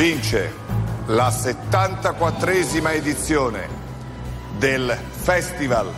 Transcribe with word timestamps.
vince 0.00 0.50
la 1.08 1.28
74esima 1.28 2.94
edizione 2.94 3.68
del 4.56 4.96
Festival 5.10 5.92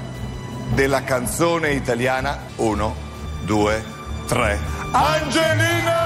della 0.75 1.05
canzone 1.05 1.71
italiana 1.71 2.37
1, 2.57 2.97
2, 3.45 3.85
3. 4.27 4.59
Angelina 4.91 6.02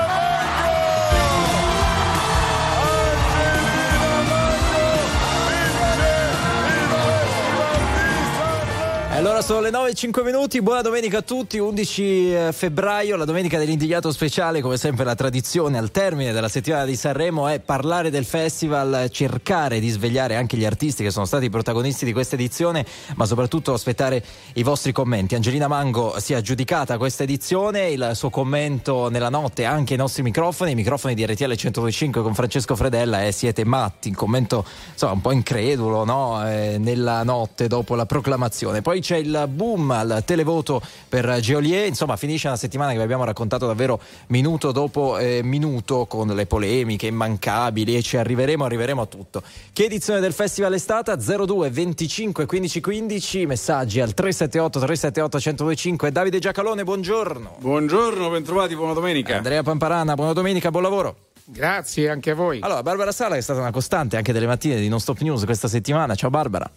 Allora 9.26 9.42
sono 9.42 9.58
le 9.58 9.70
9 9.70 9.90
e 9.90 9.94
5 9.94 10.22
minuti, 10.22 10.62
buona 10.62 10.82
domenica 10.82 11.18
a 11.18 11.22
tutti, 11.22 11.58
11 11.58 12.32
eh, 12.32 12.52
febbraio, 12.52 13.16
la 13.16 13.24
domenica 13.24 13.58
dell'indigliato 13.58 14.12
speciale, 14.12 14.60
come 14.60 14.76
sempre 14.76 15.04
la 15.04 15.16
tradizione 15.16 15.78
al 15.78 15.90
termine 15.90 16.30
della 16.30 16.48
settimana 16.48 16.84
di 16.84 16.94
Sanremo 16.94 17.48
è 17.48 17.58
parlare 17.58 18.10
del 18.10 18.24
festival, 18.24 19.08
cercare 19.10 19.80
di 19.80 19.88
svegliare 19.88 20.36
anche 20.36 20.56
gli 20.56 20.64
artisti 20.64 21.02
che 21.02 21.10
sono 21.10 21.24
stati 21.24 21.46
i 21.46 21.50
protagonisti 21.50 22.04
di 22.04 22.12
questa 22.12 22.36
edizione, 22.36 22.86
ma 23.16 23.26
soprattutto 23.26 23.72
aspettare 23.72 24.22
i 24.54 24.62
vostri 24.62 24.92
commenti. 24.92 25.34
Angelina 25.34 25.66
Mango 25.66 26.20
si 26.20 26.32
è 26.32 26.36
aggiudicata 26.36 26.96
questa 26.96 27.24
edizione, 27.24 27.88
il 27.88 28.12
suo 28.14 28.30
commento 28.30 29.08
nella 29.08 29.28
notte 29.28 29.64
anche 29.64 29.94
ai 29.94 29.98
nostri 29.98 30.22
microfoni, 30.22 30.70
i 30.70 30.76
microfoni 30.76 31.14
di 31.14 31.26
RTL 31.26 31.52
125 31.52 32.22
con 32.22 32.32
Francesco 32.32 32.76
Fredella 32.76 33.24
è 33.24 33.32
siete 33.32 33.64
matti, 33.64 34.10
un 34.10 34.14
commento 34.14 34.64
insomma 34.92 35.14
un 35.14 35.20
po' 35.20 35.32
incredulo 35.32 36.04
no? 36.04 36.48
eh, 36.48 36.76
nella 36.78 37.24
notte 37.24 37.66
dopo 37.66 37.96
la 37.96 38.06
proclamazione. 38.06 38.82
Poi 38.82 39.00
c'è 39.00 39.14
il 39.18 39.46
boom 39.48 39.90
al 39.90 40.22
televoto 40.24 40.80
per 41.08 41.38
Geolier, 41.40 41.86
insomma 41.86 42.16
finisce 42.16 42.46
una 42.46 42.56
settimana 42.56 42.90
che 42.90 42.96
vi 42.98 43.02
abbiamo 43.02 43.24
raccontato 43.24 43.66
davvero 43.66 44.00
minuto 44.28 44.72
dopo 44.72 45.18
eh, 45.18 45.40
minuto 45.42 46.06
con 46.06 46.28
le 46.28 46.46
polemiche 46.46 47.06
immancabili 47.06 47.96
e 47.96 48.02
ci 48.02 48.16
arriveremo, 48.16 48.64
arriveremo 48.64 49.02
a 49.02 49.06
tutto. 49.06 49.42
Che 49.72 49.84
edizione 49.84 50.20
del 50.20 50.32
festival 50.32 50.74
è 50.74 50.78
stata? 50.78 51.16
02 51.16 51.70
25 51.70 52.46
15 52.46 52.80
15, 52.80 53.46
messaggi 53.46 54.00
al 54.00 54.14
378 54.14 54.78
378 54.78 55.36
1025. 55.36 56.12
Davide 56.12 56.38
Giacalone, 56.38 56.84
buongiorno. 56.84 57.56
Buongiorno, 57.58 58.28
bentrovati, 58.30 58.74
buona 58.74 58.92
domenica. 58.92 59.36
Andrea 59.36 59.62
Pamparana, 59.62 60.14
buona 60.14 60.32
domenica, 60.32 60.70
buon 60.70 60.82
lavoro. 60.82 61.16
Grazie 61.48 62.10
anche 62.10 62.30
a 62.30 62.34
voi. 62.34 62.58
Allora, 62.60 62.82
Barbara 62.82 63.12
Sala 63.12 63.36
è 63.36 63.40
stata 63.40 63.60
una 63.60 63.70
costante 63.70 64.16
anche 64.16 64.32
delle 64.32 64.46
mattine 64.46 64.76
di 64.76 64.88
Non 64.88 64.98
Stop 64.98 65.20
News 65.20 65.44
questa 65.44 65.68
settimana. 65.68 66.14
Ciao 66.16 66.30
Barbara. 66.30 66.68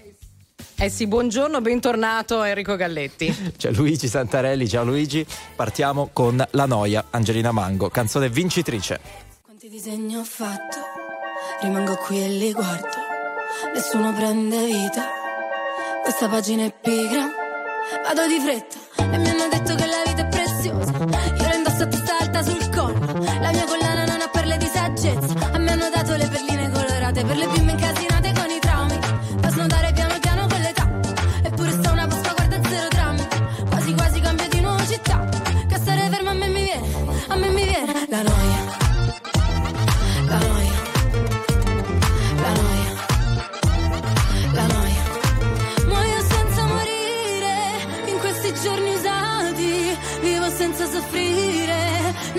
Eh 0.82 0.88
sì, 0.88 1.08
buongiorno, 1.08 1.60
bentornato 1.60 2.42
Enrico 2.42 2.78
Galletti. 2.78 3.52
C'è 3.58 3.70
Luigi 3.72 4.08
Santarelli, 4.08 4.66
ciao 4.66 4.86
Luigi. 4.86 5.26
Partiamo 5.54 6.10
con 6.14 6.42
La 6.52 6.66
Noia, 6.66 7.08
Angelina 7.10 7.52
Mango, 7.52 7.90
canzone 7.90 8.30
vincitrice. 8.30 9.02
Quanti 9.44 9.68
disegni 9.68 10.16
ho 10.16 10.24
fatto, 10.24 10.78
rimango 11.64 11.98
qui 11.98 12.24
e 12.24 12.30
li 12.30 12.54
guardo, 12.54 12.88
nessuno 13.74 14.14
prende 14.14 14.66
vita, 14.68 15.04
questa 16.02 16.30
pagina 16.30 16.64
è 16.64 16.74
pigra, 16.74 17.28
vado 18.02 18.26
di 18.26 18.40
fretta 18.40 18.78
e 19.14 19.18
mi 19.18 19.30
hanno 19.30 19.50
detto 19.50 19.76
che 19.76 19.86
la 19.86 20.02
vita 20.06 20.22
è 20.22 20.29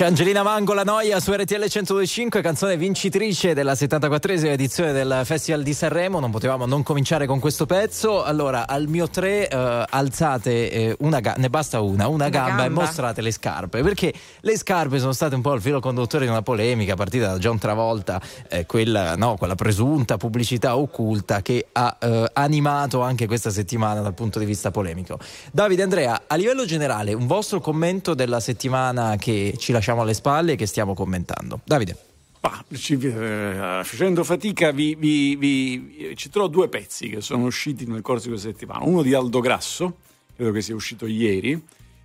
c'è 0.00 0.06
Angelina 0.06 0.42
Mango, 0.42 0.72
La 0.72 0.82
Noia 0.82 1.20
su 1.20 1.30
RTL 1.30 1.66
125, 1.66 2.40
canzone 2.40 2.78
vincitrice 2.78 3.52
della 3.52 3.74
74esima 3.74 4.46
edizione 4.46 4.92
del 4.92 5.20
Festival 5.24 5.62
di 5.62 5.74
Sanremo. 5.74 6.20
Non 6.20 6.30
potevamo 6.30 6.64
non 6.64 6.82
cominciare 6.82 7.26
con 7.26 7.38
questo 7.38 7.66
pezzo. 7.66 8.24
Allora, 8.24 8.66
al 8.66 8.86
mio 8.86 9.10
3 9.10 9.48
eh, 9.48 9.84
alzate 9.90 10.70
eh, 10.70 10.96
una 11.00 11.20
gamba, 11.20 11.38
ne 11.38 11.50
basta 11.50 11.82
una, 11.82 12.06
una, 12.06 12.14
una 12.14 12.28
gamba, 12.30 12.48
gamba, 12.48 12.64
e 12.64 12.68
mostrate 12.70 13.20
le 13.20 13.30
scarpe. 13.30 13.82
Perché 13.82 14.10
le 14.40 14.56
scarpe 14.56 14.98
sono 14.98 15.12
state 15.12 15.34
un 15.34 15.42
po' 15.42 15.52
il 15.52 15.60
filo 15.60 15.80
conduttore 15.80 16.24
di 16.24 16.30
una 16.30 16.40
polemica 16.40 16.94
partita 16.94 17.32
da 17.32 17.36
John 17.38 17.58
Travolta, 17.58 18.22
eh, 18.48 18.64
quella, 18.64 19.16
no, 19.16 19.36
quella, 19.36 19.54
presunta 19.54 20.16
pubblicità 20.16 20.78
occulta 20.78 21.42
che 21.42 21.66
ha 21.72 21.98
eh, 22.00 22.30
animato 22.32 23.02
anche 23.02 23.26
questa 23.26 23.50
settimana 23.50 24.00
dal 24.00 24.14
punto 24.14 24.38
di 24.38 24.46
vista 24.46 24.70
polemico. 24.70 25.18
Davide 25.52 25.82
Andrea, 25.82 26.22
a 26.26 26.36
livello 26.36 26.64
generale, 26.64 27.12
un 27.12 27.26
vostro 27.26 27.60
commento 27.60 28.14
della 28.14 28.40
settimana 28.40 29.16
che 29.16 29.56
ci 29.58 29.72
lasciamo 29.90 30.02
alle 30.02 30.14
spalle 30.14 30.52
e 30.52 30.56
che 30.56 30.66
stiamo 30.66 30.94
commentando. 30.94 31.60
Davide. 31.64 31.96
Ah, 32.42 32.64
ci, 32.72 32.94
eh, 32.94 33.80
facendo 33.84 34.24
fatica 34.24 34.70
vi, 34.70 34.94
vi, 34.94 35.36
vi, 35.36 36.12
ci 36.16 36.30
trovo 36.30 36.48
due 36.48 36.68
pezzi 36.68 37.10
che 37.10 37.20
sono 37.20 37.44
usciti 37.44 37.86
nel 37.86 38.00
corso 38.00 38.24
di 38.24 38.30
questa 38.30 38.48
settimana. 38.48 38.84
Uno 38.84 39.02
di 39.02 39.12
Aldo 39.12 39.40
Grasso, 39.40 39.96
credo 40.34 40.52
che 40.52 40.62
sia 40.62 40.74
uscito 40.74 41.06
ieri, 41.06 41.60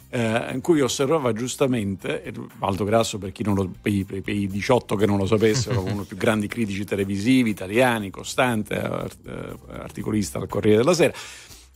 eh, 0.10 0.52
in 0.52 0.60
cui 0.62 0.82
osservava 0.82 1.32
giustamente, 1.32 2.34
Aldo 2.60 2.84
Grasso 2.84 3.18
per 3.18 3.32
chi 3.32 3.44
non 3.44 3.56
lo, 3.56 3.72
per, 3.82 3.94
i, 3.94 4.04
per 4.04 4.28
i 4.28 4.48
18 4.48 4.96
che 4.96 5.06
non 5.06 5.18
lo 5.18 5.26
sapessero, 5.26 5.80
uno 5.86 5.96
dei 5.96 6.06
più 6.06 6.18
grandi 6.18 6.48
critici 6.48 6.84
televisivi 6.84 7.52
italiani, 7.52 8.10
costante, 8.10 8.76
eh, 8.76 9.58
articolista 9.70 10.40
al 10.40 10.48
Corriere 10.48 10.80
della 10.80 10.94
Sera, 10.94 11.14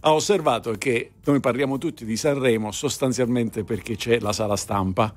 ha 0.02 0.14
osservato 0.14 0.74
che 0.74 1.12
noi 1.26 1.40
parliamo 1.40 1.78
tutti 1.78 2.04
di 2.04 2.18
Sanremo 2.18 2.72
sostanzialmente 2.72 3.64
perché 3.64 3.96
c'è 3.96 4.20
la 4.20 4.34
sala 4.34 4.56
stampa 4.56 5.14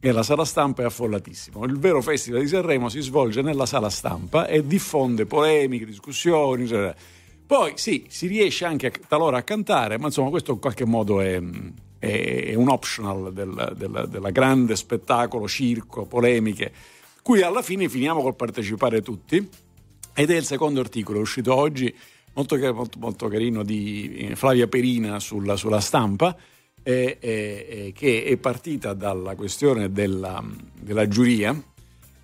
e 0.00 0.12
la 0.12 0.22
sala 0.22 0.44
stampa 0.44 0.82
è 0.82 0.84
affollatissima. 0.86 1.64
Il 1.66 1.78
vero 1.78 2.00
festival 2.00 2.40
di 2.40 2.48
Sanremo 2.48 2.88
si 2.88 3.00
svolge 3.00 3.42
nella 3.42 3.66
sala 3.66 3.90
stampa 3.90 4.46
e 4.46 4.64
diffonde 4.66 5.26
polemiche, 5.26 5.84
discussioni, 5.84 6.62
eccetera. 6.64 6.94
Poi 7.46 7.72
sì, 7.76 8.04
si 8.08 8.26
riesce 8.26 8.64
anche 8.64 8.86
a, 8.88 8.92
talora 9.08 9.38
a 9.38 9.42
cantare, 9.42 9.98
ma 9.98 10.06
insomma 10.06 10.30
questo 10.30 10.52
in 10.52 10.58
qualche 10.60 10.84
modo 10.84 11.20
è, 11.20 11.40
è, 11.98 12.44
è 12.48 12.54
un 12.54 12.68
optional 12.68 13.32
del, 13.32 13.74
del, 13.76 14.06
della 14.08 14.30
grande 14.30 14.76
spettacolo, 14.76 15.48
circo, 15.48 16.04
polemiche, 16.04 16.72
cui 17.22 17.42
alla 17.42 17.62
fine 17.62 17.88
finiamo 17.88 18.22
col 18.22 18.36
partecipare 18.36 19.02
tutti. 19.02 19.48
Ed 20.14 20.30
è 20.30 20.36
il 20.36 20.44
secondo 20.44 20.80
articolo, 20.80 21.20
uscito 21.20 21.54
oggi, 21.54 21.94
molto, 22.34 22.56
molto, 22.72 22.98
molto 22.98 23.28
carino, 23.28 23.62
di 23.62 24.14
eh, 24.16 24.36
Flavia 24.36 24.66
Perina 24.66 25.20
sulla, 25.20 25.56
sulla 25.56 25.80
stampa, 25.80 26.36
eh, 26.82 27.18
eh, 27.20 27.92
che 27.94 28.24
è 28.24 28.36
partita 28.36 28.94
dalla 28.94 29.34
questione 29.34 29.92
della, 29.92 30.42
della 30.80 31.06
giuria, 31.08 31.60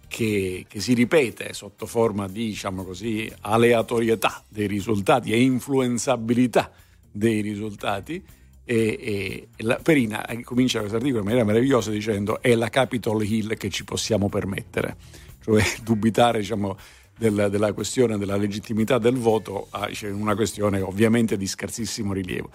che, 0.08 0.64
che, 0.68 0.80
si 0.80 0.94
ripete 0.94 1.52
sotto 1.52 1.86
forma 1.86 2.28
di 2.28 2.46
diciamo 2.46 2.84
così, 2.84 3.30
aleatorietà 3.40 4.44
dei 4.48 4.66
risultati 4.66 5.32
e 5.32 5.40
influenzabilità 5.40 6.70
dei 7.10 7.40
risultati. 7.40 8.22
E, 8.66 8.76
e, 8.76 9.48
la 9.58 9.78
Perina 9.82 10.24
comincia 10.42 10.78
questo 10.78 10.96
articolo 10.96 11.20
in 11.20 11.26
maniera 11.26 11.44
meravigliosa 11.44 11.90
dicendo 11.90 12.40
è 12.40 12.54
la 12.54 12.70
Capitol 12.70 13.22
Hill 13.22 13.56
che 13.56 13.68
ci 13.68 13.84
possiamo 13.84 14.28
permettere, 14.28 14.96
cioè 15.42 15.62
dubitare 15.82 16.38
diciamo, 16.38 16.78
del, 17.16 17.48
della 17.50 17.72
questione 17.72 18.16
della 18.16 18.36
legittimità 18.36 18.98
del 18.98 19.16
voto 19.16 19.66
a 19.70 19.92
cioè, 19.92 20.10
una 20.10 20.34
questione 20.34 20.80
ovviamente 20.80 21.36
di 21.36 21.46
scarsissimo 21.46 22.12
rilievo. 22.12 22.50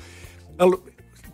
Allora, 0.57 0.81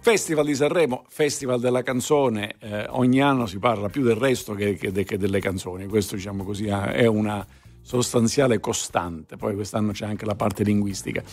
Festival 0.06 0.46
di 0.46 0.54
Sanremo, 0.54 1.04
Festival 1.07 1.60
della 1.60 1.81
canzone, 1.81 2.57
eh, 2.60 2.86
ogni 2.90 3.24
anno 3.24 3.48
si 3.48 3.57
parla 3.57 3.90
più 3.90 4.04
del 4.04 4.13
resto 4.13 4.54
che, 4.54 4.75
che, 4.75 4.92
che 5.04 5.18
delle 5.18 5.40
canzoni, 5.40 5.88
questo 5.88 6.16
diciamo 6.16 6.44
così 6.44 6.68
è 6.68 7.07
una 7.07 7.44
sostanziale 7.81 8.60
costante, 8.60 9.36
poi 9.36 9.56
quest'anno 9.56 9.94
c'è 9.94 10.06
anche 10.06 10.25
la 10.25 10.36
parte 10.36 10.63
linguistica. 10.63 11.24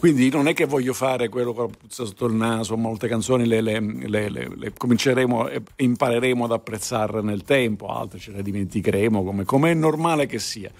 Quindi 0.00 0.28
non 0.28 0.48
è 0.48 0.54
che 0.54 0.64
voglio 0.64 0.92
fare 0.92 1.28
quello 1.28 1.52
con 1.52 1.66
la 1.66 1.76
puzza 1.78 2.04
sotto 2.04 2.26
il 2.26 2.34
naso, 2.34 2.76
molte 2.76 3.06
canzoni 3.06 3.46
le, 3.46 3.60
le, 3.60 3.78
le, 3.80 4.28
le 4.28 4.72
cominceremo 4.76 5.48
e 5.48 5.62
impareremo 5.76 6.46
ad 6.46 6.50
apprezzare 6.50 7.22
nel 7.22 7.44
tempo, 7.44 7.86
altre 7.86 8.18
ce 8.18 8.32
le 8.32 8.42
dimenticheremo 8.42 9.44
come 9.44 9.70
è 9.70 9.74
normale 9.74 10.26
che 10.26 10.40
sia. 10.40 10.72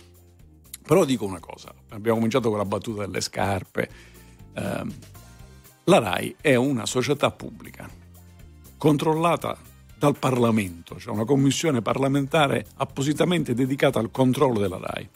Però 0.82 1.04
dico 1.04 1.26
una 1.26 1.38
cosa, 1.38 1.72
abbiamo 1.90 2.16
cominciato 2.16 2.48
con 2.48 2.58
la 2.58 2.64
battuta 2.64 3.02
delle 3.02 3.20
scarpe. 3.20 3.88
Eh, 4.52 5.18
la 5.90 5.98
RAI 5.98 6.36
è 6.40 6.54
una 6.54 6.86
società 6.86 7.32
pubblica 7.32 7.90
controllata 8.78 9.58
dal 9.98 10.16
Parlamento, 10.16 11.00
cioè 11.00 11.12
una 11.12 11.24
commissione 11.24 11.82
parlamentare 11.82 12.64
appositamente 12.76 13.54
dedicata 13.54 13.98
al 13.98 14.12
controllo 14.12 14.60
della 14.60 14.78
RAI. 14.78 15.08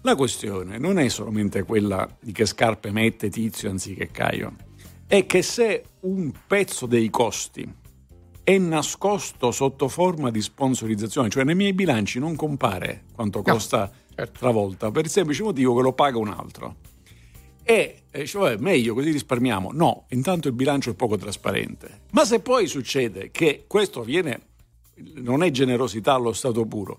La 0.00 0.16
questione 0.16 0.78
non 0.78 0.98
è 0.98 1.08
solamente 1.08 1.62
quella 1.62 2.08
di 2.18 2.32
che 2.32 2.44
scarpe 2.44 2.90
mette 2.90 3.30
Tizio 3.30 3.70
anziché 3.70 4.10
Caio, 4.10 4.56
è 5.06 5.26
che 5.26 5.42
se 5.42 5.84
un 6.00 6.32
pezzo 6.44 6.86
dei 6.86 7.08
costi 7.08 7.72
è 8.42 8.58
nascosto 8.58 9.52
sotto 9.52 9.86
forma 9.86 10.32
di 10.32 10.42
sponsorizzazione, 10.42 11.28
cioè 11.28 11.44
nei 11.44 11.54
miei 11.54 11.72
bilanci 11.72 12.18
non 12.18 12.34
compare 12.34 13.04
quanto 13.14 13.42
costa 13.42 13.82
no, 13.82 13.92
certo. 14.12 14.38
Travolta, 14.40 14.90
per 14.90 15.04
il 15.04 15.10
semplice 15.10 15.44
motivo 15.44 15.76
che 15.76 15.82
lo 15.82 15.92
paga 15.92 16.18
un 16.18 16.28
altro. 16.30 16.74
E 17.62 18.02
eh, 18.10 18.26
cioè, 18.26 18.56
meglio 18.56 18.94
così 18.94 19.10
risparmiamo. 19.10 19.70
No, 19.72 20.06
intanto 20.08 20.48
il 20.48 20.54
bilancio 20.54 20.90
è 20.90 20.94
poco 20.94 21.16
trasparente. 21.16 22.00
Ma 22.10 22.24
se 22.24 22.40
poi 22.40 22.66
succede 22.66 23.30
che 23.30 23.64
questo 23.66 24.00
avviene, 24.00 24.40
non 25.14 25.42
è 25.42 25.50
generosità 25.50 26.14
allo 26.14 26.32
stato 26.32 26.64
puro. 26.66 26.98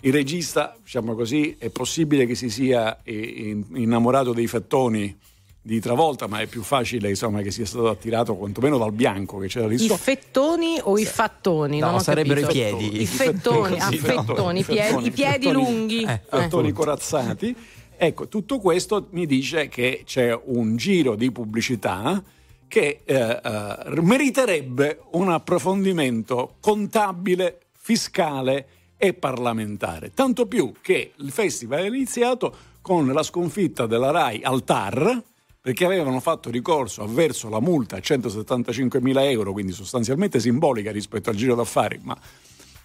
Il 0.00 0.12
regista, 0.12 0.76
diciamo 0.82 1.14
così, 1.14 1.56
è 1.58 1.68
possibile 1.68 2.26
che 2.26 2.34
si 2.34 2.48
sia 2.48 3.02
eh, 3.02 3.64
innamorato 3.74 4.32
dei 4.32 4.46
fettoni 4.46 5.16
di 5.62 5.78
Travolta, 5.78 6.26
ma 6.26 6.40
è 6.40 6.46
più 6.46 6.62
facile 6.62 7.10
insomma, 7.10 7.42
che 7.42 7.50
sia 7.50 7.66
stato 7.66 7.88
attirato 7.88 8.34
quantomeno 8.34 8.78
dal 8.78 8.92
bianco 8.92 9.38
che 9.38 9.46
c'era 9.46 9.66
lì 9.66 9.76
sotto. 9.76 9.94
I 9.94 9.98
fettoni 9.98 10.80
o 10.82 10.98
i 10.98 11.04
fattoni? 11.04 11.78
No, 11.78 11.90
non 11.90 12.00
sarebbero 12.00 12.40
capito. 12.40 12.58
i 12.58 12.76
piedi. 12.76 13.02
I 13.02 13.06
fettoni, 13.06 13.78
ah, 13.78 13.90
fettoni, 13.90 14.60
i 14.60 14.64
piedi, 14.64 15.06
i 15.06 15.10
piedi 15.10 15.52
lunghi. 15.52 16.02
Eh, 16.02 16.20
fettoni 16.28 16.72
corazzati. 16.72 17.56
Ecco, 18.02 18.28
tutto 18.28 18.58
questo 18.60 19.08
mi 19.10 19.26
dice 19.26 19.68
che 19.68 20.04
c'è 20.06 20.34
un 20.46 20.74
giro 20.76 21.16
di 21.16 21.30
pubblicità 21.30 22.22
che 22.66 23.02
eh, 23.04 23.14
eh, 23.14 24.00
meriterebbe 24.00 25.02
un 25.10 25.30
approfondimento 25.30 26.54
contabile, 26.60 27.58
fiscale 27.76 28.68
e 28.96 29.12
parlamentare. 29.12 30.12
Tanto 30.14 30.46
più 30.46 30.72
che 30.80 31.12
il 31.14 31.30
festival 31.30 31.80
è 31.80 31.88
iniziato 31.88 32.56
con 32.80 33.06
la 33.06 33.22
sconfitta 33.22 33.84
della 33.84 34.10
RAI 34.10 34.44
al 34.44 34.64
TAR, 34.64 35.22
perché 35.60 35.84
avevano 35.84 36.20
fatto 36.20 36.48
ricorso 36.48 37.02
avverso 37.02 37.50
la 37.50 37.60
multa 37.60 37.96
a 37.96 38.00
175 38.00 38.98
mila 39.02 39.28
euro, 39.28 39.52
quindi 39.52 39.72
sostanzialmente 39.72 40.40
simbolica 40.40 40.90
rispetto 40.90 41.28
al 41.28 41.36
giro 41.36 41.54
d'affari, 41.54 42.00
ma 42.02 42.18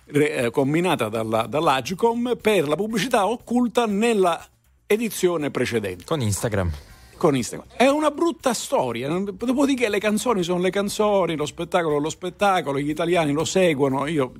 eh, 0.07 0.49
combinata 0.51 1.07
dalla, 1.07 1.43
dall'Agcom 1.43 2.35
per 2.41 2.67
la 2.67 2.75
pubblicità 2.75 3.25
occulta 3.27 3.85
nella 3.85 4.45
edizione 4.87 5.51
precedente. 5.51 6.03
Con 6.05 6.21
Instagram. 6.21 6.71
Con 7.17 7.35
Instagram. 7.35 7.67
È 7.75 7.87
una 7.87 8.11
brutta 8.11 8.53
storia. 8.53 9.07
Dopodiché 9.07 9.89
le 9.89 9.99
canzoni 9.99 10.43
sono 10.43 10.59
le 10.59 10.69
canzoni, 10.69 11.35
lo 11.35 11.45
spettacolo 11.45 11.97
è 11.97 11.99
lo 11.99 12.09
spettacolo, 12.09 12.79
gli 12.79 12.89
italiani 12.89 13.31
lo 13.31 13.45
seguono. 13.45 14.05
Io 14.07 14.31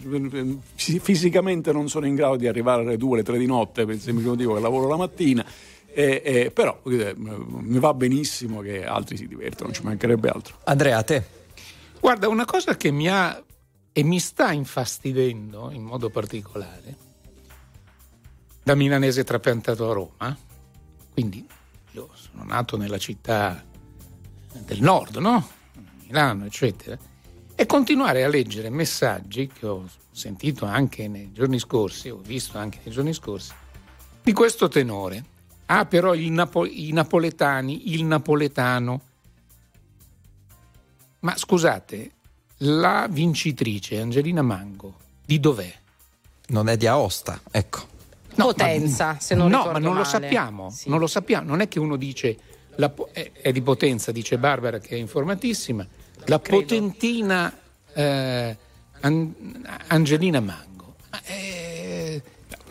fisicamente 0.76 1.72
non 1.72 1.88
sono 1.88 2.06
in 2.06 2.16
grado 2.16 2.36
di 2.36 2.48
arrivare 2.48 2.82
alle 2.82 2.98
2, 2.98 3.14
alle 3.14 3.24
3 3.24 3.38
di 3.38 3.46
notte 3.46 3.86
per 3.86 3.96
il 3.96 4.02
semplice 4.02 4.30
motivo 4.30 4.54
che 4.56 4.60
lavoro 4.60 4.88
la 4.88 4.98
mattina. 4.98 5.46
Eh, 5.88 6.22
eh, 6.26 6.52
però 6.52 6.82
mi 6.84 7.80
va 7.80 7.94
benissimo 7.94 8.60
che 8.60 8.86
altri 8.86 9.16
si 9.16 9.28
divertono, 9.28 9.72
ci 9.72 9.82
mancherebbe 9.84 10.28
altro. 10.28 10.58
Andrea, 10.66 10.98
a 10.98 11.04
te. 11.04 11.24
Guarda, 12.02 12.28
una 12.28 12.46
cosa 12.46 12.76
che 12.76 12.92
mi 12.92 13.08
ha 13.08 13.42
e 13.94 14.04
mi 14.04 14.20
sta 14.20 14.52
infastidendo 14.52 15.72
in 15.72 15.82
modo 15.82 16.10
particolare 16.10 17.05
da 18.66 18.74
milanese 18.74 19.24
trapiantato 19.24 19.88
a 19.88 19.94
Roma, 19.94 20.36
quindi 21.14 21.48
io 21.92 22.10
sono 22.16 22.44
nato 22.46 22.78
nella 22.78 22.98
città 22.98 23.64
del 24.58 24.82
nord, 24.82 25.18
no? 25.18 25.48
Milano, 26.02 26.46
eccetera, 26.46 26.98
e 27.54 27.66
continuare 27.68 28.24
a 28.24 28.28
leggere 28.28 28.72
messaggi 28.72 29.46
che 29.48 29.68
ho 29.68 29.86
sentito 30.12 30.66
anche 30.66 31.08
nei 31.08 31.32
giorni 31.32 31.60
scorsi, 31.60 32.10
ho 32.10 32.18
visto 32.18 32.58
anche 32.58 32.80
nei 32.84 32.92
giorni 32.92 33.14
scorsi, 33.14 33.54
di 34.24 34.34
questo 34.34 34.68
tenore. 34.68 35.24
Ah, 35.68 35.86
però 35.86 36.16
Napo- 36.16 36.66
i 36.66 36.90
napoletani, 36.92 37.94
il 37.94 38.04
napoletano. 38.04 39.02
Ma 41.20 41.38
scusate, 41.38 42.12
la 42.58 43.06
vincitrice 43.08 44.02
Angelina 44.02 44.42
Mango, 44.42 44.96
di 45.24 45.40
dov'è? 45.40 45.72
Non 46.48 46.68
è 46.68 46.78
di 46.78 46.88
Aosta, 46.88 47.40
ecco. 47.52 47.94
No, 48.36 48.46
Potenza, 48.46 49.06
ma, 49.14 49.20
se 49.20 49.36
non 49.36 49.50
No, 49.50 49.66
ma 49.66 49.72
non 49.74 49.94
male. 49.94 49.98
lo 49.98 50.04
sappiamo, 50.04 50.70
sì. 50.70 50.90
non 50.90 51.00
lo 51.00 51.08
sappiamo. 51.08 51.48
Non 51.48 51.62
è 51.62 51.68
che 51.68 51.80
uno 51.80 51.96
dice 51.96 52.36
la, 52.76 52.92
è, 53.12 53.32
è, 53.42 53.52
di 53.52 53.62
Potenza, 53.62 54.12
dice 54.12 54.38
Barbara 54.38 54.80
che 54.80 54.96
è 54.96 55.00
informatissima, 55.00 55.86
la 56.26 56.40
Credo. 56.42 56.62
potentina 56.62 57.58
eh, 57.94 58.58
An, 59.02 59.34
Angelina 59.88 60.40
Mango. 60.40 60.96
Ma 61.10 61.22
Eh, 61.26 62.22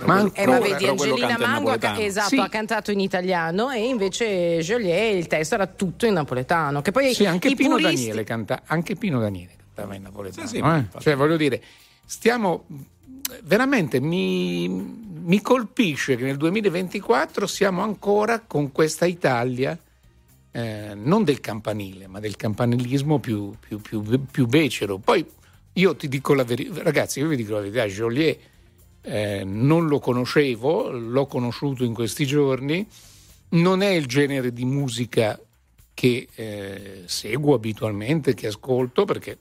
ma 0.04 0.14
ancora, 0.16 0.58
vedi, 0.58 0.84
però 0.84 0.94
quello 0.96 1.14
Angelina 1.14 1.38
Mango 1.38 1.70
ha, 1.70 2.00
esatto, 2.00 2.28
Sì. 2.28 2.36
ha 2.38 2.48
cantato 2.48 2.90
in 2.90 3.00
italiano 3.00 3.70
e 3.70 3.86
invece 3.86 4.58
Joliet 4.60 5.14
il 5.16 5.26
testo 5.28 5.54
era 5.54 5.66
tutto 5.66 6.04
in 6.04 6.14
napoletano. 6.14 6.82
Che 6.82 6.90
poi 6.92 7.14
Sì, 7.14 7.24
anche 7.24 7.54
Pino 7.54 7.76
puristi- 7.76 7.94
Daniele 7.94 8.24
canta, 8.24 8.62
anche 8.66 8.96
Pino 8.96 9.20
Daniele 9.20 9.52
cantava 9.72 9.94
in 9.94 10.02
napoletano. 10.02 10.46
Sì, 10.46 10.56
sì, 10.56 10.62
eh? 10.62 10.84
Cioè, 10.98 11.14
voglio 11.16 11.36
dire, 11.36 11.62
stiamo 12.04 12.64
veramente 13.44 14.00
mi, 14.00 14.68
mi 15.24 15.40
colpisce 15.40 16.16
che 16.16 16.24
nel 16.24 16.36
2024 16.36 17.46
siamo 17.46 17.82
ancora 17.82 18.40
con 18.40 18.72
questa 18.72 19.06
Italia. 19.06 19.78
eh, 20.56 20.94
non 20.94 21.24
del 21.24 21.40
campanile, 21.40 22.06
ma 22.06 22.20
del 22.20 22.36
campanilismo 22.36 23.18
più, 23.18 23.52
più, 23.58 23.80
più, 23.80 24.24
più 24.30 24.46
becero. 24.46 24.98
Poi 24.98 25.26
io 25.72 25.96
ti 25.96 26.06
dico 26.06 26.32
la 26.32 26.44
verità, 26.44 26.80
ragazzi, 26.82 27.18
io 27.18 27.26
vi 27.26 27.34
dico 27.34 27.54
la 27.54 27.60
verità, 27.60 27.86
Joliet 27.86 28.38
eh, 29.02 29.42
non 29.44 29.88
lo 29.88 29.98
conoscevo, 29.98 30.90
l'ho 30.90 31.26
conosciuto 31.26 31.82
in 31.82 31.92
questi 31.92 32.24
giorni, 32.24 32.86
non 33.50 33.82
è 33.82 33.88
il 33.88 34.06
genere 34.06 34.52
di 34.52 34.64
musica 34.64 35.40
che 35.92 36.28
eh, 36.32 37.02
seguo 37.06 37.54
abitualmente, 37.54 38.34
che 38.34 38.46
ascolto, 38.46 39.04
perché 39.04 39.38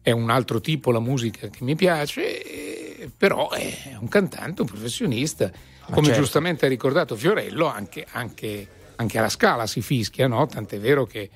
è 0.00 0.10
un 0.10 0.30
altro 0.30 0.60
tipo 0.60 0.90
la 0.90 1.00
musica 1.00 1.48
che 1.48 1.64
mi 1.64 1.74
piace, 1.74 2.71
però 3.16 3.50
è 3.50 3.96
un 3.98 4.08
cantante, 4.08 4.62
un 4.62 4.68
professionista. 4.68 5.50
Come 5.90 6.06
certo. 6.06 6.20
giustamente 6.20 6.66
ha 6.66 6.68
ricordato 6.68 7.16
Fiorello, 7.16 7.66
anche, 7.66 8.06
anche- 8.12 8.68
anche 8.96 9.18
alla 9.18 9.28
scala 9.28 9.66
si 9.66 9.82
fischia, 9.82 10.28
no? 10.28 10.46
Tant'è 10.46 10.78
vero 10.78 11.04
che... 11.06 11.28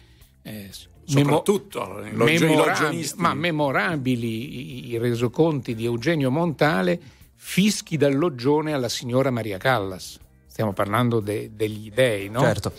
eh, 0.42 0.70
memo- 1.08 1.42
Soprattutto 1.42 2.02
i 2.04 2.12
memorabili, 2.12 3.10
ma 3.16 3.34
memorabili 3.34 4.86
i, 4.86 4.90
i 4.90 4.98
resoconti 4.98 5.74
di 5.74 5.84
Eugenio 5.84 6.30
Montale, 6.30 6.98
fischi 7.34 7.96
dal 7.96 8.16
loggione 8.16 8.72
alla 8.72 8.88
signora 8.88 9.30
Maria 9.30 9.58
Callas. 9.58 10.18
Stiamo 10.46 10.72
parlando 10.72 11.20
de- 11.20 11.50
degli 11.54 11.90
dei, 11.90 12.28
no? 12.28 12.40
Certo. 12.40 12.72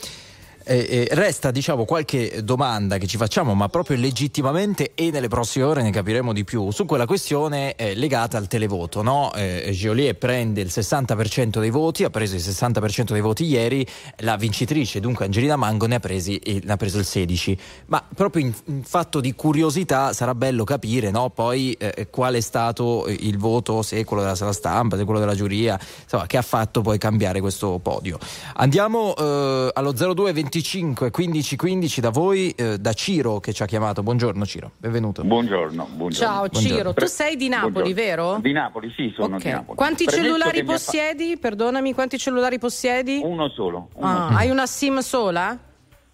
Eh, 0.69 1.07
eh, 1.09 1.15
resta 1.15 1.49
diciamo 1.49 1.85
qualche 1.85 2.43
domanda 2.43 2.97
che 2.97 3.07
ci 3.07 3.15
facciamo 3.15 3.53
ma 3.53 3.69
proprio 3.69 3.95
legittimamente 3.95 4.91
e 4.95 5.11
nelle 5.11 5.29
prossime 5.29 5.63
ore 5.63 5.81
ne 5.81 5.91
capiremo 5.91 6.33
di 6.33 6.43
più 6.43 6.71
su 6.71 6.85
quella 6.85 7.05
questione 7.05 7.73
eh, 7.75 7.95
legata 7.95 8.37
al 8.37 8.47
televoto 8.47 9.01
no? 9.01 9.31
eh, 9.33 9.69
Geolier 9.71 10.17
prende 10.17 10.59
il 10.59 10.67
60% 10.67 11.61
dei 11.61 11.69
voti 11.69 12.03
ha 12.03 12.09
preso 12.09 12.35
il 12.35 12.41
60% 12.41 13.13
dei 13.13 13.21
voti 13.21 13.45
ieri 13.45 13.87
la 14.17 14.35
vincitrice 14.35 14.99
dunque 14.99 15.23
Angelina 15.23 15.55
Mango 15.55 15.85
ne 15.85 15.95
ha, 15.95 15.99
presi, 16.01 16.35
eh, 16.35 16.59
ne 16.61 16.73
ha 16.73 16.75
preso 16.75 16.97
il 16.97 17.05
16 17.05 17.57
ma 17.85 18.03
proprio 18.13 18.43
in, 18.43 18.53
in 18.65 18.83
fatto 18.83 19.21
di 19.21 19.33
curiosità 19.35 20.11
sarà 20.11 20.35
bello 20.35 20.65
capire 20.65 21.11
no? 21.11 21.29
poi 21.29 21.77
eh, 21.79 22.09
qual 22.09 22.33
è 22.33 22.41
stato 22.41 23.05
il 23.07 23.37
voto 23.37 23.83
se 23.83 24.03
quello 24.03 24.21
della 24.21 24.35
sala 24.35 24.51
stampa 24.51 24.97
se 24.97 25.05
quello 25.05 25.21
della 25.21 25.35
giuria 25.35 25.79
insomma 26.03 26.25
che 26.25 26.35
ha 26.35 26.41
fatto 26.41 26.81
poi 26.81 26.97
cambiare 26.97 27.39
questo 27.39 27.79
podio 27.81 28.19
andiamo 28.55 29.15
eh, 29.15 29.71
allo 29.73 29.93
02 29.93 30.33
25 30.61 31.11
15 31.11 31.55
15 31.55 32.01
da 32.01 32.09
voi, 32.09 32.49
eh, 32.51 32.79
da 32.79 32.93
Ciro 32.93 33.39
che 33.39 33.53
ci 33.53 33.61
ha 33.61 33.65
chiamato. 33.67 34.01
Buongiorno 34.01 34.43
Ciro, 34.45 34.71
benvenuto. 34.77 35.23
Buongiorno, 35.23 35.87
buongiorno. 35.93 36.11
Ciao 36.33 36.49
Ciro, 36.49 36.93
tu 36.93 37.05
sei 37.05 37.35
di 37.35 37.47
Napoli, 37.47 37.93
Buongiorno. 37.93 37.93
vero? 38.03 38.39
Di 38.41 38.51
Napoli, 38.53 38.91
sì, 38.95 39.13
sono 39.15 39.35
Ok. 39.35 39.43
di 39.43 39.51
Napoli. 39.51 39.77
Quanti 39.77 40.05
Premesso 40.05 40.25
cellulari 40.27 40.59
ha 40.59 40.65
fa- 40.65 40.71
possiedi? 40.71 41.37
Perdonami, 41.37 41.93
quanti 41.93 42.17
cellulari 42.17 42.57
possiedi? 42.57 43.21
Uno 43.23 43.49
solo, 43.49 43.89
uno, 43.93 44.07
Ah, 44.07 44.27
hai 44.29 44.49
una 44.49 44.65
SIM 44.65 44.97
sola? 44.99 45.55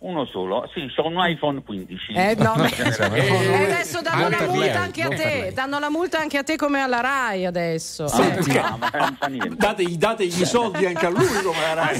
Uno 0.03 0.25
solo. 0.25 0.69
Sì, 0.73 0.91
ho 0.97 1.07
un 1.07 1.15
iPhone 1.19 1.63
15. 1.63 2.13
Eh, 2.13 2.35
no, 2.37 2.53
beh. 2.59 2.67
Generale. 2.69 3.27
Eh, 3.27 3.63
adesso 3.71 4.01
danno 4.01 4.29
la 4.29 4.37
multa 4.45 4.57
lei, 4.65 4.69
anche 4.71 5.01
a 5.03 5.07
te, 5.09 5.51
danno 5.53 5.79
la 5.79 5.89
multa 5.89 6.19
anche 6.19 6.37
a 6.37 6.43
te 6.43 6.55
come 6.55 6.79
alla 6.81 6.99
RAI 7.01 7.45
adesso. 7.45 8.05
Ah, 8.05 8.17
no, 8.17 8.77
ma 8.77 8.89
non 8.93 9.15
fa 9.19 9.27
niente. 9.27 9.55
Date, 9.55 9.97
dategli 9.97 10.41
i 10.41 10.45
soldi 10.45 10.85
anche 10.85 11.05
a 11.05 11.09
lui 11.09 11.25
come 11.43 11.59
la 11.61 11.73
Rai. 11.73 11.97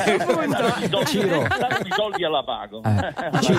Soldi- 0.89 1.05
Ciro. 1.05 1.41
i 1.43 1.91
soldi 1.95 2.23
alla 2.25 2.43
pago. 2.43 2.81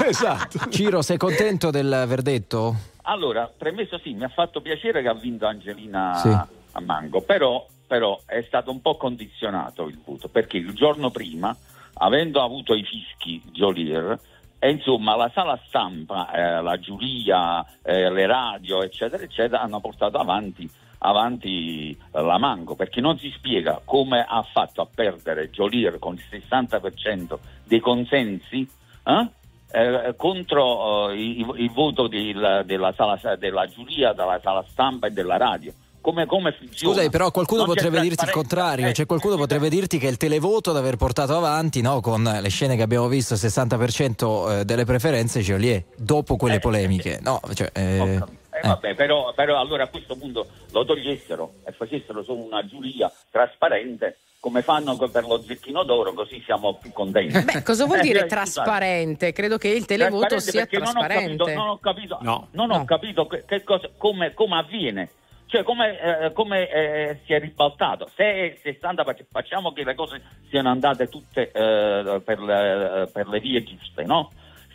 esatto. 0.06 0.58
Ciro, 0.70 1.02
sei 1.02 1.16
contento 1.16 1.70
del 1.70 2.04
verdetto? 2.06 2.74
Allora, 3.02 3.50
premesso 3.56 3.98
sì, 4.02 4.12
mi 4.14 4.24
ha 4.24 4.28
fatto 4.28 4.60
piacere 4.60 5.02
che 5.02 5.08
ha 5.08 5.14
vinto 5.14 5.46
Angelina 5.46 6.14
Sì. 6.16 6.28
a 6.28 6.80
Mango, 6.80 7.20
però, 7.20 7.66
però 7.86 8.20
è 8.26 8.42
stato 8.46 8.70
un 8.70 8.80
po' 8.80 8.96
condizionato 8.96 9.86
il 9.88 9.98
voto, 10.04 10.28
perché 10.28 10.56
il 10.56 10.72
giorno 10.72 11.10
prima, 11.10 11.54
avendo 11.94 12.42
avuto 12.42 12.74
i 12.74 12.82
fischi 12.82 13.42
Jolier, 13.52 14.18
e 14.58 14.70
insomma 14.70 15.16
la 15.16 15.30
sala 15.34 15.58
stampa, 15.66 16.30
eh, 16.32 16.62
la 16.62 16.78
giuria, 16.78 17.64
eh, 17.82 18.10
le 18.10 18.26
radio, 18.26 18.82
eccetera, 18.82 19.22
eccetera, 19.22 19.60
hanno 19.60 19.80
portato 19.80 20.18
avanti, 20.18 20.68
avanti 20.98 21.96
la 22.12 22.38
Mango, 22.38 22.74
perché 22.74 23.00
non 23.00 23.18
si 23.18 23.30
spiega 23.30 23.80
come 23.84 24.24
ha 24.26 24.42
fatto 24.42 24.80
a 24.80 24.88
perdere 24.92 25.50
Jolier 25.50 25.98
con 25.98 26.14
il 26.14 26.24
60% 26.30 27.38
dei 27.64 27.80
consensi, 27.80 28.66
eh? 29.04 29.28
eh, 29.74 30.14
contro 30.16 31.10
eh, 31.10 31.20
il, 31.20 31.52
il 31.56 31.70
voto 31.70 32.06
del- 32.06 32.62
della, 32.64 32.92
sala, 32.94 33.18
della 33.36 33.66
giuria, 33.66 34.12
della 34.12 34.40
sala 34.40 34.64
stampa 34.68 35.08
e 35.08 35.10
della 35.10 35.36
radio. 35.36 35.72
Come, 36.04 36.26
come 36.26 36.52
funziona? 36.52 36.94
Scusa, 36.96 37.08
però 37.08 37.30
qualcuno 37.30 37.64
Non 37.64 37.74
potrebbe 37.74 37.98
dirti 38.00 38.24
il 38.26 38.30
contrario, 38.30 38.88
Eh, 38.88 38.92
cioè 38.92 39.06
qualcuno 39.06 39.36
potrebbe 39.36 39.70
dirti 39.70 39.96
che 39.96 40.06
il 40.06 40.18
televoto 40.18 40.68
ad 40.68 40.76
aver 40.76 40.96
portato 40.96 41.34
avanti, 41.34 41.80
no, 41.80 42.02
con 42.02 42.22
le 42.22 42.48
scene 42.50 42.76
che 42.76 42.82
abbiamo 42.82 43.08
visto, 43.08 43.32
il 43.32 43.40
60% 43.40 44.60
eh, 44.60 44.64
delle 44.66 44.84
preferenze 44.84 45.40
Joliet, 45.40 45.86
dopo 45.96 46.36
quelle 46.36 46.56
Eh, 46.56 46.60
polemiche. 46.60 47.20
No, 47.22 47.40
cioè, 47.54 47.70
eh. 47.72 47.80
Eh, 47.96 48.14
eh. 48.16 48.68
vabbè, 48.68 48.94
però, 48.94 49.32
però 49.34 49.58
allora 49.58 49.84
a 49.84 49.88
questo 49.88 50.14
punto 50.16 50.46
lo 50.72 50.84
togliessero 50.84 51.52
e 51.64 51.72
facessero 51.72 52.22
solo 52.22 52.44
una 52.44 52.66
giuria 52.66 53.10
trasparente 53.30 54.18
come 54.40 54.60
fanno 54.60 54.94
per 54.98 55.24
lo 55.26 55.40
zecchino 55.42 55.84
d'oro, 55.84 56.12
così 56.12 56.42
siamo 56.44 56.74
più 56.74 56.92
contenti. 56.92 57.40
Beh, 57.44 57.62
cosa 57.62 57.86
vuol 57.86 58.00
Eh, 58.00 58.02
dire 58.02 58.26
trasparente? 58.26 59.32
Credo 59.32 59.56
che 59.56 59.68
il 59.68 59.86
televoto 59.86 60.26
Trasparente 60.26 60.50
sia 60.50 60.66
perché 60.66 60.78
non 60.84 60.88
ho 60.88 61.00
trasparente. 61.06 61.36
capito, 61.44 61.58
non 61.58 61.68
ho 61.70 61.78
capito, 61.78 62.18
No. 62.20 62.48
non 62.50 62.66
No. 62.68 62.74
ho 62.74 62.84
capito 62.84 63.26
che, 63.26 63.44
che 63.46 63.62
cosa, 63.64 63.88
come, 63.96 64.34
come 64.34 64.58
avviene. 64.58 65.08
Cioè, 65.54 65.62
come, 65.62 66.00
eh, 66.00 66.32
come, 66.32 66.68
eh, 66.68 67.20
si 67.24 67.32
è 67.32 67.38
ribaltato? 67.38 68.10
Se 68.12 68.24
è 68.24 68.58
60, 68.60 69.04
perché 69.04 69.24
facciamo 69.30 69.70
che 69.72 69.84
le 69.84 69.94
cose 69.94 70.20
siano 70.48 70.68
andate 70.68 71.06
tutte 71.06 71.52
eh, 71.52 72.20
per, 72.24 72.40
le, 72.40 73.08
per 73.12 73.28
le 73.28 73.38
vie 73.38 73.62
giuste, 73.62 74.02
no? 74.02 74.32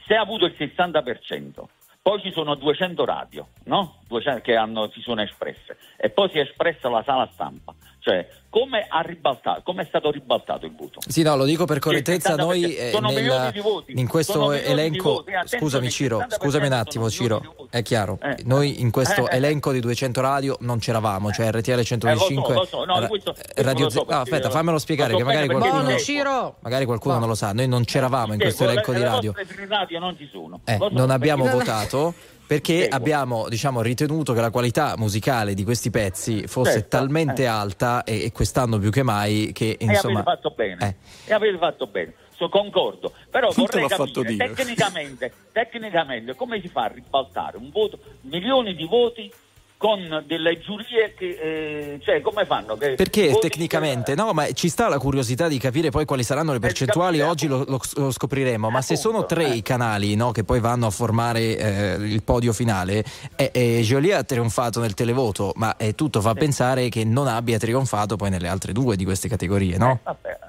Se 0.08 0.16
ha 0.16 0.22
avuto 0.22 0.46
il 0.46 0.56
60%, 0.58 1.64
poi 2.02 2.22
ci 2.22 2.32
sono 2.32 2.56
200 2.56 3.04
radio, 3.04 3.48
no? 3.66 3.99
200 4.10 4.42
che 4.42 4.56
hanno- 4.56 4.90
si 4.92 5.02
sono 5.02 5.22
espresse, 5.22 5.78
e 5.96 6.10
poi 6.10 6.30
si 6.32 6.40
è 6.40 6.42
espressa 6.42 6.90
la 6.90 7.04
sala 7.06 7.30
stampa. 7.34 7.74
Cioè, 8.02 8.28
come, 8.50 8.86
ha 8.90 9.02
ribaltato, 9.02 9.62
come 9.64 9.84
è 9.84 9.86
stato 9.86 10.10
ribaltato 10.10 10.66
il 10.66 10.74
voto? 10.74 11.00
Sì, 11.06 11.22
no, 11.22 11.36
lo 11.36 11.44
dico 11.44 11.66
per 11.66 11.80
correttezza, 11.80 12.30
il 12.34 12.40
60% 12.40 12.46
noi 12.46 12.76
eh, 12.76 12.90
sono 12.92 13.08
nel- 13.10 13.16
milioni 13.22 13.52
di 13.52 13.60
voti, 13.60 13.94
in 14.00 14.08
questo 14.08 14.52
elenco, 14.54 15.20
attenzione, 15.20 15.48
scusami 15.64 15.90
Ciro, 15.92 16.18
60% 16.20 16.36
scusami 16.42 16.66
un 16.66 16.72
attimo 16.74 17.10
Ciro, 17.10 17.56
è 17.70 17.82
chiaro, 17.84 18.18
Eh. 18.22 18.38
noi 18.46 18.80
in 18.82 18.90
questo 18.90 19.28
Eh, 19.28 19.34
eh, 19.34 19.38
elenco 19.38 19.72
di 19.74 19.80
200 19.82 20.22
radio 20.22 20.56
non 20.62 20.80
c'eravamo, 20.80 21.30
cioè 21.32 21.52
RTL 21.52 21.72
Eh, 21.72 21.76
lo 21.76 21.84
125, 21.84 22.54
so, 22.54 22.60
lo 22.60 22.66
so, 22.66 22.86
no, 22.86 23.00
Ra- 23.02 23.08
questo- 23.08 23.34
questo 23.34 23.62
Radio 23.62 23.84
lo 23.84 23.90
so 23.92 24.00
Z- 24.00 24.02
no, 24.02 24.06
perché- 24.08 24.22
aspetta, 24.36 24.50
fammelo 24.50 24.80
spiegare 24.80 25.12
lo 25.12 25.18
che 25.18 25.24
magari 25.26 25.48
qualcuno, 25.50 25.98
Ciro. 26.00 26.56
magari 26.62 26.86
qualcuno 26.86 27.14
No. 27.16 27.20
non 27.20 27.30
lo 27.30 27.36
sa, 27.36 27.52
noi 27.54 27.68
non 27.68 27.84
c'eravamo 27.84 28.34
in 28.34 28.40
questo 28.40 28.64
le- 28.66 28.72
elenco 28.72 28.94
di 28.94 29.04
radio. 29.04 29.34
radio 29.68 30.00
non 30.00 30.18
ci 30.18 30.28
sono. 30.32 30.62
Eh, 30.66 30.78
Lo 30.78 30.88
so, 30.88 30.96
non 30.96 31.12
abbiamo 31.12 31.46
votato 31.48 32.14
perché 32.50 32.82
Seguo. 32.82 32.98
abbiamo 32.98 33.48
diciamo, 33.48 33.84
ritenuto 33.84 34.34
che 34.34 34.42
la 34.42 34.50
qualità 34.50 34.96
musicale 34.98 35.54
di 35.54 35.64
questi 35.64 35.92
pezzi 35.92 36.48
fosse 36.48 36.72
Certo, 36.72 36.98
talmente 36.98 37.44
eh. 37.44 37.46
alta 37.46 38.04
e, 38.04 38.24
e 38.24 38.32
quest'anno 38.32 38.80
più 38.80 38.90
che 38.90 39.04
mai 39.04 39.52
che 39.54 39.78
E 39.80 39.86
insomma 39.86 40.22
avete 40.22 40.42
fatto 40.42 40.54
bene, 40.56 40.88
eh. 40.88 41.30
e 41.30 41.34
avete 41.36 41.60
fatto 41.60 41.86
bene, 41.86 42.16
so, 42.36 42.50
concordo, 42.50 43.14
però 43.30 43.50
te 43.50 43.62
vorrei 43.62 43.88
capire 43.88 44.36
tecnicamente, 44.36 45.32
tecnicamente 45.52 46.34
come 46.34 46.60
si 46.60 46.70
fa 46.70 46.86
a 46.86 46.88
ribaltare 46.88 47.58
un 47.58 47.70
voto, 47.70 48.00
milioni 48.22 48.74
di 48.74 48.86
voti 48.88 49.32
con 49.80 50.26
delle 50.28 50.60
giurie 50.60 51.14
che, 51.16 51.38
eh, 51.42 52.00
cioè 52.04 52.20
come 52.20 52.46
fanno? 52.46 52.76
Che 52.76 52.96
Perché 52.96 53.40
tecnicamente 53.40 54.14
no, 54.14 54.34
ma 54.34 54.52
ci 54.52 54.68
sta 54.68 54.90
la 54.90 55.00
curiosità 55.00 55.48
di 55.48 55.58
capire 55.58 55.90
poi 55.90 56.04
quali 56.04 56.24
saranno 56.24 56.52
le 56.52 56.60
percentuali, 56.60 57.20
capire, 57.20 57.32
oggi 57.32 57.48
lo, 57.48 57.64
lo- 57.66 58.12
scopriremo, 58.12 58.70
ma 58.70 58.82
se 58.82 58.96
Appunto, 58.96 59.10
sono 59.10 59.26
tre 59.26 59.46
eh. 59.46 59.56
i 59.56 59.62
canali 59.62 60.16
no, 60.16 60.32
che 60.32 60.44
poi 60.44 60.60
vanno 60.60 60.88
a 60.88 60.90
formare 60.90 61.58
eh, 61.58 61.94
il 61.94 62.22
podio 62.24 62.52
finale, 62.52 63.06
e, 63.38 63.52
e 63.54 63.80
Joliet 63.80 64.18
ha 64.18 64.24
trionfato 64.24 64.82
nel 64.82 64.94
televoto, 64.94 65.54
ma 65.56 65.78
eh, 65.78 65.96
tutto 65.96 66.20
fa 66.20 66.34
pensare 66.34 66.90
che 66.90 67.06
non 67.06 67.28
abbia 67.28 67.58
trionfato 67.58 68.18
poi 68.18 68.30
nelle 68.32 68.50
altre 68.50 68.74
due 68.74 68.98
di 68.98 69.06
queste 69.06 69.30
categorie, 69.30 69.78
no? 69.78 70.02
Vabbè, 70.04 70.40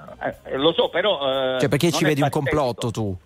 eh, 0.43 0.57
lo 0.57 0.73
so, 0.73 0.89
però... 0.89 1.55
eh, 1.55 1.61
Cioè 1.61 1.69
perché 1.69 1.93
ci 1.93 2.03
vedi 2.05 2.21
un 2.21 2.31
complotto 2.31 2.91
tu? 2.91 3.17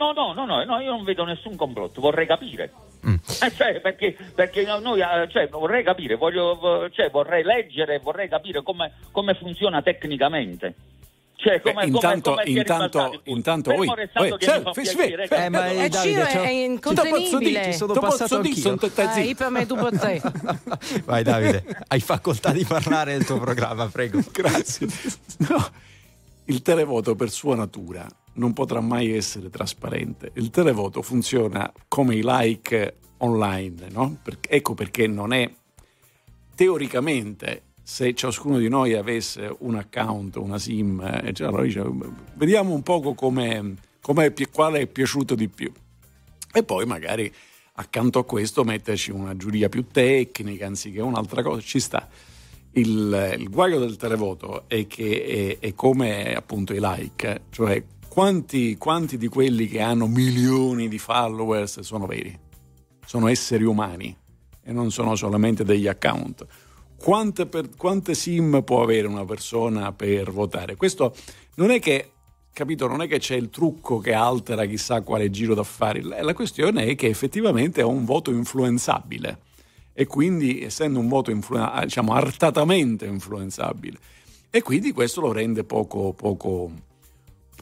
No, 0.00 0.12
no, 0.12 0.32
no, 0.32 0.46
no, 0.46 0.64
no, 0.64 0.80
io 0.80 0.92
non 0.92 1.04
vedo 1.04 1.24
nessun 1.24 1.56
complotto, 1.56 2.00
vorrei 2.00 2.26
capire. 2.26 2.72
Mm. 3.06 3.14
Eh, 3.42 3.52
cioè, 3.54 3.80
perché, 3.80 4.16
perché 4.34 4.64
no- 4.64 4.78
noi, 4.78 5.00
eh, 5.00 5.28
cioè, 5.30 5.46
vorrei 5.48 5.84
capire, 5.84 6.14
voglio, 6.16 6.56
vo- 6.56 6.88
cioè, 6.88 7.10
vorrei 7.10 7.42
leggere, 7.44 7.98
vorrei 7.98 8.26
capire 8.28 8.62
come, 8.62 8.92
come 9.12 9.34
funziona 9.34 9.82
tecnicamente. 9.82 10.74
Cioè, 11.36 11.60
come, 11.60 11.72
Beh, 11.74 11.80
come- 11.90 11.94
intanto- 11.96 12.30
come 12.30 12.42
è 12.42 12.48
intanto- 12.48 13.20
intanto 13.24 13.70
Fermo 13.70 13.84
voi- 13.86 13.94
restando 13.94 14.28
voi- 14.28 14.38
che 14.38 14.44
sì, 14.46 14.56
mi 14.58 14.62
fa 14.62 14.72
sì, 14.72 14.80
piacere, 14.82 15.26
sì, 15.26 15.34
Eh, 15.34 15.48
ma 15.50 15.66
Eh, 15.68 15.88
Davide, 15.88 16.20
c'ho- 16.22 16.42
è 16.42 16.46
Ci 16.48 16.62
incontenibile. 16.64 17.72
sono 17.72 17.92
Ti 17.92 17.98
posso 18.00 18.16
passato 18.18 18.36
dire, 18.40 18.48
anch'io. 18.48 18.62
sono 18.62 18.76
tutte 18.76 19.02
Eh, 19.02 19.08
zitte. 19.08 19.28
io 19.28 19.34
per 19.34 19.48
me 19.50 19.66
tu 19.66 19.74
per 19.76 19.98
te. 19.98 20.22
Vai 21.04 21.22
Davide, 21.22 21.64
hai 21.88 22.00
facoltà 22.00 22.52
di 22.52 22.64
parlare 22.64 23.12
del 23.12 23.24
tuo 23.26 23.38
programma, 23.38 23.86
prego. 23.88 24.20
Grazie. 24.32 24.86
No, 25.48 25.66
il 26.46 26.60
televoto 26.62 27.14
per 27.14 27.30
sua 27.30 27.54
natura 27.56 28.06
non 28.34 28.52
potrà 28.52 28.80
mai 28.80 29.12
essere 29.12 29.50
trasparente. 29.50 30.30
Il 30.34 30.50
televoto 30.50 31.02
funziona 31.02 31.72
come 31.88 32.14
i 32.14 32.22
like 32.24 32.96
online, 33.18 33.88
no? 33.90 34.18
Ecco 34.48 34.74
perché 34.74 35.06
non 35.06 35.32
è 35.32 35.50
teoricamente 36.54 37.62
se 37.82 38.14
ciascuno 38.14 38.58
di 38.58 38.68
noi 38.68 38.94
avesse 38.94 39.52
un 39.60 39.74
account, 39.74 40.36
una 40.36 40.58
SIM, 40.58 41.00
allora 41.00 41.62
dice, 41.62 41.82
vediamo 42.34 42.72
un 42.72 42.82
poco 42.82 43.14
come- 43.14 43.76
quale 44.52 44.80
è 44.80 44.86
piaciuto 44.86 45.34
di 45.34 45.48
più. 45.48 45.72
E 46.52 46.62
poi 46.62 46.86
magari 46.86 47.32
accanto 47.74 48.20
a 48.20 48.24
questo 48.24 48.62
metterci 48.62 49.10
una 49.10 49.36
giuria 49.36 49.68
più 49.68 49.86
tecnica 49.86 50.66
anziché 50.66 51.00
un'altra 51.00 51.42
cosa, 51.42 51.60
ci 51.60 51.80
sta. 51.80 52.08
Il, 52.72 53.36
il 53.38 53.48
guaio 53.50 53.80
del 53.80 53.96
televoto 53.96 54.68
è 54.68 54.86
che 54.86 55.58
è, 55.60 55.66
è 55.66 55.74
come 55.74 56.34
appunto 56.34 56.72
i 56.72 56.78
like, 56.80 57.42
cioè 57.50 57.82
quanti, 58.10 58.76
quanti 58.76 59.16
di 59.16 59.28
quelli 59.28 59.68
che 59.68 59.80
hanno 59.80 60.08
milioni 60.08 60.88
di 60.88 60.98
followers 60.98 61.78
sono 61.80 62.06
veri, 62.06 62.36
sono 63.06 63.28
esseri 63.28 63.62
umani 63.62 64.14
e 64.64 64.72
non 64.72 64.90
sono 64.90 65.14
solamente 65.14 65.64
degli 65.64 65.86
account. 65.86 66.44
Quante, 66.98 67.46
per- 67.46 67.70
quante 67.76 68.14
sim 68.14 68.62
può 68.64 68.82
avere 68.82 69.06
una 69.06 69.24
persona 69.24 69.92
per 69.92 70.32
votare? 70.32 70.74
Questo 70.74 71.14
non 71.54 71.70
è 71.70 71.78
che, 71.78 72.10
capito, 72.52 72.88
non 72.88 73.00
è 73.00 73.06
che 73.06 73.20
c'è 73.20 73.36
il 73.36 73.48
trucco 73.48 73.98
che 73.98 74.12
altera 74.12 74.66
chissà 74.66 75.02
quale 75.02 75.30
giro 75.30 75.54
d'affari, 75.54 76.02
la 76.02 76.34
questione 76.34 76.86
è 76.86 76.96
che 76.96 77.06
effettivamente 77.06 77.80
è 77.80 77.84
un 77.84 78.04
voto 78.04 78.32
influenzabile 78.32 79.38
e 79.92 80.06
quindi 80.06 80.62
essendo 80.62 80.98
un 80.98 81.06
voto 81.06 81.30
influ- 81.30 81.84
diciamo 81.84 82.12
artatamente 82.12 83.06
influenzabile 83.06 83.98
e 84.50 84.62
quindi 84.62 84.90
questo 84.90 85.20
lo 85.20 85.30
rende 85.30 85.62
poco, 85.62 86.12
poco, 86.12 86.72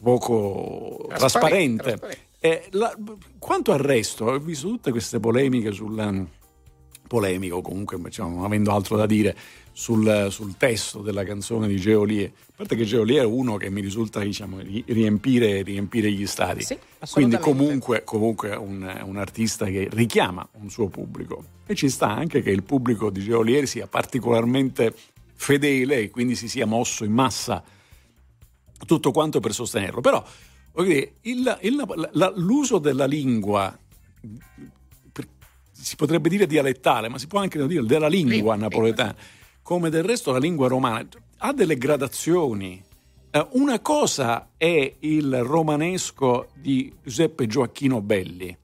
poco 0.01 1.05
Trasparente, 1.09 1.83
trasparente. 1.83 1.83
trasparente. 1.83 2.27
E 2.39 2.67
la- 2.71 2.95
quanto 3.37 3.71
al 3.73 3.79
resto, 3.79 4.25
ho 4.25 4.39
visto 4.39 4.67
tutte 4.67 4.91
queste 4.91 5.19
polemiche 5.19 5.71
sul 5.71 6.27
polemico 7.07 7.61
comunque 7.61 7.99
diciamo, 7.99 8.35
non 8.35 8.45
avendo 8.45 8.71
altro 8.71 8.95
da 8.95 9.07
dire 9.07 9.35
sul, 9.73 10.27
sul 10.29 10.55
testo 10.57 11.01
della 11.01 11.23
canzone 11.23 11.67
di 11.67 11.77
Geolier 11.77 12.27
a 12.27 12.53
parte 12.55 12.75
che 12.75 12.83
Geolier 12.83 13.21
è 13.21 13.25
uno 13.25 13.57
che 13.57 13.71
mi 13.71 13.81
risulta 13.81 14.19
diciamo, 14.19 14.59
ri- 14.59 14.83
riempire, 14.87 15.63
riempire 15.63 16.11
gli 16.11 16.27
stadi 16.27 16.61
Sì, 16.61 16.77
quindi 17.11 17.39
comunque, 17.39 18.03
comunque 18.03 18.55
un, 18.55 19.01
un 19.05 19.17
artista 19.17 19.65
che 19.65 19.87
richiama 19.91 20.47
un 20.59 20.69
suo 20.69 20.87
pubblico 20.87 21.43
e 21.65 21.73
ci 21.73 21.89
sta 21.89 22.09
anche 22.09 22.43
che 22.43 22.51
il 22.51 22.61
pubblico 22.63 23.09
di 23.09 23.21
Geolier 23.21 23.67
sia 23.67 23.87
particolarmente 23.87 24.93
fedele 25.33 25.97
e 25.99 26.09
quindi 26.11 26.35
si 26.35 26.47
sia 26.47 26.67
mosso 26.67 27.03
in 27.05 27.11
massa 27.11 27.63
tutto 28.85 29.11
quanto 29.11 29.39
per 29.39 29.53
sostenerlo. 29.53 30.01
Però 30.01 30.23
dire, 30.73 31.15
il- 31.21 31.57
il- 31.61 32.09
la- 32.11 32.31
l'uso 32.35 32.77
della 32.79 33.05
lingua, 33.05 33.77
per- 35.11 35.27
si 35.71 35.95
potrebbe 35.95 36.29
dire 36.29 36.45
dialettale, 36.47 37.09
ma 37.09 37.17
si 37.17 37.27
può 37.27 37.39
anche 37.39 37.65
dire 37.67 37.83
della 37.85 38.07
lingua 38.07 38.33
Lingua, 38.33 38.55
napoletana, 38.55 39.15
come 39.61 39.89
del 39.89 40.03
resto 40.03 40.31
la 40.31 40.39
lingua 40.39 40.67
romana, 40.67 41.07
ha 41.37 41.53
delle 41.53 41.77
gradazioni. 41.77 42.81
Eh, 43.31 43.47
una 43.51 43.79
cosa 43.79 44.49
è 44.57 44.95
il 44.99 45.43
romanesco 45.43 46.49
di 46.55 46.91
Giuseppe 47.03 47.45
Gioacchino 47.47 48.01
Belli, 48.01 48.55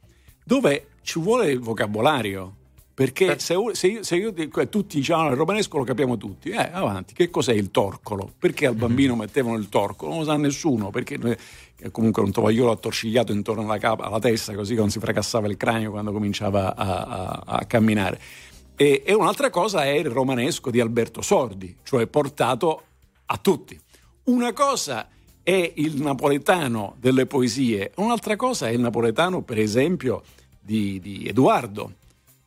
dove 0.43 0.87
ci 1.03 1.19
vuole 1.19 1.51
il 1.51 1.59
vocabolario. 1.59 2.55
Perché 2.95 3.39
se, 3.39 3.57
se 3.73 3.87
io, 3.87 4.03
se 4.03 4.15
io 4.15 4.31
dico, 4.31 4.61
eh, 4.61 4.69
tutti 4.69 4.95
diciamo 4.95 5.29
il 5.29 5.35
romanesco 5.35 5.77
lo 5.77 5.83
capiamo 5.83 6.15
tutti, 6.15 6.51
eh, 6.51 6.69
avanti, 6.71 7.13
che 7.13 7.29
cos'è 7.29 7.51
il 7.51 7.69
torcolo? 7.69 8.31
Perché 8.39 8.67
al 8.67 8.75
bambino 8.75 9.17
mettevano 9.17 9.57
il 9.57 9.67
torcolo? 9.67 10.11
Non 10.11 10.19
lo 10.19 10.25
sa 10.25 10.37
nessuno, 10.37 10.91
perché 10.91 11.19
che 11.19 11.91
comunque 11.91 12.21
un 12.21 12.31
tovagliolo 12.31 12.71
attorcigliato 12.71 13.33
intorno 13.33 13.63
alla, 13.63 13.79
capa- 13.79 14.05
alla 14.05 14.19
testa, 14.19 14.55
così 14.55 14.75
che 14.75 14.79
non 14.79 14.91
si 14.91 14.99
fracassava 14.99 15.47
il 15.47 15.57
cranio 15.57 15.91
quando 15.91 16.13
cominciava 16.13 16.73
a, 16.73 17.03
a- 17.03 17.43
a 17.45 17.65
camminare. 17.65 18.17
E, 18.77 19.03
e 19.05 19.13
un'altra 19.13 19.49
cosa 19.49 19.83
è 19.83 19.89
il 19.89 20.09
romanesco 20.09 20.71
di 20.71 20.79
Alberto 20.79 21.21
Sordi, 21.21 21.75
cioè 21.83 22.07
portato 22.07 22.83
a 23.25 23.37
tutti. 23.37 23.77
Una 24.25 24.53
cosa 24.53 25.09
è 25.43 25.73
il 25.75 26.01
napoletano 26.01 26.95
delle 26.97 27.25
poesie, 27.25 27.91
un'altra 27.97 28.37
cosa 28.37 28.69
è 28.69 28.71
il 28.71 28.79
napoletano, 28.79 29.41
per 29.41 29.59
esempio, 29.59 30.23
di, 30.61 31.01
di 31.01 31.27
Edoardo, 31.27 31.91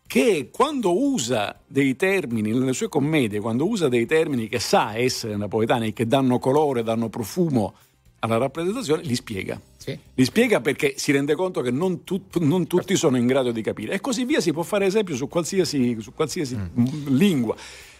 che 0.09 0.49
quando 0.51 0.99
usa 0.99 1.61
dei 1.66 1.94
termini 1.94 2.51
nelle 2.51 2.73
sue 2.73 2.88
commedie, 2.88 3.40
quando 3.40 3.68
usa 3.68 3.88
dei 3.88 4.07
termini 4.07 4.49
che 4.49 4.59
sa 4.59 4.97
essere 4.97 5.37
napoletani, 5.37 5.92
che 5.92 6.07
danno 6.07 6.38
colore, 6.38 6.83
danno 6.83 7.11
profumo 7.11 7.75
alla 8.21 8.38
rappresentazione, 8.38 9.03
li 9.03 9.14
spiega. 9.14 9.61
Sì. 9.77 9.97
Li 10.14 10.25
spiega 10.25 10.62
perché 10.62 10.94
si 10.97 11.12
rende 11.12 11.35
conto 11.35 11.61
che 11.61 11.71
non, 11.71 12.05
tut- 12.05 12.38
non 12.38 12.66
tutti 12.66 12.97
sono 12.97 13.18
in 13.18 13.27
grado 13.27 13.53
di 13.53 13.61
capire. 13.61 13.92
E 13.92 14.01
così 14.01 14.25
via 14.25 14.40
si 14.40 14.51
può 14.53 14.62
fare 14.62 14.87
esempio 14.87 15.14
su 15.14 15.29
qualsiasi, 15.29 15.97
su 16.01 16.14
qualsiasi 16.14 16.57
m- 16.57 17.14
lingua. 17.14 17.55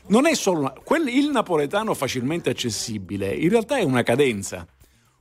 Non 0.07 0.27
è 0.27 0.35
solo 0.35 0.61
una- 0.61 0.73
quel- 0.83 1.09
il 1.09 1.29
napoletano 1.29 1.93
facilmente 1.93 2.49
accessibile, 2.49 3.35
in 3.35 3.51
realtà 3.51 3.77
è 3.77 3.83
una 3.85 4.03
cadenza. 4.03 4.67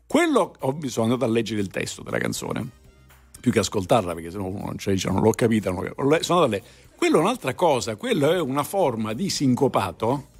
Quello, 0.07 0.53
ho, 0.57 0.77
sono 0.85 1.05
andato 1.07 1.25
a 1.25 1.27
leggere 1.33 1.59
il 1.59 1.67
testo 1.67 2.01
della 2.01 2.17
canzone, 2.17 2.65
più 3.39 3.51
che 3.51 3.59
ascoltarla, 3.59 4.13
perché 4.13 4.31
se 4.31 4.37
no 4.37 4.47
uno 4.47 4.73
cioè, 4.77 4.93
dice, 4.93 5.09
non 5.09 5.21
l'ho 5.21 5.31
capita. 5.31 5.71
non 5.71 5.83
l'ho 5.83 5.93
capita. 5.93 6.23
Sono 6.23 6.41
andato 6.41 6.55
a 6.55 6.59
leggere. 6.59 6.85
Quello 6.95 7.17
è 7.17 7.21
un'altra 7.21 7.53
cosa, 7.53 7.95
quello 7.95 8.31
è 8.31 8.39
una 8.39 8.63
forma 8.63 9.13
di 9.13 9.29
sincopato 9.29 10.35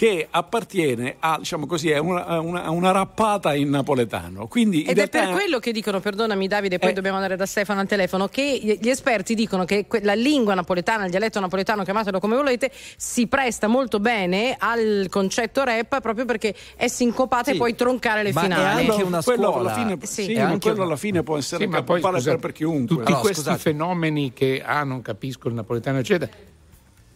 che 0.00 0.26
appartiene 0.30 1.16
a, 1.18 1.36
diciamo 1.38 1.66
così, 1.66 1.92
a 1.92 2.00
una, 2.00 2.24
a 2.24 2.40
una- 2.40 2.62
a 2.64 2.70
una 2.70 2.90
rappata 2.90 3.52
in 3.54 3.68
napoletano. 3.68 4.46
Quindi, 4.46 4.84
in 4.84 4.88
Ed 4.88 4.92
è 4.92 4.94
realtà 4.94 5.24
per 5.26 5.32
quello 5.32 5.58
che 5.58 5.72
dicono, 5.72 6.00
perdonami 6.00 6.48
Davide, 6.48 6.78
poi 6.78 6.88
Eh. 6.88 6.92
dobbiamo 6.94 7.16
andare 7.16 7.36
da 7.36 7.44
Stefano 7.44 7.80
al 7.80 7.86
telefono, 7.86 8.26
che 8.28 8.78
gli 8.80 8.88
esperti 8.88 9.34
dicono 9.34 9.66
che 9.66 9.84
que- 9.86 10.00
la 10.02 10.14
lingua 10.14 10.54
napoletana, 10.54 11.04
il 11.04 11.10
dialetto 11.10 11.38
napoletano, 11.38 11.84
chiamatelo 11.84 12.18
come 12.18 12.34
volete, 12.36 12.70
si 12.96 13.26
presta 13.26 13.66
molto 13.66 14.00
bene 14.00 14.56
al 14.58 15.08
concetto 15.10 15.64
rap 15.64 16.00
proprio 16.00 16.24
perché 16.24 16.54
è 16.76 16.88
sincopata 16.88 17.50
Sì, 17.50 17.50
e 17.50 17.56
puoi 17.58 17.74
troncare 17.74 18.22
le 18.22 18.32
ma 18.32 18.40
è 18.40 18.44
finali. 18.44 18.86
anche 18.88 19.02
una 19.02 19.22
quello 19.22 19.50
scuola. 19.52 19.74
alla 19.74 19.82
fine, 19.82 19.98
Sì. 20.00 20.22
sì, 20.22 20.32
È 20.32 20.42
ma 20.42 20.48
anche 20.48 20.58
quello 20.60 20.76
una- 20.76 20.84
alla 20.86 20.96
fine 20.96 21.22
può 21.22 21.36
essere 21.36 21.64
Sì, 21.64 21.70
ma 21.70 21.82
poi 21.82 22.00
scusate, 22.00 22.38
per 22.38 22.52
chiunque. 22.52 22.86
tutti 22.96 23.06
Allora, 23.06 23.20
questi 23.20 23.42
scusate. 23.42 23.58
fenomeni 23.60 24.32
che 24.32 24.62
ah, 24.64 24.82
non 24.82 25.02
capisco 25.02 25.48
il 25.48 25.52
napoletano, 25.54 25.98
eccetera. 25.98 26.32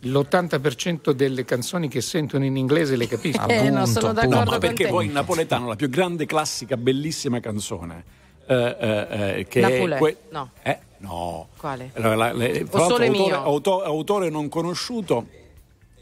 L'80% 0.05 1.11
delle 1.11 1.45
canzoni 1.45 1.89
che 1.89 2.01
sentono 2.01 2.45
in 2.45 2.57
inglese 2.57 2.97
le 2.97 3.07
capiscono. 3.09 3.49
Eh, 3.49 3.71
no, 3.71 3.81
Appunto, 3.81 3.87
sono 4.01 4.07
appunto. 4.09 4.13
d'accordo 4.13 4.45
No, 4.45 4.51
ma 4.51 4.59
perché 4.59 4.89
poi 4.89 5.07
in 5.07 5.13
napoletano 5.13 5.69
la 5.69 5.77
più 5.77 5.89
grande, 5.89 6.27
classica, 6.27 6.77
bellissima 6.77 7.41
canzone 7.41 8.05
eh, 8.47 8.77
eh, 8.79 9.39
eh, 9.39 9.47
che 9.49 9.61
que- 9.99 10.17
no. 10.31 10.51
Eh, 10.63 10.79
no. 10.99 11.49
Quale? 11.57 11.91
Allora, 11.95 12.15
la- 12.17 12.33
l'altro, 12.33 12.79
Sole 12.81 13.07
autore, 13.07 13.09
mio? 13.11 13.43
auto- 13.43 13.83
autore 13.83 14.29
non 14.31 14.49
conosciuto 14.49 15.27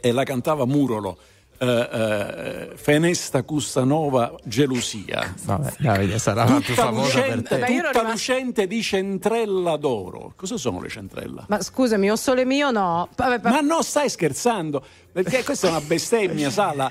e 0.01 0.11
la 0.12 0.25
cantava 0.25 0.65
Murolo. 0.67 1.17
Eh, 1.62 1.88
eh, 1.92 2.77
Fenesta 2.77 3.42
Custanova 3.44 4.35
Gelosia 4.42 5.35
Vabbè, 5.44 5.75
Davide 5.79 6.18
sarà 6.18 6.44
la 6.44 6.57
più 6.57 6.75
tutta, 6.75 6.83
famosa 6.83 7.20
per 7.20 7.37
lucente, 7.37 7.59
te. 7.59 7.83
Tutta 7.83 8.11
lucente 8.11 8.66
di 8.66 8.83
centrella 8.83 9.77
d'oro 9.77 10.33
cosa 10.37 10.57
sono 10.57 10.81
le 10.81 10.88
centrella? 10.88 11.44
Ma 11.48 11.62
scusami, 11.62 12.11
o 12.11 12.16
sole 12.16 12.44
mio 12.44 12.70
no. 12.70 13.09
Vabbè, 13.14 13.38
pa- 13.40 13.51
Ma 13.51 13.61
no, 13.61 13.83
stai 13.83 14.09
scherzando, 14.09 14.85
perché 15.12 15.44
questa 15.44 15.68
è 15.68 15.70
una 15.70 15.81
bestemmia, 15.81 16.51
Sala. 16.51 16.90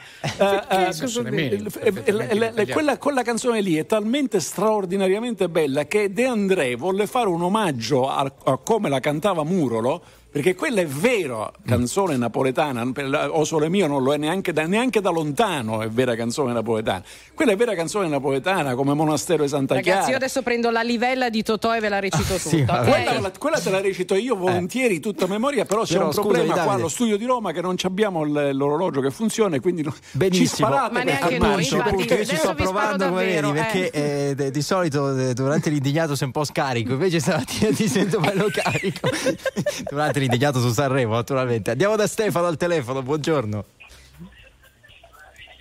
Quella 2.97 3.23
canzone 3.23 3.61
lì 3.61 3.75
è 3.75 3.85
talmente 3.85 4.39
straordinariamente 4.39 5.49
bella 5.49 5.85
che 5.85 6.13
De 6.13 6.25
André 6.25 6.75
volle 6.75 7.07
fare 7.07 7.27
un 7.27 7.41
omaggio 7.41 8.09
a, 8.09 8.31
a 8.43 8.57
come 8.57 8.89
la 8.89 8.99
cantava 8.99 9.43
Murolo. 9.43 10.01
Perché 10.31 10.55
quella 10.55 10.79
è 10.79 10.85
vera 10.85 11.51
canzone 11.65 12.15
napoletana, 12.15 12.83
O 13.31 13.43
Sole 13.43 13.67
Mio 13.67 13.87
non 13.87 14.01
lo 14.01 14.13
è 14.13 14.17
neanche 14.17 14.53
da, 14.53 14.65
neanche 14.65 15.01
da 15.01 15.09
lontano, 15.09 15.81
è 15.81 15.89
vera 15.89 16.15
canzone 16.15 16.53
napoletana. 16.53 17.03
Quella 17.33 17.51
è 17.51 17.55
vera 17.57 17.75
canzone 17.75 18.07
napoletana 18.07 18.73
come 18.75 18.93
Monastero 18.93 19.43
di 19.43 19.49
Santa 19.49 19.73
ragazzi, 19.73 19.91
Chiara. 19.91 20.09
io 20.11 20.15
adesso 20.15 20.41
prendo 20.41 20.69
la 20.69 20.83
livella 20.83 21.29
di 21.29 21.43
Totò 21.43 21.75
e 21.75 21.81
ve 21.81 21.89
la 21.89 21.99
recito 21.99 22.37
sì, 22.37 22.59
tutta. 22.59 22.73
vabbè. 22.77 22.89
ok? 22.89 23.03
Quella, 23.03 23.19
la- 23.19 23.31
quella 23.37 23.59
te 23.59 23.69
la 23.71 23.81
recito 23.81 24.15
io 24.15 24.37
volentieri, 24.37 25.01
tutta 25.01 25.25
a 25.25 25.27
memoria, 25.27 25.65
però 25.65 25.83
c'è 25.83 25.95
Però, 25.95 26.05
un 26.05 26.11
scusami, 26.13 26.33
problema 26.33 26.53
qua 26.53 26.61
Davide. 26.63 26.79
allo 26.81 26.89
studio 26.89 27.17
di 27.17 27.25
Roma 27.25 27.51
che 27.51 27.61
non 27.61 27.75
ci 27.77 27.85
abbiamo 27.85 28.23
l'orologio 28.23 29.01
che 29.01 29.11
funziona 29.11 29.57
e 29.57 29.59
quindi 29.59 29.81
no- 29.83 29.91
ci 29.91 29.99
Benissimo. 30.17 30.67
sparate 30.69 30.93
Ma 30.93 31.03
neanche 31.03 31.37
noi, 31.39 31.61
infatti. 31.61 31.95
Io 31.95 32.05
ci 32.07 32.13
adesso 32.13 32.35
sto 32.37 32.53
provando 32.53 33.09
come 33.09 33.25
vedi 33.25 33.41
davvero, 33.41 33.51
perché 33.51 33.89
eh. 33.89 34.35
eh, 34.45 34.51
di 34.51 34.61
solito 34.61 35.13
eh, 35.17 35.33
durante 35.33 35.69
l'indignato 35.69 36.15
sei 36.15 36.27
un 36.27 36.33
po' 36.33 36.45
scarico 36.45 36.93
invece 36.93 37.19
stamattina 37.19 37.71
ti 37.75 37.87
sento 37.89 38.19
bello 38.21 38.47
carico 38.49 39.09
durante 39.91 40.19
l'indignato 40.21 40.59
su 40.59 40.69
Sanremo 40.71 41.13
naturalmente 41.13 41.71
andiamo 41.71 41.95
da 41.95 42.07
Stefano 42.07 42.47
al 42.47 42.57
telefono 42.57 43.01
buongiorno 43.03 43.65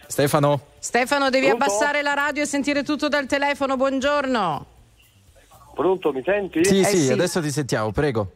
Stefano? 0.06 0.60
Stefano, 0.80 1.30
devi 1.30 1.46
Pronto? 1.46 1.64
abbassare 1.64 2.02
la 2.02 2.14
radio 2.14 2.42
e 2.42 2.46
sentire 2.46 2.82
tutto 2.82 3.06
dal 3.08 3.26
telefono. 3.26 3.76
Buongiorno. 3.76 4.66
Pronto, 5.74 6.12
mi 6.12 6.20
senti? 6.24 6.64
Sì, 6.64 6.80
Eh, 6.80 6.84
sì, 6.84 6.96
sì. 7.04 7.12
adesso 7.12 7.40
ti 7.40 7.50
sentiamo, 7.52 7.92
prego. 7.92 8.32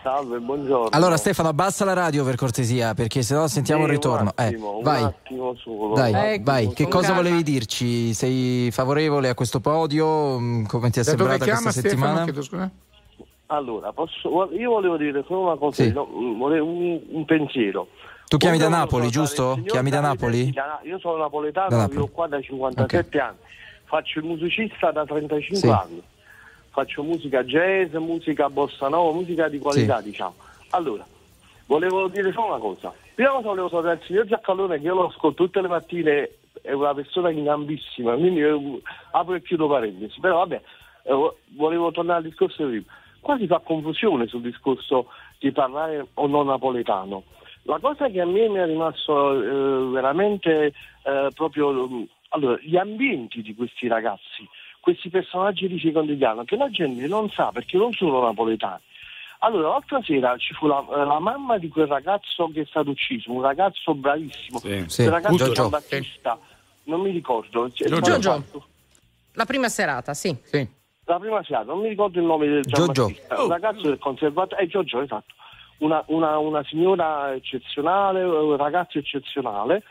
Salve, 0.00 0.38
buongiorno. 0.38 0.90
Allora 0.90 1.16
Stefano, 1.16 1.48
abbassa 1.48 1.84
la 1.84 1.92
radio 1.92 2.24
per 2.24 2.36
cortesia, 2.36 2.94
perché 2.94 3.22
sennò 3.22 3.48
sentiamo 3.48 3.82
il 3.82 3.88
Sì, 3.88 3.94
ritorno. 3.96 4.32
Un 4.36 4.44
attimo, 4.44 4.78
eh, 4.78 4.82
vai. 4.84 5.00
un 5.02 5.06
attimo 5.08 5.54
solo. 5.56 5.94
Dai, 5.94 6.12
Ecco, 6.34 6.42
vai, 6.44 6.72
che 6.72 6.86
cosa 6.86 7.06
calma. 7.08 7.22
volevi 7.22 7.42
dirci? 7.42 8.14
Sei 8.14 8.70
favorevole 8.70 9.28
a 9.28 9.34
questo 9.34 9.58
podio? 9.58 10.38
Mm, 10.38 10.66
Come 10.66 10.90
ti 10.90 11.00
è 11.00 11.02
Da 11.02 11.08
sembrata 11.08 11.42
chiama 11.44 11.62
questa 11.62 11.80
Stefano? 11.80 12.00
settimana? 12.00 12.22
Chiedo 12.24 12.42
scusa. 12.42 12.70
Allora, 13.50 13.92
posso- 13.92 14.50
io 14.52 14.70
volevo 14.70 14.96
dire 14.98 15.24
solo 15.26 15.40
una 15.40 15.56
cosa, 15.56 15.82
Sì. 15.82 15.90
no, 15.92 16.04
volevo 16.36 16.66
un, 16.66 17.00
un 17.08 17.24
pensiero. 17.24 17.88
Tu 18.26 18.36
chiami 18.36 18.58
da 18.58 18.68
Napoli, 18.68 19.08
giusto? 19.08 19.58
Chiami 19.64 19.88
da 19.88 20.00
Napoli? 20.00 20.44
Sì, 20.44 20.50
da- 20.50 20.80
Io 20.82 20.98
sono 20.98 21.16
napoletano, 21.16 21.68
Da 21.70 21.76
Napoli. 21.76 21.94
vivo 21.96 22.08
qua 22.08 22.26
da 22.26 22.40
57 22.42 23.18
anni. 23.18 23.36
Faccio 23.84 24.18
il 24.18 24.26
musicista 24.26 24.90
da 24.90 25.06
35 25.06 25.56
Sì. 25.56 25.66
anni. 25.68 26.02
Faccio 26.68 27.02
musica 27.02 27.42
jazz, 27.42 27.94
musica 27.94 28.50
bossa 28.50 28.88
nova, 28.88 29.12
musica 29.12 29.48
di 29.48 29.58
qualità, 29.58 30.02
diciamo. 30.02 30.34
Allora, 30.70 31.06
volevo 31.64 32.06
dire 32.08 32.30
solo 32.32 32.48
una 32.48 32.58
cosa. 32.58 32.92
Prima 33.14 33.30
cosa 33.30 33.48
volevo 33.48 33.68
salutare 33.70 33.94
il 33.98 34.02
signor 34.06 34.26
Giacalone 34.26 34.76
che 34.78 34.84
io 34.84 34.94
lo 34.94 35.06
ascolto 35.08 35.44
tutte 35.44 35.62
le 35.62 35.68
mattine, 35.68 36.30
è 36.60 36.72
una 36.72 36.92
persona 36.92 37.30
in 37.30 37.44
gambissima, 37.44 38.14
quindi 38.14 38.42
eh, 38.42 38.82
apro 39.12 39.34
e 39.36 39.42
chiudo 39.42 39.68
parentesi. 39.68 40.20
Però 40.20 40.36
vabbè, 40.36 40.60
eh, 41.04 41.12
vo- 41.14 41.38
volevo 41.56 41.90
tornare 41.92 42.18
al 42.18 42.24
discorso 42.28 42.66
di 42.66 42.80
prima. 42.82 42.96
Qua 43.28 43.36
si 43.36 43.46
fa 43.46 43.58
confusione 43.58 44.26
sul 44.26 44.40
discorso 44.40 45.08
di 45.38 45.52
parlare 45.52 46.06
o 46.14 46.26
non 46.26 46.46
napoletano. 46.46 47.24
La 47.64 47.78
cosa 47.78 48.08
che 48.08 48.22
a 48.22 48.24
me 48.24 48.48
mi 48.48 48.56
è 48.56 48.64
rimasto 48.64 49.34
eh, 49.34 49.90
veramente 49.90 50.72
eh, 51.02 51.28
proprio 51.34 51.86
mm, 51.86 52.02
allora, 52.30 52.58
gli 52.62 52.78
ambienti 52.78 53.42
di 53.42 53.54
questi 53.54 53.86
ragazzi, 53.86 54.48
questi 54.80 55.10
personaggi 55.10 55.68
di 55.68 55.78
secondigliano, 55.78 56.44
che 56.44 56.56
la 56.56 56.70
gente 56.70 57.06
non 57.06 57.28
sa 57.28 57.50
perché 57.52 57.76
non 57.76 57.92
sono 57.92 58.24
napoletani. 58.24 58.80
Allora, 59.40 59.68
l'altra 59.68 60.00
sera 60.02 60.34
ci 60.38 60.54
fu 60.54 60.66
la, 60.66 60.82
eh, 60.90 61.04
la 61.04 61.18
mamma 61.18 61.58
di 61.58 61.68
quel 61.68 61.86
ragazzo 61.86 62.48
che 62.50 62.62
è 62.62 62.66
stato 62.66 62.88
ucciso, 62.88 63.30
un 63.30 63.42
ragazzo 63.42 63.94
bravissimo, 63.94 64.58
Sì. 64.58 64.84
Sì, 64.86 65.02
quel 65.02 65.12
ragazzo 65.12 65.36
Giorgio. 65.36 65.52
Gian 65.52 65.68
Battista, 65.68 66.38
non 66.84 67.02
mi 67.02 67.10
ricordo. 67.10 67.68
Giorgio. 67.68 68.42
La 69.32 69.44
prima 69.44 69.68
serata, 69.68 70.14
sì. 70.14 70.34
Sì. 70.44 70.76
La 71.08 71.18
prima 71.18 71.42
serata, 71.42 71.72
non 71.72 71.80
mi 71.80 71.88
ricordo 71.88 72.18
il 72.18 72.24
nome 72.26 72.46
del 72.46 72.62
Giorgio. 72.62 73.06
Un 73.42 73.48
ragazzo 73.48 73.82
del 73.88 73.98
conservatorio, 73.98 74.64
eh, 74.64 74.68
Giorgio, 74.68 75.00
esatto, 75.00 75.34
una, 75.78 76.02
una- 76.08 76.38
una 76.38 76.62
signora 76.64 77.32
eccezionale, 77.32 78.22
un 78.22 78.56
ragazzo 78.56 78.98
eccezionale, 78.98 79.82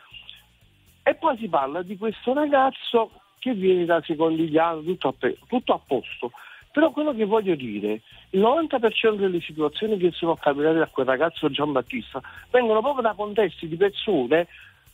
e 1.04 1.16
poi 1.16 1.38
si 1.38 1.48
parla 1.48 1.82
di 1.82 1.98
questo 1.98 2.34
ragazzo 2.34 3.12
che 3.40 3.54
viene 3.54 3.86
da 3.86 4.02
Secondigliano, 4.06 4.82
tutto 4.82 5.08
a, 5.08 5.14
pe- 5.18 5.38
tutto 5.48 5.74
a 5.74 5.80
posto. 5.86 6.32
Però 6.72 6.92
quello 6.92 7.16
che 7.16 7.26
voglio 7.26 7.56
dire, 7.56 8.02
il 8.32 8.40
90% 8.40 9.16
delle 9.16 9.40
situazioni 9.42 9.98
che 9.98 10.12
sono 10.12 10.36
capitate 10.36 10.80
a 10.80 10.88
quel 10.88 11.08
ragazzo 11.08 11.50
Gian 11.50 11.72
Battista 11.72 12.22
vengono 12.52 12.82
proprio 12.82 13.02
da 13.02 13.14
contesti 13.16 13.68
di 13.68 13.76
persone 13.78 14.48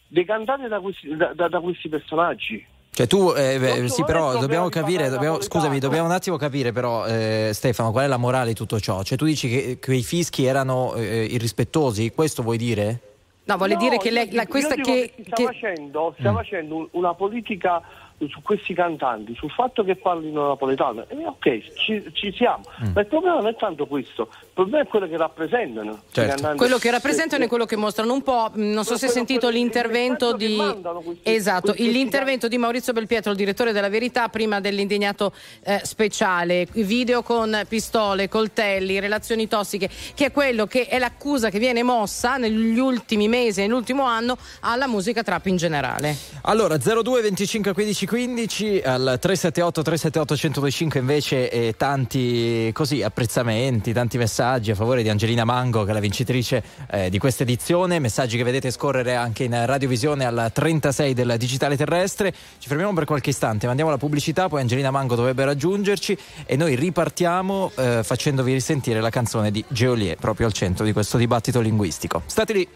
decantate 0.07 0.67
da 0.69 0.79
questi, 0.79 1.13
da- 1.17 1.33
da- 1.33 1.49
da 1.49 1.59
questi 1.59 1.89
personaggi. 1.89 2.65
Cioè 2.95 3.07
tu, 3.07 3.33
eh, 3.35 3.57
beh, 3.59 3.79
Non 3.79 3.89
sì, 3.89 4.03
però 4.03 4.37
dobbiamo 4.37 4.69
capire, 4.69 5.09
dobbiamo- 5.09 5.41
scusami, 5.41 5.79
dobbiamo 5.79 6.05
un 6.05 6.11
attimo 6.13 6.37
capire 6.37 6.71
però 6.71 7.07
eh, 7.07 7.49
Stefano, 7.51 7.91
qual 7.91 8.05
è 8.05 8.07
la 8.07 8.17
morale 8.17 8.49
di 8.49 8.53
tutto 8.53 8.79
ciò? 8.79 9.01
Cioè 9.01 9.17
tu 9.17 9.25
dici 9.25 9.49
che 9.49 9.79
quei 9.81 10.03
fischi 10.03 10.45
erano 10.45 10.93
eh, 10.93 11.23
irrispettosi, 11.23 12.11
questo 12.11 12.43
vuoi 12.43 12.57
dire? 12.57 12.99
No, 13.45 13.57
vuole 13.57 13.73
No, 13.73 13.79
dire 13.79 13.97
che 13.97 14.11
lei- 14.11 14.31
la- 14.31 14.45
questa 14.45 14.75
che, 14.75 15.11
sta 15.25 15.35
che- 15.35 15.43
facendo, 15.43 16.13
sta 16.19 16.31
facendo 16.33 16.75
un- 16.75 16.87
una 16.91 17.15
politica 17.15 17.81
su 18.29 18.41
questi 18.41 18.73
cantanti, 18.73 19.35
sul 19.35 19.51
fatto 19.51 19.83
che 19.83 19.95
parlino 19.95 20.47
napoletano. 20.47 21.05
E 21.09 21.25
ok, 21.25 21.73
ci, 21.75 22.03
ci 22.13 22.31
siamo. 22.33 22.63
Ma 22.93 23.01
il 23.01 23.07
problema 23.07 23.35
non 23.35 23.47
è 23.47 23.55
tanto 23.55 23.85
questo, 23.85 24.29
il 24.41 24.47
problema 24.53 24.83
è 24.83 24.87
quello 24.87 25.07
che 25.07 25.17
rappresentano. 25.17 26.01
Certo. 26.11 26.53
quello 26.55 26.77
che 26.77 26.89
rappresentano 26.91 27.41
Eh, 27.43 27.45
e 27.45 27.49
quello 27.49 27.65
che 27.65 27.75
mostrano 27.75 28.13
un 28.13 28.21
po'. 28.21 28.49
mh, 28.53 28.61
Non 28.63 28.83
so 28.85 28.95
se 28.97 29.07
hai 29.07 29.11
sentito 29.11 29.49
l'intervento 29.49 30.33
di. 30.35 30.55
questi- 30.55 31.19
Esatto, 31.23 31.73
questi- 31.73 31.91
l'intervento 31.91 32.47
di 32.47 32.57
Maurizio 32.57 32.93
Belpietro, 32.93 33.31
il 33.31 33.37
direttore 33.37 33.71
della 33.73 33.89
Verità, 33.89 34.29
prima 34.29 34.59
dell'indignato 34.59 35.33
eh, 35.63 35.81
speciale. 35.83 36.67
Video 36.71 37.23
con 37.23 37.63
pistole, 37.67 38.29
coltelli, 38.29 38.99
relazioni 38.99 39.47
tossiche, 39.47 39.89
che 40.13 40.25
è 40.27 40.31
quello 40.31 40.65
che 40.65 40.87
è 40.87 40.99
l'accusa 40.99 41.49
che 41.49 41.59
viene 41.59 41.83
mossa 41.83 42.37
negli 42.37 42.77
ultimi 42.79 43.27
mesi, 43.27 43.61
nell'ultimo 43.61 44.03
anno, 44.03 44.37
alla 44.61 44.87
musica 44.87 45.23
trap 45.23 45.45
in 45.47 45.57
generale. 45.57 46.15
Allora 46.43 46.77
02 46.77 47.21
25 47.21 47.73
15 47.73 48.02
15 48.05 48.81
al 48.81 49.17
378 49.19 49.81
378 49.81 50.33
1025 50.33 50.99
invece 50.99 51.49
eh, 51.49 51.73
tanti 51.77 52.69
così 52.73 53.03
apprezzamenti, 53.03 53.93
tanti 53.93 54.17
messaggi 54.17 54.71
a 54.71 54.75
favore 54.75 55.03
di 55.03 55.09
Angelina 55.09 55.43
Mango 55.43 55.83
che 55.83 55.91
è 55.91 55.93
la 55.93 55.99
vincitrice 55.99 56.63
eh, 56.89 57.09
di 57.09 57.17
questa 57.17 57.43
edizione, 57.43 57.99
messaggi 57.99 58.37
che 58.37 58.43
vedete 58.43 58.71
scorrere 58.71 59.15
anche 59.15 59.43
in 59.43 59.65
radiovisione 59.65 60.25
al 60.25 60.51
36 60.53 61.13
del 61.13 61.35
digitale 61.37 61.77
terrestre. 61.77 62.33
Ci 62.57 62.67
fermiamo 62.67 62.93
per 62.93 63.05
qualche 63.05 63.31
istante, 63.31 63.67
mandiamo 63.67 63.91
la 63.91 63.97
pubblicità, 63.97 64.47
poi 64.49 64.61
Angelina 64.61 64.91
Mango 64.91 65.15
dovrebbe 65.15 65.45
raggiungerci 65.45 66.17
e 66.45 66.55
noi 66.55 66.75
ripartiamo 66.75 67.71
eh, 67.75 68.01
facendovi 68.03 68.53
risentire 68.53 69.01
la 69.01 69.09
canzone 69.09 69.51
di 69.51 69.63
Geolier 69.67 70.17
proprio 70.17 70.47
al 70.47 70.53
centro 70.53 70.85
di 70.85 70.93
questo 70.93 71.17
dibattito 71.17 71.59
linguistico. 71.59 72.23
State 72.25 72.53
lì. 72.53 72.67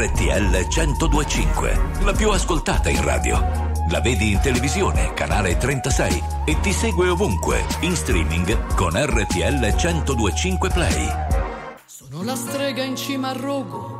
RTL 0.00 0.66
1025, 0.66 1.80
la 2.04 2.12
più 2.12 2.30
ascoltata 2.30 2.88
in 2.88 3.04
radio. 3.04 3.38
La 3.90 4.00
vedi 4.00 4.30
in 4.30 4.40
televisione, 4.40 5.12
canale 5.12 5.58
36 5.58 6.22
e 6.46 6.58
ti 6.60 6.72
segue 6.72 7.10
ovunque, 7.10 7.62
in 7.80 7.94
streaming 7.94 8.74
con 8.76 8.92
RTL 8.94 9.60
1025 9.60 10.70
Play. 10.70 11.06
Sono 11.84 12.22
la 12.22 12.34
strega 12.34 12.82
in 12.82 12.96
cima 12.96 13.28
al 13.28 13.36
rogo, 13.36 13.99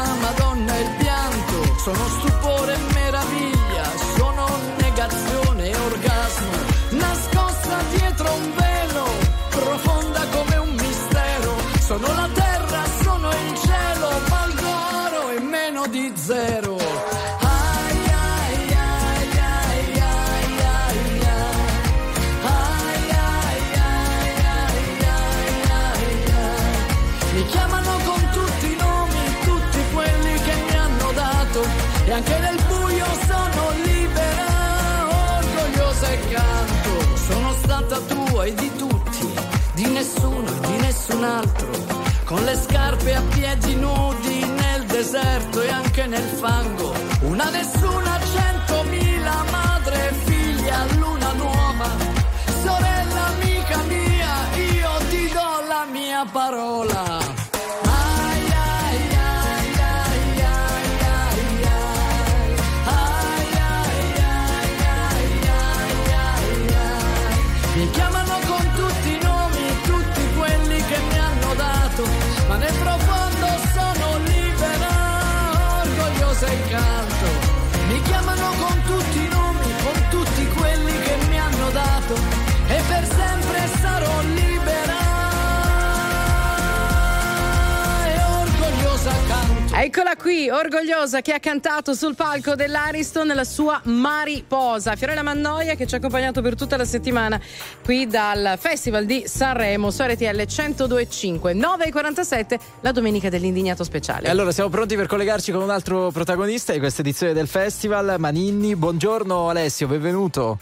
meno 15.81 15.87
di 15.87 16.11
zero. 16.15 16.75
Ai 16.75 17.99
Mi 27.33 27.45
chiamano 27.45 27.97
con 28.03 28.29
tutti 28.31 28.71
i 28.71 28.75
nomi, 28.75 29.35
tutti 29.43 29.79
quelli 29.93 30.33
che 30.41 30.53
mi 30.67 30.75
hanno 30.75 31.11
dato 31.13 31.63
e 32.05 32.11
anche 32.11 32.37
nel 32.39 32.59
buio 32.67 33.05
sono 33.25 33.71
libera, 33.83 35.07
orgogliosa 35.37 36.07
e 36.11 36.19
canto. 36.29 37.15
Sono 37.15 37.53
stata 37.63 37.99
tua 37.99 38.43
e 38.45 38.53
di 38.53 38.71
tutti, 38.75 39.33
di 39.73 39.85
nessuno 39.87 40.47
e 40.47 40.67
di 40.67 40.77
nessun 40.81 41.23
altro, 41.23 41.71
con 42.25 42.43
le 42.43 42.55
scarpe 42.55 43.15
a 43.15 43.21
piedi 43.21 43.75
nudi 43.75 44.20
deserto 45.01 45.63
e 45.63 45.69
anche 45.69 46.05
nel 46.05 46.29
fango. 46.41 46.93
Una 47.21 47.49
nessuna, 47.49 48.19
centomila, 48.33 49.43
madre, 49.49 50.13
figlia, 50.25 50.85
luna 50.99 51.31
nuova. 51.33 51.89
Sorella, 52.63 53.25
amica 53.33 53.77
mia, 53.87 54.33
io 54.75 54.91
ti 55.09 55.27
do 55.33 55.67
la 55.67 55.85
mia 55.91 56.23
parola. 56.31 57.10
Eccola 89.83 90.15
qui, 90.15 90.47
orgogliosa, 90.47 91.21
che 91.21 91.33
ha 91.33 91.39
cantato 91.39 91.95
sul 91.95 92.13
palco 92.13 92.53
dell'Ariston 92.53 93.29
la 93.29 93.43
sua 93.43 93.81
Mariposa. 93.85 94.95
Fiorella 94.95 95.23
Mannoia 95.23 95.73
che 95.73 95.87
ci 95.87 95.95
ha 95.95 95.97
accompagnato 95.97 96.43
per 96.43 96.53
tutta 96.53 96.77
la 96.77 96.85
settimana 96.85 97.41
qui 97.83 98.05
dal 98.05 98.59
Festival 98.59 99.05
di 99.05 99.23
Sanremo 99.25 99.89
su 99.89 100.03
RTL 100.03 100.45
1025, 100.45 101.55
9.47, 101.55 102.59
la 102.81 102.91
domenica 102.91 103.29
dell'indignato 103.29 103.83
speciale. 103.83 104.27
E 104.27 104.29
allora 104.29 104.51
siamo 104.51 104.69
pronti 104.69 104.95
per 104.95 105.07
collegarci 105.07 105.51
con 105.51 105.63
un 105.63 105.71
altro 105.71 106.11
protagonista 106.11 106.73
di 106.73 106.77
questa 106.77 107.01
edizione 107.01 107.33
del 107.33 107.47
festival, 107.47 108.17
Maninni. 108.19 108.75
Buongiorno 108.75 109.49
Alessio, 109.49 109.87
benvenuto. 109.87 110.59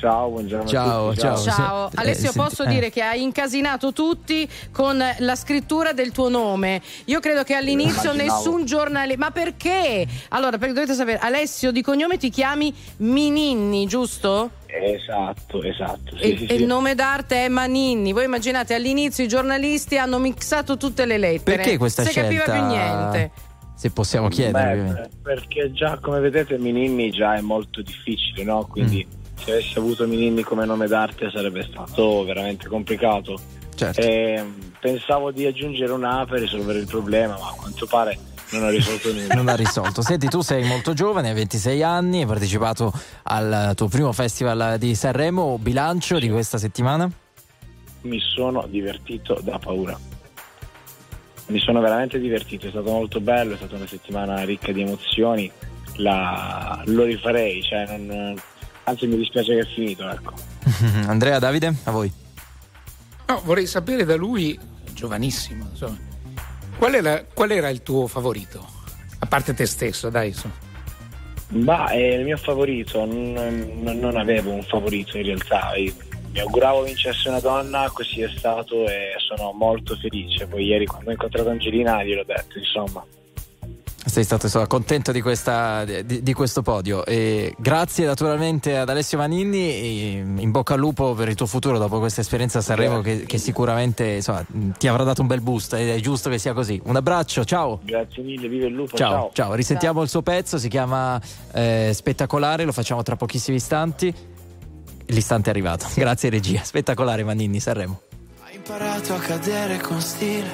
Ciao, 0.00 0.28
buongiorno. 0.30 0.68
Ciao, 0.68 1.06
a 1.06 1.10
tutti, 1.10 1.20
ciao. 1.20 1.36
Ciao, 1.36 1.90
Se- 1.90 1.96
Alessio, 1.96 2.30
eh, 2.30 2.32
posso 2.34 2.62
eh. 2.62 2.68
dire 2.68 2.90
che 2.90 3.02
hai 3.02 3.22
incasinato 3.22 3.92
tutti 3.92 4.48
con 4.70 5.02
la 5.18 5.34
scrittura 5.34 5.92
del 5.92 6.12
tuo 6.12 6.28
nome. 6.28 6.80
Io 7.06 7.18
credo 7.20 7.42
che 7.42 7.54
all'inizio 7.54 8.12
nessun 8.12 8.64
giornale. 8.64 9.16
Ma 9.16 9.30
perché? 9.30 10.06
Allora, 10.28 10.56
perché 10.58 10.74
dovete 10.74 10.94
sapere, 10.94 11.18
Alessio 11.18 11.72
di 11.72 11.82
cognome 11.82 12.16
ti 12.16 12.30
chiami 12.30 12.72
Mininni, 12.98 13.86
giusto? 13.86 14.50
Esatto, 14.66 15.62
esatto. 15.62 16.16
Sì, 16.16 16.32
e, 16.32 16.36
sì, 16.36 16.44
e 16.44 16.48
sì. 16.48 16.54
il 16.60 16.66
nome 16.66 16.94
d'arte 16.94 17.46
è 17.46 17.48
Maninni. 17.48 18.12
Voi 18.12 18.24
immaginate 18.24 18.74
all'inizio 18.74 19.24
i 19.24 19.28
giornalisti 19.28 19.98
hanno 19.98 20.18
mixato 20.18 20.76
tutte 20.76 21.06
le 21.06 21.18
lettere. 21.18 21.56
Perché 21.56 21.76
questa 21.78 22.02
Non 22.02 22.12
si 22.12 22.18
scelta? 22.20 22.44
capiva 22.44 22.58
più 22.58 22.68
niente. 22.76 23.30
Se 23.74 23.90
possiamo 23.90 24.28
chiedere. 24.28 24.76
Beh, 24.82 25.08
perché 25.22 25.70
già 25.72 25.98
come 26.00 26.18
vedete 26.18 26.58
Mininni 26.58 27.10
già 27.10 27.34
è 27.36 27.40
molto 27.40 27.80
difficile, 27.80 28.42
no? 28.42 28.66
Quindi 28.66 29.06
Mm. 29.08 29.17
Se 29.42 29.52
avessi 29.52 29.78
avuto 29.78 30.06
Mininni 30.06 30.42
come 30.42 30.64
nome 30.66 30.86
d'arte 30.86 31.30
sarebbe 31.30 31.62
stato 31.68 32.24
veramente 32.24 32.66
complicato. 32.68 33.38
Certo. 33.74 34.00
E, 34.00 34.44
pensavo 34.80 35.30
di 35.30 35.46
aggiungere 35.46 35.92
una 35.92 36.24
per 36.26 36.40
risolvere 36.40 36.80
il 36.80 36.86
problema, 36.86 37.36
ma 37.38 37.48
a 37.48 37.54
quanto 37.56 37.86
pare 37.86 38.18
non 38.50 38.64
ho 38.64 38.68
risolto 38.70 39.10
nulla. 39.14 39.34
Non 39.34 39.48
ha 39.48 39.54
risolto. 39.54 40.02
Senti, 40.02 40.26
tu 40.28 40.40
sei 40.40 40.64
molto 40.66 40.92
giovane, 40.94 41.28
hai 41.28 41.34
26 41.34 41.82
anni, 41.82 42.20
hai 42.20 42.26
partecipato 42.26 42.92
al 43.24 43.72
tuo 43.76 43.88
primo 43.88 44.12
festival 44.12 44.76
di 44.78 44.94
Sanremo. 44.94 45.58
Bilancio 45.58 46.18
di 46.18 46.28
questa 46.28 46.58
settimana? 46.58 47.08
Mi 48.02 48.18
sono 48.20 48.66
divertito 48.68 49.38
da 49.42 49.58
paura. 49.58 49.98
Mi 51.46 51.58
sono 51.60 51.80
veramente 51.80 52.18
divertito, 52.18 52.66
è 52.66 52.70
stato 52.70 52.90
molto 52.90 53.20
bello, 53.20 53.54
è 53.54 53.56
stata 53.56 53.76
una 53.76 53.86
settimana 53.86 54.42
ricca 54.44 54.70
di 54.72 54.82
emozioni. 54.82 55.50
La- 55.96 56.82
Lo 56.86 57.04
rifarei, 57.04 57.62
cioè 57.62 57.96
non- 57.96 58.34
anzi 58.88 59.06
mi 59.06 59.16
dispiace 59.16 59.54
che 59.54 59.60
è 59.60 59.66
finito, 59.66 60.08
ecco. 60.08 60.32
Andrea, 61.06 61.38
Davide, 61.38 61.74
a 61.84 61.90
voi. 61.90 62.12
No, 63.26 63.40
vorrei 63.44 63.66
sapere 63.66 64.04
da 64.04 64.16
lui, 64.16 64.58
giovanissimo, 64.92 65.68
insomma, 65.70 65.98
qual 66.78 66.94
era, 66.94 67.24
qual 67.32 67.50
era 67.50 67.68
il 67.68 67.82
tuo 67.82 68.06
favorito? 68.06 68.66
A 69.20 69.26
parte 69.26 69.52
te 69.54 69.66
stesso, 69.66 70.08
dai, 70.10 70.28
insomma. 70.28 70.54
Ma 71.50 71.88
è 71.88 71.96
il 71.96 72.24
mio 72.24 72.36
favorito, 72.36 73.04
non, 73.04 73.32
non- 73.80 73.98
non 73.98 74.16
avevo 74.16 74.52
un 74.52 74.62
favorito 74.62 75.16
in 75.16 75.24
realtà. 75.24 75.74
Io 75.76 75.92
mi 76.30 76.40
auguravo 76.40 76.82
vincesse 76.82 77.28
una 77.28 77.40
donna, 77.40 77.90
così 77.90 78.20
è 78.20 78.28
stato 78.36 78.86
e 78.86 79.14
sono 79.16 79.52
molto 79.52 79.96
felice. 79.96 80.46
Poi 80.46 80.64
ieri 80.64 80.84
quando 80.84 81.08
ho 81.08 81.12
incontrato 81.12 81.48
Angelina 81.48 82.04
gliel'ho 82.04 82.24
detto, 82.24 82.58
insomma. 82.58 83.04
Sei 84.08 84.24
stato 84.24 84.46
insomma, 84.46 84.66
contento 84.66 85.12
di, 85.12 85.20
questa- 85.20 85.84
di- 85.84 86.22
di 86.22 86.32
questo 86.32 86.62
podio. 86.62 87.04
E 87.04 87.54
grazie 87.58 88.06
naturalmente 88.06 88.76
ad 88.78 88.88
Alessio 88.88 89.18
Maninni. 89.18 89.68
e 89.68 90.24
in 90.38 90.50
bocca 90.50 90.74
al 90.74 90.80
lupo 90.80 91.12
per 91.14 91.28
il 91.28 91.34
tuo 91.34 91.46
futuro 91.46 91.78
dopo 91.78 91.98
questa 91.98 92.22
esperienza 92.22 92.58
a 92.58 92.62
Sanremo 92.62 93.00
che, 93.02 93.24
che 93.26 93.36
sicuramente 93.38 94.06
insomma, 94.06 94.44
ti 94.78 94.88
avrà 94.88 95.04
dato 95.04 95.20
un 95.20 95.26
bel 95.26 95.40
boost 95.42 95.74
ed 95.74 95.88
è 95.90 96.00
giusto 96.00 96.30
che 96.30 96.38
sia 96.38 96.54
così. 96.54 96.80
Un 96.84 96.96
abbraccio, 96.96 97.44
ciao. 97.44 97.80
Grazie 97.82 98.22
mille, 98.22 98.48
vive 98.48 98.66
il 98.66 98.72
lupo, 98.74 98.96
Ciao, 98.96 99.10
ciao. 99.10 99.30
ciao. 99.34 99.54
risentiamo 99.54 100.02
il 100.02 100.08
suo 100.08 100.22
pezzo, 100.22 100.56
si 100.58 100.68
chiama 100.68 101.20
eh, 101.52 101.90
Spettacolare, 101.94 102.64
lo 102.64 102.72
facciamo 102.72 103.02
tra 103.02 103.14
pochissimi 103.16 103.56
istanti. 103.58 104.12
L'istante 105.06 105.48
è 105.48 105.52
arrivato. 105.52 105.86
Grazie 105.94 106.30
regia. 106.30 106.62
Spettacolare 106.64 107.24
Maninni, 107.24 107.60
Sanremo. 107.60 108.00
Hai 108.44 108.56
imparato 108.56 109.14
a 109.14 109.18
cadere 109.18 109.78
con 109.80 110.00
stile, 110.00 110.46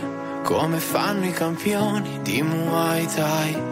come 0.45 0.79
fanno 0.79 1.25
i 1.25 1.33
campioni 1.33 2.21
di 2.21 2.43
Muay 2.43 3.07
Thai. 3.07 3.63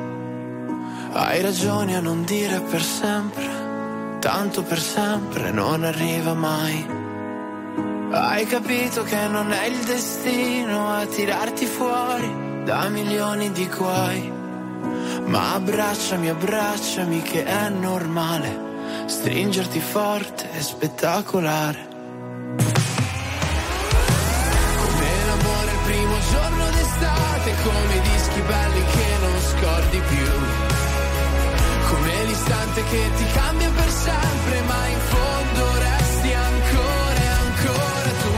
Hai 1.13 1.43
ragione 1.43 1.97
a 1.97 2.01
non 2.01 2.25
dire 2.25 2.61
per 2.61 2.81
sempre, 2.81 4.17
tanto 4.21 4.63
per 4.63 4.81
sempre 4.81 5.51
non 5.51 5.85
arriva 5.85 6.33
mai. 6.33 6.87
Hai 8.11 8.47
capito 8.47 9.03
che 9.03 9.29
non 9.29 9.53
è 9.53 9.67
il 9.67 9.85
destino 9.85 10.89
a 10.89 11.05
tirarti 11.05 11.67
fuori 11.67 12.65
da 12.65 12.89
milioni 12.89 13.53
di 13.53 13.69
guai. 13.69 14.33
Ma 15.27 15.53
abbracciami, 15.53 16.31
abbracciami 16.31 17.21
che 17.21 17.45
è 17.45 17.69
normale, 17.69 19.05
stringerti 19.05 19.79
forte 19.79 20.51
è 20.51 20.61
spettacolare. 20.63 21.92
D'estate, 27.53 27.63
come 27.63 27.95
i 27.95 28.01
dischi 28.01 28.41
belli 28.41 28.85
che 28.85 29.17
non 29.21 29.41
scordi 29.41 30.01
più. 30.09 30.31
Come 31.89 32.25
l'istante 32.25 32.85
che 32.85 33.11
ti 33.17 33.27
cambia 33.33 33.71
per 33.71 33.91
sempre, 33.91 34.63
ma 34.63 34.87
in 34.87 34.99
fondo 34.99 35.79
resti 35.79 36.33
ancora 36.33 37.21
e 37.21 37.27
ancora 37.27 38.11
tu. 38.23 38.35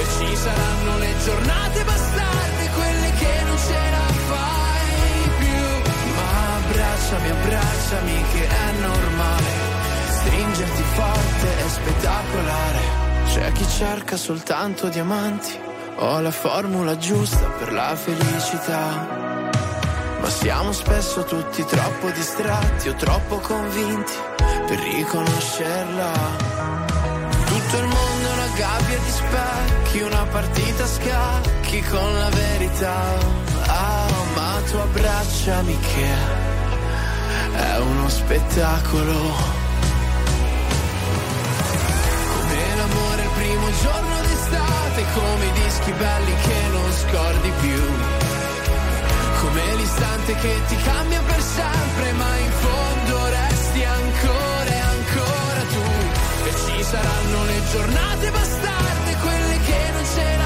E 0.00 0.04
ci 0.16 0.36
saranno 0.36 0.98
le 0.98 1.14
giornate 1.24 1.84
bastarde, 1.84 2.70
quelle 2.74 3.10
che 3.18 3.42
non 3.44 3.58
ce 3.58 3.90
la 3.90 4.08
fai 4.28 5.30
più. 5.38 5.92
Ma 6.14 6.56
abbracciami, 6.56 7.30
abbracciami 7.30 8.24
che 8.32 8.48
è 8.48 8.72
normale. 8.80 9.74
Stringerti 10.08 10.82
forte 10.94 11.64
è 11.64 11.68
spettacolare. 11.68 13.04
C'è 13.26 13.52
chi 13.52 13.66
cerca 13.68 14.16
soltanto 14.16 14.88
diamanti. 14.88 15.75
Ho 15.98 16.20
la 16.20 16.30
formula 16.30 16.98
giusta 16.98 17.46
per 17.58 17.72
la 17.72 17.96
felicità. 17.96 19.48
Ma 20.20 20.28
siamo 20.28 20.72
spesso 20.72 21.24
tutti 21.24 21.64
troppo 21.64 22.10
distratti 22.10 22.90
o 22.90 22.94
troppo 22.94 23.38
convinti 23.38 24.12
per 24.66 24.78
riconoscerla. 24.78 26.12
Tutto 27.46 27.76
il 27.78 27.86
mondo 27.86 28.28
è 28.28 28.32
una 28.32 28.56
gabbia 28.56 28.98
di 28.98 29.10
specchi, 29.10 30.00
una 30.02 30.26
partita 30.26 30.84
a 30.84 30.86
scacchi 30.86 31.80
con 31.84 32.18
la 32.18 32.28
verità. 32.28 33.02
Ah, 33.66 34.06
ma 34.34 34.60
tu 34.70 34.76
abbracciami 34.76 35.78
che 35.78 36.08
è 37.56 37.78
uno 37.78 38.08
spettacolo. 38.10 39.14
Come 42.34 42.76
l'amore 42.76 43.22
il 43.22 43.30
primo 43.34 43.70
giorno 43.80 44.35
d'estate, 44.48 45.04
come 45.14 45.44
i 45.44 45.52
dischi 45.52 45.92
belli 45.92 46.34
che 46.34 46.68
non 46.70 46.92
scordi 46.92 47.52
più. 47.60 47.82
Come 49.40 49.74
l'istante 49.76 50.34
che 50.34 50.60
ti 50.68 50.76
cambia 50.76 51.20
per 51.20 51.42
sempre, 51.42 52.12
ma 52.12 52.36
in 52.36 52.50
fondo 52.50 53.28
resti 53.28 53.84
ancora 53.84 54.70
e 54.70 54.78
ancora 54.78 55.60
tu. 55.74 56.48
E 56.48 56.50
ci 56.50 56.82
saranno 56.82 57.44
le 57.44 57.60
giornate 57.72 58.30
bastarde, 58.30 59.16
quelle 59.22 59.58
che 59.60 59.90
non 59.92 60.04
ce 60.14 60.45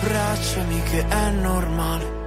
abbracciami, 0.00 0.82
che 0.84 1.06
è 1.06 1.30
normale. 1.30 2.18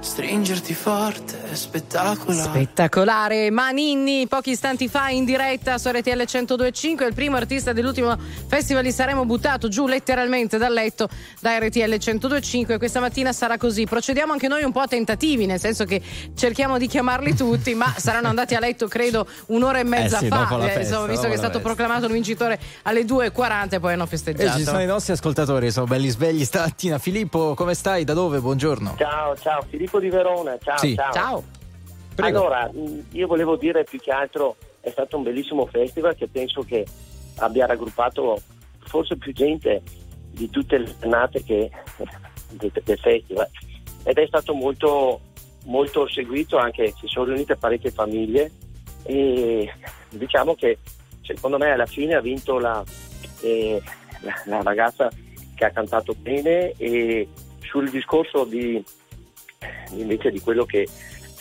Stringerti 0.00 0.74
forte 0.74 1.41
spettacolare. 1.56 2.42
Spettacolare, 2.42 3.50
Maninni, 3.50 4.26
pochi 4.26 4.50
istanti 4.50 4.88
fa 4.88 5.08
in 5.08 5.24
diretta 5.24 5.78
su 5.78 5.88
RTL 5.88 6.10
1025, 6.10 7.06
il 7.06 7.14
primo 7.14 7.36
artista 7.36 7.72
dell'ultimo 7.72 8.16
festival 8.46 8.82
di 8.82 8.92
Saremo 8.92 9.24
buttato 9.24 9.68
giù 9.68 9.86
letteralmente 9.86 10.58
dal 10.58 10.72
letto 10.72 11.08
da 11.40 11.58
RTL 11.58 11.78
1025. 11.98 12.78
Questa 12.78 13.00
mattina 13.00 13.32
sarà 13.32 13.56
così. 13.56 13.84
Procediamo 13.86 14.32
anche 14.32 14.48
noi 14.48 14.62
un 14.62 14.72
po' 14.72 14.80
a 14.80 14.86
tentativi, 14.86 15.46
nel 15.46 15.60
senso 15.60 15.84
che 15.84 16.00
cerchiamo 16.34 16.78
di 16.78 16.86
chiamarli 16.86 17.34
tutti, 17.34 17.74
ma 17.74 17.92
saranno 17.96 18.28
andati 18.28 18.54
a 18.54 18.60
letto 18.60 18.88
credo 18.88 19.26
un'ora 19.46 19.78
e 19.80 19.84
mezza 19.84 20.16
Eh 20.18 20.20
sì, 20.20 20.28
fa. 20.28 20.36
dopo 20.38 20.56
la 20.56 20.64
Eh, 20.64 20.68
festa, 20.68 20.80
insomma, 20.80 21.06
visto 21.06 21.22
dopo 21.22 21.28
che 21.28 21.34
è 21.34 21.38
stato 21.38 21.52
festa. 21.58 21.68
proclamato 21.68 22.06
il 22.06 22.12
vincitore 22.12 22.58
alle 22.82 23.04
2.40 23.04 23.74
e 23.74 23.80
poi 23.80 23.92
hanno 23.92 24.04
E 24.04 24.06
festeggiato. 24.06 24.58
ci 24.58 24.64
sono 24.64 24.80
i 24.80 24.86
nostri 24.86 25.12
ascoltatori, 25.12 25.70
sono 25.70 25.86
belli 25.86 26.08
svegli 26.08 26.44
stamattina. 26.44 26.98
Filippo, 26.98 27.54
come 27.54 27.74
stai? 27.74 28.04
Da 28.04 28.12
dove? 28.14 28.40
Buongiorno. 28.40 28.94
Ciao, 28.98 29.36
ciao, 29.36 29.64
Filippo 29.68 29.98
di 30.00 30.08
Verona, 30.08 30.56
ciao, 30.62 30.76
Sì. 30.78 30.94
ciao. 30.94 31.12
Ciao. 31.12 31.41
Prego. 32.14 32.38
Allora, 32.38 32.70
io 33.12 33.26
volevo 33.26 33.56
dire 33.56 33.84
più 33.84 33.98
che 33.98 34.10
altro 34.10 34.56
è 34.80 34.90
stato 34.90 35.16
un 35.16 35.22
bellissimo 35.22 35.66
festival 35.66 36.14
che 36.14 36.28
penso 36.28 36.62
che 36.62 36.84
abbia 37.36 37.66
raggruppato 37.66 38.40
forse 38.80 39.16
più 39.16 39.32
gente 39.32 39.82
di 40.30 40.50
tutte 40.50 40.78
le 40.78 40.84
giornate 41.00 41.42
che, 41.42 41.70
del 42.50 42.98
festival 42.98 43.48
ed 44.04 44.18
è 44.18 44.26
stato 44.26 44.54
molto, 44.54 45.20
molto 45.64 46.08
seguito 46.08 46.58
anche, 46.58 46.92
si 46.98 47.06
sono 47.06 47.26
riunite 47.26 47.56
parecchie 47.56 47.90
famiglie 47.90 48.50
e 49.04 49.72
diciamo 50.10 50.54
che 50.54 50.78
secondo 51.22 51.58
me 51.58 51.70
alla 51.70 51.86
fine 51.86 52.14
ha 52.14 52.20
vinto 52.20 52.58
la, 52.58 52.82
eh, 53.42 53.80
la, 54.20 54.34
la 54.46 54.62
ragazza 54.62 55.08
che 55.54 55.64
ha 55.64 55.70
cantato 55.70 56.14
bene 56.14 56.72
e 56.76 57.28
sul 57.60 57.88
discorso 57.90 58.44
di 58.44 58.82
invece 59.90 60.30
di 60.30 60.40
quello 60.40 60.64
che 60.64 60.88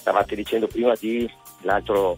stavate 0.01 0.35
dicendo 0.35 0.67
prima 0.67 0.93
di 0.99 1.29
l'altro 1.61 2.17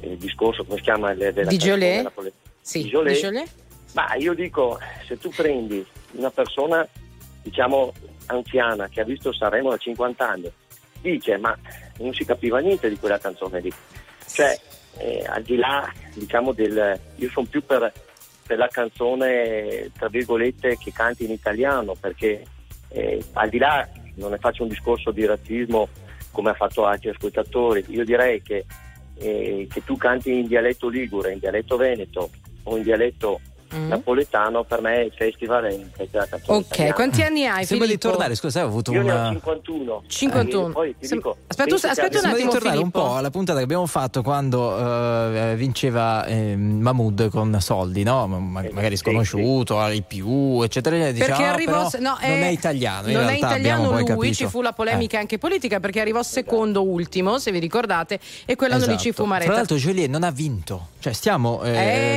eh, 0.00 0.16
discorso, 0.16 0.64
come 0.64 0.78
si 0.78 0.84
chiama? 0.84 1.10
Il- 1.10 1.32
della 1.32 1.50
Di 1.50 1.56
Jolè? 1.58 2.02
napole- 2.02 2.32
Sì, 2.60 2.82
di 2.84 2.88
Jolè? 2.88 3.44
Ma 3.92 4.14
io 4.14 4.32
dico, 4.34 4.78
se 5.06 5.18
tu 5.18 5.30
prendi 5.30 5.84
una 6.12 6.30
persona, 6.30 6.86
diciamo, 7.42 7.92
anziana 8.26 8.88
che 8.88 9.00
ha 9.00 9.04
visto 9.04 9.32
Sanremo 9.32 9.70
da 9.70 9.76
50 9.76 10.28
anni, 10.28 10.50
dice, 11.00 11.36
ma 11.38 11.56
non 11.98 12.12
si 12.14 12.24
capiva 12.24 12.58
niente 12.58 12.88
di 12.88 12.96
quella 12.98 13.18
canzone 13.18 13.60
lì. 13.60 13.72
Cioè, 14.28 14.58
eh, 14.98 15.24
al 15.26 15.42
di 15.42 15.56
là, 15.56 15.90
diciamo, 16.14 16.52
del... 16.52 16.98
Io 17.16 17.30
sono 17.30 17.46
più 17.48 17.64
per, 17.64 17.90
per 18.46 18.58
la 18.58 18.68
canzone, 18.68 19.90
tra 19.96 20.08
virgolette, 20.08 20.76
che 20.78 20.92
canti 20.92 21.24
in 21.24 21.30
italiano, 21.30 21.94
perché 21.98 22.44
eh, 22.88 23.24
al 23.32 23.48
di 23.48 23.58
là, 23.58 23.88
non 24.16 24.30
ne 24.32 24.38
faccio 24.38 24.62
un 24.62 24.68
discorso 24.68 25.10
di 25.10 25.24
razzismo 25.24 25.88
come 26.36 26.50
ha 26.50 26.54
fatto 26.54 26.84
altri 26.84 27.08
ascoltatori, 27.08 27.82
io 27.88 28.04
direi 28.04 28.42
che, 28.42 28.66
eh, 29.14 29.66
che 29.72 29.84
tu 29.84 29.96
canti 29.96 30.38
in 30.38 30.46
dialetto 30.46 30.88
ligure, 30.88 31.32
in 31.32 31.38
dialetto 31.38 31.78
veneto 31.78 32.28
o 32.64 32.76
in 32.76 32.82
dialetto 32.82 33.40
Mm. 33.74 33.88
napoletano, 33.88 34.62
per 34.64 34.80
me 34.80 35.02
il 35.02 35.12
festival 35.16 35.64
è 35.64 35.72
il 35.72 35.90
festival 35.94 36.08
della 36.10 36.26
canzone 36.26 36.58
Ok, 36.58 36.66
italiana. 36.66 36.94
quanti 36.94 37.22
anni 37.22 37.46
hai 37.46 37.64
Sembra 37.64 37.86
di 37.88 37.98
tornare, 37.98 38.34
scusa, 38.36 38.62
ho 38.62 38.66
avuto 38.66 38.92
Io 38.92 39.02
ne 39.02 39.10
ho 39.12 39.14
una... 39.16 39.28
51. 39.30 40.02
51. 40.06 40.68
Eh, 40.68 40.72
poi 40.72 40.94
ti 40.98 41.06
Sem- 41.06 41.18
dico, 41.18 41.36
aspetta, 41.46 41.68
che 41.68 41.74
aspetta 41.74 42.04
un 42.04 42.10
Sembra 42.12 42.30
di 42.30 42.34
attimo, 42.36 42.50
tornare 42.52 42.76
un 42.76 42.90
Filippo. 42.90 43.00
po' 43.02 43.14
alla 43.16 43.30
puntata 43.30 43.58
che 43.58 43.64
abbiamo 43.64 43.86
fatto 43.86 44.22
quando 44.22 44.78
eh, 44.78 45.54
vinceva 45.56 46.24
eh, 46.26 46.56
Mahmood 46.56 47.28
con 47.30 47.56
soldi, 47.60 48.02
no? 48.02 48.26
Ma- 48.26 48.62
Eh, 48.62 48.70
magari 48.72 48.96
sì, 48.96 49.02
sconosciuto, 49.02 49.80
ai 49.80 50.02
più, 50.02 50.62
eccetera. 50.62 50.96
eccetera. 50.96 51.12
Dice, 51.12 51.26
Perché 51.26 51.44
"Ah, 51.44 51.52
arrivò, 51.52 51.88
no, 51.98 52.18
non 52.20 52.42
è 52.42 52.48
italiano. 52.48 53.08
In 53.08 53.14
non 53.16 53.28
è 53.28 53.36
italiano 53.36 53.90
lui, 53.92 54.04
capito. 54.04 54.34
ci 54.34 54.46
fu 54.46 54.62
la 54.62 54.72
polemica 54.72 55.16
Eh. 55.16 55.20
anche 55.20 55.38
politica 55.38 55.80
perché 55.80 56.00
arrivò 56.00 56.22
secondo 56.22 56.82
ultimo, 56.82 57.38
se 57.38 57.50
vi 57.50 57.58
ricordate, 57.58 58.18
e 58.44 58.54
quell'anno 58.56 58.86
lì 58.86 58.96
ci 58.98 59.08
Esatto. 59.08 59.22
fu 59.24 59.28
Maretta. 59.28 59.48
Tra 59.50 59.58
l'altro 59.58 59.76
Joliet 59.76 60.08
non 60.10 60.22
ha 60.22 60.30
vinto, 60.30 60.88
cioè 61.00 61.12
stiamo 61.12 61.62
eh, 61.64 61.70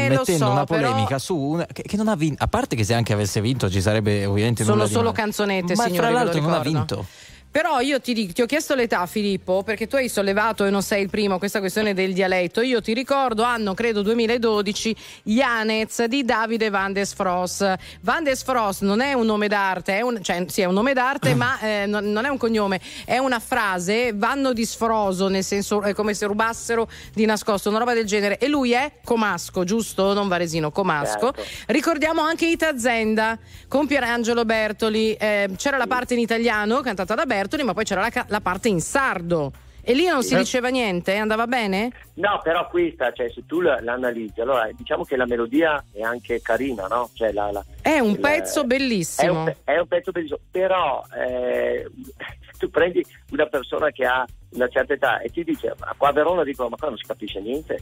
Eh, 0.06 0.10
mettendo 0.10 0.46
so, 0.46 0.52
una 0.52 0.64
però- 0.66 0.82
polemica 0.88 1.18
su 1.20 1.38
una 1.40 1.66
che, 1.66 1.84
che 1.84 1.98
non 1.98 2.08
ha 2.08 2.16
vinto, 2.16 2.44
a 2.44 2.48
parte 2.48 2.76
che 2.76 2.84
se 2.84 2.94
anche 2.94 3.14
avesse 3.14 3.42
vinto 3.42 3.70
ci 3.70 3.82
sarebbe 3.82 4.26
ovviamente 4.26 4.64
Sono 4.64 4.86
solo 4.88 5.12
canzonette, 5.12 5.76
Ma 5.76 5.86
signori, 5.86 6.08
lo 6.08 6.14
l'altro 6.14 6.42
non 6.42 6.54
ha 6.54 6.60
vinto. 6.60 7.06
Però 7.52 7.80
io 7.80 8.00
ti, 8.00 8.14
dico- 8.14 8.34
ti 8.34 8.42
ho 8.44 8.46
chiesto 8.46 8.76
l'età, 8.76 9.08
Filippo, 9.08 9.64
perché 9.64 9.88
tu 9.88 9.96
hai 9.96 10.08
sollevato 10.08 10.66
e 10.66 10.70
non 10.70 10.84
sei 10.84 11.02
il 11.02 11.10
primo 11.10 11.40
questa 11.40 11.60
questione 11.60 11.96
del 11.96 12.14
dialetto. 12.14 12.62
Io 12.62 12.80
ti 12.80 12.94
ricordo, 12.94 13.42
anno 13.42 13.74
credo 13.74 14.04
2012, 14.04 14.96
Janez 15.24 16.04
di 16.04 16.24
Davide 16.24 16.70
Van 16.70 16.94
des 16.94 17.12
Fros. 17.14 17.66
Van 18.02 18.24
des 18.24 18.44
Fros 18.44 18.82
non 18.82 19.02
è 19.02 19.14
un 19.14 19.26
nome 19.26 19.48
d'arte, 19.48 19.98
è 19.98 20.02
un, 20.02 20.22
cioè 20.22 20.46
sì, 20.48 20.62
è 20.62 20.66
un 20.66 20.76
nome 20.76 20.94
d'arte, 20.94 21.34
ma 21.36 21.60
eh, 21.60 21.86
non, 21.88 22.12
non 22.12 22.26
è 22.26 22.30
un 22.30 22.38
cognome, 22.38 22.80
è 23.04 23.18
una 23.18 23.40
frase, 23.40 24.12
vanno 24.14 24.54
di 24.54 24.64
sfroso, 24.64 25.28
nel 25.28 25.44
senso 25.44 25.82
è 25.82 25.96
come 25.96 26.14
se 26.14 26.28
rubassero 26.28 26.88
di 27.16 27.26
nascosto, 27.26 27.70
una 27.70 27.80
roba 27.80 27.96
del 27.96 28.06
genere. 28.06 28.38
E 28.38 28.48
lui 28.48 28.74
è 28.74 28.92
Comasco, 29.04 29.64
giusto? 29.64 30.14
Non 30.14 30.28
Varesino, 30.28 30.70
Comasco. 30.70 31.34
Certo. 31.34 31.44
Ricordiamo 31.68 32.22
anche 32.22 32.46
Ita 32.46 32.78
Zenda 32.78 33.40
con 33.68 33.88
Pierangelo 33.88 34.46
Bertoli. 34.46 35.14
Eh, 35.14 35.50
c'era 35.58 35.78
la 35.78 35.88
parte 35.88 36.14
in 36.14 36.20
italiano 36.20 36.82
cantata 36.82 37.16
da 37.16 37.26
Bertoli, 37.26 37.38
ma 37.64 37.74
poi 37.74 37.84
c'era 37.84 38.02
la, 38.02 38.26
la 38.28 38.42
parte 38.42 38.68
in 38.70 38.82
sardo. 38.82 39.52
E 39.82 39.94
lì 39.94 40.06
non 40.06 40.22
si 40.22 40.30
Sì. 40.30 40.36
diceva 40.38 40.68
niente? 40.68 41.16
Andava 41.16 41.48
bene? 41.48 41.92
No, 42.16 42.40
però 42.44 42.68
questa, 42.68 43.12
cioè, 43.14 43.32
se 43.32 43.46
tu 43.48 43.62
la- 43.62 43.80
l'analizzi, 43.82 44.42
allora 44.42 44.70
diciamo 44.74 45.04
che 45.04 45.16
la 45.16 45.26
melodia 45.26 45.84
è 45.92 46.02
anche 46.02 46.42
carina, 46.42 46.86
no? 46.88 47.10
Cioè, 47.14 47.32
la- 47.32 47.50
la- 47.52 47.66
È 47.82 47.98
un 47.98 48.12
il- 48.12 48.20
pezzo 48.20 48.62
È 48.62 48.66
bellissimo. 48.66 49.40
un, 49.40 49.46
pe- 49.46 49.58
è 49.64 49.78
un 49.80 49.88
pezzo 49.88 50.12
bellissimo, 50.12 50.40
però 50.52 51.02
eh, 51.18 51.90
tu 52.60 52.70
prendi 52.70 53.04
una 53.32 53.46
persona 53.48 53.90
che 53.90 54.06
ha 54.06 54.24
una 54.52 54.68
certa 54.68 54.94
età 54.94 55.20
e 55.22 55.30
ti 55.30 55.44
dice, 55.44 55.74
ma 55.80 55.94
qua 55.98 56.10
a 56.10 56.14
Verona 56.14 56.44
dicono, 56.44 56.70
ma 56.70 56.76
qua 56.76 56.90
non 56.90 56.98
si 56.98 57.06
capisce 57.08 57.40
niente. 57.40 57.80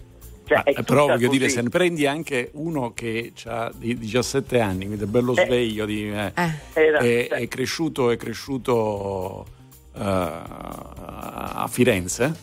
Ccè, 0.47 0.63
è 0.63 0.73
Eh, 0.79 0.83
però 0.83 1.07
voglio 1.07 1.27
dire, 1.29 1.43
così. 1.43 1.55
se 1.57 1.61
ne 1.61 1.69
prendi 1.69 2.05
anche 2.07 2.51
uno 2.53 2.93
che 2.93 3.33
ha 3.45 3.69
17 3.75 4.59
anni, 4.61 4.85
quindi 4.85 5.03
è 5.03 5.07
bello 5.07 5.35
Eh. 5.35 5.43
sveglio, 5.45 5.85
di, 5.85 6.09
eh, 6.09 6.31
Esatto, 6.73 7.03
è, 7.03 7.27
cioè. 7.29 7.39
è 7.39 7.47
cresciuto, 7.49 8.09
è 8.11 8.15
cresciuto 8.17 9.45
eh, 9.93 9.99
a 10.01 11.67
Firenze, 11.69 12.33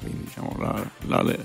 quindi 0.00 0.24
diciamo 0.24 0.56
la, 0.58 0.90
la- 1.06 1.36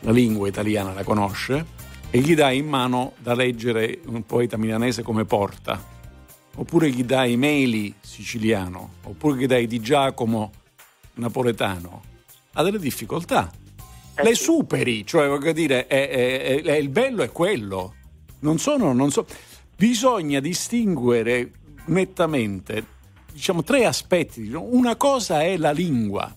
la 0.00 0.10
lingua 0.10 0.48
italiana 0.48 0.92
la 0.92 1.04
conosce, 1.04 1.64
e 2.10 2.18
gli 2.18 2.34
dai 2.34 2.58
in 2.58 2.66
mano 2.68 3.12
da 3.18 3.34
leggere 3.34 4.00
un 4.06 4.24
poeta 4.26 4.56
milanese 4.56 5.02
come 5.02 5.24
Porta, 5.24 5.82
oppure 6.56 6.90
gli 6.90 7.04
dai 7.04 7.36
Meli 7.36 7.94
siciliano, 8.00 8.94
oppure 9.04 9.36
gli 9.38 9.46
dai 9.46 9.66
Di 9.66 9.80
Giacomo 9.80 10.50
napoletano, 11.14 12.02
ha 12.54 12.62
delle 12.62 12.78
difficoltà. 12.78 13.50
Le 14.22 14.34
superi, 14.34 15.04
cioè 15.04 15.26
voglio 15.28 15.52
dire, 15.52 15.86
è- 15.86 16.08
è- 16.08 16.62
è- 16.62 16.76
il 16.76 16.88
bello 16.88 17.22
è 17.22 17.30
quello. 17.30 17.94
Non 18.40 18.58
sono, 18.58 18.92
non 18.92 19.10
so. 19.10 19.26
Bisogna 19.76 20.38
distinguere 20.40 21.50
nettamente, 21.86 22.84
diciamo, 23.32 23.64
tre 23.64 23.84
aspetti. 23.86 24.52
Una 24.54 24.94
cosa 24.96 25.42
è 25.42 25.56
la 25.56 25.72
lingua. 25.72 26.32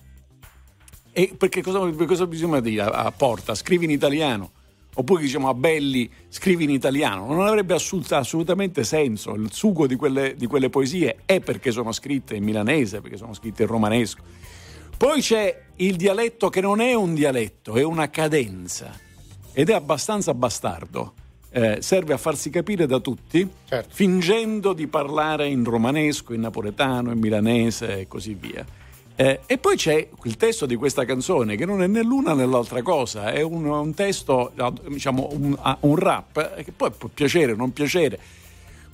E 1.12 1.34
perché 1.36 1.62
cosa, 1.62 1.78
cosa 2.04 2.26
bisogna 2.26 2.60
dire 2.60 2.82
a, 2.82 3.04
a 3.04 3.12
Porta? 3.12 3.54
Scrivi 3.54 3.84
in 3.84 3.90
italiano. 3.90 4.50
Oppure 4.94 5.22
diciamo 5.22 5.48
a 5.48 5.54
Belli, 5.54 6.10
scrivi 6.28 6.64
in 6.64 6.70
italiano. 6.70 7.26
Non 7.32 7.46
avrebbe 7.46 7.74
assolut- 7.74 8.10
assolutamente 8.12 8.82
senso. 8.82 9.34
Il 9.34 9.52
sugo 9.52 9.86
di 9.86 9.94
quelle, 9.94 10.34
di 10.34 10.46
quelle 10.46 10.70
poesie 10.70 11.18
è 11.24 11.38
perché 11.38 11.70
sono 11.70 11.92
scritte 11.92 12.34
in 12.34 12.42
milanese, 12.42 13.00
perché 13.00 13.16
sono 13.16 13.32
scritte 13.32 13.62
in 13.62 13.68
romanesco. 13.68 14.22
Poi 14.98 15.20
c'è 15.20 15.56
il 15.76 15.94
dialetto 15.94 16.48
che 16.48 16.60
non 16.60 16.80
è 16.80 16.92
un 16.92 17.14
dialetto, 17.14 17.76
è 17.76 17.84
una 17.84 18.10
cadenza 18.10 18.98
ed 19.52 19.70
è 19.70 19.72
abbastanza 19.72 20.34
bastardo. 20.34 21.12
Eh, 21.50 21.78
serve 21.82 22.14
a 22.14 22.16
farsi 22.16 22.50
capire 22.50 22.84
da 22.84 22.98
tutti, 22.98 23.48
fingendo 23.86 24.72
di 24.72 24.88
parlare 24.88 25.46
in 25.46 25.62
romanesco, 25.62 26.34
in 26.34 26.40
napoletano, 26.40 27.12
in 27.12 27.18
milanese 27.20 28.00
e 28.00 28.08
così 28.08 28.34
via. 28.34 28.66
Eh, 29.14 29.38
e 29.46 29.58
poi 29.58 29.76
c'è 29.76 30.08
il 30.24 30.36
testo 30.36 30.66
di 30.66 30.74
questa 30.74 31.04
canzone 31.04 31.54
che 31.54 31.64
non 31.64 31.80
è 31.80 31.86
né 31.86 32.02
l'una 32.02 32.34
né 32.34 32.44
l'altra 32.44 32.82
cosa, 32.82 33.30
è 33.30 33.40
un, 33.40 33.66
un 33.66 33.94
testo, 33.94 34.52
diciamo, 34.88 35.28
un, 35.30 35.56
un 35.80 35.96
rap 35.96 36.54
eh, 36.56 36.64
che 36.64 36.72
poi 36.72 36.90
può 36.90 37.08
piacere 37.08 37.52
o 37.52 37.56
non 37.56 37.72
piacere. 37.72 38.18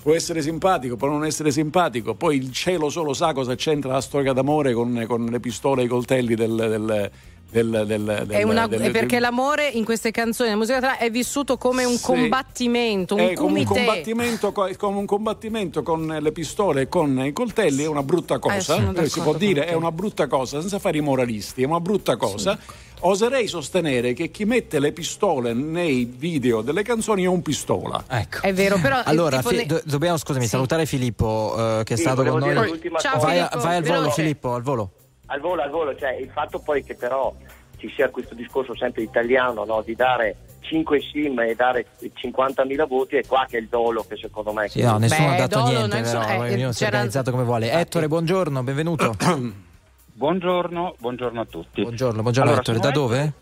Può 0.04 0.12
essere 0.14 0.42
simpatico, 0.42 0.96
può 0.96 1.08
non 1.08 1.24
essere 1.24 1.50
simpatico, 1.50 2.12
poi 2.14 2.36
il 2.36 2.52
cielo 2.52 2.90
solo 2.90 3.14
sa 3.14 3.32
cosa 3.32 3.54
c'entra 3.54 3.92
la 3.92 4.02
storia 4.02 4.34
d'amore 4.34 4.74
con, 4.74 5.02
con 5.08 5.24
le 5.24 5.40
pistole 5.40 5.80
e 5.80 5.84
i 5.86 5.88
coltelli 5.88 6.34
del, 6.34 6.54
del 6.54 7.10
del, 7.54 7.84
del, 7.86 8.26
è, 8.30 8.42
una, 8.42 8.66
del- 8.66 8.80
è 8.80 8.90
perché 8.90 9.20
l'amore 9.20 9.68
in 9.68 9.84
queste 9.84 10.10
canzoni, 10.10 10.48
nella 10.48 10.60
musica 10.60 10.98
è 10.98 11.08
vissuto 11.08 11.56
come 11.56 11.84
un 11.84 11.96
Sì. 11.96 12.02
combattimento, 12.04 13.14
un 13.14 13.20
è 13.20 13.32
come 13.34 13.60
un, 13.60 13.64
combattimento, 13.64 14.50
co- 14.50 14.68
come 14.76 14.98
un 14.98 15.06
combattimento 15.06 15.84
con 15.84 16.18
le 16.20 16.32
pistole 16.32 16.80
e 16.82 16.88
con 16.88 17.16
i 17.24 17.32
coltelli 17.32 17.84
è 17.84 17.86
una 17.86 18.02
brutta 18.02 18.40
cosa, 18.40 18.56
Eh, 18.56 18.60
sono 18.60 18.92
Eh, 18.98 19.08
si 19.08 19.20
può 19.20 19.34
dire 19.34 19.60
te. 19.60 19.66
è 19.68 19.74
una 19.74 19.92
brutta 19.92 20.26
cosa, 20.26 20.60
senza 20.60 20.80
fare 20.80 20.98
i 20.98 21.00
moralisti, 21.00 21.62
è 21.62 21.66
una 21.66 21.78
brutta 21.78 22.16
cosa. 22.16 22.58
Oserei 23.00 23.46
sostenere 23.48 24.14
che 24.14 24.30
chi 24.30 24.44
mette 24.46 24.78
le 24.78 24.92
pistole 24.92 25.52
nei 25.52 26.04
video 26.04 26.62
delle 26.62 26.82
canzoni 26.82 27.24
è 27.24 27.26
un 27.26 27.42
pistola. 27.42 28.02
Ecco. 28.08 28.40
È 28.40 28.52
vero, 28.54 28.78
però 28.78 29.02
Allora, 29.04 29.42
Fi- 29.42 29.66
do- 29.66 29.82
dobbiamo 29.84 30.16
scusami, 30.16 30.46
salutare 30.46 30.86
Filippo 30.86 31.54
eh, 31.80 31.84
che 31.84 31.94
è 31.94 31.96
Sì, 31.96 32.02
stato 32.02 32.22
con 32.24 32.38
noi. 32.38 32.54
Ciao. 32.98 33.18
Vai, 33.18 33.36
Filippo, 33.36 33.58
vai 33.58 33.76
al 33.76 33.82
volo, 33.82 33.98
veloce. 34.00 34.22
Filippo, 34.22 34.54
al 34.54 34.62
volo. 34.62 34.90
Al 35.26 35.40
volo, 35.40 35.62
al 35.62 35.70
volo, 35.70 35.96
cioè 35.96 36.12
il 36.14 36.30
fatto 36.32 36.60
poi 36.60 36.82
che 36.82 36.94
però 36.94 37.34
ci 37.76 37.92
sia 37.94 38.08
questo 38.08 38.34
discorso 38.34 38.74
sempre 38.76 39.02
italiano 39.02 39.64
no, 39.64 39.82
di 39.84 39.94
dare 39.94 40.36
5 40.60 41.00
sim 41.00 41.38
e 41.40 41.54
dare 41.54 41.86
50.000 42.00 42.86
voti 42.86 43.16
è 43.16 43.26
qua 43.26 43.44
che 43.48 43.58
è 43.58 43.60
il 43.60 43.68
dolo 43.68 44.04
che 44.08 44.16
secondo 44.16 44.52
me 44.52 44.68
Sì, 44.68 44.80
no, 44.80 44.96
nessuno 44.96 45.28
Beh, 45.28 45.34
ha 45.34 45.46
dato 45.46 45.58
Dolo, 45.60 45.76
niente, 45.78 46.00
nessuno- 46.00 46.24
però 46.24 46.44
eh, 46.46 46.52
ognuno 46.54 46.72
si 46.72 46.84
è 46.84 46.86
organizzato 46.86 47.30
come 47.30 47.42
vuole. 47.44 47.70
Ettore, 47.70 48.08
buongiorno, 48.08 48.62
benvenuto. 48.62 49.14
Buongiorno, 50.16 50.94
buongiorno 50.98 51.40
a 51.40 51.44
tutti. 51.44 51.82
buongiorno, 51.82 52.22
buongiorno 52.22 52.50
Allora, 52.52 52.62
Ettore, 52.64 52.78
da 52.78 52.90
dove? 52.92 53.32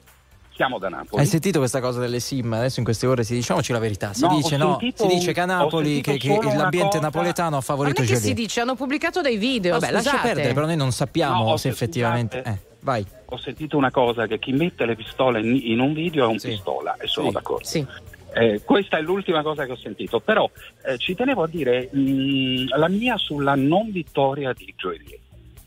Siamo 0.55 0.79
da 0.79 0.89
Napoli. 0.89 1.21
Hai 1.21 1.27
sentito 1.29 1.59
questa 1.59 1.81
cosa 1.81 2.01
delle 2.01 2.19
sim? 2.19 2.51
Adesso 2.51 2.79
in 2.79 2.85
queste 2.87 3.07
ore 3.07 3.25
si 3.25 3.35
diciamoci 3.35 3.73
la 3.73 3.79
verità. 3.79 4.15
Si 4.15 4.23
No, 4.23 4.35
dice 4.37 4.57
no, 4.57 4.79
sentito 4.79 5.07
si 5.07 5.15
dice 5.15 5.33
che 5.35 5.41
a 5.41 5.45
Napoli 5.45 6.01
che, 6.01 6.17
che 6.17 6.29
l'ambiente 6.41 6.97
cosa- 6.97 7.01
napoletano 7.01 7.49
ha 7.49 7.51
non 7.51 7.59
è 7.61 7.63
favorito 7.63 8.01
che 8.03 8.17
si 8.17 8.33
dice, 8.33 8.61
hanno 8.61 8.75
pubblicato 8.75 9.21
dei 9.21 9.37
video. 9.37 9.73
Vabbè, 9.79 9.91
lascia 9.93 10.11
scusate. 10.13 10.29
perdere, 10.33 10.55
però 10.55 10.65
noi 10.65 10.77
non 10.77 10.93
sappiamo 10.93 11.51
No, 11.51 11.57
se 11.59 11.69
effettivamente 11.69 12.43
eh, 12.43 12.59
vai. 12.81 13.05
Ho 13.27 13.37
sentito 13.39 13.77
una 13.77 13.91
cosa, 13.91 14.27
che 14.27 14.39
chi 14.39 14.53
mette 14.53 14.87
le 14.87 14.95
pistole 14.97 15.41
in, 15.41 15.79
un 15.79 15.93
video 15.93 16.25
è 16.25 16.29
un 16.29 16.39
Sì. 16.39 16.49
pistola 16.49 16.97
e 16.97 17.07
sono 17.07 17.27
Sì. 17.29 17.33
d'accordo. 17.35 17.65
Sì. 17.67 17.87
Eh, 18.35 18.63
questa 18.65 18.97
è 18.97 19.03
l'ultima 19.03 19.43
cosa 19.43 19.67
che 19.67 19.73
ho 19.73 19.77
sentito, 19.77 20.21
però 20.21 20.49
eh, 20.87 20.97
ci 20.97 21.15
tenevo 21.15 21.43
a 21.43 21.49
dire 21.49 21.91
mh, 21.93 22.77
la 22.79 22.89
mia 22.89 23.19
sulla 23.19 23.55
non 23.57 23.91
vittoria 23.91 24.55
di 24.55 24.73
Joelie, 24.75 25.19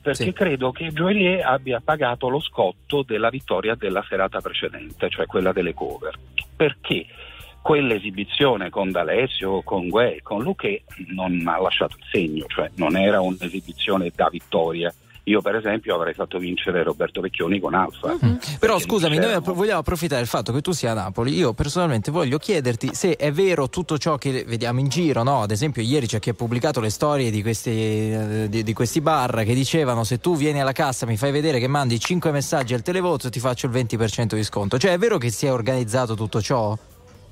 perché 0.06 0.26
Sì. 0.26 0.34
credo 0.34 0.72
che 0.72 0.91
Joelie 0.91 1.41
abbia 1.41 1.82
pagato 1.84 2.30
lo 2.30 2.39
scotto 2.39 3.01
della 3.01 3.32
vittoria 3.32 3.74
della 3.74 4.06
serata 4.08 4.39
precedente, 4.39 5.10
cioè 5.10 5.26
quella 5.26 5.51
delle 5.51 5.74
cover, 5.74 6.14
perché 6.56 7.08
quell'esibizione 7.60 8.70
con 8.70 8.91
D'Alessio, 8.91 9.64
con 9.64 9.89
Gue, 9.89 10.20
con 10.22 10.43
Luque 10.43 10.84
non 11.08 11.41
ha 11.47 11.60
lasciato 11.60 11.95
il 11.97 12.03
segno, 12.12 12.45
cioè 12.47 12.70
non 12.76 12.95
era 12.95 13.20
un'esibizione 13.20 14.12
da 14.14 14.30
vittoria. 14.30 14.93
Io 15.28 15.41
per 15.41 15.55
esempio 15.55 15.95
avrei 15.95 16.13
fatto 16.13 16.38
vincere 16.38 16.84
Roberto 16.84 17.19
Vecchioni 17.19 17.59
con 17.59 17.73
Alfa. 17.73 18.13
Mm-hmm. 18.13 18.36
Però 18.59 18.78
scusami, 18.78 19.17
noi 19.17 19.34
app- 19.34 19.49
vogliamo 19.49 19.80
approfittare 19.80 20.19
del 20.19 20.30
fatto 20.30 20.53
che 20.53 20.61
tu 20.61 20.71
sia 20.71 20.91
a 20.91 20.93
Napoli. 20.93 21.36
Io 21.36 21.53
personalmente 21.53 22.11
voglio 22.11 22.38
chiederti 22.38 22.91
se 22.93 23.15
è 23.15 23.32
vero 23.32 23.67
tutto 23.67 23.97
ciò 23.97 24.17
che 24.17 24.43
vediamo 24.45 24.80
in 24.80 24.88
giro, 24.88 25.23
no? 25.23 25.41
Ad 25.41 25.49
esempio, 25.49 25.82
ieri 25.82 26.05
c'è 26.05 26.19
chi 26.19 26.30
ha 26.30 26.34
pubblicato 26.34 26.80
le 26.80 26.91
storie 26.91 27.32
di 27.32 27.41
questi, 27.41 27.71
eh, 27.71 28.45
di, 28.49 28.61
di 28.61 28.73
questi 28.73 29.01
bar 29.01 29.43
che 29.43 29.55
dicevano: 29.55 30.03
se 30.03 30.19
tu 30.19 30.36
vieni 30.36 30.61
alla 30.61 30.73
cassa, 30.73 31.07
mi 31.07 31.17
fai 31.17 31.32
vedere 31.32 31.59
che 31.59 31.67
mandi 31.67 31.99
5 31.99 32.32
messaggi 32.32 32.76
al 32.76 32.84
televoto, 32.84 33.30
ti 33.30 33.39
faccio 33.39 33.65
il 33.65 33.73
20% 33.73 34.36
di 34.36 34.43
sconto. 34.43 34.78
Cioè, 34.78 34.93
è 34.93 34.97
vero 34.99 35.17
che 35.17 35.32
si 35.32 35.47
è 35.47 35.51
organizzato 35.51 36.13
tutto 36.13 36.39
ciò? 36.39 36.78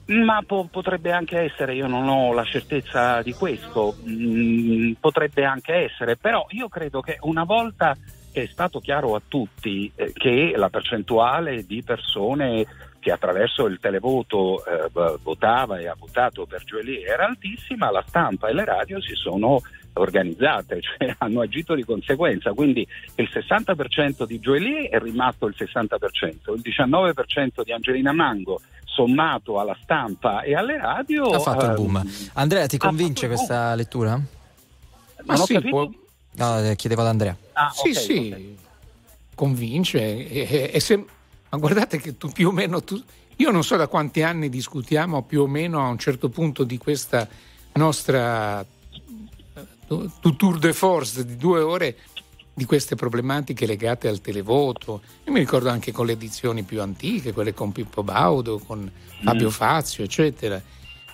Ma 0.06 0.43
po- 0.45 0.68
potrebbe 0.70 1.12
anche 1.12 1.39
essere, 1.39 1.76
io 1.76 1.88
non 1.88 2.08
ho 2.10 2.34
la 2.34 2.43
certezza 2.43 3.22
di 3.22 3.34
questo, 3.34 3.95
Mm, 4.06 4.93
potrebbe 4.99 5.45
anche 5.45 5.74
essere, 5.74 6.18
però 6.18 6.45
io 6.49 6.68
credo 6.68 7.01
che 7.01 7.18
una 7.22 7.43
volta 7.43 7.95
che 8.32 8.43
è 8.43 8.47
stato 8.47 8.80
chiaro 8.80 9.16
a 9.16 9.22
tutti 9.28 9.91
eh, 9.95 10.12
che 10.14 10.54
la 10.56 10.70
percentuale 10.70 11.66
di 11.66 11.84
persone 11.84 12.66
che 12.99 13.12
attraverso 13.12 13.66
il 13.66 13.80
televoto 13.80 14.64
eh, 14.66 14.89
votava 15.22 15.78
e 15.78 15.88
ha 15.88 15.95
votato 15.97 16.45
per 16.45 16.64
Joelie 16.64 17.06
era 17.06 17.26
altissima, 17.26 17.91
la 17.91 18.04
stampa 18.08 18.47
e 18.47 18.54
le 18.54 18.66
radio 18.66 19.01
si 19.01 19.14
sono 19.14 19.62
organizzate, 19.93 20.80
cioè 20.82 21.16
hanno 21.20 21.41
agito 21.41 21.76
di 21.76 21.84
conseguenza, 21.84 22.54
quindi 22.54 22.88
il 23.16 23.30
60% 23.32 24.26
di 24.26 24.39
Joelie 24.39 24.89
è 24.89 24.99
rimasto 24.99 25.47
il 25.47 25.56
60%, 25.58 26.54
il 26.54 26.62
19% 26.64 27.64
di 27.64 27.72
Angelina 27.72 28.14
Mango 28.14 28.62
sommato 28.94 29.60
alla 29.60 29.76
stampa 29.82 30.41
e 30.44 30.56
alle 30.56 30.78
radio 30.78 31.26
Ha 31.32 31.39
fatto 31.39 31.66
il 31.66 31.72
ehm, 31.72 31.76
boom. 31.76 32.12
Andrea, 32.34 32.68
ti 32.68 32.78
convince 32.78 33.28
questa 33.28 33.74
lettura? 33.76 34.20
Ma 35.26 35.36
sì, 35.38 35.54
capito. 35.56 35.70
può- 35.70 35.89
No, 36.36 36.60
eh, 36.64 36.76
chiedevo 36.76 37.02
ad 37.02 37.08
Andrea. 37.08 37.36
Ah, 37.54 37.70
sì, 37.74 37.89
ok, 37.89 37.96
sì, 37.98 38.34
ok. 38.34 39.36
convince. 39.36 40.00
e- 40.00 40.48
e- 40.50 40.72
e 40.74 40.80
se- 40.80 41.06
ma 41.50 41.58
guardate 41.58 42.00
che 42.00 42.18
tu 42.18 42.30
più 42.30 42.50
o 42.50 42.52
meno, 42.52 42.84
tu- 42.84 43.02
io 43.38 43.52
non 43.52 43.64
so 43.64 43.76
da 43.76 43.88
quanti 43.88 44.22
anni 44.24 44.50
discutiamo 44.50 45.24
più 45.24 45.41
o 45.44 45.48
meno 45.48 45.84
a 45.84 45.89
un 45.89 45.98
certo 45.98 46.30
punto 46.30 46.64
di 46.64 46.78
questa 46.78 47.28
nostra 47.74 48.62
eh, 48.62 50.36
tour 50.38 50.58
de 50.60 50.74
force 50.74 51.26
di 51.26 51.36
due 51.36 51.60
ore 51.60 51.98
di 52.54 52.66
queste 52.66 52.95
problematiche 52.95 53.66
legate 53.66 54.08
al 54.08 54.22
televoto. 54.22 55.01
Io 55.26 55.32
mi 55.32 55.39
ricordo 55.39 55.70
anche 55.70 55.91
con 55.91 56.06
le 56.06 56.14
edizioni 56.14 56.64
più 56.64 56.82
antiche, 56.82 57.34
quelle 57.34 57.54
con 57.54 57.72
Pippo 57.72 58.04
Baudo, 58.04 58.60
con 58.60 58.89
Fabio 59.24 59.49
Fazio, 59.49 60.04
eccetera. 60.04 60.62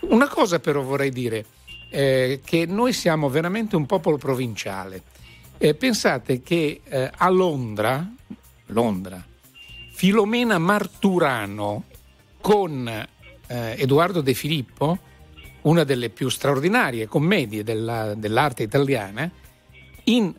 Una 0.01 0.27
cosa 0.27 0.59
però 0.59 0.81
vorrei 0.81 1.11
dire, 1.11 1.45
eh, 1.89 2.41
che 2.43 2.65
noi 2.65 2.93
siamo 2.93 3.29
veramente 3.29 3.75
un 3.75 3.85
popolo 3.85 4.17
provinciale. 4.17 5.03
Eh, 5.57 5.75
pensate 5.75 6.41
che 6.41 6.81
eh, 6.83 7.11
a 7.15 7.29
Londra, 7.29 8.07
Londra, 8.67 9.25
Filomena 9.91 10.57
Marturano 10.57 11.85
con 12.39 12.87
eh, 12.87 13.75
Edoardo 13.77 14.21
De 14.21 14.33
Filippo, 14.33 14.97
una 15.61 15.83
delle 15.83 16.09
più 16.09 16.29
straordinarie 16.29 17.07
commedie 17.07 17.63
della- 17.63 18.13
dell'arte 18.13 18.63
italiana, 18.63 19.29
in 20.05 20.33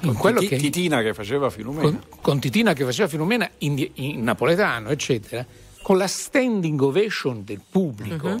Con 0.00 0.14
quello 0.14 0.38
Titi- 0.40 0.54
che 0.56 0.60
Titina 0.62 1.02
che 1.02 1.12
faceva 1.14 1.50
Filomena. 1.50 1.82
con, 1.82 2.00
con 2.20 2.38
Titina 2.40 2.72
che 2.72 2.84
faceva 2.84 3.08
Filomena 3.08 3.50
in, 3.58 3.88
in 3.94 4.22
napoletano, 4.22 4.90
eccetera, 4.90 5.44
con 5.82 5.96
la 5.98 6.06
standing 6.06 6.80
ovation 6.80 7.44
del 7.44 7.60
pubblico. 7.68 8.38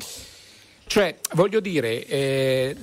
Cioè, 0.86 1.16
voglio 1.34 1.60
dire, 1.60 2.06
eh, 2.06 2.76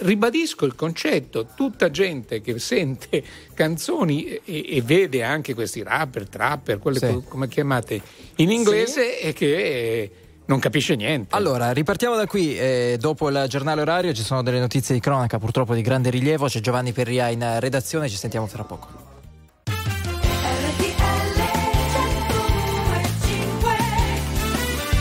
ribadisco 0.00 0.66
il 0.66 0.74
concetto, 0.74 1.48
tutta 1.56 1.90
gente 1.90 2.40
che 2.40 2.58
sente 2.58 3.22
canzoni 3.54 4.24
e, 4.26 4.40
e 4.68 4.82
vede 4.82 5.22
anche 5.22 5.54
questi 5.54 5.82
rapper, 5.82 6.28
trapper, 6.28 6.78
quelle 6.78 6.98
Sì. 6.98 7.06
co- 7.06 7.22
come 7.22 7.48
chiamate 7.48 8.00
in 8.36 8.50
inglese 8.50 9.18
e 9.20 9.32
che 9.32 9.56
eh, 9.56 10.10
non 10.50 10.58
capisce 10.58 10.96
niente. 10.96 11.34
Allora, 11.36 11.72
ripartiamo 11.72 12.16
da 12.16 12.26
qui. 12.26 12.58
eh, 12.58 12.96
dopo 12.98 13.28
il 13.28 13.44
giornale 13.48 13.80
orario 13.80 14.12
ci 14.12 14.22
sono 14.22 14.42
delle 14.42 14.58
notizie 14.58 14.94
di 14.94 15.00
cronaca, 15.00 15.38
purtroppo 15.38 15.74
di 15.74 15.80
grande 15.80 16.10
rilievo. 16.10 16.46
C'è 16.46 16.60
Giovanni 16.60 16.92
Perria 16.92 17.28
in 17.28 17.60
redazione, 17.60 18.08
ci 18.08 18.16
sentiamo 18.16 18.46
fra 18.48 18.64
poco. 18.64 19.09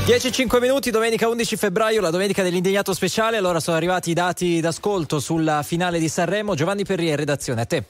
10-5 0.10 0.60
minuti, 0.60 0.90
domenica 0.90 1.30
11 1.30 1.56
febbraio, 1.56 2.02
la 2.02 2.10
domenica 2.10 2.42
dell'indignato 2.42 2.94
speciale. 2.94 3.38
Allora 3.38 3.60
sono 3.60 3.78
arrivati 3.78 4.10
i 4.10 4.16
dati 4.16 4.60
d'ascolto 4.60 5.20
sulla 5.20 5.62
finale 5.62 6.00
di 6.00 6.10
Sanremo. 6.10 6.56
Giovanni 6.56 6.84
Perria, 6.84 7.12
in 7.12 7.16
redazione, 7.16 7.62
a 7.62 7.66
te. 7.66 7.84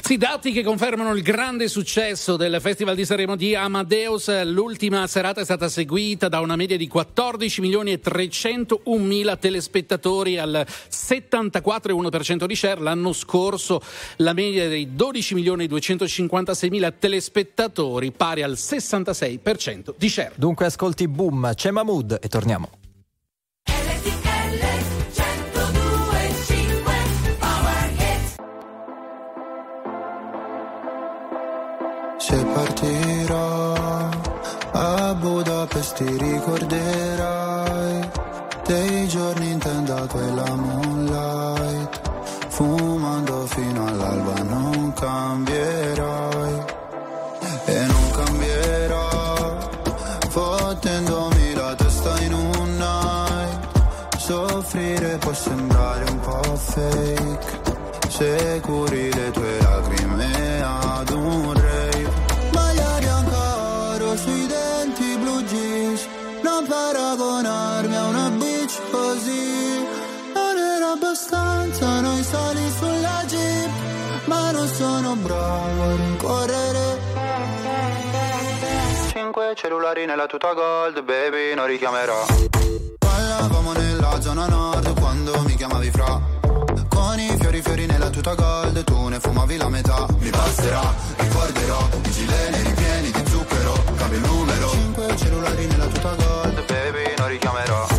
Sì, 0.00 0.16
dati 0.16 0.50
che 0.50 0.64
confermano 0.64 1.14
il 1.14 1.22
grande 1.22 1.68
successo 1.68 2.36
del 2.36 2.58
Festival 2.60 2.96
di 2.96 3.04
Sanremo 3.04 3.36
di 3.36 3.54
Amadeus. 3.54 4.42
L'ultima 4.46 5.06
serata 5.06 5.42
è 5.42 5.44
stata 5.44 5.68
seguita 5.68 6.26
da 6.26 6.40
una 6.40 6.56
media 6.56 6.76
di 6.76 6.88
14 6.88 7.60
milioni 7.60 7.92
e 7.92 8.00
301 8.00 9.04
mila 9.04 9.36
telespettatori 9.36 10.38
al 10.38 10.66
74,1% 10.90 12.46
di 12.46 12.56
share. 12.56 12.80
L'anno 12.80 13.12
scorso 13.12 13.80
la 14.16 14.32
media 14.32 14.68
dei 14.68 14.96
12 14.96 15.34
milioni 15.34 15.64
e 15.64 15.68
256 15.68 16.68
mila 16.68 16.90
telespettatori 16.90 18.10
pari 18.10 18.42
al 18.42 18.54
66% 18.54 19.94
di 19.96 20.08
share. 20.08 20.32
Dunque 20.34 20.66
ascolti 20.66 21.06
Boom, 21.06 21.52
c'è 21.60 21.70
Mahmood 21.70 22.18
e 22.22 22.28
torniamo. 22.28 22.70
Se 32.16 32.44
partirò 32.46 33.74
a 34.72 35.14
Budapest 35.16 35.96
ti 35.96 36.16
ricorderai 36.16 38.08
dei 38.64 39.06
giorni 39.08 39.50
intendato 39.50 40.18
e 40.18 40.34
la 40.34 40.54
moonlight 40.54 42.00
fumando 42.48 42.89
fake. 56.70 57.58
Se 58.08 58.60
curi 58.62 59.12
le 59.12 59.30
tue 59.30 59.58
lacrime 59.60 60.62
ad 60.62 61.10
un 61.10 61.52
rave. 61.54 62.10
Maglia 62.52 62.98
bianca 62.98 64.16
sui 64.16 64.46
denti 64.46 65.16
blu 65.18 65.42
jeans. 65.42 66.06
Non 66.42 66.66
paragonarmi 66.66 67.96
a 67.96 68.06
una 68.06 68.28
bitch 68.30 68.80
così. 68.90 69.86
Non 70.34 70.56
era 70.56 70.92
abbastanza 70.92 72.00
noi 72.00 72.22
sali 72.22 72.70
sulla 72.78 73.24
jeep. 73.26 73.70
Ma 74.26 74.50
non 74.50 74.68
sono 74.68 75.14
bravo 75.16 75.82
a 75.82 75.96
rincorrere. 75.96 76.98
Cinque 79.12 79.54
cellulari 79.56 80.04
nella 80.06 80.26
tuta 80.26 80.52
gold, 80.52 81.02
baby, 81.02 81.54
non 81.54 81.66
richiamerò. 81.66 82.26
Parlavamo 82.98 83.72
nella 83.72 84.20
zona 84.20 84.46
nord 84.46 84.98
quando 84.98 85.42
mi 85.46 85.54
chiamavi 85.54 85.90
fra 85.90 86.38
i 87.60 87.62
fiori 87.62 87.86
nella 87.86 88.08
tuta 88.08 88.34
gold, 88.34 88.84
tu 88.84 89.08
ne 89.08 89.20
fumavi 89.20 89.56
la 89.56 89.68
metà. 89.68 90.06
Mi 90.18 90.30
passerà, 90.30 90.94
ricorderò, 91.16 91.88
i 92.04 92.10
gileni 92.10 92.62
ripieni 92.62 93.10
di 93.10 93.22
zucchero, 93.30 93.84
cambio 93.96 94.18
il 94.18 94.24
numero. 94.24 94.70
Cinque 94.70 95.16
cellulari 95.16 95.66
nella 95.66 95.86
tuta 95.86 96.14
gold, 96.14 96.64
baby, 96.66 97.14
non 97.18 97.28
richiamerò 97.28 97.89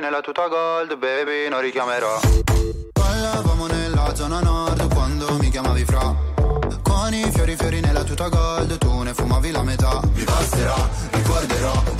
nella 0.00 0.20
tuta 0.20 0.48
gold 0.48 0.96
baby 0.96 1.48
non 1.48 1.60
richiamerò. 1.60 2.20
Ballavamo 2.92 3.66
nella 3.66 4.14
zona 4.14 4.40
nord 4.40 4.92
quando 4.94 5.36
mi 5.38 5.50
chiamavi 5.50 5.84
fra. 5.84 6.14
Con 6.82 7.12
i 7.12 7.30
fiori 7.30 7.54
fiori 7.56 7.80
nella 7.80 8.02
tuta 8.02 8.28
gold 8.28 8.78
Tu 8.78 9.02
ne 9.02 9.12
fumavi 9.12 9.50
la 9.50 9.62
metà. 9.62 10.00
Mi 10.14 10.24
basterà, 10.24 10.88
ricorderò 11.10 11.99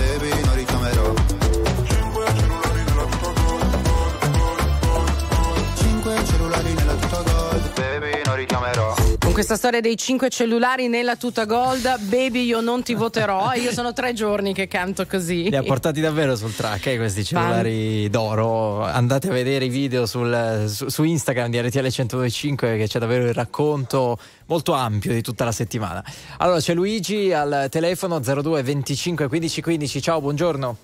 questa 9.41 9.57
storia 9.57 9.81
dei 9.81 9.97
cinque 9.97 10.29
cellulari 10.29 10.87
nella 10.87 11.15
tuta 11.15 11.45
gold, 11.45 11.99
baby 12.01 12.45
io 12.45 12.61
non 12.61 12.83
ti 12.83 12.93
voterò, 12.93 13.53
io 13.53 13.71
sono 13.71 13.91
tre 13.91 14.13
giorni 14.13 14.53
che 14.53 14.67
canto 14.67 15.07
così. 15.07 15.49
Li 15.49 15.55
ha 15.55 15.63
portati 15.63 15.99
davvero 15.99 16.35
sul 16.35 16.53
track, 16.53 16.85
eh, 16.85 16.97
questi 16.97 17.23
cellulari 17.23 18.07
d'oro. 18.11 18.83
Andate 18.83 19.29
a 19.29 19.31
vedere 19.31 19.65
i 19.65 19.69
video 19.69 20.05
sul- 20.05 20.65
su, 20.67 20.89
su 20.89 21.01
Instagram 21.01 21.49
di 21.49 21.59
RTL 21.59 21.79
1025 21.79 22.77
che 22.77 22.85
c'è 22.85 22.99
davvero 22.99 23.25
il 23.25 23.33
racconto 23.33 24.19
molto 24.45 24.73
ampio 24.73 25.11
di 25.11 25.23
tutta 25.23 25.43
la 25.43 25.51
settimana. 25.51 26.05
Allora 26.37 26.59
c'è 26.59 26.75
Luigi 26.75 27.33
al 27.33 27.65
telefono 27.71 28.19
02 28.19 28.61
25 28.61 29.27
15 29.27 29.61
15. 29.63 30.01
Ciao, 30.03 30.21
buongiorno. 30.21 30.77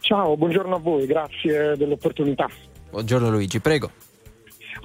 Ciao, 0.00 0.34
buongiorno 0.34 0.76
a 0.76 0.78
voi, 0.78 1.04
grazie 1.04 1.76
dell'opportunità. 1.76 2.48
Buongiorno 2.88 3.28
Luigi, 3.28 3.60
prego. 3.60 3.90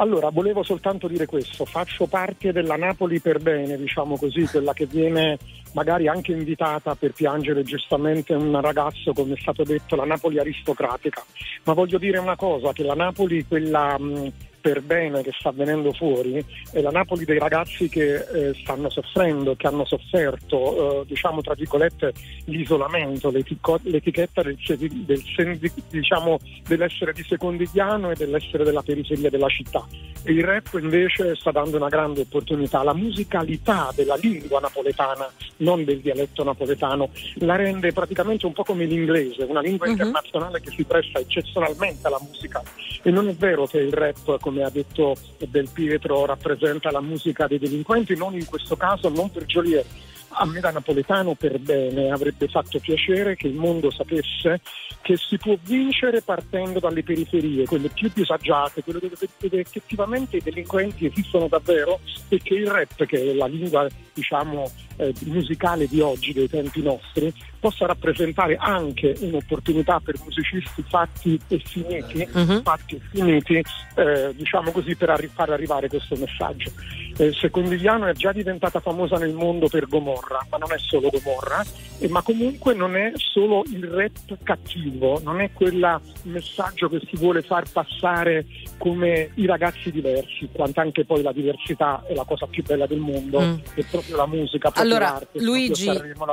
Allora, 0.02 0.30
volevo 0.32 0.64
soltanto 0.64 1.08
dire 1.08 1.28
questo, 1.28 1.64
faccio 1.64 2.08
parte 2.08 2.52
della 2.52 2.76
Napoli 2.76 3.20
per 3.20 3.38
bene, 3.38 3.78
diciamo 3.78 4.18
così, 4.18 4.48
quella 4.48 4.74
che 4.74 4.88
viene 4.88 5.38
magari 5.74 6.08
anche 6.08 6.32
invitata 6.32 6.96
per 6.96 7.14
piangere 7.14 7.62
giustamente 7.62 8.34
un 8.34 8.60
ragazzo, 8.60 9.14
come 9.14 9.36
è 9.36 9.40
stato 9.40 9.64
detto, 9.64 9.96
la 9.96 10.06
Napoli 10.06 10.40
aristocratica. 10.40 11.24
Ma 11.66 11.74
voglio 11.74 12.00
dire 12.00 12.18
una 12.18 12.36
cosa, 12.36 12.74
che 12.74 12.82
la 12.82 12.96
Napoli, 12.96 13.46
quella 13.46 13.96
mh, 14.00 14.32
per 14.62 14.82
bene 14.82 15.24
che 15.24 15.32
sta 15.38 15.52
venendo 15.52 15.92
fuori, 15.92 16.44
è 16.72 16.80
la 16.80 16.92
Napoli 16.92 17.26
dei 17.26 17.40
ragazzi 17.40 17.90
che 17.90 18.16
eh, 18.16 18.54
stanno 18.62 18.90
soffrendo, 18.90 19.56
che 19.56 19.68
hanno 19.68 19.84
sofferto, 19.86 21.02
eh, 21.02 21.06
diciamo 21.08 21.42
tra 21.42 21.56
virgolette, 21.56 22.14
l'isolamento, 22.46 23.32
l'etichetta 23.32 24.42
del, 24.44 24.58
del 25.06 25.72
diciamo, 25.90 26.38
dell'essere 26.68 27.14
di 27.14 27.24
secondigliano 27.24 28.12
e 28.12 28.16
dell'essere 28.16 28.64
della 28.64 28.84
periferia 28.84 29.30
della 29.30 29.50
città. 29.50 29.86
E 30.24 30.34
il 30.34 30.44
rap 30.44 30.78
invece 30.80 31.36
sta 31.36 31.50
dando 31.52 31.78
una 31.78 31.90
grande 31.90 32.22
opportunità. 32.22 32.84
La 32.84 32.94
musicalità 32.94 33.92
della 33.96 34.16
lingua 34.16 34.60
napoletana, 34.60 35.28
non 35.58 35.84
del 35.84 36.00
dialetto 36.00 36.44
napoletano, 36.44 37.10
la 37.40 37.56
rende 37.56 37.92
praticamente 37.92 38.46
un 38.46 38.54
po' 38.54 38.64
come 38.64 38.86
l'inglese, 38.86 39.44
una 39.44 39.62
lingua 39.62 39.88
internazionale 39.88 40.62
che 40.62 40.70
si 40.70 40.84
presta 40.84 41.18
eccezionalmente 41.20 42.06
alla 42.06 42.22
musica. 42.22 42.62
E 43.02 43.10
non 43.10 43.28
è 43.30 43.34
vero 43.34 43.66
che 43.66 43.80
il 43.80 43.92
rap, 43.92 44.38
come 44.52 44.64
ha 44.64 44.70
detto 44.70 45.16
Del 45.48 45.70
Pietro, 45.72 46.26
rappresenta 46.26 46.92
la 46.92 47.00
musica 47.00 47.48
dei 47.48 47.58
delinquenti, 47.58 48.18
non 48.18 48.34
in 48.34 48.46
questo 48.46 48.76
caso, 48.76 49.08
non 49.08 49.32
per 49.32 49.46
Joliet. 49.46 49.86
A 50.34 50.46
me 50.46 50.60
da 50.60 50.72
napoletano 50.72 51.36
per 51.36 51.60
bene 51.60 52.10
avrebbe 52.10 52.48
fatto 52.48 52.80
piacere 52.80 53.36
che 53.36 53.48
il 53.48 53.54
mondo 53.54 53.92
sapesse 53.92 54.62
che 55.02 55.18
si 55.18 55.38
può 55.38 55.58
vincere 55.62 56.22
partendo 56.22 56.80
dalle 56.80 57.04
periferie, 57.04 57.66
quelle 57.66 57.90
più 57.90 58.10
disagiate, 58.14 58.84
quelle 58.84 59.00
dove 59.00 59.60
effettivamente 59.60 60.38
i 60.38 60.42
delinquenti 60.42 61.08
esistono 61.08 61.48
davvero 61.48 62.00
e 62.30 62.40
che 62.42 62.54
il 62.54 62.68
rap, 62.68 63.06
che 63.06 63.32
è 63.32 63.34
la 63.34 63.48
lingua 63.48 63.88
diciamo 64.22 64.70
eh, 64.98 65.14
musicale 65.26 65.88
di 65.88 66.00
oggi, 66.00 66.32
dei 66.32 66.48
tempi 66.48 66.82
nostri, 66.84 67.34
possa 67.60 67.88
rappresentare 67.88 68.56
anche 68.60 69.16
un'opportunità 69.20 70.00
per 70.00 70.16
musicisti 70.24 70.84
fatti 70.88 71.40
e 71.48 71.60
finiti, 71.64 72.28
fatti 72.64 72.96
e 72.96 73.02
finiti 73.12 73.62
eh, 73.96 74.34
diciamo 74.36 74.72
così, 74.72 74.96
per 74.96 75.10
arri- 75.10 75.30
far 75.34 75.50
arrivare 75.50 75.88
questo 75.90 76.16
messaggio. 76.16 76.72
Eh, 77.18 77.34
Secondigliano 77.34 78.06
è 78.08 78.14
già 78.14 78.32
diventata 78.32 78.80
famosa 78.80 79.18
nel 79.18 79.34
mondo 79.34 79.68
per 79.68 79.88
Gomorra, 79.88 80.46
ma 80.50 80.58
non 80.58 80.72
è 80.72 80.78
solo 80.78 81.10
Gomorra, 81.10 81.64
eh, 82.00 82.08
ma 82.08 82.22
comunque 82.22 82.74
non 82.74 82.96
è 82.96 83.12
solo 83.16 83.64
il 83.68 83.84
rap 83.86 84.38
cattivo, 84.44 85.20
non 85.24 85.42
è 85.42 85.52
quel 85.52 86.00
messaggio 86.24 86.90
che 86.90 87.02
si 87.10 87.18
vuole 87.18 87.42
far 87.42 87.70
passare 87.72 88.46
come 88.78 89.32
i 89.36 89.46
ragazzi 89.46 89.92
diversi, 89.92 90.48
quanto 90.52 90.80
anche 90.80 91.06
poi 91.06 91.22
la 91.22 91.32
diversità 91.34 92.04
è 92.08 92.14
la 92.16 92.24
cosa 92.24 92.48
più 92.48 92.64
bella 92.64 92.86
del 92.88 93.00
mondo 93.00 93.40
Mm. 93.42 93.56
e 93.76 93.86
proprio 93.90 94.11
proprio 94.12 94.18
la 94.18 94.26
musica, 94.28 94.72
proprio 94.72 94.84
Allora, 94.84 95.12
l'arte, 95.12 95.40
Luigi, 95.40 95.86
Sanremo. 95.86 96.26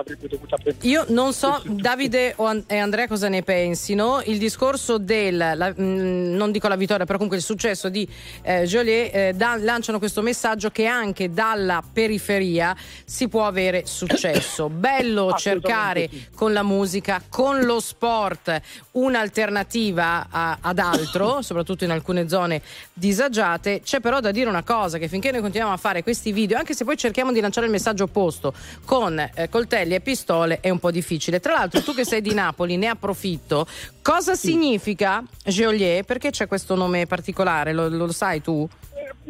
Io 0.82 1.04
non 1.08 1.32
so, 1.32 1.60
Davide 1.64 2.34
e 2.66 2.76
Andrea 2.76 3.06
cosa 3.06 3.28
ne 3.28 3.42
pensino. 3.42 4.20
Il 4.24 4.38
discorso 4.38 4.98
del, 4.98 5.36
la- 5.36 5.72
mh, 5.74 5.82
non 6.36 6.50
dico 6.50 6.68
la 6.68 6.76
vittoria, 6.76 7.04
però 7.04 7.14
comunque 7.18 7.36
il 7.38 7.44
successo 7.44 7.88
di 7.88 8.08
eh, 8.42 8.64
Joliet 8.64 9.14
eh, 9.14 9.32
da- 9.34 9.56
lanciano 9.56 9.98
questo 9.98 10.22
messaggio 10.22 10.70
che 10.70 10.86
anche 10.86 11.32
dalla 11.32 11.82
periferia 11.92 12.76
si 13.04 13.28
può 13.28 13.46
avere 13.46 13.82
successo. 13.86 14.68
Bello 14.88 15.34
cercare 15.36 16.08
con 16.34 16.52
la 16.52 16.62
musica, 16.62 17.22
con 17.28 17.64
lo 17.64 17.80
sport, 17.80 18.60
un'alternativa 18.92 20.26
a- 20.30 20.58
ad 20.60 20.78
altro, 20.78 21.40
soprattutto 21.42 21.84
in 21.84 21.90
alcune 21.90 22.28
zone 22.28 22.62
disagiate. 22.92 23.80
C'è 23.82 24.00
però 24.00 24.20
da 24.20 24.30
dire 24.30 24.48
una 24.48 24.62
cosa, 24.62 24.98
che 24.98 25.08
finché 25.08 25.30
noi 25.30 25.40
continuiamo 25.40 25.74
a 25.74 25.78
fare 25.78 26.02
questi 26.02 26.32
video, 26.32 26.58
anche 26.58 26.74
se 26.74 26.84
poi 26.84 26.96
cerchiamo 26.96 27.32
di 27.32 27.40
lanciare 27.40 27.57
il 27.66 27.70
messaggio 27.72 28.04
opposto 28.04 28.52
con 28.84 29.18
eh, 29.18 29.48
coltelli 29.48 29.94
e 29.94 30.00
pistole, 30.00 30.58
è 30.60 30.70
un 30.70 30.78
po' 30.78 30.90
difficile. 30.90 31.40
Tra 31.40 31.52
l'altro, 31.52 31.82
tu 31.82 31.94
che 31.94 32.04
sei 32.04 32.20
di 32.20 32.34
Napoli, 32.34 32.76
ne 32.76 32.88
approfitto. 32.88 33.66
Cosa 34.02 34.34
significa 34.34 35.22
Geolier? 35.44 36.04
Perché 36.04 36.30
c'è 36.30 36.46
questo 36.46 36.74
nome 36.74 37.06
particolare? 37.06 37.72
Lo, 37.72 37.88
lo 37.88 38.10
sai 38.12 38.40
tu? 38.40 38.68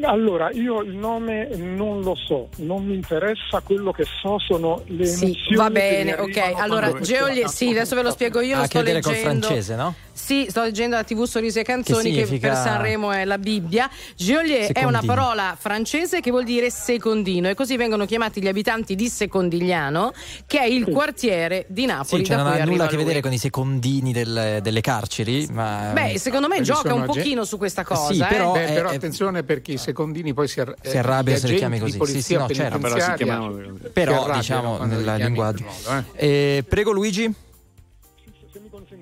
Allora, 0.03 0.51
io 0.53 0.81
il 0.83 0.95
nome 0.95 1.49
non 1.57 2.03
lo 2.03 2.15
so, 2.15 2.49
non 2.59 2.85
mi 2.85 2.95
interessa, 2.95 3.61
quello 3.65 3.91
che 3.91 4.05
so 4.05 4.39
sono 4.39 4.83
le 4.87 5.05
Sì, 5.05 5.25
emozioni. 5.25 5.57
va 5.57 5.71
bene, 5.71 6.13
ok. 6.15 6.53
Allora, 6.57 6.93
Geolier, 7.01 7.49
sì, 7.49 7.71
adesso 7.71 7.97
ve 7.97 8.03
lo 8.03 8.11
spiego 8.13 8.41
io. 8.41 8.55
Ha 8.55 8.59
lo 8.59 8.63
a 8.63 8.67
sto 8.67 8.79
che 8.79 8.85
vedere 8.85 9.03
col 9.03 9.15
francese, 9.17 9.75
no? 9.75 9.95
Sì, 10.19 10.47
sto 10.51 10.63
leggendo 10.63 10.97
la 10.97 11.05
TV 11.05 11.23
Sorrisi 11.25 11.61
e 11.61 11.63
Canzoni 11.63 12.11
che, 12.11 12.25
significa- 12.27 12.49
per 12.49 12.57
Sanremo 12.57 13.13
è 13.13 13.25
la 13.25 13.39
Bibbia. 13.39 13.89
Geolier 14.17 14.73
è 14.73 14.83
una 14.85 15.01
parola 15.05 15.57
francese 15.59 16.21
che 16.21 16.31
vuol 16.31 16.43
dire 16.45 16.71
secondino 16.71 17.49
e 17.49 17.55
così 17.55 17.77
vengono 17.77 18.05
chiamati 18.05 18.43
gli 18.43 18.49
abitanti 18.49 18.95
di 18.97 19.09
Secondigliano, 19.09 20.13
che 20.47 20.59
è 20.59 20.65
il 20.65 20.87
quartiere 20.91 21.65
di 21.69 21.87
Napoli 21.87 22.23
Sì, 22.23 22.29
cioè 22.29 22.37
da 22.37 22.43
non 22.43 22.53
ha 22.53 22.65
nulla 22.65 22.85
a 22.85 22.87
che 22.89 22.95
lui. 22.97 23.05
vedere 23.05 23.21
con 23.23 23.33
i 23.33 23.39
secondini 23.39 24.13
del- 24.13 24.59
delle 24.61 24.81
carceri, 24.81 25.47
ma 25.53 25.91
Beh, 25.95 26.19
secondo 26.19 26.49
me 26.49 26.61
gioca 26.63 26.93
un 26.95 27.01
sono 27.03 27.13
ge- 27.13 27.21
pochino 27.21 27.45
su 27.45 27.57
questa 27.57 27.85
cosa. 27.85 28.13
Sì, 28.13 28.21
eh. 28.21 28.27
però- 28.27 28.53
Beh, 28.53 28.67
è- 28.67 28.73
però 28.75 28.89
è- 28.91 28.95
attenzione 28.97 29.43
perché 29.45 29.73
i 29.73 29.79
secondini 29.79 30.35
poi 30.35 30.49
si, 30.49 30.61
arra- 30.61 30.75
Si 30.83 30.99
arrabbia 30.99 31.35
gli 31.37 31.39
se 31.39 31.47
li 31.49 31.57
chiami 31.57 31.79
così. 31.79 31.99
Sì, 32.05 32.23
sì, 32.23 32.35
no, 32.37 32.49
certo. 32.51 32.79
Però 32.79 32.95
si 32.95 33.01
si 33.01 33.25
però 33.93 34.13
arrabbiano 34.25 34.33
diciamo 34.39 34.85
nel 34.85 35.15
linguaggio. 35.17 35.65
eh. 36.17 36.27
Eh, 36.57 36.65
prego 36.69 36.91
Luigi. 36.91 37.33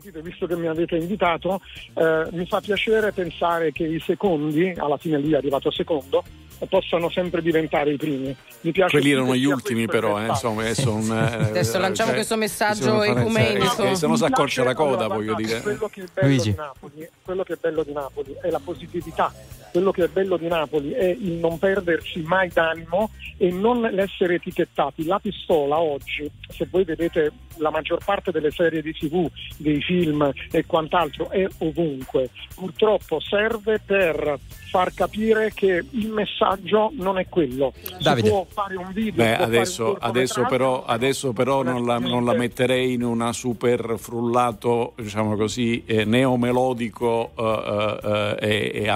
Consentite, 0.07 0.23
visto 0.23 0.47
che 0.47 0.57
mi 0.57 0.67
avete 0.67 0.97
invitato, 0.97 1.61
eh, 1.95 2.27
mi 2.33 2.47
fa 2.47 2.61
piacere 2.61 3.13
pensare 3.13 3.73
che 3.73 3.85
i 3.85 4.01
secondi, 4.01 4.73
alla 4.77 4.97
fine 4.97 5.19
lui 5.19 5.33
è 5.33 5.37
arrivato 5.37 5.71
secondo, 5.71 6.23
eh, 6.59 6.67
possano 6.67 7.11
sempre 7.11 7.43
diventare 7.43 7.93
i 7.93 7.97
primi. 7.97 8.35
Mi 8.61 8.73
piace 8.73 8.99
Quelli 8.99 9.13
erano 9.13 9.35
gli 9.35 9.45
ultimi, 9.45 9.87
però, 9.87 10.21
eh, 10.21 10.29
insomma, 10.29 10.63
adesso, 10.63 10.93
un, 10.93 11.11
eh, 11.11 11.49
Adesso 11.49 11.79
lanciamo 11.79 12.09
cioè, 12.11 12.17
questo 12.17 12.37
messaggio 12.37 13.03
ecumenico. 13.03 13.83
eh, 13.85 13.97
se 13.97 14.07
no 14.07 14.17
si 14.17 14.25
accorcia 14.25 14.63
la 14.63 14.75
coda, 14.75 15.05
allora, 15.05 15.15
voglio 15.15 15.35
dire. 15.35 15.61
Quello 15.61 15.89
che, 15.89 16.03
è 16.03 16.07
bello 16.13 16.29
Luigi. 16.29 16.51
di 16.51 16.57
Napoli, 16.57 17.09
quello 17.23 17.43
che 17.43 17.53
è 17.55 17.57
bello 17.61 17.83
di 17.83 17.93
Napoli 17.93 18.37
è 18.41 18.51
la 18.51 18.61
positività. 18.63 19.33
Quello 19.77 19.91
che 19.91 20.05
è 20.05 20.09
bello 20.09 20.39
di 20.39 20.49
Napoli 20.49 20.93
è 20.93 21.05
il 21.05 21.33
non 21.33 21.59
perdersi 21.59 22.21
mai 22.21 22.49
d'animo 22.49 23.11
e 23.37 23.51
non 23.51 23.83
l'essere 23.83 24.37
etichettati. 24.37 25.05
La 25.05 25.19
pistola 25.19 25.79
oggi, 25.79 26.31
se 26.49 26.67
voi 26.71 26.85
vedete 26.85 27.31
la 27.59 27.71
maggior 27.71 28.03
parte 28.03 28.31
delle 28.31 28.51
serie 28.51 28.81
di 28.81 28.93
tv, 28.93 29.31
dei 29.59 29.83
film 29.83 30.33
e 30.51 30.65
quant'altro, 30.65 31.29
è 31.29 31.47
ovunque. 31.59 32.31
Purtroppo 32.55 33.21
serve 33.21 33.79
per 33.85 34.39
far 34.71 34.93
capire 34.95 35.53
che 35.55 35.85
il 35.91 36.11
messaggio 36.11 36.91
non 36.95 37.19
è 37.19 37.29
quello. 37.29 37.73
Davide. 38.01 38.27
Si 38.27 38.33
può 38.33 38.47
fare 38.49 38.77
un 38.77 38.91
video, 38.93 39.25
Beh, 39.25 39.37
adesso, 39.37 39.91
un 39.91 39.97
adesso 40.01 40.45
però, 40.47 40.85
adesso 40.85 41.33
però 41.33 41.63
non, 41.63 41.85
la, 41.85 41.99
non 41.99 42.25
la 42.25 42.35
metterei 42.35 42.95
in 42.95 43.03
una 43.03 43.33
super 43.33 43.95
frullato, 43.99 44.95
diciamo 44.97 45.37
così, 45.37 45.83
eh, 45.87 46.05
neomelodico 46.05 47.33
eh, 47.37 47.99
eh, 48.03 48.37
e, 48.41 48.83
e 48.83 48.89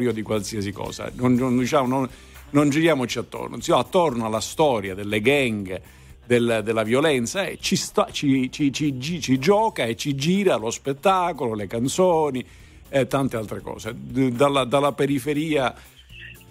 assolutorio 0.00 0.12
di 0.12 0.22
qualsiasi 0.22 0.72
cosa. 0.72 1.10
Non, 1.14 1.34
non, 1.34 1.58
diciamo, 1.58 1.86
non- 1.86 2.08
non 2.50 2.68
giriamoci 2.70 3.18
attorno, 3.18 3.60
Sì, 3.60 3.70
attorno 3.72 4.26
alla 4.26 4.40
storia 4.40 4.94
delle 4.94 5.20
gang, 5.20 5.80
del- 6.26 6.62
della 6.64 6.82
violenza 6.82 7.44
e 7.44 7.58
ci, 7.60 7.76
sta- 7.76 8.08
ci- 8.10 8.50
ci- 8.50 8.72
ci- 8.72 9.38
gioca 9.38 9.84
e 9.84 9.96
ci 9.96 10.14
gira 10.14 10.56
lo 10.56 10.70
spettacolo, 10.70 11.54
le 11.54 11.66
canzoni 11.66 12.44
e 12.88 13.06
tante 13.06 13.36
altre 13.36 13.60
cose. 13.60 13.94
D- 13.96 14.30
Dalla, 14.30 14.64
dalla 14.64 14.92
periferia 14.92 15.74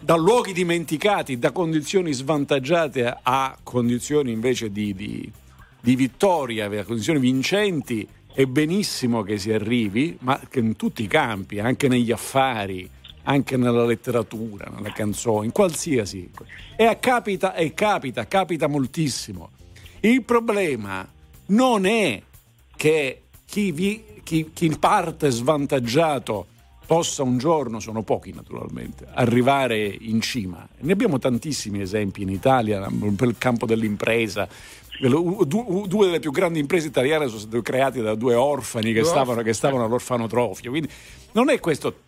da 0.02 0.16
luoghi 0.16 0.54
dimenticati, 0.54 1.38
da 1.40 1.52
condizioni 1.52 2.14
svantaggiate 2.14 3.18
a 3.22 3.58
condizioni 3.64 4.32
invece 4.32 4.72
di, 4.72 4.94
di- 4.94 5.30
di 5.82 5.96
vittoria, 5.96 6.66
a 6.66 6.84
condizioni 6.84 7.20
vincenti, 7.20 8.08
è 8.34 8.46
benissimo 8.46 9.24
che 9.24 9.38
si 9.38 9.52
arrivi, 9.52 10.18
ma 10.22 10.40
che 10.50 10.60
in 10.60 10.76
tutti 10.78 11.04
i 11.04 11.08
campi, 11.08 11.60
anche 11.60 11.88
negli 11.90 12.12
affari, 12.12 12.90
anche 13.30 13.58
nella 13.58 13.86
letteratura, 13.86 14.72
nelle 14.76 14.92
canzoni, 14.92 15.46
in 15.46 15.52
qualsiasi. 15.52 16.32
E 16.76 16.98
capita, 17.00 17.54
e 17.54 17.76
capita, 17.76 18.26
capita 18.26 18.66
moltissimo. 18.68 19.52
Il 20.00 20.24
problema 20.24 21.08
non 21.48 21.86
è 21.86 22.20
che 22.76 23.22
chi, 23.46 23.72
vi- 23.72 24.04
chi- 24.24 24.50
chi 24.52 24.76
parte 24.80 25.30
svantaggiato 25.30 26.48
possa 26.88 27.22
un 27.22 27.38
giorno, 27.38 27.80
sono 27.80 28.02
pochi 28.02 28.34
naturalmente, 28.34 29.06
arrivare 29.14 29.78
in 29.86 30.22
cima. 30.22 30.68
Ne 30.80 30.92
abbiamo 30.92 31.20
tantissimi 31.20 31.82
esempi 31.82 32.24
in 32.24 32.30
Italia, 32.30 32.84
il 32.90 33.36
campo 33.38 33.68
dell'impresa. 33.68 34.48
Du- 35.02 35.46
du- 35.46 35.86
Due 35.88 36.06
delle 36.08 36.20
più 36.20 36.32
grandi 36.32 36.58
imprese 36.58 36.88
italiane 36.88 37.28
sono 37.28 37.40
state 37.42 37.62
create 37.62 38.02
da 38.02 38.16
due 38.16 38.34
orfani 38.34 38.92
che 38.92 39.04
stavano, 39.04 39.44
che 39.44 39.54
stavano 39.54 39.86
all'orfanotrofio. 39.86 40.72
Quindi 40.72 40.90
non 41.34 41.50
è 41.52 41.60
questo. 41.60 42.08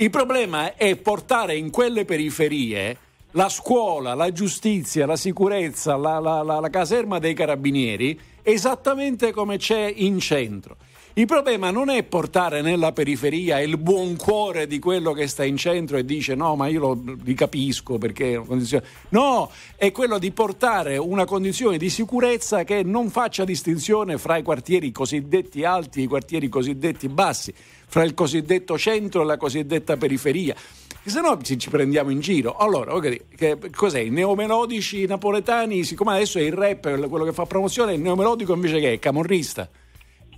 Il 0.00 0.08
problema 0.08 0.76
è 0.76 0.96
portare 0.96 1.56
in 1.56 1.68
quelle 1.68 2.06
periferie 2.06 2.96
la 3.32 3.50
scuola, 3.50 4.14
la 4.14 4.32
giustizia, 4.32 5.04
la 5.04 5.14
sicurezza, 5.14 5.94
la, 5.96 6.18
la- 6.18 6.42
la- 6.42 6.58
la 6.58 6.70
caserma 6.70 7.18
dei 7.18 7.34
carabinieri 7.34 8.18
esattamente 8.40 9.30
come 9.30 9.58
c'è 9.58 9.92
in 9.94 10.18
centro. 10.18 10.78
Il 11.14 11.26
problema 11.26 11.70
non 11.70 11.90
è 11.90 12.02
portare 12.04 12.62
nella 12.62 12.92
periferia 12.92 13.60
il 13.60 13.76
buon 13.76 14.16
cuore 14.16 14.66
di 14.66 14.78
quello 14.78 15.12
che 15.12 15.26
sta 15.26 15.44
in 15.44 15.58
centro 15.58 15.98
e 15.98 16.04
dice 16.06 16.34
no, 16.34 16.56
ma 16.56 16.68
io 16.68 16.80
lo, 16.80 17.02
capisco 17.34 17.98
perché 17.98 18.32
è 18.32 18.36
una 18.36 18.46
condizione. 18.46 18.84
No, 19.10 19.50
è 19.76 19.92
quello 19.92 20.18
di 20.18 20.30
portare 20.30 20.96
una 20.96 21.26
condizione 21.26 21.76
di 21.76 21.90
sicurezza 21.90 22.64
che 22.64 22.82
non 22.84 23.10
faccia 23.10 23.44
distinzione 23.44 24.16
fra 24.16 24.38
i 24.38 24.42
quartieri 24.42 24.92
cosiddetti 24.92 25.62
alti 25.62 26.00
e 26.00 26.02
i 26.04 26.06
quartieri 26.06 26.48
cosiddetti 26.48 27.08
bassi, 27.08 27.52
fra 27.90 28.04
il 28.04 28.14
cosiddetto 28.14 28.78
centro 28.78 29.22
e 29.22 29.24
la 29.24 29.36
cosiddetta 29.36 29.96
periferia. 29.96 30.54
Se 31.02 31.20
no 31.20 31.36
ci, 31.42 31.68
prendiamo 31.68 32.10
in 32.10 32.20
giro. 32.20 32.56
Allora, 32.56 32.94
ok, 32.94 33.34
che, 33.34 33.58
cos'è? 33.74 33.98
I 33.98 34.10
neomelodici 34.10 35.06
napoletani, 35.06 35.82
siccome 35.82 36.12
adesso 36.12 36.38
è 36.38 36.42
il 36.42 36.52
rap 36.52 37.08
quello 37.08 37.24
che 37.24 37.32
fa 37.32 37.46
promozione, 37.46 37.94
il 37.94 38.00
neomelodico 38.00 38.54
invece 38.54 38.78
che 38.78 38.92
è 38.92 38.98
camorrista. 39.00 39.68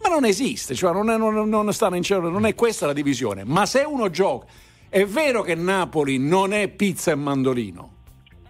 Ma 0.01 0.09
non 0.09 0.25
esiste, 0.25 0.75
cioè 0.75 0.93
non 0.95 1.11
è, 1.11 1.19
non- 1.19 1.49
non 1.49 1.73
stanno 1.75 1.97
in 1.97 2.03
cielo, 2.03 2.31
non 2.31 2.47
è 2.47 2.55
questa 2.55 2.87
la 2.87 2.95
divisione. 2.95 3.45
Ma 3.45 3.67
se 3.67 3.81
uno 3.81 4.09
gioca, 4.09 4.47
è 4.89 5.05
vero 5.05 5.43
che 5.43 5.55
Napoli 5.55 6.17
non 6.19 6.55
è 6.55 6.69
pizza 6.69 7.11
e 7.11 7.17
mandolino, 7.17 7.93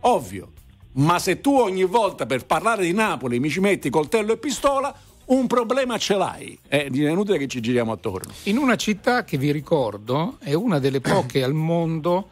ovvio. 0.01 0.53
Ma 0.95 1.19
se 1.19 1.41
tu 1.41 1.57
ogni 1.57 1.85
volta 1.85 2.25
per 2.27 2.47
parlare 2.47 2.85
di 2.85 2.93
Napoli 2.93 3.41
mi 3.41 3.51
ci 3.51 3.59
metti 3.59 3.91
coltello 3.91 4.33
e 4.33 4.37
pistola, 4.37 4.95
un 5.27 5.47
problema 5.47 5.99
ce 5.99 6.17
l'hai. 6.17 6.59
È 6.67 6.89
inutile 6.91 7.39
che 7.39 7.49
ci 7.49 7.61
giriamo 7.61 7.93
attorno. 7.93 8.33
In 8.45 8.57
una 8.57 8.77
città 8.77 9.25
che 9.25 9.37
vi 9.37 9.53
ricordo 9.53 10.37
è 10.41 10.53
una 10.55 10.79
delle 10.79 11.01
poche 11.01 11.43
al 11.43 11.55
mondo, 11.55 12.29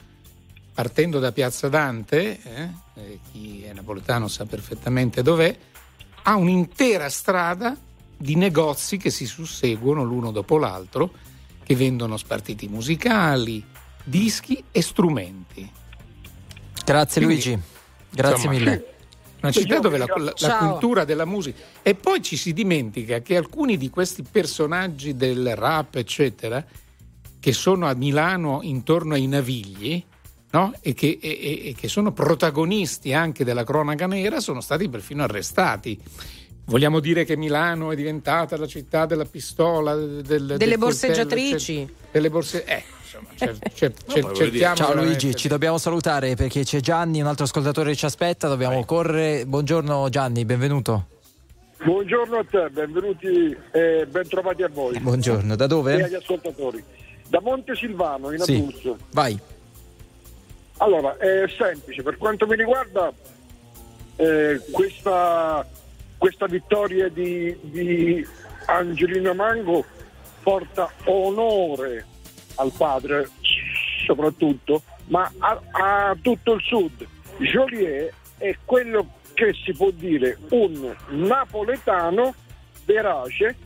partendo 0.74 1.18
da 1.18 1.32
Piazza 1.32 1.68
Dante, 1.68 2.41
eh, 2.43 2.68
eh, 2.95 3.18
chi 3.30 3.62
è 3.62 3.72
napoletano 3.72 4.28
sa 4.28 4.45
perfettamente 4.45 5.22
dov'è, 5.22 5.57
ha 6.22 6.36
un'intera 6.36 7.09
strada 7.09 7.76
di 8.16 8.34
negozi 8.34 8.99
che 8.99 9.11
si 9.11 9.24
susseguono 9.24 10.05
l'uno 10.05 10.30
dopo 10.30 10.59
l'altro, 10.59 11.11
che 11.62 11.74
vendono 11.74 12.16
spartiti 12.16 12.68
musicali, 12.68 13.64
dischi 14.05 14.62
e 14.70 14.82
strumenti. 14.82 15.70
Grazie 16.84 17.22
Quindi, 17.22 17.45
Luigi. 17.45 17.62
Grazie 18.11 18.34
insomma, 18.34 18.53
mille. 18.53 18.95
Una 19.43 19.53
città 19.53 19.78
dove 19.78 19.97
la, 19.99 20.07
la- 20.16 20.32
la 20.36 20.57
cultura 20.59 21.05
della 21.05 21.24
musica. 21.24 21.62
E 21.82 21.95
poi 21.95 22.22
ci 22.22 22.36
si 22.36 22.53
dimentica 22.53 23.20
che 23.20 23.36
alcuni 23.36 23.76
di 23.76 23.88
questi 23.91 24.22
personaggi 24.22 25.16
del 25.16 25.57
rap, 25.57 25.95
eccetera, 25.97 26.64
che 27.38 27.53
sono 27.53 27.86
a 27.86 27.95
Milano 27.95 28.61
intorno 28.62 29.14
ai 29.14 29.26
Navigli, 29.26 30.05
no? 30.51 30.74
e, 30.80 30.93
che, 30.93 31.18
e- 31.20 31.68
e- 31.68 31.74
che 31.74 31.88
sono 31.88 32.12
protagonisti 32.12 33.14
anche 33.14 33.45
della 33.45 33.64
cronaca 33.64 34.07
nera, 34.07 34.41
sono 34.41 34.61
stati 34.61 34.88
perfino 34.91 35.22
arrestati. 35.22 35.99
Vogliamo 36.66 37.01
dire 37.01 37.24
che 37.24 37.36
Milano 37.36 37.91
è 37.91 37.97
diventata 37.97 38.57
la 38.57 38.66
città 38.66 39.07
della 39.07 39.24
pistola, 39.24 39.95
del, 39.97 40.22
del 40.22 40.22
Delle 40.22 40.57
coltello, 40.57 40.76
borseggiatrici. 40.78 41.74
eccetera. 41.80 41.99
Delle 42.12 42.30
borse, 42.30 42.64
eh. 42.64 42.82
Insomma, 43.11 43.29
cer- 43.35 43.59
cer- 43.75 43.93
cer- 44.07 44.33
cerchiamo 44.33 44.77
Ciao 44.77 44.95
Luigi, 44.95 45.35
ci 45.35 45.49
dobbiamo 45.49 45.79
salutare 45.79 46.37
perché 46.37 46.63
c'è 46.63 46.81
Gianni, 46.81 47.21
un 47.21 47.27
altro 47.27 47.45
ascoltatore 47.45 47.91
che 47.91 47.97
ci 47.97 48.05
aspetta, 48.05 48.47
dobbiamo 48.47 48.85
correre. 48.85 49.45
Buongiorno 49.47 50.09
Gianni, 50.09 50.45
benvenuto. 50.45 51.07
Buongiorno 51.83 52.37
a 52.39 52.45
te, 52.49 52.69
benvenuti 52.71 53.57
e 53.73 54.07
ben 54.09 54.29
trovati 54.29 54.63
a 54.63 54.69
voi. 54.69 54.99
Buongiorno, 55.01 55.57
da 55.57 55.65
E 55.65 55.69
dove? 55.69 56.03
agli 56.03 56.15
ascoltatori. 56.15 56.83
Da 57.27 57.41
Monte 57.41 57.75
Silvano, 57.75 58.33
in 58.33 58.39
Sì, 58.41 58.57
Abruzzo. 58.57 58.99
vai. 59.13 59.39
Allora, 60.79 61.17
è 61.17 61.45
semplice, 61.57 62.03
per 62.03 62.17
quanto 62.17 62.47
mi 62.47 62.57
riguarda 62.57 63.13
eh, 64.17 64.61
questa, 64.71 65.67
questa 66.19 66.47
vittoria 66.47 67.09
di, 67.09 67.57
di 67.63 68.27
Angelina 68.67 69.33
Mango 69.33 69.85
porta 70.43 70.91
onore 71.05 72.07
al 72.61 72.73
padre 72.77 73.29
soprattutto, 74.07 74.83
ma 75.07 75.31
a, 75.39 75.61
a 75.71 76.17
tutto 76.21 76.55
il 76.55 76.63
sud. 76.63 77.07
Joliet 77.39 78.13
è 78.39 78.57
quello 78.65 79.19
che 79.35 79.55
si 79.65 79.73
può 79.73 79.91
dire 79.91 80.37
un 80.51 80.95
napoletano 81.09 82.35
verace 82.85 83.57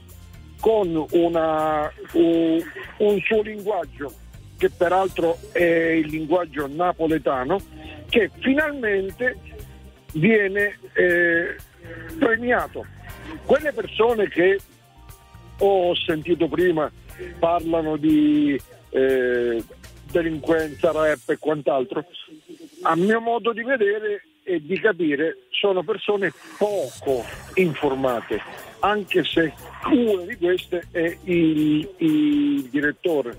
con 0.61 1.05
una- 1.11 1.91
un, 2.13 2.63
un 2.99 3.21
suo 3.21 3.43
linguaggio 3.43 4.13
che 4.57 4.71
peraltro 4.71 5.37
è 5.53 5.63
il 5.63 6.07
linguaggio 6.07 6.69
napoletano 6.69 7.59
che 8.09 8.31
finalmente 8.39 9.37
viene 10.13 10.79
eh, 10.93 11.57
premiato. 12.19 12.87
Quelle 13.45 13.73
persone 13.73 14.29
che 14.29 14.59
ho 15.59 15.95
sentito 15.95 16.49
prima 16.49 16.91
parlano 17.39 17.97
di 17.97 18.61
eh, 18.95 19.63
delinquenza, 20.11 20.93
rap 20.93 21.29
e 21.29 21.39
quant'altro, 21.39 22.05
a 22.83 22.95
mio 22.95 23.21
modo 23.21 23.53
di 23.53 23.63
vedere 23.63 24.27
e 24.45 24.63
di 24.65 24.79
capire 24.79 25.39
sono 25.51 25.83
persone 25.83 26.33
poco 26.57 27.25
informate, 27.55 28.41
anche 28.81 29.25
se 29.25 29.53
una 29.91 30.23
di 30.25 30.37
queste 30.37 30.87
è 30.93 31.19
il, 31.25 31.89
il 31.99 32.63
direttore 32.71 33.37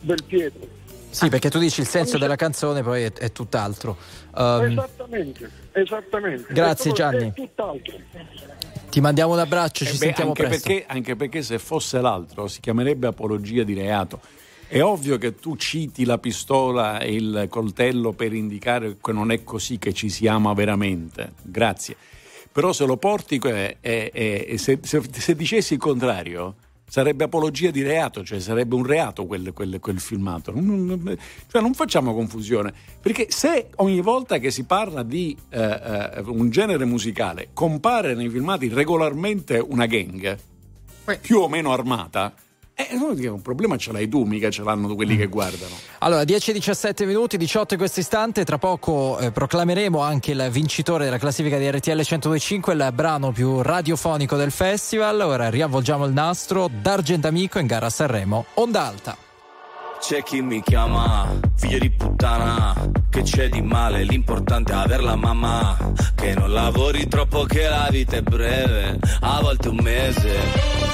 del 0.00 0.22
Pietro. 0.26 0.82
Sì, 1.10 1.28
perché 1.28 1.48
tu 1.48 1.60
dici 1.60 1.80
il 1.80 1.86
senso 1.86 2.18
della 2.18 2.34
canzone, 2.34 2.82
poi 2.82 3.04
è, 3.04 3.12
è 3.12 3.30
tutt'altro. 3.30 3.96
Um, 4.34 4.64
esattamente, 4.64 5.50
esattamente. 5.70 6.52
Grazie, 6.52 6.90
Gianni. 6.90 7.28
È 7.28 7.32
tutt'altro. 7.32 7.94
ti 8.90 9.00
mandiamo 9.00 9.34
un 9.34 9.38
abbraccio, 9.38 9.84
ci 9.84 9.90
Eh 9.90 9.92
beh, 9.92 9.98
sentiamo 9.98 10.30
anche 10.30 10.42
presto. 10.42 10.68
Perché, 10.68 10.84
anche 10.88 11.14
perché 11.14 11.42
se 11.42 11.60
fosse 11.60 12.00
l'altro 12.00 12.48
si 12.48 12.60
chiamerebbe 12.60 13.06
apologia 13.06 13.62
di 13.62 13.74
reato. 13.74 14.20
È 14.74 14.82
ovvio 14.82 15.18
che 15.18 15.36
tu 15.36 15.54
citi 15.54 16.04
la 16.04 16.18
pistola 16.18 16.98
e 16.98 17.14
il 17.14 17.46
coltello 17.48 18.10
per 18.10 18.32
indicare 18.32 18.96
che 19.00 19.12
non 19.12 19.30
è 19.30 19.44
così 19.44 19.78
che 19.78 19.92
ci 19.92 20.08
si 20.08 20.26
ama 20.26 20.52
veramente. 20.52 21.34
Grazie. 21.42 21.94
Però 22.50 22.72
se 22.72 22.84
lo 22.84 22.96
porti, 22.96 23.38
eh, 23.44 23.76
eh, 23.80 24.54
se, 24.58 24.80
se- 24.82 25.02
se 25.12 25.36
dicessi 25.36 25.74
il 25.74 25.78
contrario, 25.78 26.56
sarebbe 26.88 27.22
apologia 27.22 27.70
di 27.70 27.84
reato, 27.84 28.24
cioè 28.24 28.40
sarebbe 28.40 28.74
un 28.74 28.84
reato 28.84 29.26
quel, 29.26 29.52
quel- 29.52 29.78
quel 29.78 30.00
filmato. 30.00 30.50
Non, 30.52 30.84
non- 30.86 31.18
cioè 31.46 31.62
non 31.62 31.72
facciamo 31.74 32.12
confusione, 32.12 32.74
perché 33.00 33.26
se 33.30 33.68
ogni 33.76 34.00
volta 34.00 34.38
che 34.38 34.50
si 34.50 34.64
parla 34.64 35.04
di 35.04 35.36
eh, 35.50 35.60
eh, 35.62 36.20
un 36.26 36.50
genere 36.50 36.84
musicale 36.84 37.50
compare 37.52 38.16
nei 38.16 38.28
filmati 38.28 38.66
regolarmente 38.66 39.56
una 39.56 39.86
gang, 39.86 40.36
più 41.20 41.38
o 41.38 41.48
meno 41.48 41.72
armata, 41.72 42.34
eh, 42.76 43.28
un 43.28 43.40
problema 43.40 43.76
ce 43.76 43.92
l'hai 43.92 44.08
tu, 44.08 44.24
mica 44.24 44.50
ce 44.50 44.62
l'hanno 44.62 44.94
quelli 44.94 45.16
che 45.16 45.26
guardano. 45.26 45.74
Allora, 45.98 46.22
10-17 46.22 47.06
minuti, 47.06 47.36
18 47.36 47.74
in 47.74 47.78
questo 47.78 48.00
istante. 48.00 48.44
Tra 48.44 48.58
poco 48.58 49.18
eh, 49.18 49.30
proclameremo 49.30 50.00
anche 50.00 50.32
il 50.32 50.48
vincitore 50.50 51.04
della 51.04 51.18
classifica 51.18 51.56
di 51.56 51.70
RTL 51.70 51.90
1025, 51.90 52.72
il 52.72 52.90
brano 52.92 53.30
più 53.30 53.62
radiofonico 53.62 54.36
del 54.36 54.50
festival. 54.50 55.20
Ora 55.20 55.50
riavvolgiamo 55.50 56.04
il 56.04 56.12
nastro. 56.12 56.68
D'Argent 56.68 57.24
Amico 57.26 57.60
in 57.60 57.66
gara 57.66 57.86
a 57.86 57.90
Sanremo, 57.90 58.46
Onda 58.54 58.86
Alta. 58.86 59.16
C'è 60.00 60.22
chi 60.22 60.42
mi 60.42 60.60
chiama 60.60 61.40
figlio 61.56 61.78
di 61.78 61.90
puttana, 61.90 62.74
che 63.08 63.22
c'è 63.22 63.48
di 63.48 63.62
male, 63.62 64.02
l'importante 64.02 64.72
è 64.72 64.76
averla 64.76 65.16
mamma, 65.16 65.76
che 66.14 66.34
non 66.34 66.52
lavori 66.52 67.08
troppo 67.08 67.44
che 67.44 67.68
la 67.68 67.88
vita 67.90 68.16
è 68.16 68.20
breve, 68.20 68.98
a 69.20 69.40
volte 69.40 69.68
un 69.68 69.78
mese. 69.80 70.93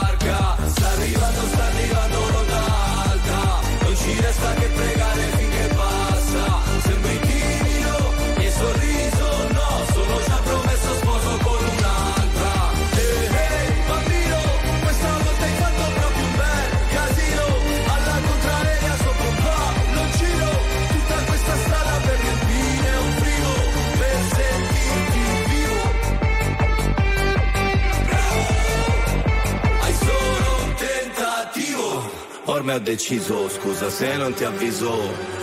Ormai 32.61 32.75
ho 32.75 32.79
deciso, 32.79 33.49
scusa 33.49 33.89
se 33.89 34.17
non 34.17 34.35
ti 34.35 34.43
avviso, 34.43 34.93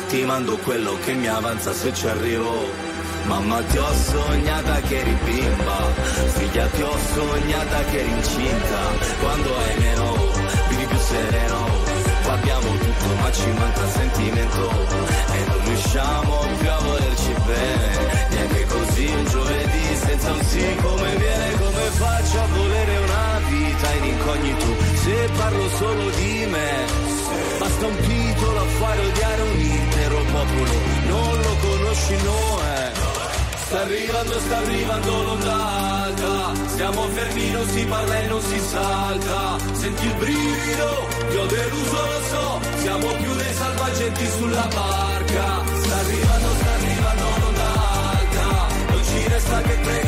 ti 0.06 0.22
mando 0.22 0.56
quello 0.58 0.96
che 1.04 1.14
mi 1.14 1.26
avanza 1.26 1.72
se 1.72 1.92
ci 1.92 2.06
arrivo. 2.06 2.64
Mamma 3.24 3.60
ti 3.60 3.76
ho 3.76 3.92
sognata 3.92 4.80
che 4.82 5.00
eri 5.00 5.18
bimba, 5.24 5.92
figlia 6.36 6.66
ti 6.68 6.80
ho 6.80 6.96
sognata 7.14 7.82
che 7.90 7.98
eri 7.98 8.10
incinta, 8.10 8.80
quando 9.20 9.56
hai 9.56 9.78
meno, 9.78 10.14
vivi 10.68 10.84
più 10.86 10.98
sereno, 10.98 11.66
qua 12.22 12.34
abbiamo 12.34 12.68
tutto 12.78 13.14
ma 13.20 13.32
ci 13.32 13.50
manca 13.50 13.88
sentimento, 13.88 14.70
e 15.32 15.44
non 15.48 15.64
riusciamo 15.64 16.46
più 16.56 16.70
a 16.70 16.78
volerci 16.78 17.34
bene, 17.46 18.28
neanche 18.30 18.64
così 18.66 19.06
un 19.06 19.24
giovedì 19.24 19.57
senza 20.18 20.42
sì 20.44 20.76
come 20.82 21.16
viene, 21.16 21.52
come 21.52 21.82
faccio 21.92 22.40
a 22.40 22.46
volere 22.46 22.98
una 22.98 23.40
vita 23.48 23.94
in 23.94 24.04
incognito, 24.04 24.66
se 24.94 25.30
parlo 25.36 25.68
solo 25.70 26.10
di 26.10 26.46
me, 26.50 26.84
basta 27.58 27.86
un 27.86 27.96
titolo 27.96 28.58
a 28.58 28.64
fare 28.64 29.06
odiare 29.06 29.42
un 29.42 29.60
intero 29.60 30.16
popolo, 30.32 30.72
non 31.06 31.40
lo 31.40 31.56
conosci, 31.60 32.16
no 32.24 32.60
eh. 32.62 33.06
Sta 33.68 33.80
arrivando, 33.82 34.40
sta 34.40 34.56
arrivando 34.56 35.22
l'onda 35.24 35.52
alta 35.52 36.54
Siamo 36.74 37.02
fermi, 37.08 37.50
non 37.50 37.68
si 37.68 37.84
parla 37.84 38.18
e 38.18 38.26
non 38.28 38.40
si 38.40 38.58
salta. 38.60 39.58
Senti 39.72 40.06
il 40.06 40.14
brivido, 40.14 41.06
ti 41.28 41.36
ho 41.36 41.46
deluso, 41.46 41.96
lo 42.06 42.22
so. 42.30 42.60
Siamo 42.78 43.06
più 43.08 43.34
dei 43.34 43.52
salvagenti 43.52 44.26
sulla 44.38 44.68
barca. 44.72 45.64
Sta 45.82 45.96
arrivando, 45.96 46.48
sta 46.54 46.72
arrivando 46.72 47.24
l'onda 47.40 47.72
alta 48.10 48.66
Non 48.88 49.04
ci 49.04 49.28
resta 49.28 49.60
che 49.60 49.74
pregare 49.82 50.07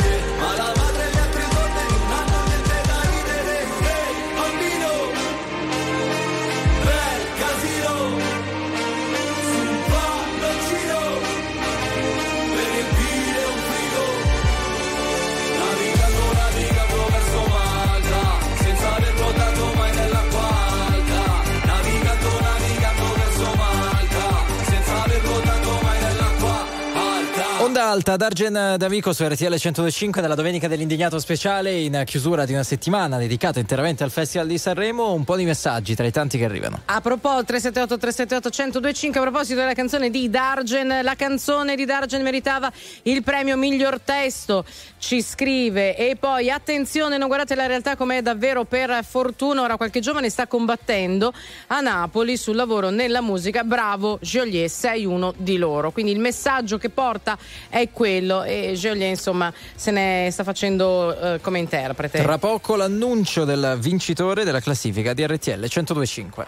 alta. 27.91 28.15
Dargen 28.15 28.75
D'Amico 28.77 29.11
su 29.11 29.25
RTL 29.25 29.53
105 29.53 30.21
nella 30.21 30.35
domenica 30.35 30.69
dell'indignato 30.69 31.19
speciale 31.19 31.73
in 31.73 32.03
chiusura 32.05 32.45
di 32.45 32.53
una 32.53 32.63
settimana 32.63 33.17
dedicata 33.17 33.59
interamente 33.59 34.05
al 34.05 34.11
Festival 34.11 34.47
di 34.47 34.57
Sanremo. 34.57 35.11
Un 35.11 35.25
po' 35.25 35.35
di 35.35 35.43
messaggi 35.43 35.93
tra 35.93 36.05
i 36.05 36.11
tanti 36.11 36.37
che 36.37 36.45
arrivano. 36.45 36.83
A 36.85 37.01
proposito, 37.01 37.43
378 37.43 37.97
378 37.97 38.49
1025 38.49 39.19
a 39.19 39.23
proposito 39.23 39.59
della 39.59 39.73
canzone 39.73 40.09
di 40.09 40.29
Dargen, 40.29 40.99
la 41.03 41.15
canzone 41.15 41.75
di 41.75 41.83
Dargen 41.83 42.21
meritava 42.21 42.71
il 43.03 43.23
premio 43.23 43.57
miglior 43.57 43.99
testo, 43.99 44.63
ci 44.97 45.21
scrive. 45.21 45.97
E 45.97 46.15
poi 46.15 46.49
attenzione, 46.49 47.17
non 47.17 47.27
guardate 47.27 47.55
la 47.55 47.65
realtà 47.65 47.97
com'è 47.97 48.21
davvero 48.21 48.63
per 48.63 49.03
fortuna, 49.03 49.63
ora 49.63 49.75
qualche 49.75 49.99
giovane 49.99 50.29
sta 50.29 50.47
combattendo 50.47 51.33
a 51.67 51.81
Napoli 51.81 52.37
sul 52.37 52.55
lavoro 52.55 52.89
nella 52.89 53.19
musica. 53.19 53.65
Bravo 53.65 54.17
Joliet, 54.21 54.69
sei 54.69 55.03
uno 55.03 55.33
di 55.35 55.57
loro. 55.57 55.91
Quindi 55.91 56.13
il 56.13 56.19
messaggio 56.19 56.77
che 56.77 56.89
porta 56.89 57.37
è 57.67 57.79
quello 57.89 58.43
e 58.43 58.73
Joliet 58.75 59.09
insomma 59.09 59.53
se 59.75 59.91
ne 59.91 60.29
sta 60.31 60.43
facendo 60.43 61.17
eh, 61.17 61.41
come 61.41 61.59
interprete. 61.59 62.21
Tra 62.21 62.37
poco 62.37 62.75
l'annuncio 62.75 63.45
del 63.45 63.77
vincitore 63.79 64.43
della 64.43 64.59
classifica 64.59 65.13
di 65.13 65.25
RTL 65.25 65.59
1025. 65.59 66.45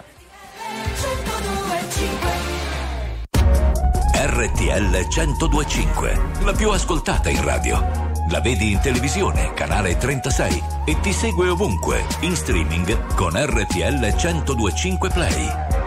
RTL 4.26 5.06
1025, 5.14 6.20
la 6.44 6.52
più 6.52 6.70
ascoltata 6.70 7.28
in 7.28 7.44
radio. 7.44 8.12
La 8.30 8.40
vedi 8.40 8.72
in 8.72 8.80
televisione, 8.80 9.52
canale 9.54 9.96
36 9.96 10.62
e 10.86 10.98
ti 11.00 11.12
segue 11.12 11.48
ovunque, 11.48 12.04
in 12.20 12.34
streaming 12.34 13.14
con 13.14 13.32
RTL 13.34 14.14
1025 14.14 15.10
Play. 15.10 15.83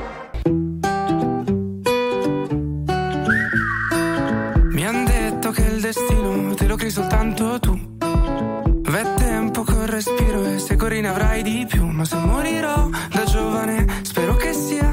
Crei 6.78 6.92
soltanto 6.92 7.60
tu. 7.60 7.76
V'è 7.98 9.14
tempo 9.16 9.64
col 9.64 9.88
respiro 9.88 10.46
e 10.46 10.60
se 10.60 10.76
corri 10.76 11.02
ne 11.02 11.10
avrai 11.10 11.42
di 11.42 11.66
più. 11.68 11.86
Ma 11.86 12.06
se 12.06 12.16
morirò 12.18 12.90
da 13.12 13.24
giovane, 13.26 13.86
spero 14.04 14.36
che 14.36 14.54
sia 14.54 14.87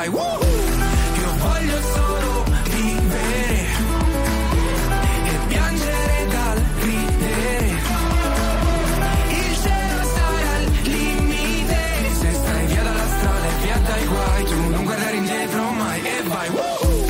vai. 0.00 0.08
Woohoo! 0.08 0.40
Io 1.20 1.30
voglio 1.36 1.78
solo 1.92 2.44
vivere 2.64 3.66
e 5.24 5.38
piangere 5.48 6.26
dal 6.28 6.62
ridere. 6.80 7.66
Il 9.28 9.54
cielo 9.62 10.02
sarà 10.14 10.56
il 10.58 10.70
limite. 10.84 11.78
Se 12.18 12.32
stai 12.32 12.66
via 12.66 12.82
dalla 12.82 13.08
strada 13.16 13.46
e 13.46 13.62
via 13.62 13.78
dai 13.88 14.06
guai, 14.06 14.44
tu 14.44 14.68
non 14.70 14.84
guardare 14.84 15.16
indietro 15.16 15.70
mai 15.70 16.00
e 16.00 16.22
vai. 16.22 16.48
Woohoo! 16.48 17.06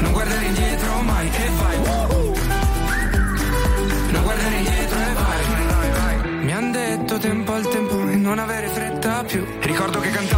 Non 0.00 0.12
guardare 0.12 0.44
indietro 0.44 1.02
mai 1.02 1.26
e 1.26 1.50
vai. 1.60 1.76
Non 4.12 4.22
guardare 4.22 4.56
indietro 4.56 4.98
e 4.98 5.12
vai. 5.14 6.44
Mi 6.44 6.52
han 6.52 6.70
detto 6.70 7.18
tempo 7.18 7.52
al 7.52 7.68
tempo 7.68 8.08
e 8.08 8.16
non 8.16 8.38
avere 8.38 8.68
fretta 8.68 9.24
più. 9.24 9.44
Ricordo 9.60 10.00
che 10.00 10.10
cantavo 10.10 10.37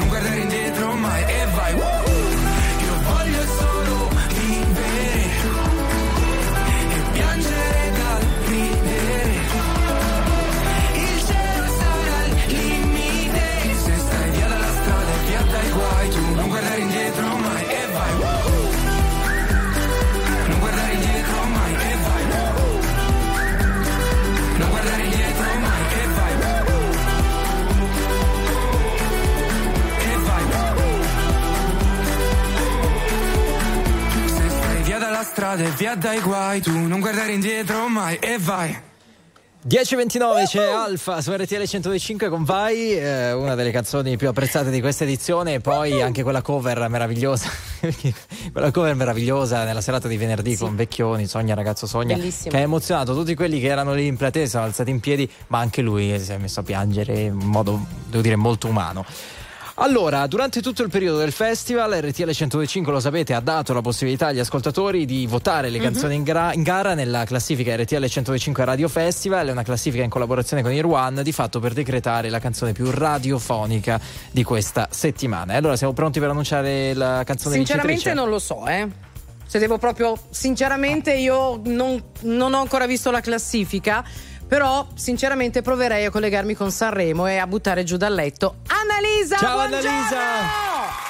via 35.81 35.95
dai 35.95 36.19
guai, 36.19 36.61
tu 36.61 36.71
non 36.71 36.99
guardare 36.99 37.31
indietro 37.31 37.87
mai 37.87 38.15
e 38.17 38.37
vai. 38.37 38.79
10.29 39.67 40.45
c'è 40.45 40.63
Alfa 40.63 41.21
su 41.21 41.33
RTL 41.33 41.65
105 41.65 42.29
con 42.29 42.43
Vai, 42.43 42.95
eh, 42.95 43.31
una 43.31 43.55
delle 43.55 43.71
canzoni 43.71 44.15
più 44.15 44.27
apprezzate 44.27 44.69
di 44.69 44.79
questa 44.79 45.05
edizione 45.05 45.55
e 45.55 45.59
poi 45.59 45.99
anche 45.99 46.21
quella 46.21 46.43
cover 46.43 46.87
meravigliosa, 46.87 47.49
quella 48.53 48.69
cover 48.69 48.93
meravigliosa 48.93 49.63
nella 49.63 49.81
serata 49.81 50.07
di 50.07 50.17
venerdì 50.17 50.55
con 50.55 50.75
Vecchioni, 50.75 51.25
Sogna 51.25 51.55
ragazzo 51.55 51.87
Sogna, 51.87 52.15
Bellissimo. 52.15 52.51
che 52.51 52.57
ha 52.57 52.61
emozionato 52.61 53.15
tutti 53.15 53.33
quelli 53.33 53.59
che 53.59 53.67
erano 53.67 53.95
lì 53.95 54.05
in 54.05 54.17
platea, 54.17 54.43
si 54.43 54.51
sono 54.51 54.65
alzati 54.65 54.91
in 54.91 54.99
piedi, 54.99 55.27
ma 55.47 55.57
anche 55.57 55.81
lui 55.81 56.19
si 56.19 56.31
è 56.31 56.37
messo 56.37 56.59
a 56.59 56.63
piangere 56.63 57.21
in 57.21 57.33
modo, 57.33 57.83
devo 58.07 58.21
dire, 58.21 58.35
molto 58.35 58.67
umano. 58.67 59.03
Allora, 59.75 60.27
durante 60.27 60.61
tutto 60.61 60.83
il 60.83 60.89
periodo 60.89 61.19
del 61.19 61.31
festival, 61.31 61.91
RTL 61.91 62.29
105, 62.29 62.91
lo 62.91 62.99
sapete, 62.99 63.33
ha 63.33 63.39
dato 63.39 63.73
la 63.73 63.81
possibilità 63.81 64.27
agli 64.27 64.39
ascoltatori 64.39 65.05
di 65.05 65.25
votare 65.25 65.69
le 65.69 65.79
canzoni 65.79 66.15
in, 66.15 66.23
gra- 66.23 66.53
in 66.53 66.61
gara 66.61 66.93
nella 66.93 67.23
classifica 67.23 67.75
RTL 67.75 68.05
105 68.05 68.65
Radio 68.65 68.87
Festival, 68.89 69.47
è 69.47 69.51
una 69.51 69.63
classifica 69.63 70.03
in 70.03 70.09
collaborazione 70.09 70.61
con 70.61 70.71
One, 70.71 71.23
di 71.23 71.31
fatto 71.31 71.59
per 71.59 71.73
decretare 71.73 72.29
la 72.29 72.39
canzone 72.39 72.73
più 72.73 72.91
radiofonica 72.91 73.99
di 74.29 74.43
questa 74.43 74.87
settimana. 74.91 75.53
E 75.53 75.57
allora 75.57 75.75
siamo 75.75 75.93
pronti 75.93 76.19
per 76.19 76.29
annunciare 76.29 76.93
la 76.93 77.23
canzone 77.25 77.55
Sinceramente 77.55 77.93
vincitrice? 77.93 78.13
non 78.13 78.29
lo 78.29 78.39
so, 78.39 78.67
eh. 78.67 78.87
Se 79.45 79.59
devo 79.59 79.77
proprio, 79.77 80.17
sinceramente, 80.29 81.13
io 81.13 81.59
non, 81.65 82.01
non 82.21 82.53
ho 82.53 82.59
ancora 82.59 82.85
visto 82.85 83.11
la 83.11 83.19
classifica. 83.19 84.01
Però, 84.51 84.85
sinceramente, 84.95 85.61
proverei 85.61 86.03
a 86.03 86.09
collegarmi 86.09 86.55
con 86.55 86.71
Sanremo 86.71 87.25
e 87.25 87.37
a 87.37 87.47
buttare 87.47 87.85
giù 87.85 87.95
dal 87.95 88.13
letto 88.13 88.55
Annalisa! 88.67 89.37
Ciao, 89.37 89.55
buongiorno! 89.55 89.89
Annalisa! 89.89 91.09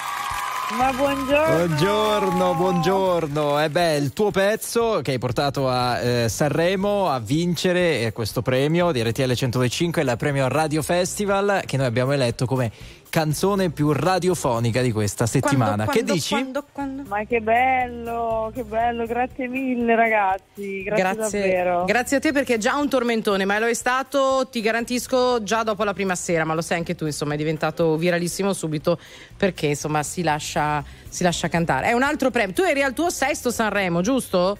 Ma 0.78 0.94
buongiorno. 0.94 1.66
Buongiorno, 1.66 2.54
buongiorno. 2.54 3.64
Eh 3.64 3.70
beh, 3.70 3.96
il 3.96 4.14
tuo 4.14 4.30
pezzo 4.30 5.02
che 5.02 5.14
hai 5.14 5.18
portato 5.18 5.68
a 5.68 6.00
eh, 6.00 6.30
Sanremo 6.30 7.10
a 7.10 7.20
vincere 7.20 8.02
eh, 8.02 8.12
questo 8.14 8.44
premio 8.44 8.92
di 8.92 9.02
RTL 9.02 9.34
125, 9.34 10.04
il 10.04 10.14
premio 10.18 10.48
Radio 10.48 10.84
Festival, 10.84 11.64
che 11.66 11.78
noi 11.78 11.88
abbiamo 11.88 12.12
eletto 12.12 12.46
come 12.46 12.72
canzone 13.12 13.70
più 13.72 13.91
radiofonica 13.91 14.82
di 14.82 14.91
questa 14.91 15.28
settimana. 15.28 15.84
Quando, 15.84 15.91
che 15.91 15.97
quando, 15.99 16.14
dici? 16.14 16.30
quando, 16.30 16.66
quando? 16.72 17.03
Ma 17.07 17.24
che 17.26 17.41
bello, 17.41 18.51
che 18.55 18.64
bello, 18.64 19.05
grazie 19.05 19.47
mille 19.47 19.95
ragazzi, 19.95 20.82
grazie, 20.82 21.39
davvero. 21.41 21.86
grazie 21.86 22.18
a 22.18 22.20
te 22.22 22.32
perché 22.32 22.55
è 22.55 22.57
già 22.57 22.78
un 22.78 22.89
tormentone, 22.89 23.43
ma 23.45 23.59
lo 23.59 23.68
è 23.68 23.74
stato, 23.74 24.47
ti 24.49 24.62
garantisco, 24.62 25.43
già 25.43 25.62
dopo 25.62 25.84
la 25.84 25.93
prima 25.93 26.16
sera, 26.16 26.45
ma 26.45 26.55
lo 26.55 26.62
sai 26.62 26.78
anche 26.78 26.95
tu, 26.95 27.05
insomma, 27.05 27.34
è 27.34 27.38
diventato 27.38 27.97
viralissimo 27.97 28.53
subito 28.53 28.97
perché 29.36 29.68
insomma 29.68 30.01
si 30.03 30.24
lascia, 30.24 30.84
si 31.07 31.22
lascia 31.22 31.49
cantare. 31.49 31.88
È 31.88 31.91
un 31.91 32.03
altro 32.03 32.32
premio. 32.32 32.55
Tu 32.55 32.64
eri 32.64 32.82
al 32.82 32.93
tuo 32.93 33.09
sesto 33.09 33.51
Sanremo, 33.51 34.01
giusto? 34.01 34.57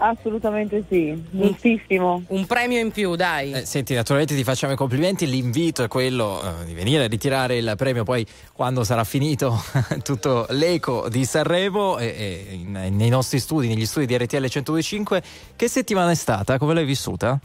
Assolutamente 0.00 0.84
sì, 0.88 1.20
giustissimo. 1.30 2.22
Un 2.28 2.46
premio 2.46 2.78
in 2.78 2.92
più, 2.92 3.16
dai. 3.16 3.52
Eh, 3.52 3.66
senti, 3.66 3.94
naturalmente 3.94 4.34
ti 4.34 4.44
facciamo 4.44 4.72
i 4.72 4.76
complimenti. 4.76 5.26
L'invito 5.26 5.82
è 5.82 5.88
quello 5.88 6.40
eh, 6.40 6.64
di 6.66 6.74
venire 6.74 7.04
a 7.04 7.08
ritirare 7.08 7.56
il 7.56 7.74
premio 7.76 8.04
poi 8.04 8.24
quando 8.52 8.84
sarà 8.84 9.02
finito 9.02 9.60
tutto 10.04 10.46
l'eco 10.50 11.08
di 11.08 11.24
Sanremo 11.24 11.98
e, 11.98 12.06
e 12.06 12.54
in- 12.54 12.90
nei 12.92 13.08
nostri 13.08 13.40
studi, 13.40 13.66
negli 13.66 13.86
studi 13.86 14.06
di 14.06 14.16
RTL 14.16 14.46
125. 14.46 15.22
Che 15.56 15.68
settimana 15.68 16.12
è 16.12 16.14
stata? 16.14 16.58
Come 16.58 16.74
l'hai 16.74 16.84
vissuta? 16.84 17.38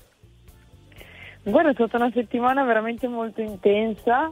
Guarda, 1.41 1.71
è 1.71 1.73
stata 1.73 1.97
una 1.97 2.11
settimana 2.13 2.63
veramente 2.63 3.07
molto 3.07 3.41
intensa. 3.41 4.31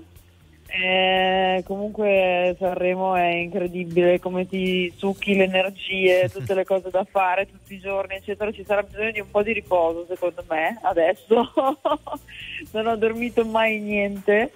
Eh, 0.74 1.63
comunque 1.65 2.55
Sanremo 2.57 3.15
è 3.15 3.28
incredibile 3.28 4.22
come 4.22 4.47
ti 4.47 4.91
succhi 4.95 5.36
le 5.36 5.43
energie, 5.43 6.30
tutte 6.32 6.53
le 6.53 6.63
cose 6.63 6.89
da 6.89 7.03
fare 7.03 7.45
tutti 7.45 7.74
i 7.74 7.80
giorni, 7.80 8.15
eccetera. 8.15 8.51
Ci 8.51 8.63
sarà 8.63 8.82
bisogno 8.82 9.11
di 9.11 9.19
un 9.19 9.30
po' 9.30 9.43
di 9.43 9.51
riposo, 9.51 10.05
secondo 10.07 10.43
me, 10.47 10.80
adesso. 10.84 11.51
non 12.72 12.88
ho 12.88 12.95
dormito 12.95 13.43
mai 13.43 13.80
niente. 13.80 14.53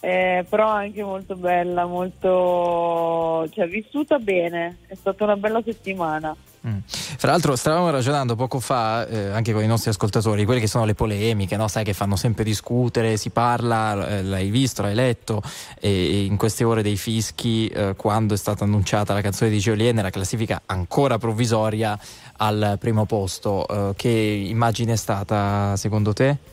Eh, 0.00 0.44
però 0.48 0.66
anche 0.66 1.04
molto 1.04 1.36
bella, 1.36 1.84
molto 1.86 3.46
cioè 3.50 3.68
vissuta 3.68 4.18
bene, 4.18 4.78
è 4.88 4.94
stata 4.94 5.22
una 5.24 5.36
bella 5.36 5.62
settimana. 5.62 6.34
Fra 6.64 7.32
l'altro 7.32 7.56
stavamo 7.56 7.90
ragionando 7.90 8.36
poco 8.36 8.60
fa 8.60 9.06
eh, 9.08 9.30
anche 9.30 9.52
con 9.52 9.64
i 9.64 9.66
nostri 9.66 9.90
ascoltatori, 9.90 10.44
quelle 10.44 10.60
che 10.60 10.68
sono 10.68 10.84
le 10.84 10.94
polemiche, 10.94 11.56
no? 11.56 11.66
sai 11.66 11.82
che 11.82 11.92
fanno 11.92 12.14
sempre 12.14 12.44
discutere, 12.44 13.16
si 13.16 13.30
parla, 13.30 14.06
eh, 14.06 14.22
l'hai 14.22 14.48
visto, 14.48 14.82
l'hai 14.82 14.94
letto, 14.94 15.42
e, 15.80 16.24
in 16.24 16.36
queste 16.36 16.62
ore 16.62 16.82
dei 16.82 16.96
fischi 16.96 17.66
eh, 17.66 17.94
quando 17.96 18.34
è 18.34 18.36
stata 18.36 18.62
annunciata 18.62 19.12
la 19.12 19.20
canzone 19.20 19.50
di 19.50 19.58
Jolien 19.58 19.96
nella 19.96 20.10
classifica 20.10 20.62
ancora 20.66 21.18
provvisoria 21.18 21.98
al 22.36 22.76
primo 22.78 23.06
posto, 23.06 23.66
eh, 23.66 23.94
che 23.96 24.08
immagine 24.08 24.92
è 24.92 24.96
stata 24.96 25.76
secondo 25.76 26.12
te? 26.12 26.50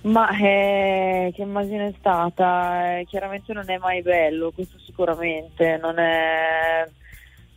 Ma 0.00 0.30
eh, 0.30 1.32
che 1.34 1.42
immagine 1.42 1.88
è 1.88 1.94
stata? 1.98 2.98
Eh, 2.98 3.06
chiaramente 3.06 3.52
non 3.52 3.68
è 3.68 3.78
mai 3.78 4.00
bello, 4.02 4.52
questo 4.52 4.78
sicuramente, 4.84 5.76
non 5.80 5.98
è, 5.98 6.88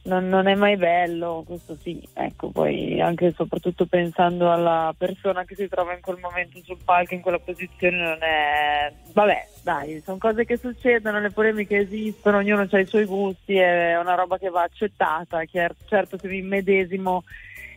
non, 0.03 0.27
non 0.29 0.47
è 0.47 0.55
mai 0.55 0.77
bello, 0.77 1.43
questo 1.45 1.77
sì, 1.81 2.01
ecco, 2.13 2.49
poi 2.49 2.99
anche 2.99 3.27
e 3.27 3.33
soprattutto 3.35 3.85
pensando 3.85 4.51
alla 4.51 4.93
persona 4.97 5.43
che 5.45 5.53
si 5.55 5.67
trova 5.67 5.93
in 5.93 6.01
quel 6.01 6.17
momento 6.19 6.59
sul 6.63 6.79
palco, 6.83 7.13
in 7.13 7.21
quella 7.21 7.39
posizione, 7.39 7.97
non 7.97 8.17
è... 8.21 8.91
Vabbè, 9.13 9.47
dai, 9.61 10.01
sono 10.03 10.17
cose 10.17 10.43
che 10.43 10.57
succedono, 10.57 11.19
le 11.19 11.29
polemiche 11.29 11.77
esistono, 11.77 12.37
ognuno 12.37 12.67
ha 12.69 12.79
i 12.79 12.85
suoi 12.87 13.05
gusti, 13.05 13.55
è 13.55 13.99
una 13.99 14.15
roba 14.15 14.39
che 14.39 14.49
va 14.49 14.63
accettata, 14.63 15.43
Chiar- 15.43 15.75
certo 15.85 16.17
se 16.17 16.27
mi 16.27 16.37
immedesimo 16.37 17.23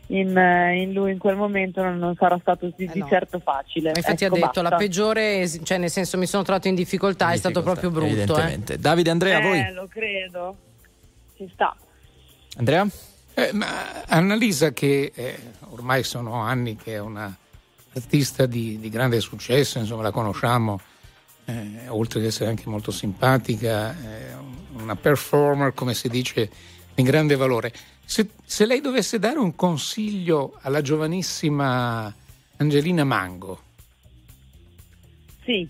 in, 0.09 0.37
eh, 0.37 0.81
in 0.81 0.93
lui 0.93 1.13
in 1.13 1.19
quel 1.19 1.37
momento 1.37 1.83
non, 1.83 1.99
non 1.99 2.15
sarà 2.15 2.39
stato 2.41 2.71
di, 2.75 2.89
di 2.89 3.05
certo 3.07 3.39
facile. 3.39 3.91
Ma 3.91 3.99
infatti 3.99 4.25
Ecco, 4.25 4.35
ha 4.35 4.39
detto 4.39 4.63
la 4.63 4.71
basta. 4.71 4.77
peggiore, 4.77 5.49
cioè 5.63 5.77
nel 5.77 5.91
senso 5.91 6.17
mi 6.17 6.27
sono 6.27 6.43
trovato 6.43 6.69
in 6.69 6.75
difficoltà, 6.75 7.33
è 7.33 7.37
stato 7.37 7.63
proprio 7.63 7.91
brutto. 7.91 8.39
eh. 8.39 8.59
Davide 8.79 9.11
Andrea, 9.11 9.39
eh, 9.39 9.43
voi? 9.43 9.73
lo 9.75 9.87
credo, 9.89 10.57
ci 11.37 11.51
sta. 11.53 11.77
Andrea? 12.57 12.87
Eh, 13.35 13.53
ma 13.53 14.05
Annalisa, 14.07 14.73
che 14.73 15.11
eh, 15.15 15.39
ormai 15.71 16.05
sono 16.05 16.35
anni 16.35 16.77
che 16.77 16.95
è 16.95 17.01
una 17.01 17.37
artista 17.95 18.47
di, 18.47 18.79
di 18.79 18.89
grande 18.91 19.21
successo, 19.21 19.79
insomma 19.79 20.03
la 20.03 20.11
conosciamo, 20.13 20.81
eh, 21.47 21.89
oltre 21.89 22.21
ad 22.21 22.27
essere 22.27 22.51
anche 22.51 22.69
molto 22.69 22.91
simpatica, 22.91 23.91
è 23.91 24.35
un- 24.35 24.83
una 24.83 24.97
performer, 24.97 25.73
come 25.75 25.95
si 25.95 26.09
dice, 26.09 26.51
di 26.95 27.03
grande 27.03 27.35
valore. 27.37 27.73
Se, 28.05 28.29
se 28.45 28.67
lei 28.67 28.81
dovesse 28.81 29.19
dare 29.19 29.39
un 29.39 29.55
consiglio 29.57 30.59
alla 30.63 30.83
giovanissima 30.83 32.13
Angelina 32.59 33.05
Mango, 33.05 33.63
Sì, 35.45 35.69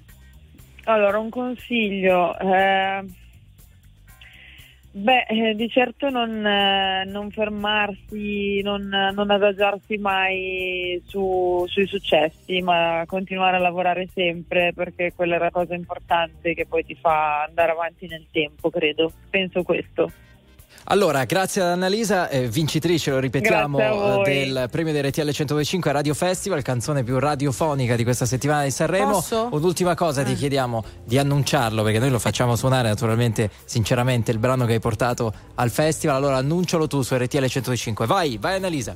allora 0.85 1.19
un 1.19 1.31
consiglio. 1.31 2.39
eh, 2.39 3.05
beh, 4.97 5.27
eh, 5.29 5.55
di 5.55 5.69
certo 5.69 6.09
non, 6.09 6.47
eh, 6.47 7.05
non 7.05 7.31
fermarsi, 7.31 8.63
non, 8.63 8.87
non 8.89 9.31
adagiarsi 9.31 9.97
mai 9.97 11.03
su- 11.05 11.65
sui 11.67 11.87
successi, 11.87 12.61
ma 12.63 13.03
continuare 13.07 13.57
a 13.57 13.61
lavorare 13.61 14.09
sempre 14.15 14.73
perché 14.73 15.13
quella 15.15 15.37
è 15.37 15.39
la 15.39 15.51
cosa 15.51 15.75
importante 15.75 16.55
che 16.55 16.67
poi 16.67 16.85
ti 16.85 16.95
fa 16.95 17.43
andare 17.43 17.73
avanti 17.73 18.07
nel 18.07 18.27
tempo, 18.31 18.71
credo. 18.71 19.13
Penso 19.29 19.63
questo. 19.65 20.11
Allora, 20.87 21.25
grazie 21.25 21.63
ad 21.63 21.69
Annalisa, 21.69 22.29
eh, 22.29 22.47
vincitrice, 22.47 23.11
lo 23.11 23.19
ripetiamo, 23.19 23.79
eh, 23.79 24.23
del 24.23 24.69
premio 24.71 24.93
di 24.93 25.01
RTL 25.01 25.31
125 25.31 25.91
Radio 25.93 26.13
Festival, 26.13 26.61
canzone 26.61 27.03
più 27.03 27.19
radiofonica 27.19 27.97
di 27.97 28.05
questa 28.05 28.27
settimana 28.27 28.65
di 28.65 28.71
Sanremo. 28.71 29.13
Posso? 29.13 29.49
Un'ultima 29.53 29.95
cosa, 29.95 30.23
ti 30.23 30.35
chiediamo 30.35 30.85
di 31.03 31.17
annunciarlo, 31.17 31.83
perché 31.83 31.99
noi 31.99 32.11
lo 32.11 32.19
facciamo 32.19 32.55
suonare 32.55 32.89
naturalmente, 32.89 33.51
sinceramente, 33.65 34.31
il 34.31 34.39
brano 34.39 34.67
che 34.67 34.75
hai 34.75 34.81
portato 34.81 35.33
al 35.55 35.71
festival. 35.71 36.17
Allora, 36.17 36.37
annuncialo 36.37 36.87
tu 36.87 37.01
su 37.01 37.15
RTL 37.15 37.47
125. 37.47 38.05
Vai, 38.05 38.37
vai 38.39 38.57
Annalisa. 38.57 38.95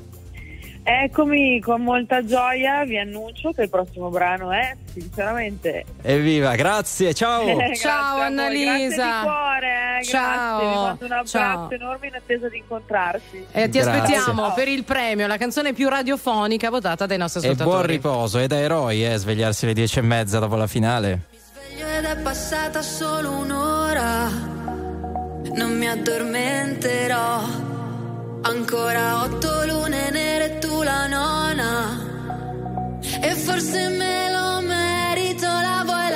Eccomi 0.90 1.60
con 1.60 1.82
molta 1.82 2.24
gioia, 2.24 2.82
vi 2.84 2.96
annuncio 2.96 3.52
che 3.52 3.64
il 3.64 3.68
prossimo 3.68 4.08
brano 4.08 4.52
è 4.52 4.74
sinceramente 4.90 5.84
Evviva, 6.00 6.54
grazie, 6.54 7.12
ciao. 7.12 7.42
Eh, 7.46 7.54
grazie 7.56 7.74
Ciao, 7.76 8.20
Annalisa. 8.20 8.94
Grazie 8.96 9.04
di 9.04 9.22
cuore, 9.22 9.98
eh, 10.00 10.04
Ciao. 10.04 10.58
grazie. 10.58 10.66
Vi 10.68 10.74
mando 10.74 11.04
un 11.04 11.12
abbraccio 11.12 11.26
Ciao. 11.38 11.70
enorme 11.72 12.06
in 12.06 12.14
attesa 12.14 12.48
di 12.48 12.56
incontrarsi. 12.56 13.46
Eh, 13.52 13.68
ti 13.68 13.78
Grazie. 13.78 13.80
aspettiamo 14.00 14.52
per 14.54 14.68
il 14.68 14.84
premio, 14.84 15.26
la 15.26 15.36
canzone 15.36 15.74
più 15.74 15.90
radiofonica 15.90 16.70
votata 16.70 17.04
dai 17.04 17.18
nostri 17.18 17.42
E 17.46 17.50
ascoltatori. 17.50 17.76
buon 17.76 17.86
riposo, 18.14 18.38
è 18.38 18.46
da 18.46 18.58
eroi, 18.58 19.04
eh, 19.04 19.16
svegliarsi 19.18 19.64
alle 19.66 19.74
dieci 19.74 19.98
e 19.98 20.02
mezza 20.02 20.38
dopo 20.38 20.56
la 20.56 20.66
finale. 20.66 21.20
sveglio 21.66 21.86
ed 21.86 22.04
è 22.04 22.16
passata 22.22 22.80
solo 22.80 23.30
un'ora. 23.32 24.26
Non 25.52 25.76
mi 25.76 25.86
addormenterò. 25.86 27.76
Ancora 28.42 29.24
otto 29.24 29.66
lune 29.66 30.10
nere 30.10 30.44
e 30.44 30.58
tu 30.58 30.82
la 30.82 31.06
nona. 31.06 32.06
E 33.20 33.34
forse 33.34 33.88
me 33.88 34.30
lo 34.30 34.60
merito, 34.60 35.46
la 35.46 35.82
vuoi 35.84 36.07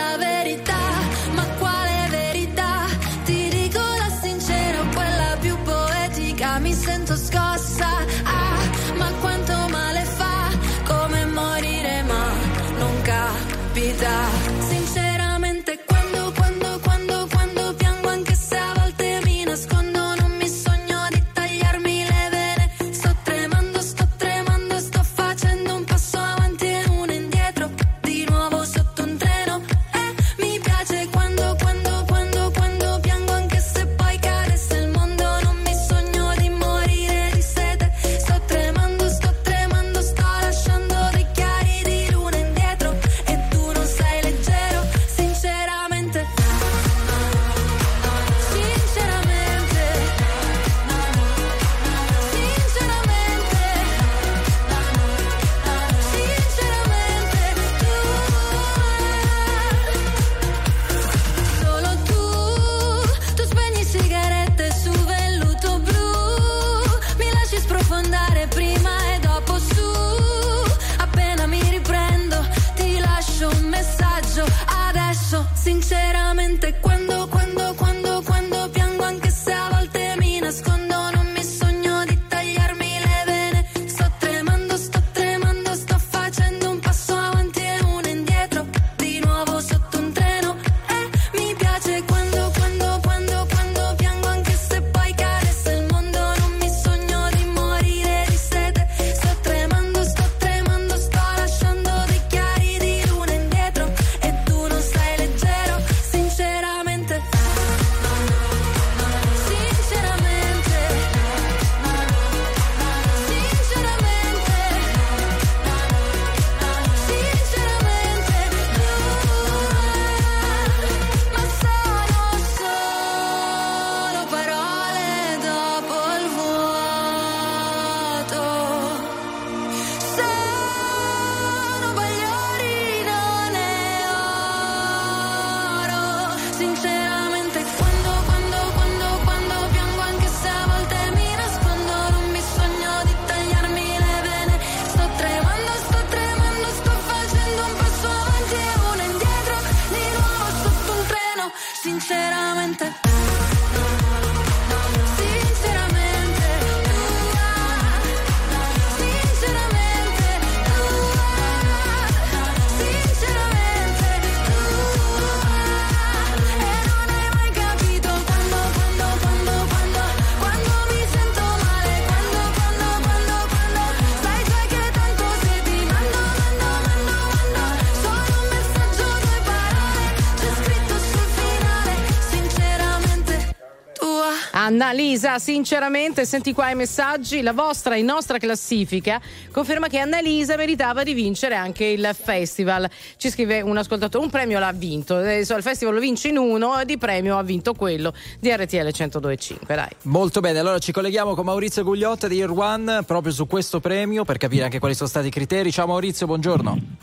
Annalisa, 184.93 185.39
sinceramente, 185.39 186.27
senti 186.27 186.53
qua 186.53 186.69
i 186.69 186.75
messaggi, 186.75 187.41
la 187.41 187.55
vostra 187.55 187.95
e 187.95 188.03
nostra 188.03 188.37
classifica 188.37 189.19
conferma 189.51 189.89
che 189.89 189.97
Annalisa 189.97 190.55
meritava 190.57 191.03
di 191.03 191.15
vincere 191.15 191.55
anche 191.55 191.87
il 191.87 192.11
festival. 192.13 192.91
Ci 193.17 193.31
scrive 193.31 193.63
un 193.63 193.75
ascoltatore, 193.79 194.23
un 194.23 194.29
premio 194.29 194.59
l'ha 194.59 194.71
vinto, 194.73 195.17
adesso 195.17 195.57
il 195.57 195.63
festival 195.63 195.95
lo 195.95 196.01
vince 196.01 196.29
in 196.29 196.37
uno 196.37 196.79
e 196.79 196.85
di 196.85 196.99
premio 196.99 197.39
ha 197.39 197.43
vinto 197.43 197.73
quello 197.73 198.13
di 198.39 198.51
RTL 198.51 198.89
102.5, 198.89 199.75
dai. 199.75 199.89
Molto 200.03 200.41
bene, 200.41 200.59
allora 200.59 200.79
ci 200.79 200.93
colleghiamo 200.93 201.35
con 201.35 201.47
Maurizio 201.47 201.85
Gugliotta 201.85 202.29
di 202.29 202.43
One 202.43 203.03
proprio 203.05 203.33
su 203.33 203.47
questo 203.47 203.81
premio 203.81 204.25
per 204.25 204.37
capire 204.37 204.65
anche 204.65 204.79
quali 204.79 204.95
sono 204.95 205.09
stati 205.09 205.29
i 205.29 205.31
criteri. 205.31 205.73
Ciao 205.73 205.87
Maurizio, 205.87 206.27
buongiorno. 206.27 207.02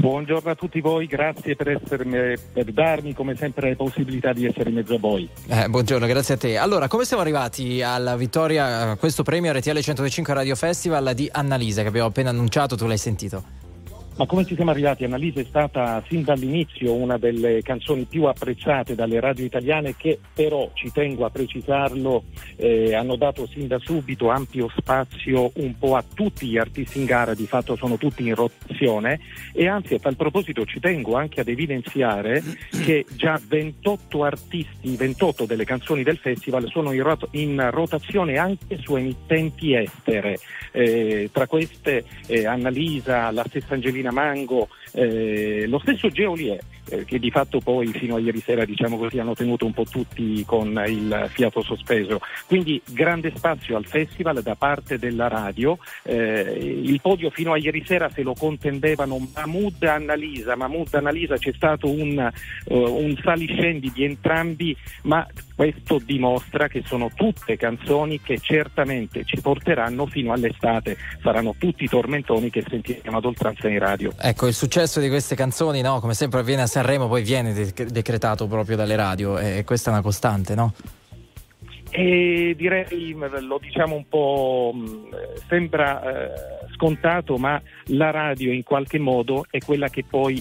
Buongiorno 0.00 0.48
a 0.48 0.54
tutti 0.54 0.80
voi, 0.80 1.06
grazie 1.06 1.56
per, 1.56 1.70
essermi, 1.70 2.38
per 2.52 2.72
darmi 2.72 3.14
come 3.14 3.34
sempre 3.34 3.70
la 3.70 3.74
possibilità 3.74 4.32
di 4.32 4.46
essere 4.46 4.68
in 4.68 4.76
mezzo 4.76 4.94
a 4.94 4.98
voi. 5.00 5.28
Eh, 5.48 5.68
buongiorno, 5.68 6.06
grazie 6.06 6.34
a 6.34 6.36
te. 6.36 6.56
Allora, 6.56 6.86
come 6.86 7.04
siamo 7.04 7.20
arrivati 7.20 7.82
alla 7.82 8.16
vittoria, 8.16 8.90
a 8.90 8.96
questo 8.96 9.24
premio 9.24 9.52
RTL 9.52 9.80
105 9.80 10.32
Radio 10.32 10.54
Festival 10.54 11.14
di 11.14 11.28
Annalisa 11.28 11.82
che 11.82 11.88
abbiamo 11.88 12.06
appena 12.06 12.30
annunciato, 12.30 12.76
tu 12.76 12.86
l'hai 12.86 12.96
sentito? 12.96 13.67
Ma 14.18 14.26
come 14.26 14.44
ci 14.44 14.56
siamo 14.56 14.72
arrivati? 14.72 15.04
Annalisa 15.04 15.38
è 15.38 15.44
stata 15.44 16.02
sin 16.08 16.24
dall'inizio 16.24 16.92
una 16.92 17.18
delle 17.18 17.62
canzoni 17.62 18.02
più 18.02 18.24
apprezzate 18.24 18.96
dalle 18.96 19.20
radio 19.20 19.44
italiane 19.44 19.94
che 19.96 20.18
però, 20.34 20.68
ci 20.74 20.90
tengo 20.90 21.24
a 21.24 21.30
precisarlo, 21.30 22.24
eh, 22.56 22.96
hanno 22.96 23.14
dato 23.14 23.46
sin 23.46 23.68
da 23.68 23.78
subito 23.78 24.28
ampio 24.28 24.68
spazio 24.76 25.52
un 25.54 25.78
po' 25.78 25.94
a 25.94 26.02
tutti 26.12 26.48
gli 26.48 26.58
artisti 26.58 26.98
in 26.98 27.04
gara, 27.04 27.32
di 27.32 27.46
fatto 27.46 27.76
sono 27.76 27.96
tutti 27.96 28.26
in 28.26 28.34
rotazione. 28.34 29.20
E 29.52 29.68
anzi 29.68 29.94
a 29.94 30.00
tal 30.00 30.16
proposito 30.16 30.64
ci 30.64 30.80
tengo 30.80 31.14
anche 31.14 31.40
ad 31.40 31.46
evidenziare 31.46 32.42
che 32.70 33.06
già 33.14 33.40
28 33.40 34.24
artisti, 34.24 34.96
28 34.96 35.44
delle 35.44 35.64
canzoni 35.64 36.02
del 36.02 36.18
festival 36.18 36.68
sono 36.68 36.90
in, 36.90 37.04
rot- 37.04 37.28
in 37.36 37.68
rotazione 37.70 38.36
anche 38.36 38.78
su 38.78 38.96
emittenti 38.96 39.74
estere, 39.74 40.38
eh, 40.72 41.30
tra 41.32 41.46
queste 41.46 42.02
eh, 42.26 42.46
Annalisa, 42.46 43.30
la 43.30 43.44
stessa 43.46 43.74
Angelina 43.74 44.06
Mango, 44.10 44.68
eh, 44.92 45.66
lo 45.66 45.78
stesso 45.78 46.08
Geolier, 46.08 46.60
eh, 46.90 47.04
che 47.04 47.18
di 47.18 47.30
fatto 47.30 47.60
poi 47.60 47.88
fino 47.88 48.16
a 48.16 48.18
ieri 48.18 48.40
sera 48.40 48.64
diciamo 48.64 48.96
così, 48.96 49.18
hanno 49.18 49.34
tenuto 49.34 49.66
un 49.66 49.72
po' 49.72 49.84
tutti 49.84 50.44
con 50.44 50.82
il 50.86 51.28
fiato 51.30 51.62
sospeso. 51.62 52.20
Quindi 52.46 52.80
grande 52.86 53.32
spazio 53.34 53.76
al 53.76 53.86
festival 53.86 54.42
da 54.42 54.54
parte 54.54 54.98
della 54.98 55.28
radio. 55.28 55.78
Eh, 56.02 56.80
il 56.82 57.00
podio 57.00 57.30
fino 57.30 57.52
a 57.52 57.58
ieri 57.58 57.84
sera 57.84 58.08
se 58.10 58.22
lo 58.22 58.34
contendevano 58.34 59.18
Mahmoud 59.34 59.82
Annalisa. 59.82 60.56
Mahmoud 60.56 60.94
Annalisa 60.94 61.36
c'è 61.36 61.52
stato 61.54 61.90
un, 61.90 62.30
uh, 62.64 62.74
un 62.74 63.18
saliscendi 63.22 63.90
di 63.92 64.04
entrambi, 64.04 64.76
ma 65.02 65.26
questo 65.54 65.98
dimostra 65.98 66.68
che 66.68 66.82
sono 66.86 67.10
tutte 67.14 67.56
canzoni 67.56 68.20
che 68.20 68.38
certamente 68.38 69.24
ci 69.24 69.40
porteranno 69.40 70.06
fino 70.06 70.32
all'estate. 70.32 70.96
Saranno 71.20 71.54
tutti 71.58 71.86
tormentoni 71.88 72.50
che 72.50 72.64
sentiremo 72.68 73.16
ad 73.16 73.24
oltranza 73.24 73.68
in 73.68 73.78
radio. 73.78 74.12
Ecco, 74.20 74.46
il 74.46 74.54
successo 74.54 75.00
di 75.00 75.08
queste 75.08 75.34
canzoni, 75.34 75.80
no? 75.80 76.00
come 76.00 76.14
sempre 76.14 76.40
avviene 76.40 76.62
a 76.62 76.66
Sanremo, 76.78 77.08
poi 77.08 77.24
viene 77.24 77.52
de- 77.52 77.86
decretato 77.86 78.46
proprio 78.46 78.76
dalle 78.76 78.94
radio 78.94 79.36
e 79.36 79.64
questa 79.64 79.90
è 79.90 79.92
una 79.92 80.02
costante, 80.02 80.54
no? 80.54 80.72
E 81.90 82.54
direi, 82.56 83.16
lo 83.40 83.58
diciamo 83.60 83.96
un 83.96 84.08
po', 84.08 84.72
sembra 85.48 86.02
eh, 86.02 86.30
scontato, 86.74 87.36
ma 87.36 87.60
la 87.86 88.10
radio 88.10 88.52
in 88.52 88.62
qualche 88.62 89.00
modo 89.00 89.46
è 89.50 89.58
quella 89.58 89.88
che 89.88 90.04
poi 90.08 90.40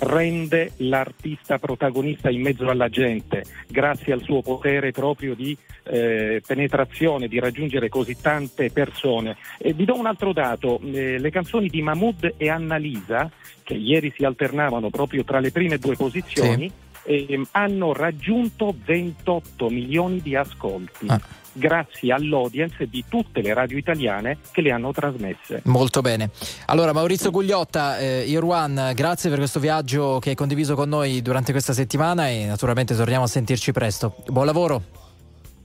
rende 0.00 0.72
l'artista 0.78 1.58
protagonista 1.58 2.30
in 2.30 2.42
mezzo 2.42 2.68
alla 2.68 2.88
gente, 2.88 3.44
grazie 3.68 4.12
al 4.12 4.22
suo 4.22 4.42
potere 4.42 4.90
proprio 4.90 5.34
di 5.34 5.56
eh, 5.84 6.42
penetrazione, 6.46 7.28
di 7.28 7.38
raggiungere 7.38 7.88
così 7.88 8.16
tante 8.20 8.70
persone. 8.70 9.36
E 9.58 9.72
vi 9.72 9.84
do 9.84 9.98
un 9.98 10.06
altro 10.06 10.32
dato, 10.32 10.80
eh, 10.80 11.18
le 11.18 11.30
canzoni 11.30 11.68
di 11.68 11.82
Mahmoud 11.82 12.34
e 12.36 12.48
Annalisa, 12.48 13.30
che 13.62 13.74
ieri 13.74 14.12
si 14.16 14.24
alternavano 14.24 14.90
proprio 14.90 15.24
tra 15.24 15.40
le 15.40 15.50
prime 15.50 15.78
due 15.78 15.96
posizioni, 15.96 16.70
sì. 17.04 17.26
eh, 17.26 17.40
hanno 17.52 17.92
raggiunto 17.92 18.74
28 18.84 19.68
milioni 19.70 20.20
di 20.20 20.34
ascolti. 20.36 21.06
Ah 21.08 21.44
grazie 21.56 22.12
all'audience 22.12 22.86
di 22.86 23.04
tutte 23.08 23.40
le 23.40 23.54
radio 23.54 23.76
italiane 23.78 24.38
che 24.52 24.60
le 24.60 24.70
hanno 24.70 24.92
trasmesse. 24.92 25.62
Molto 25.64 26.00
bene. 26.00 26.30
Allora 26.66 26.92
Maurizio 26.92 27.30
Gugliotta, 27.30 27.98
eh, 27.98 28.24
Irwan, 28.26 28.92
grazie 28.94 29.30
per 29.30 29.38
questo 29.38 29.58
viaggio 29.58 30.18
che 30.18 30.30
hai 30.30 30.34
condiviso 30.36 30.74
con 30.74 30.88
noi 30.88 31.22
durante 31.22 31.52
questa 31.52 31.72
settimana 31.72 32.28
e 32.28 32.46
naturalmente 32.46 32.94
torniamo 32.94 33.24
a 33.24 33.28
sentirci 33.28 33.72
presto. 33.72 34.16
Buon 34.26 34.46
lavoro. 34.46 34.82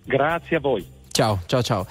Grazie 0.04 0.58
a 0.58 0.60
voi. 0.60 0.86
Ciao, 1.12 1.42
ciao, 1.46 1.62
ciao. 1.62 1.86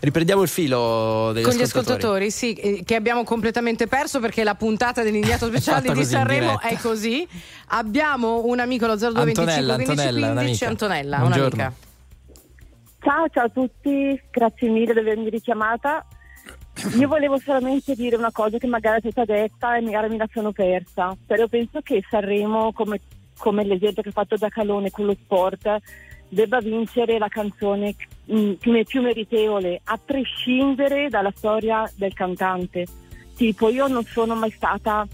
Riprendiamo 0.00 0.42
il 0.42 0.48
filo 0.48 1.32
degli 1.32 1.42
con 1.42 1.54
ascoltatori. 1.54 1.58
gli 1.58 1.62
ascoltatori, 1.62 2.30
sì, 2.30 2.52
eh, 2.54 2.82
che 2.84 2.94
abbiamo 2.94 3.24
completamente 3.24 3.88
perso 3.88 4.20
perché 4.20 4.44
la 4.44 4.54
puntata 4.54 5.02
dell'inviato 5.02 5.46
speciale 5.50 5.92
di 5.92 6.04
Sanremo 6.04 6.60
è 6.60 6.76
così. 6.76 7.26
Abbiamo 7.68 8.44
un 8.44 8.60
amico 8.60 8.86
lo 8.86 8.94
0225 8.94 9.42
Antonella, 9.42 9.74
15 9.74 10.06
Antonella, 10.06 10.32
15 10.34 10.64
Antonella, 10.64 11.16
Buongiorno. 11.18 11.54
un'amica. 11.54 11.87
Ciao, 13.00 13.28
ciao 13.28 13.44
a 13.44 13.48
tutti, 13.48 14.20
grazie 14.28 14.68
mille 14.68 14.92
di 14.92 14.98
avermi 14.98 15.30
richiamata. 15.30 16.04
Io 16.96 17.06
volevo 17.06 17.38
solamente 17.38 17.94
dire 17.94 18.16
una 18.16 18.32
cosa 18.32 18.58
che 18.58 18.66
magari 18.66 19.08
è 19.08 19.10
stata 19.10 19.32
detta 19.32 19.76
e 19.76 19.80
magari 19.80 20.08
me 20.08 20.16
la 20.16 20.28
sono 20.32 20.50
persa, 20.50 21.16
però 21.24 21.46
penso 21.46 21.80
che 21.80 22.02
Sanremo, 22.08 22.72
come, 22.72 23.00
come 23.38 23.64
l'esempio 23.64 24.02
che 24.02 24.08
ha 24.08 24.12
fatto 24.12 24.34
Giacalone 24.34 24.90
con 24.90 25.06
lo 25.06 25.14
sport, 25.14 25.76
debba 26.28 26.58
vincere 26.58 27.18
la 27.18 27.28
canzone 27.28 27.94
mh, 28.24 28.52
più, 28.54 28.82
più 28.84 29.00
meritevole, 29.00 29.80
a 29.84 29.98
prescindere 30.04 31.08
dalla 31.08 31.32
storia 31.34 31.88
del 31.94 32.12
cantante. 32.14 32.84
Tipo, 33.36 33.70
io 33.70 33.86
non 33.86 34.02
sono 34.02 34.34
mai 34.34 34.50
stata 34.50 35.06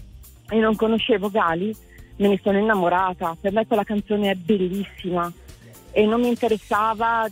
e 0.49 0.57
non 0.57 0.75
conoscevo 0.75 1.29
Gali, 1.29 1.75
me 2.17 2.29
ne 2.29 2.39
sono 2.41 2.57
innamorata, 2.57 3.37
per 3.39 3.51
me 3.51 3.67
quella 3.67 3.83
canzone 3.83 4.31
è 4.31 4.35
bellissima 4.35 5.31
e 5.91 6.05
non 6.05 6.19
mi 6.19 6.27
interessava 6.27 7.25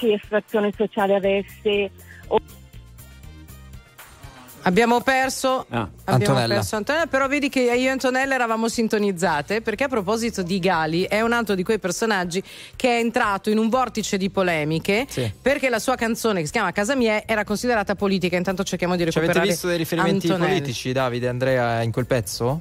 che 0.00 0.14
estrazione 0.14 0.72
sociale 0.76 1.14
avesse. 1.14 1.90
O... 2.28 2.38
Abbiamo 4.62 5.00
perso, 5.00 5.64
Ah, 5.70 5.88
abbiamo 6.04 6.34
Antonella. 6.34 6.54
perso 6.56 6.76
Antonella, 6.76 7.06
però 7.06 7.26
vedi 7.28 7.48
che 7.48 7.60
io 7.60 7.70
e 7.72 7.88
Antonella 7.88 8.34
eravamo 8.34 8.68
sintonizzate 8.68 9.62
perché 9.62 9.84
a 9.84 9.88
proposito 9.88 10.42
di 10.42 10.58
Gali 10.58 11.04
è 11.04 11.22
un 11.22 11.32
altro 11.32 11.54
di 11.54 11.62
quei 11.62 11.78
personaggi 11.78 12.42
che 12.76 12.88
è 12.88 12.98
entrato 13.00 13.48
in 13.48 13.56
un 13.56 13.70
vortice 13.70 14.18
di 14.18 14.28
polemiche 14.28 15.06
Sì. 15.08 15.32
perché 15.40 15.70
la 15.70 15.78
sua 15.78 15.94
canzone 15.94 16.40
che 16.40 16.46
si 16.46 16.52
chiama 16.52 16.72
Casa 16.72 16.94
Mia 16.94 17.22
era 17.26 17.42
considerata 17.44 17.94
politica. 17.94 18.36
Intanto 18.36 18.62
cerchiamo 18.62 18.96
di 18.96 19.02
Ci 19.04 19.08
avete 19.08 19.20
recuperare 19.20 19.48
visto 19.50 19.66
dei 19.66 19.78
riferimenti 19.78 20.26
Antonella. 20.26 20.50
politici, 20.52 20.92
Davide, 20.92 21.28
Andrea, 21.28 21.80
in 21.80 21.90
quel 21.90 22.06
pezzo? 22.06 22.60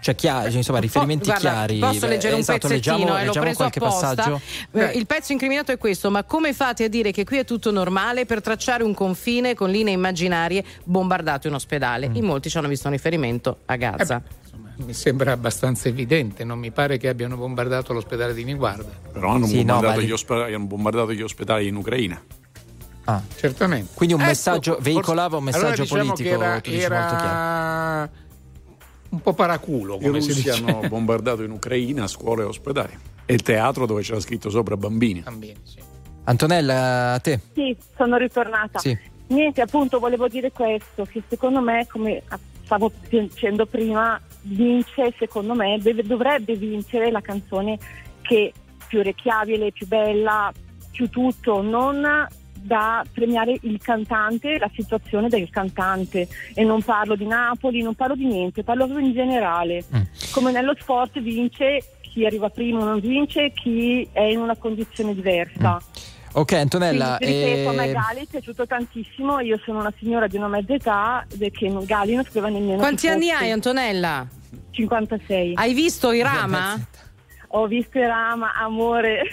Cioè, 0.00 0.14
chiari, 0.14 0.54
insomma, 0.56 0.78
riferimenti 0.78 1.26
Guarda, 1.26 1.50
chiari. 1.50 1.78
Posso 1.78 2.06
leggere 2.06 2.30
Eh, 2.32 2.34
un 2.34 2.40
esatto, 2.40 2.66
pezzettino 2.68 2.94
leggiamo, 2.96 3.04
e 3.04 3.18
l'ho 3.20 3.24
leggiamo 3.26 3.40
preso 3.44 3.56
qualche 3.56 3.78
apposta. 3.78 4.14
passaggio. 4.14 4.40
Eh, 4.72 4.84
il 4.98 5.06
pezzo 5.06 5.32
incriminato 5.32 5.70
è 5.72 5.78
questo: 5.78 6.10
ma 6.10 6.24
come 6.24 6.52
fate 6.54 6.84
a 6.84 6.88
dire 6.88 7.12
che 7.12 7.24
qui 7.24 7.38
è 7.38 7.44
tutto 7.44 7.70
normale 7.70 8.24
per 8.24 8.40
tracciare 8.40 8.82
un 8.84 8.94
confine 8.94 9.54
con 9.54 9.68
linee 9.70 9.92
immaginarie 9.92 10.64
bombardate 10.84 11.48
un 11.48 11.54
ospedale? 11.54 12.08
Mm. 12.08 12.14
In 12.16 12.24
molti 12.24 12.48
ci 12.48 12.56
hanno 12.58 12.68
visto 12.68 12.86
un 12.88 12.94
riferimento 12.94 13.58
a 13.66 13.76
Gaza. 13.76 14.16
Eh 14.26 14.40
Insomma, 14.44 14.70
mi 14.76 14.92
sembra 14.94 15.32
abbastanza 15.32 15.88
evidente, 15.88 16.42
non 16.44 16.58
mi 16.58 16.70
pare 16.70 16.96
che 16.96 17.08
abbiano 17.08 17.36
bombardato 17.36 17.92
l'ospedale 17.92 18.32
di 18.34 18.44
Niguarda. 18.44 18.90
Però 19.12 19.30
hanno, 19.30 19.46
Sì, 19.46 19.62
no, 19.62 19.74
bombardato 19.74 20.00
lì- 20.00 20.06
gli 20.06 20.10
ospedali, 20.12 20.54
hanno 20.54 20.66
bombardato 20.66 21.12
gli 21.12 21.22
ospedali 21.22 21.66
in 21.68 21.76
Ucraina. 21.76 22.22
Ah. 23.04 23.20
Certamente. 23.36 23.90
Quindi 23.94 24.14
un 24.14 24.20
Ecco, 24.20 24.28
messaggio, 24.30 24.78
veicolava 24.80 25.36
un 25.36 25.44
messaggio 25.44 25.66
allora 25.66 25.82
diciamo 25.82 26.02
politico, 26.04 26.28
che 26.28 26.34
era, 26.34 26.60
tu 26.60 26.70
dici 26.70 26.88
molto 26.88 27.16
chiaro. 27.16 27.24
era 27.26 28.10
un 29.12 29.20
po' 29.20 29.34
paraculo, 29.34 29.98
I 30.00 30.06
come 30.06 30.20
si 30.20 30.32
russi 30.32 30.48
hanno 30.48 30.88
bombardato 30.88 31.42
in 31.42 31.50
Ucraina 31.50 32.06
scuole 32.06 32.42
e 32.42 32.46
ospedali. 32.46 32.98
E 33.24 33.34
il 33.34 33.42
teatro 33.42 33.86
dove 33.86 34.02
c'era 34.02 34.20
scritto 34.20 34.50
sopra 34.50 34.76
bambini. 34.76 35.20
Bambini, 35.20 35.56
sì. 35.62 35.78
Antonella, 36.24 37.12
a 37.14 37.20
te. 37.20 37.40
Sì, 37.52 37.76
sono 37.96 38.16
ritornata. 38.16 38.78
Sì. 38.78 38.96
Niente, 39.28 39.60
appunto 39.60 39.98
volevo 39.98 40.28
dire 40.28 40.50
questo, 40.50 41.04
che 41.04 41.22
secondo 41.28 41.60
me, 41.60 41.86
come 41.86 42.22
stavo 42.64 42.90
dicendo 43.08 43.66
prima, 43.66 44.20
vince, 44.42 45.14
secondo 45.18 45.54
me, 45.54 45.78
deve- 45.80 46.04
dovrebbe 46.04 46.54
vincere 46.56 47.10
la 47.10 47.20
canzone 47.20 47.78
che 48.22 48.52
è 48.54 48.58
più 48.86 49.00
orecchiabile, 49.00 49.72
più 49.72 49.86
bella, 49.86 50.52
più 50.90 51.08
tutto, 51.08 51.60
non 51.60 52.26
da 52.62 53.04
premiare 53.12 53.56
il 53.62 53.80
cantante, 53.82 54.58
la 54.58 54.70
situazione 54.74 55.28
del 55.28 55.50
cantante. 55.50 56.28
E 56.54 56.64
non 56.64 56.82
parlo 56.82 57.16
di 57.16 57.26
Napoli, 57.26 57.82
non 57.82 57.94
parlo 57.94 58.14
di 58.14 58.24
niente, 58.26 58.62
parlo 58.62 58.86
proprio 58.86 59.06
in 59.06 59.12
generale. 59.12 59.84
Come 60.30 60.52
nello 60.52 60.74
sport 60.78 61.20
vince 61.20 61.82
chi 62.00 62.24
arriva 62.26 62.48
primo, 62.50 62.84
non 62.84 63.00
vince 63.00 63.52
chi 63.52 64.06
è 64.12 64.22
in 64.22 64.38
una 64.38 64.56
condizione 64.56 65.14
diversa. 65.14 65.80
Ok, 66.34 66.52
Antonella. 66.52 67.16
Quindi, 67.18 67.44
ripeto, 67.44 67.68
a 67.68 67.72
me 67.72 67.88
eh, 67.88 67.92
Gali 67.92 68.20
è 68.20 68.26
piaciuto 68.30 68.66
tantissimo. 68.66 69.40
Io 69.40 69.60
sono 69.64 69.80
una 69.80 69.92
signora 69.98 70.26
di 70.26 70.36
una 70.38 70.48
mezza 70.48 70.72
età 70.74 71.26
che 71.50 71.68
non- 71.68 71.84
Gali 71.84 72.14
non 72.14 72.24
sapeva 72.24 72.48
nemmeno 72.48 72.78
Quanti 72.78 73.06
anni 73.08 73.28
fosse. 73.28 73.44
hai, 73.44 73.50
Antonella? 73.50 74.26
56. 74.70 75.52
Hai 75.56 75.74
visto 75.74 76.10
Irama? 76.12 76.78
Ho 77.54 77.66
visto 77.66 77.98
Rama, 78.00 78.52
amore. 78.54 79.24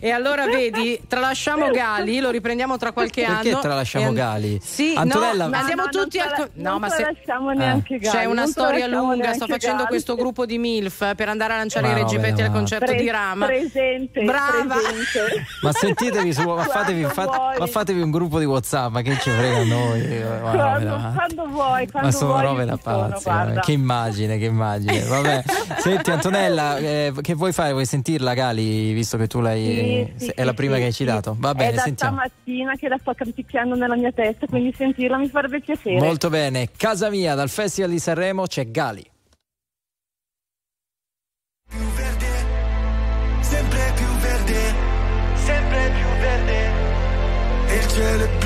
e 0.00 0.10
allora 0.10 0.46
vedi, 0.46 1.00
tralasciamo 1.08 1.70
Gali, 1.70 2.20
lo 2.20 2.30
riprendiamo 2.30 2.76
tra 2.76 2.92
qualche 2.92 3.24
Perché 3.24 3.48
anno. 3.50 3.58
tralasciamo 3.60 4.10
E- 4.10 4.14
Gali? 4.14 4.60
Sì, 4.62 4.94
Antonella- 4.96 5.44
no, 5.46 5.50
No, 5.50 5.56
andiamo 5.56 5.82
no, 5.82 5.88
tutti 5.88 6.20
al. 6.20 6.28
trala- 6.28 6.48
No, 6.54 6.70
non 6.70 6.80
ma 6.80 6.88
se. 6.88 6.96
tralasciamo 7.02 7.50
neanche 7.50 7.98
Gali, 7.98 8.16
C'è 8.16 8.24
una 8.26 8.46
storia 8.46 8.86
lunga. 8.86 9.32
Sto 9.32 9.46
facendo 9.46 9.78
Gali. 9.78 9.88
questo 9.88 10.14
gruppo 10.14 10.46
di 10.46 10.58
MILF 10.58 11.14
per 11.16 11.28
andare 11.28 11.54
a 11.54 11.56
lanciare 11.56 11.86
Ma 11.88 11.92
i 11.92 11.96
no, 11.96 12.02
reggipetti 12.06 12.34
bene, 12.34 12.46
al 12.46 12.52
concerto 12.52 12.84
Pre- 12.86 12.96
di 12.96 13.10
Rama. 13.10 13.46
Presente, 13.46 14.22
Brava. 14.22 14.74
presente. 14.76 15.46
Ma 15.62 15.72
sentitevi 15.72 16.32
su, 16.32 16.48
ma 16.48 16.62
fatevi, 16.62 17.04
fate- 17.06 17.58
ma 17.58 17.66
fatevi 17.66 18.00
un 18.00 18.10
gruppo 18.12 18.38
di 18.38 18.44
WhatsApp, 18.44 18.92
ma 18.92 19.02
che 19.02 19.18
ci 19.18 19.30
frega 19.30 19.56
a 19.58 19.64
noi? 19.64 20.04
Quando, 20.56 21.12
quando 21.14 21.46
vuoi, 21.48 21.90
quando 21.90 22.08
ma 22.08 22.14
sono 22.14 22.32
vuoi 22.34 22.42
robe 22.44 22.64
da 22.66 22.76
pazzi. 22.76 23.60
Che 23.62 23.72
immagine, 23.72 24.38
che 24.38 24.44
immagine. 24.44 25.00
Vabbè. 25.02 25.42
Senti 25.78 26.10
Antonella, 26.10 26.34
eh, 26.36 27.12
che 27.20 27.34
vuoi 27.34 27.52
fare? 27.52 27.72
Vuoi 27.72 27.86
sentirla 27.86 28.34
Gali, 28.34 28.92
visto 28.92 29.16
che 29.16 29.26
tu 29.26 29.40
l'hai... 29.40 30.12
Sì, 30.16 30.26
sì, 30.26 30.32
è 30.34 30.44
la 30.44 30.54
prima 30.54 30.74
sì, 30.74 30.80
che 30.80 30.86
hai 30.86 30.92
citato? 30.92 31.36
Va 31.38 31.50
È 31.50 31.54
bene, 31.54 31.72
da 31.74 31.82
sentiamo. 31.82 32.16
stamattina 32.16 32.74
che 32.74 32.88
la 32.88 32.98
sto 33.00 33.14
canticchiando 33.14 33.74
nella 33.74 33.96
mia 33.96 34.12
testa, 34.12 34.46
quindi 34.46 34.74
sentirla 34.76 35.16
mi 35.18 35.28
farebbe 35.28 35.60
piacere. 35.60 35.98
Molto 35.98 36.28
bene. 36.28 36.70
Casa 36.76 37.10
mia, 37.10 37.34
dal 37.34 37.48
Festival 37.48 37.90
di 37.90 37.98
Sanremo 37.98 38.46
c'è 38.46 38.70
Gali. 38.70 39.04
sempre 43.40 43.92
più 43.94 44.06
verde, 44.20 44.74
sempre 45.34 45.90
più 45.94 46.08
verde. 46.20 46.58
E 47.68 47.76
il 47.76 47.88
cielo 47.88 48.24
è 48.24 48.28
blu, 48.38 48.45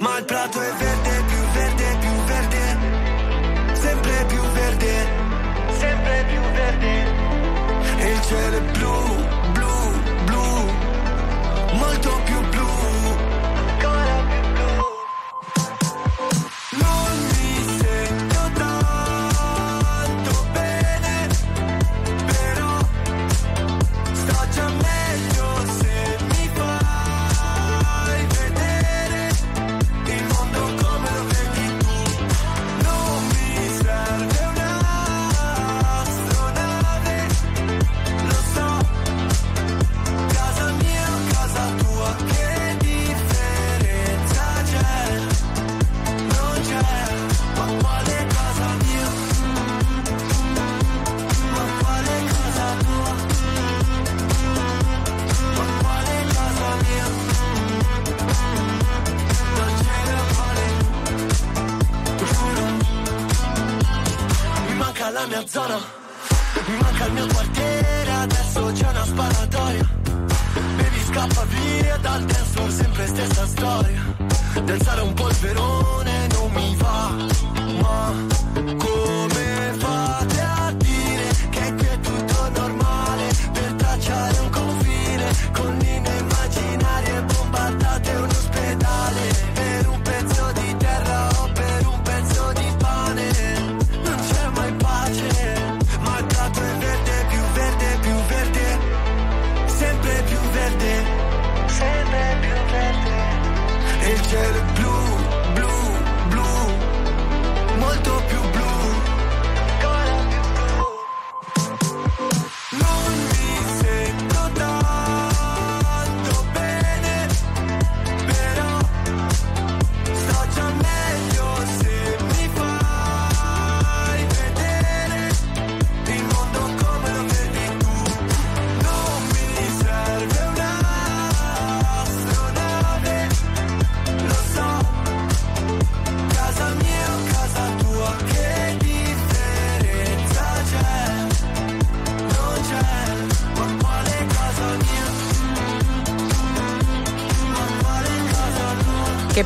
Ma 0.00 0.16
il 0.16 0.24
prato 0.24 0.58
è 0.62 0.72
verde, 0.78 1.19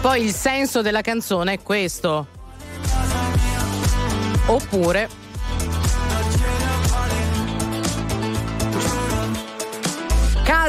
poi 0.04 0.22
il 0.22 0.34
senso 0.34 0.82
della 0.82 1.00
canzone 1.00 1.54
è 1.54 1.62
questo. 1.62 2.26
Oppure. 4.48 5.23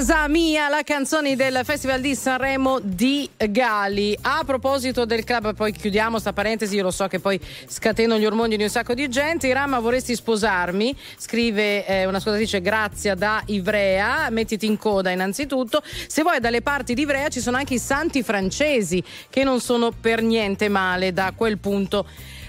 Casa 0.06 0.28
mia, 0.28 0.70
la 0.70 0.84
canzone 0.84 1.36
del 1.36 1.62
Festival 1.64 2.00
di 2.00 2.14
Sanremo 2.14 2.80
di 2.80 3.28
Gali. 3.50 4.16
A 4.22 4.44
proposito 4.46 5.04
del 5.04 5.24
club, 5.24 5.56
poi 5.56 5.72
chiudiamo 5.72 6.20
sta 6.20 6.32
parentesi, 6.32 6.76
io 6.76 6.84
lo 6.84 6.92
so 6.92 7.08
che 7.08 7.20
poi 7.20 7.42
scateno 7.66 8.20
gli 8.20 8.26
ormoni 8.26 8.56
di 8.56 8.62
un 8.62 8.70
sacco 8.70 8.94
di 8.94 9.10
gente. 9.10 9.48
Irama, 9.48 9.80
vorresti 9.80 10.14
sposarmi? 10.14 10.96
Scrive 11.18 11.88
eh, 11.88 12.06
una 12.06 12.18
ascoltatrice 12.18 12.62
Grazia 12.62 13.16
da 13.16 13.42
Ivrea, 13.48 14.30
mettiti 14.30 14.68
in 14.68 14.78
coda 14.78 15.10
innanzitutto. 15.10 15.82
Se 16.06 16.22
vuoi 16.22 16.40
dalle 16.40 16.62
parti 16.62 16.94
di 16.94 17.02
Ivrea 17.02 17.30
ci 17.30 17.40
sono 17.40 17.58
anche 17.58 17.74
i 17.74 17.80
santi 17.80 18.22
francesi 18.22 19.04
che 19.32 19.44
non 19.44 19.60
sono 19.60 19.90
per 19.90 20.22
niente 20.22 20.70
male 20.70 21.14
da 21.14 21.34
quel 21.36 21.58
punto 21.58 22.06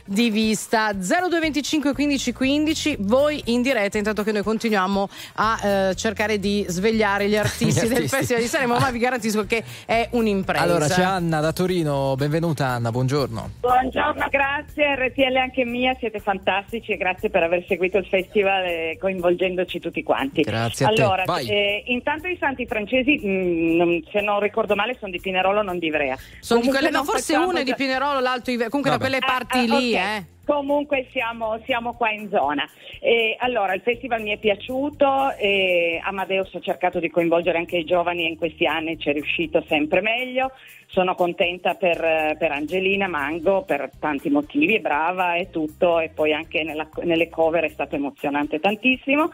di 0.06 0.30
vista. 0.30 0.92
0225 0.92 1.92
15 1.92 2.32
15, 2.32 2.96
voi 3.00 3.42
in 3.46 3.62
diretta, 3.62 3.98
intanto 3.98 4.22
che 4.22 4.32
noi 4.32 4.42
continuiamo 4.42 5.08
a 5.34 5.60
eh, 5.90 5.94
cercare 5.96 6.38
di 6.38 6.64
svegliare 6.68 7.28
gli 7.28 7.36
artisti, 7.36 7.86
Gli 7.86 7.88
del 7.88 7.92
artisti. 7.96 8.16
Festival 8.16 8.42
di 8.42 8.48
Sanremo, 8.48 8.78
ma 8.78 8.90
vi 8.90 8.98
garantisco 8.98 9.44
che 9.46 9.62
è 9.84 10.08
un'impresa. 10.12 10.62
Allora 10.62 10.86
c'è 10.86 11.02
Anna 11.02 11.40
da 11.40 11.52
Torino, 11.52 12.14
benvenuta 12.16 12.66
Anna, 12.66 12.90
buongiorno. 12.90 13.50
Buongiorno, 13.60 14.26
grazie, 14.30 14.94
RTL 14.94 15.36
anche 15.36 15.64
mia, 15.64 15.94
siete 15.98 16.20
fantastici 16.20 16.92
e 16.92 16.96
grazie 16.96 17.28
per 17.30 17.42
aver 17.42 17.64
seguito 17.66 17.98
il 17.98 18.06
festival 18.06 18.64
eh, 18.64 18.96
coinvolgendoci 19.00 19.80
tutti 19.80 20.02
quanti. 20.02 20.42
Grazie 20.42 20.86
a 20.86 20.88
te. 20.90 21.02
allora, 21.02 21.22
Vai. 21.26 21.48
eh, 21.48 21.82
intanto 21.86 22.28
i 22.28 22.36
santi 22.38 22.66
francesi, 22.66 23.18
mh, 23.18 23.76
non- 23.76 24.04
se 24.10 24.20
non 24.20 24.40
ricordo 24.40 24.74
male, 24.74 24.96
sono 24.98 25.10
di 25.10 25.20
Pinerolo, 25.20 25.62
non 25.62 25.78
di 25.78 25.86
Ivrea. 25.86 26.16
Sono 26.40 26.60
di 26.60 26.66
Comunque 26.68 26.78
quelle, 26.78 26.90
no, 26.90 27.04
forse 27.04 27.36
uno 27.36 27.58
è 27.58 27.64
di 27.64 27.74
Pinerolo, 27.74 28.20
l'altro 28.20 28.52
di 28.54 28.58
comunque 28.68 28.90
da 28.90 28.96
Vabbè. 28.98 28.98
quelle 28.98 29.18
parti 29.18 29.58
Ah, 29.70 29.74
ah, 29.74 29.78
lì. 29.78 29.95
Eh. 29.96 30.24
Comunque 30.44 31.08
siamo, 31.10 31.60
siamo 31.64 31.94
qua 31.94 32.10
in 32.12 32.28
zona. 32.28 32.68
E 33.00 33.36
allora, 33.40 33.74
il 33.74 33.80
festival 33.80 34.22
mi 34.22 34.30
è 34.30 34.38
piaciuto, 34.38 35.32
e 35.36 36.00
Amadeus 36.02 36.54
ha 36.54 36.60
cercato 36.60 37.00
di 37.00 37.10
coinvolgere 37.10 37.58
anche 37.58 37.78
i 37.78 37.84
giovani 37.84 38.24
e 38.24 38.28
in 38.28 38.36
questi 38.36 38.64
anni 38.64 38.96
ci 38.96 39.10
è 39.10 39.12
riuscito 39.12 39.64
sempre 39.66 40.00
meglio. 40.00 40.52
Sono 40.86 41.16
contenta 41.16 41.74
per, 41.74 42.36
per 42.38 42.52
Angelina 42.52 43.08
Mango 43.08 43.62
per 43.62 43.90
tanti 43.98 44.30
motivi, 44.30 44.76
è 44.76 44.80
brava 44.80 45.34
e 45.34 45.50
tutto, 45.50 45.98
e 45.98 46.10
poi 46.10 46.32
anche 46.32 46.62
nella- 46.62 46.88
nelle 47.02 47.28
cover 47.28 47.64
è 47.64 47.70
stato 47.70 47.96
emozionante 47.96 48.60
tantissimo. 48.60 49.32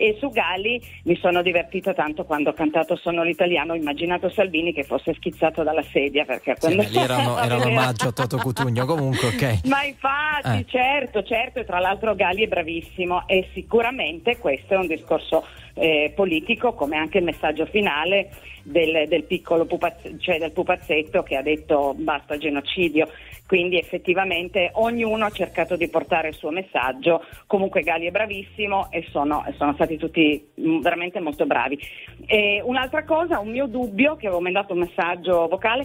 E 0.00 0.16
su 0.18 0.30
Gali 0.30 0.82
mi 1.02 1.14
sono 1.16 1.42
divertita 1.42 1.92
tanto 1.92 2.24
quando 2.24 2.48
ho 2.48 2.52
cantato 2.54 2.96
Sono 2.96 3.22
l'italiano, 3.22 3.74
ho 3.74 3.76
immaginato 3.76 4.30
Salvini 4.30 4.72
che 4.72 4.82
fosse 4.82 5.12
schizzato 5.12 5.62
dalla 5.62 5.84
sedia 5.92 6.24
perché 6.24 6.54
Sì, 6.54 6.60
quando 6.60 6.82
beh, 6.84 6.88
lì 6.88 6.96
erano, 6.96 7.36
era 7.44 7.56
un 7.56 7.62
omaggio 7.64 8.08
a 8.08 8.12
Toto 8.12 8.38
Cutugno, 8.38 8.86
comunque 8.86 9.28
ok. 9.28 9.66
ma 9.66 9.82
infatti, 9.84 10.60
Eh. 10.60 10.64
certo, 10.66 11.22
certo, 11.22 11.58
e 11.58 11.66
tra 11.66 11.80
l'altro 11.80 12.14
Gali 12.14 12.44
è 12.44 12.48
bravissimo 12.48 13.28
e 13.28 13.50
sicuramente 13.52 14.38
questo 14.38 14.72
è 14.72 14.78
un 14.78 14.86
discorso 14.86 15.44
eh, 15.74 16.10
politico, 16.16 16.72
come 16.72 16.96
anche 16.96 17.18
il 17.18 17.24
messaggio 17.24 17.66
finale 17.66 18.30
del, 18.62 19.06
del 19.06 19.24
piccolo 19.24 19.66
pupazz- 19.66 20.16
cioè 20.18 20.38
del 20.38 20.52
pupazzetto 20.52 21.22
che 21.22 21.36
ha 21.36 21.42
detto 21.42 21.94
basta 21.94 22.38
genocidio. 22.38 23.06
Quindi 23.50 23.80
effettivamente 23.80 24.70
ognuno 24.74 25.24
ha 25.24 25.30
cercato 25.30 25.74
di 25.74 25.88
portare 25.88 26.28
il 26.28 26.36
suo 26.36 26.50
messaggio, 26.50 27.24
comunque 27.48 27.82
Gali 27.82 28.06
è 28.06 28.12
bravissimo 28.12 28.92
e 28.92 29.04
sono, 29.10 29.44
sono 29.58 29.74
stati 29.74 29.96
tutti 29.96 30.52
mm, 30.60 30.78
veramente 30.78 31.18
molto 31.18 31.46
bravi. 31.46 31.76
E 32.26 32.62
un'altra 32.64 33.02
cosa, 33.02 33.40
un 33.40 33.50
mio 33.50 33.66
dubbio, 33.66 34.14
che 34.14 34.28
avevo 34.28 34.40
mandato 34.40 34.72
un 34.72 34.78
messaggio 34.78 35.48
vocale, 35.48 35.84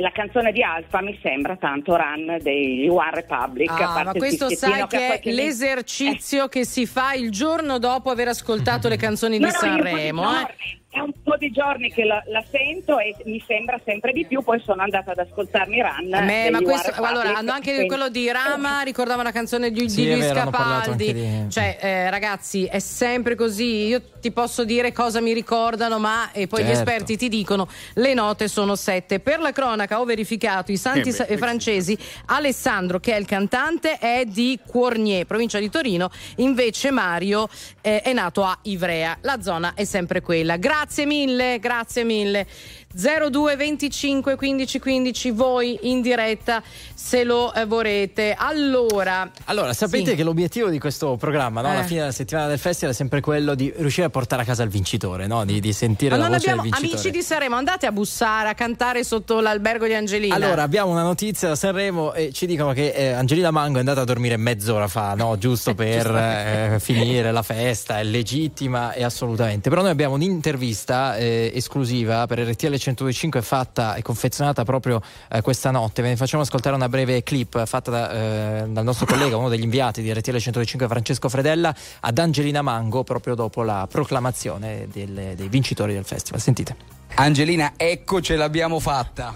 la 0.00 0.10
canzone 0.10 0.50
di 0.50 0.60
Alfa 0.60 1.00
mi 1.00 1.16
sembra 1.22 1.54
tanto 1.54 1.96
Run 1.96 2.38
dei 2.42 2.88
One 2.88 3.10
Republic. 3.12 3.70
Ah, 3.70 4.02
ma 4.02 4.12
questo 4.12 4.50
sai 4.50 4.80
ha 4.80 4.88
che 4.88 5.20
è 5.20 5.30
l'esercizio 5.30 6.48
che 6.48 6.64
si 6.64 6.86
fa 6.86 7.12
il 7.12 7.30
giorno 7.30 7.78
dopo 7.78 8.10
aver 8.10 8.26
ascoltato 8.26 8.88
le 8.88 8.96
canzoni 8.96 9.38
di 9.38 9.44
No, 9.44 9.50
no, 9.50 9.52
di 9.52 9.58
Sanremo. 9.58 10.40
eh. 10.40 10.77
È 10.90 11.00
un 11.00 11.12
po' 11.22 11.36
di 11.36 11.50
giorni 11.50 11.92
che 11.92 12.02
la, 12.04 12.22
la 12.28 12.42
sento 12.50 12.98
e 12.98 13.14
mi 13.26 13.42
sembra 13.46 13.78
sempre 13.84 14.10
di 14.12 14.24
più, 14.24 14.42
poi 14.42 14.58
sono 14.64 14.80
andata 14.80 15.10
ad 15.12 15.18
ascoltarmi 15.18 15.82
Run. 15.82 16.14
A 16.14 16.22
me, 16.22 16.48
ma 16.48 16.62
questo, 16.62 16.92
allora, 17.02 17.34
hanno 17.36 17.52
anche 17.52 17.72
quindi- 17.72 17.88
quello 17.88 18.08
di 18.08 18.32
Rama, 18.32 18.80
ricordava 18.80 19.20
una 19.20 19.30
canzone 19.30 19.70
di, 19.70 19.86
Sì, 19.90 20.04
di 20.04 20.12
Luis 20.12 20.24
vero, 20.32 20.50
Capaldi. 20.50 21.12
di- 21.12 21.50
Cioè, 21.50 21.76
eh, 21.78 22.10
ragazzi, 22.10 22.64
è 22.64 22.78
sempre 22.78 23.34
così. 23.34 23.84
Io 23.88 24.00
ti 24.18 24.30
posso 24.32 24.64
dire 24.64 24.90
cosa 24.92 25.20
mi 25.20 25.34
ricordano, 25.34 25.98
ma 25.98 26.32
e 26.32 26.46
poi 26.46 26.62
gli 26.62 26.68
Certo. 26.68 26.78
esperti 26.80 27.16
ti 27.18 27.28
dicono 27.28 27.68
le 27.94 28.14
note 28.14 28.48
sono 28.48 28.74
sette. 28.74 29.20
Per 29.20 29.40
la 29.40 29.52
cronaca 29.52 30.00
ho 30.00 30.04
verificato 30.06 30.72
i 30.72 30.78
santi 30.78 31.10
Eh 31.10 31.26
beh, 31.28 31.36
francesi. 31.36 31.96
Alessandro, 32.26 32.98
che 32.98 33.14
è 33.14 33.18
il 33.18 33.26
cantante, 33.26 33.98
è 33.98 34.24
di 34.24 34.58
Cournier, 34.66 35.26
provincia 35.26 35.58
di 35.58 35.68
Torino. 35.68 36.08
Invece 36.36 36.90
Mario 36.90 37.46
eh, 37.82 38.00
è 38.00 38.14
nato 38.14 38.42
a 38.42 38.58
Ivrea. 38.62 39.18
La 39.20 39.42
zona 39.42 39.72
è 39.74 39.84
sempre 39.84 40.22
quella. 40.22 40.56
Grazie 40.56 40.76
mille, 41.06 41.58
grazie 41.60 42.04
mille. 42.04 42.46
02 42.94 43.56
25 43.56 44.36
15 44.36 44.78
15 44.78 45.30
voi 45.32 45.78
in 45.82 46.00
diretta 46.00 46.62
se 46.94 47.22
lo 47.24 47.52
eh, 47.54 47.64
vorrete. 47.66 48.34
Allora, 48.36 49.30
Allora, 49.44 49.72
sapete 49.72 50.10
Sì. 50.10 50.16
che 50.16 50.22
l'obiettivo 50.24 50.68
di 50.68 50.78
questo 50.78 51.16
programma, 51.16 51.60
no? 51.60 51.68
alla 51.70 51.82
Eh. 51.82 51.86
fine 51.86 52.00
della 52.00 52.12
settimana 52.12 52.48
del 52.48 52.58
festival, 52.58 52.92
è 52.92 52.96
sempre 52.96 53.20
quello 53.20 53.54
di 53.54 53.72
riuscire 53.76 54.06
a 54.06 54.10
portare 54.10 54.42
a 54.42 54.44
casa 54.44 54.62
il 54.62 54.70
vincitore, 54.70 55.26
no? 55.26 55.44
di, 55.44 55.60
di 55.60 55.72
sentire 55.72 56.10
ma 56.12 56.16
la 56.16 56.22
non 56.28 56.32
voce 56.32 56.44
abbiamo 56.50 56.62
del 56.62 56.70
vincitore. 56.72 57.00
amici 57.02 57.18
di 57.18 57.22
Sanremo, 57.24 57.56
andate 57.56 57.86
a 57.86 57.92
bussare, 57.92 58.48
a 58.48 58.54
cantare 58.54 59.04
sotto 59.04 59.40
l'albergo 59.40 59.86
di 59.86 59.94
Angelina. 59.94 60.34
Allora, 60.34 60.62
abbiamo 60.62 60.90
una 60.90 61.02
notizia 61.02 61.48
da 61.48 61.56
Sanremo 61.56 62.12
e 62.14 62.32
ci 62.32 62.46
dicono 62.46 62.72
che 62.72 62.88
eh, 62.90 63.08
Angelina 63.12 63.50
Mango 63.50 63.76
è 63.76 63.80
andata 63.80 64.00
a 64.00 64.04
dormire 64.04 64.36
mezz'ora 64.36 64.88
fa, 64.88 65.14
no? 65.14 65.36
Giusto 65.38 65.74
per 65.76 66.06
eh, 66.14 66.76
finire 66.80 67.30
la 67.32 67.42
festa, 67.42 67.98
è 68.00 68.02
legittima 68.04 68.92
e 68.92 69.04
assolutamente. 69.04 69.68
Però 69.68 69.82
noi 69.82 69.90
abbiamo 69.90 70.14
un'intervista 70.14 71.16
eh, 71.16 71.52
esclusiva 71.54 72.26
per 72.26 72.40
RTL 72.40 72.77
125 72.78 73.42
fatta 73.42 73.94
e 73.94 74.02
confezionata 74.02 74.64
proprio 74.64 75.00
eh, 75.30 75.40
questa 75.40 75.70
notte. 75.70 76.02
Ve 76.02 76.08
ne 76.08 76.16
facciamo 76.16 76.42
ascoltare 76.42 76.74
una 76.74 76.88
breve 76.88 77.22
clip 77.22 77.64
fatta 77.66 77.90
da, 77.90 78.10
eh, 78.12 78.68
dal 78.68 78.84
nostro 78.84 79.06
collega, 79.06 79.36
uno 79.36 79.48
degli 79.48 79.62
inviati 79.62 80.02
di 80.02 80.12
RTL 80.12 80.36
125, 80.36 80.88
Francesco 80.88 81.28
Fredella, 81.28 81.74
ad 82.00 82.18
Angelina 82.18 82.62
Mango 82.62 83.04
proprio 83.04 83.34
dopo 83.34 83.62
la 83.62 83.86
proclamazione 83.90 84.88
del- 84.92 85.34
dei 85.36 85.48
vincitori 85.48 85.92
del 85.92 86.04
festival. 86.04 86.40
Sentite. 86.40 86.76
Angelina, 87.14 87.72
ecco 87.76 88.20
ce 88.20 88.36
l'abbiamo 88.36 88.78
fatta. 88.78 89.34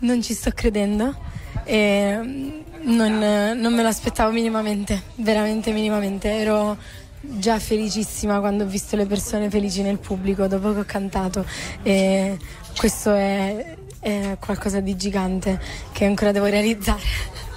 Non 0.00 0.22
ci 0.22 0.32
sto 0.32 0.50
credendo 0.54 1.14
e 1.64 2.16
mm, 2.16 2.50
non, 2.82 3.22
eh, 3.22 3.54
non 3.54 3.74
me 3.74 3.82
lo 3.82 3.88
aspettavo 3.88 4.32
minimamente, 4.32 5.02
veramente 5.16 5.72
minimamente. 5.72 6.30
Ero 6.30 6.76
già 7.20 7.58
felicissima 7.58 8.40
quando 8.40 8.64
ho 8.64 8.66
visto 8.66 8.96
le 8.96 9.04
persone 9.04 9.50
felici 9.50 9.82
nel 9.82 9.98
pubblico 9.98 10.46
dopo 10.46 10.72
che 10.72 10.80
ho 10.80 10.84
cantato 10.86 11.44
e 11.82 12.38
questo 12.80 13.12
è, 13.12 13.76
è 14.00 14.38
qualcosa 14.40 14.80
di 14.80 14.96
gigante 14.96 15.60
che 15.92 16.06
ancora 16.06 16.32
devo 16.32 16.46
realizzare. 16.46 17.02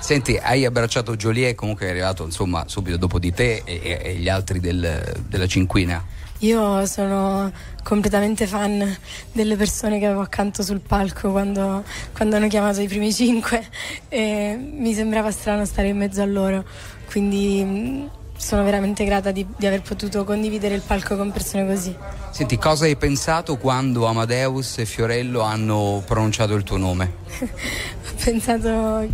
Senti, 0.02 0.36
hai 0.36 0.66
abbracciato 0.66 1.16
Joliet, 1.16 1.56
comunque 1.56 1.86
è 1.86 1.90
arrivato 1.92 2.26
insomma 2.26 2.66
subito 2.68 2.98
dopo 2.98 3.20
di 3.20 3.34
te 3.34 3.62
e, 3.64 4.02
e- 4.04 4.16
gli 4.16 4.28
altri 4.28 4.60
del- 4.60 5.24
della 5.26 5.48
cinquina. 5.48 6.04
Io 6.40 6.86
sono 6.88 7.50
completamente 7.84 8.48
fan 8.48 8.98
delle 9.32 9.56
persone 9.56 9.98
che 9.98 10.08
avevo 10.08 10.20
accanto 10.20 10.62
sul 10.62 10.82
palco 10.82 11.32
quando, 11.32 11.86
quando 12.12 12.36
hanno 12.36 12.50
chiamato 12.50 12.82
i 12.82 12.88
primi 12.90 13.14
cinque 13.14 13.66
e 14.10 14.58
mi 14.60 14.94
sembrava 14.94 15.32
strano 15.32 15.64
stare 15.64 15.88
in 15.88 15.96
mezzo 15.96 16.22
a 16.22 16.26
loro, 16.26 16.66
quindi 17.10 18.10
sono 18.44 18.64
veramente 18.64 19.06
grata 19.06 19.32
di, 19.32 19.46
di 19.56 19.66
aver 19.66 19.82
potuto 19.82 20.26
condividere 20.26 20.76
il 20.76 20.82
palco 20.86 21.16
con 21.16 21.32
persone 21.32 21.66
così. 21.66 21.96
Senti, 22.30 22.58
cosa 22.58 22.84
hai 22.84 22.98
pensato 22.98 23.58
quando 23.58 24.06
Amadeus 24.06 24.80
e 24.80 24.86
Fiorello 24.86 25.42
hanno 25.42 26.04
pronunciato 26.06 26.54
il 26.54 26.64
tuo 26.64 26.76
nome? 26.76 27.14
Ho 27.40 28.16
pensato 28.22 29.08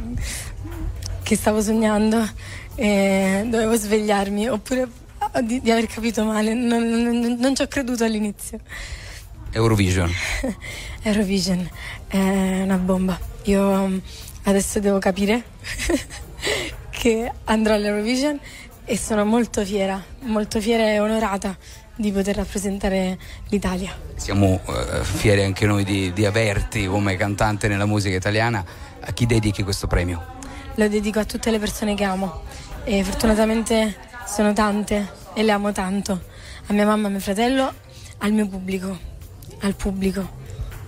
che 1.22 1.36
stavo 1.36 1.62
sognando 1.62 2.28
e 2.74 3.46
dovevo 3.48 3.76
svegliarmi 3.76 4.50
oppure 4.50 4.88
di, 5.44 5.62
di 5.62 5.70
aver 5.70 5.86
capito 5.86 6.24
male, 6.24 6.56
non, 6.56 6.82
non- 6.90 7.38
non 7.40 7.56
ci 7.56 7.62
ho 7.62 7.68
creduto 7.68 8.04
all'inizio. 8.04 8.60
Eurovision. 9.52 10.12
Eurovision 11.04 11.70
è 12.08 12.62
una 12.64 12.78
bomba. 12.78 13.20
Io 13.44 13.88
mm, 13.88 13.98
adesso 14.44 14.80
devo 14.80 14.98
capire 14.98 15.44
che 16.90 17.32
andrò 17.44 17.76
all'Eurovision 17.76 18.40
e 18.90 18.98
sono 18.98 19.24
molto 19.24 19.64
fiera, 19.64 20.04
molto 20.22 20.60
fiera 20.60 20.84
e 20.92 21.00
onorata 21.00 21.56
di 21.96 22.12
poter 22.12 22.38
rappresentare 22.38 23.20
l'Italia. 23.50 23.96
Siamo 24.16 24.60
eh, 24.66 25.04
fieri 25.04 25.44
anche 25.44 25.68
noi 25.68 25.84
di, 25.84 26.12
di 26.12 26.26
averti 26.26 26.88
come 26.88 27.16
cantante 27.16 27.68
nella 27.68 27.86
musica 27.86 28.16
italiana. 28.16 28.66
A 29.02 29.12
chi 29.12 29.28
dedichi 29.28 29.62
questo 29.62 29.86
premio? 29.86 30.38
Lo 30.74 30.88
dedico 30.88 31.20
a 31.20 31.26
tutte 31.26 31.52
le 31.52 31.60
persone 31.60 31.94
che 31.94 32.04
amo 32.04 32.42
e 32.84 33.04
fortunatamente 33.04 33.96
sono 34.26 34.54
tante 34.54 35.08
e 35.36 35.44
le 35.44 35.52
amo 35.52 35.72
tanto. 35.72 36.24
A 36.66 36.74
mia 36.74 36.88
mamma, 36.88 37.10
a 37.10 37.12
mio 37.12 37.20
fratello, 37.20 37.72
al 38.18 38.32
mio 38.32 38.48
pubblico, 38.48 38.98
al 39.60 39.76
pubblico, 39.76 40.28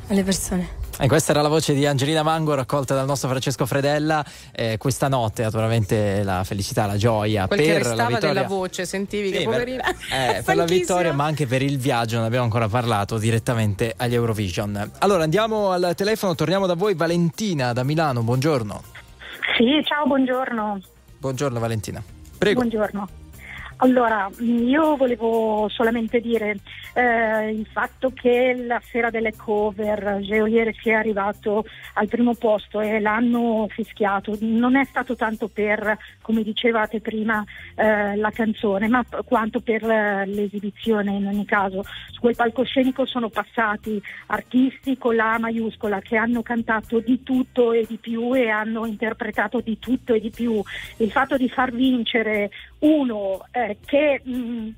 alle 0.08 0.24
persone. 0.24 0.81
E 1.04 1.08
questa 1.08 1.32
era 1.32 1.42
la 1.42 1.48
voce 1.48 1.74
di 1.74 1.84
Angelina 1.88 2.22
Mango 2.22 2.54
raccolta 2.54 2.94
dal 2.94 3.08
nostro 3.08 3.28
Francesco 3.28 3.66
Fredella. 3.66 4.24
Eh, 4.52 4.78
questa 4.78 5.08
notte, 5.08 5.42
naturalmente, 5.42 6.22
la 6.22 6.44
felicità, 6.44 6.86
la 6.86 6.96
gioia 6.96 7.48
quel 7.48 7.58
per 7.60 7.68
che 7.68 7.74
la 7.74 7.80
restava 7.90 8.08
vittoria. 8.10 8.34
della 8.34 8.48
voce, 8.48 8.86
sentivi 8.86 9.28
Sì, 9.30 9.32
che 9.34 9.38
per- 9.40 9.48
poverina. 9.48 9.84
Eh, 9.90 10.42
per 10.46 10.56
la 10.56 10.66
vittoria, 10.66 11.12
ma 11.12 11.24
anche 11.26 11.48
per 11.48 11.64
il 11.64 11.80
viaggio, 11.80 12.18
non 12.18 12.26
abbiamo 12.26 12.44
ancora 12.44 12.68
parlato 12.68 13.18
direttamente 13.18 13.96
agli 13.98 14.14
Eurovision. 14.14 14.92
Allora 15.00 15.24
andiamo 15.24 15.72
al 15.72 15.94
telefono, 15.96 16.36
torniamo 16.36 16.68
da 16.68 16.76
voi. 16.76 16.94
Valentina 16.94 17.74
da 17.74 17.82
Milano, 17.82 18.22
buongiorno. 18.22 18.84
Sì, 19.58 19.84
ciao, 19.84 20.06
buongiorno. 20.06 20.82
Buongiorno 21.18 21.60
Valentina. 21.60 22.04
Prego. 22.38 22.60
Buongiorno. 22.60 23.08
Allora, 23.84 24.30
io 24.38 24.96
volevo 24.96 25.68
solamente 25.70 26.20
dire 26.20 26.60
eh, 26.94 27.50
il 27.50 27.66
fatto 27.66 28.12
che 28.14 28.54
la 28.56 28.80
sera 28.92 29.10
delle 29.10 29.36
cover 29.36 30.20
Geoliere 30.22 30.76
sia 30.80 31.00
arrivato 31.00 31.66
al 31.96 32.08
primo 32.08 32.36
posto 32.36 32.80
e 32.80 33.00
l'hanno 33.00 33.66
fischiato 33.70 34.38
non 34.42 34.76
è 34.76 34.86
stato 34.86 35.16
tanto 35.16 35.48
per, 35.48 35.98
come 36.22 36.44
dicevate 36.44 37.02
prima, 37.02 37.44
eh, 37.74 38.16
la 38.18 38.30
canzone, 38.30 38.88
ma 38.88 39.04
quanto 39.26 39.62
per 39.62 39.84
eh, 39.84 40.28
l'esibizione 40.28 41.14
in 41.14 41.26
ogni 41.26 41.46
caso. 41.46 41.84
Su 42.12 42.20
quel 42.20 42.36
palcoscenico 42.36 43.08
sono 43.08 43.30
passati 43.30 44.00
artisti 44.28 44.96
con 45.00 45.16
la 45.16 45.40
maiuscola 45.40 46.02
che 46.02 46.18
hanno 46.18 46.44
cantato 46.44 47.00
di 47.00 47.24
tutto 47.24 47.72
e 47.72 47.88
di 47.88 47.98
più 47.98 48.36
e 48.36 48.48
hanno 48.48 48.86
interpretato 48.86 49.60
di 49.60 49.80
tutto 49.80 50.14
e 50.14 50.20
di 50.20 50.30
più. 50.30 50.62
Il 50.98 51.10
fatto 51.10 51.36
di 51.36 51.50
far 51.50 51.72
vincere 51.72 52.52
uno 52.82 53.46
eh, 53.52 53.78
che 53.86 54.22
mh, 54.24 54.70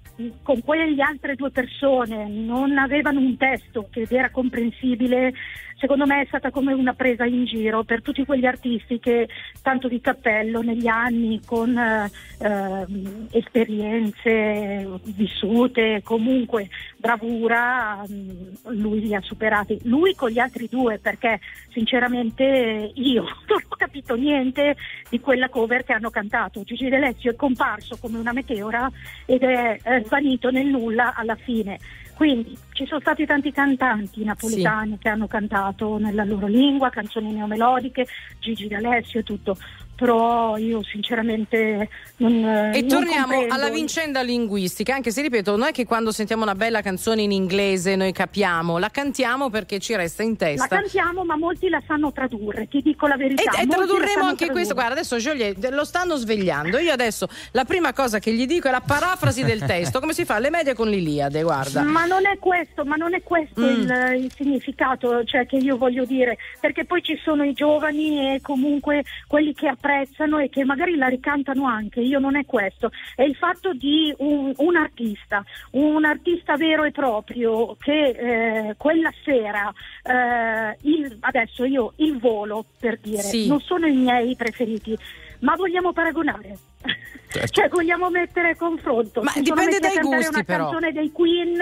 con 0.42 0.62
quelle 0.64 1.02
altre 1.02 1.36
due 1.36 1.52
persone 1.52 2.28
non 2.28 2.78
avevano 2.78 3.20
un 3.20 3.38
testo 3.38 3.88
che 3.90 4.06
era 4.10 4.30
comprensibile, 4.30 5.34
secondo 5.84 6.06
me 6.06 6.22
è 6.22 6.26
stata 6.28 6.50
come 6.50 6.72
una 6.72 6.94
presa 6.94 7.26
in 7.26 7.44
giro 7.44 7.84
per 7.84 8.02
tutti 8.02 8.24
quegli 8.24 8.46
artisti 8.46 9.00
che 9.00 9.28
tanto 9.62 9.90
di 9.90 10.00
cappello 10.00 10.62
negli 10.62 10.88
anni 10.88 11.42
con 11.46 11.78
eh, 11.78 12.10
ehm, 12.38 13.28
esperienze 13.32 14.88
vissute, 15.04 16.00
comunque 16.02 16.70
bravura, 16.96 18.02
mh, 18.08 18.78
lui 18.78 19.02
li 19.02 19.14
ha 19.14 19.20
superati. 19.20 19.78
Lui 19.84 20.16
con 20.16 20.30
gli 20.30 20.40
altri 20.40 20.70
due 20.70 21.00
perché 21.00 21.42
sinceramente 21.74 22.92
io 22.94 23.24
non 23.48 23.60
ho 23.68 23.76
capito 23.76 24.16
niente 24.16 24.78
di 25.10 25.20
quella 25.20 25.50
cover 25.50 25.84
che 25.84 25.92
hanno 25.92 26.12
cantato. 26.12 26.64
Gigi 26.64 26.88
D'Alessio 26.88 27.32
è 27.32 27.36
comparso 27.36 27.98
come 28.00 28.18
una 28.18 28.32
meteora 28.32 28.90
ed 29.26 29.44
è 29.44 29.78
eh, 29.84 30.04
svanito 30.06 30.50
nel 30.50 30.68
nulla 30.68 31.14
alla 31.14 31.36
fine. 31.36 31.78
Quindi 32.16 32.58
ci 32.74 32.86
sono 32.86 33.00
stati 33.00 33.26
tanti 33.26 33.52
cantanti 33.52 34.24
napoletani 34.24 34.98
che 35.00 35.10
hanno 35.10 35.28
cantato 35.28 35.98
nella 35.98 36.24
loro 36.24 36.48
lingua, 36.48 36.90
canzoni 36.90 37.32
neomelodiche, 37.32 38.06
Gigi 38.40 38.68
D'Alessio 38.68 39.22
e 39.22 39.24
tutto, 39.24 39.58
però 40.04 40.58
io 40.58 40.84
sinceramente 40.84 41.88
non 42.18 42.34
E 42.74 42.82
non 42.82 42.88
torniamo 42.90 43.28
comprendo. 43.28 43.54
alla 43.56 43.70
vicenda 43.70 44.22
linguistica, 44.22 44.94
anche 44.96 45.12
se 45.12 45.22
ripeto, 45.22 45.56
non 45.56 45.68
è 45.70 45.72
che 45.72 45.86
quando 45.86 46.12
sentiamo 46.12 46.44
una 46.44 46.56
bella 46.56 46.82
canzone 46.82 47.22
in 47.22 47.32
inglese 47.32 47.96
noi 47.96 48.12
capiamo, 48.12 48.78
la 48.78 48.90
cantiamo 48.90 49.50
perché 49.50 49.80
ci 49.80 49.96
resta 49.96 50.24
in 50.24 50.32
La 50.32 50.38
testa. 50.38 50.68
cantiamo, 50.68 51.24
ma 51.24 51.38
molti 51.38 51.70
la 51.70 51.82
sanno 51.88 52.12
tradurre, 52.12 52.68
ti 52.68 52.82
dico 52.82 53.08
la 53.08 53.16
verità. 53.16 53.44
E, 53.44 53.62
e 53.62 53.66
la 53.66 53.76
tradurremo 53.76 54.26
anche 54.26 54.48
questo. 54.48 54.74
tradurre. 54.74 54.74
Guarda, 54.74 54.94
adesso 54.94 55.16
Joliet 55.18 55.70
lo 55.70 55.86
stanno 55.86 56.16
svegliando. 56.18 56.78
Io 56.80 56.92
adesso 56.92 57.28
la 57.52 57.64
prima 57.64 57.94
cosa 57.94 58.20
che 58.20 58.34
gli 58.34 58.46
dico 58.46 58.68
è 58.68 58.72
la 58.72 58.82
parafrasi 58.86 59.44
del 59.44 59.62
testo, 59.66 60.02
come 60.02 60.12
si 60.14 60.26
fa 60.26 60.36
alle 60.36 60.50
medie 60.50 60.74
con 60.74 60.90
l'Iliade, 60.90 61.44
guarda. 61.44 61.82
Ma 61.84 62.06
non 62.06 62.26
è 62.26 62.38
questo, 62.40 62.84
ma 62.84 62.96
non 62.98 63.14
è 63.14 63.24
questo 63.24 63.62
Mm. 63.62 63.66
il, 63.82 64.24
il 64.24 64.32
significato 64.36 65.24
cioè, 65.26 65.46
che 65.46 65.58
io 65.58 65.78
voglio 65.78 66.06
dire, 66.06 66.38
perché 66.60 66.86
poi 66.86 67.02
ci 67.04 67.18
sono 67.24 67.44
i 67.44 67.54
giovani 67.54 68.34
e 68.36 68.42
comunque 68.42 69.04
quelli 69.28 69.54
che 69.54 69.68
apprezzano 69.68 69.92
e 70.02 70.50
che 70.50 70.64
magari 70.66 70.96
la 70.96 71.08
ricantano 71.08 71.66
anche, 71.66 72.00
io 72.02 72.20
non 72.20 72.36
è 72.36 72.46
questo, 72.46 72.92
è 73.16 73.24
il 73.24 73.36
fatto 73.36 73.74
di 73.74 74.14
un, 74.18 74.52
un 74.58 74.76
artista, 74.76 75.44
un 75.72 76.04
artista 76.06 76.56
vero 76.58 76.84
e 76.84 76.92
proprio 76.92 77.76
che 77.80 78.10
eh, 78.70 78.76
quella 78.78 79.12
sera, 79.24 79.72
eh, 80.04 80.78
il- 80.82 81.18
adesso 81.22 81.64
io 81.66 81.94
il 81.98 82.18
volo 82.20 82.66
per 82.80 82.98
dire, 83.00 83.22
Sì. 83.22 83.48
non 83.48 83.60
sono 83.62 83.86
i 83.88 83.96
miei 83.96 84.36
preferiti, 84.36 84.98
ma 85.44 85.56
vogliamo 85.56 85.94
paragonare. 85.94 86.58
Cioè 87.34 87.68
vogliamo 87.68 88.12
mettere 88.12 88.52
a 88.52 88.56
confronto. 88.56 89.24
Ma 89.24 89.32
dipende 89.34 89.78
a 89.78 89.80
dai 89.80 89.94
cantare 89.94 90.18
gusti, 90.18 90.34
una 90.36 90.44
però. 90.44 90.64
canzone 90.66 90.92
dei 90.92 91.12
Queen 91.12 91.60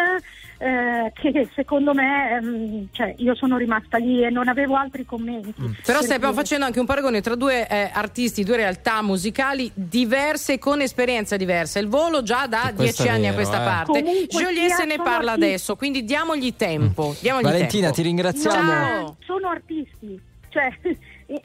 eh, 0.57 1.13
che 1.13 1.47
secondo 1.55 1.93
me, 1.93 2.35
ehm, 2.35 2.87
cioè 2.91 3.15
io 3.19 3.33
sono 3.35 3.55
rimasta 3.55 3.97
lì 3.97 4.21
e 4.21 4.29
non 4.29 4.49
avevo 4.49 4.75
altri 4.75 5.05
commenti. 5.05 5.53
Però 5.85 5.99
Per 5.99 6.03
stiamo 6.03 6.33
facendo 6.33 6.65
anche 6.65 6.79
un 6.81 6.85
paragone 6.85 7.21
tra 7.21 7.35
due 7.35 7.65
eh, 7.69 7.89
artisti, 7.93 8.43
due 8.43 8.57
realtà 8.57 9.01
musicali 9.01 9.71
diverse 9.73 10.59
con 10.59 10.81
esperienze 10.81 11.37
diverse. 11.37 11.79
Il 11.79 11.87
volo 11.87 12.21
già 12.21 12.47
da 12.47 12.73
dieci 12.75 13.07
anni 13.07 13.27
a 13.27 13.31
vero, 13.31 13.35
questa 13.35 13.61
eh. 13.61 13.65
parte. 13.65 14.03
Joliet 14.27 14.73
se 14.73 14.83
ne 14.83 14.97
parla 14.97 15.31
artisti. 15.31 15.51
adesso, 15.51 15.75
quindi 15.77 16.03
diamogli 16.03 16.53
tempo. 16.57 17.15
diamogli 17.21 17.43
Valentina, 17.43 17.83
tempo. 17.83 17.95
ti 17.95 18.01
ringraziamo. 18.03 18.69
Ciao. 18.69 19.15
Sono 19.25 19.47
artisti, 19.47 20.21
cioè 20.49 20.69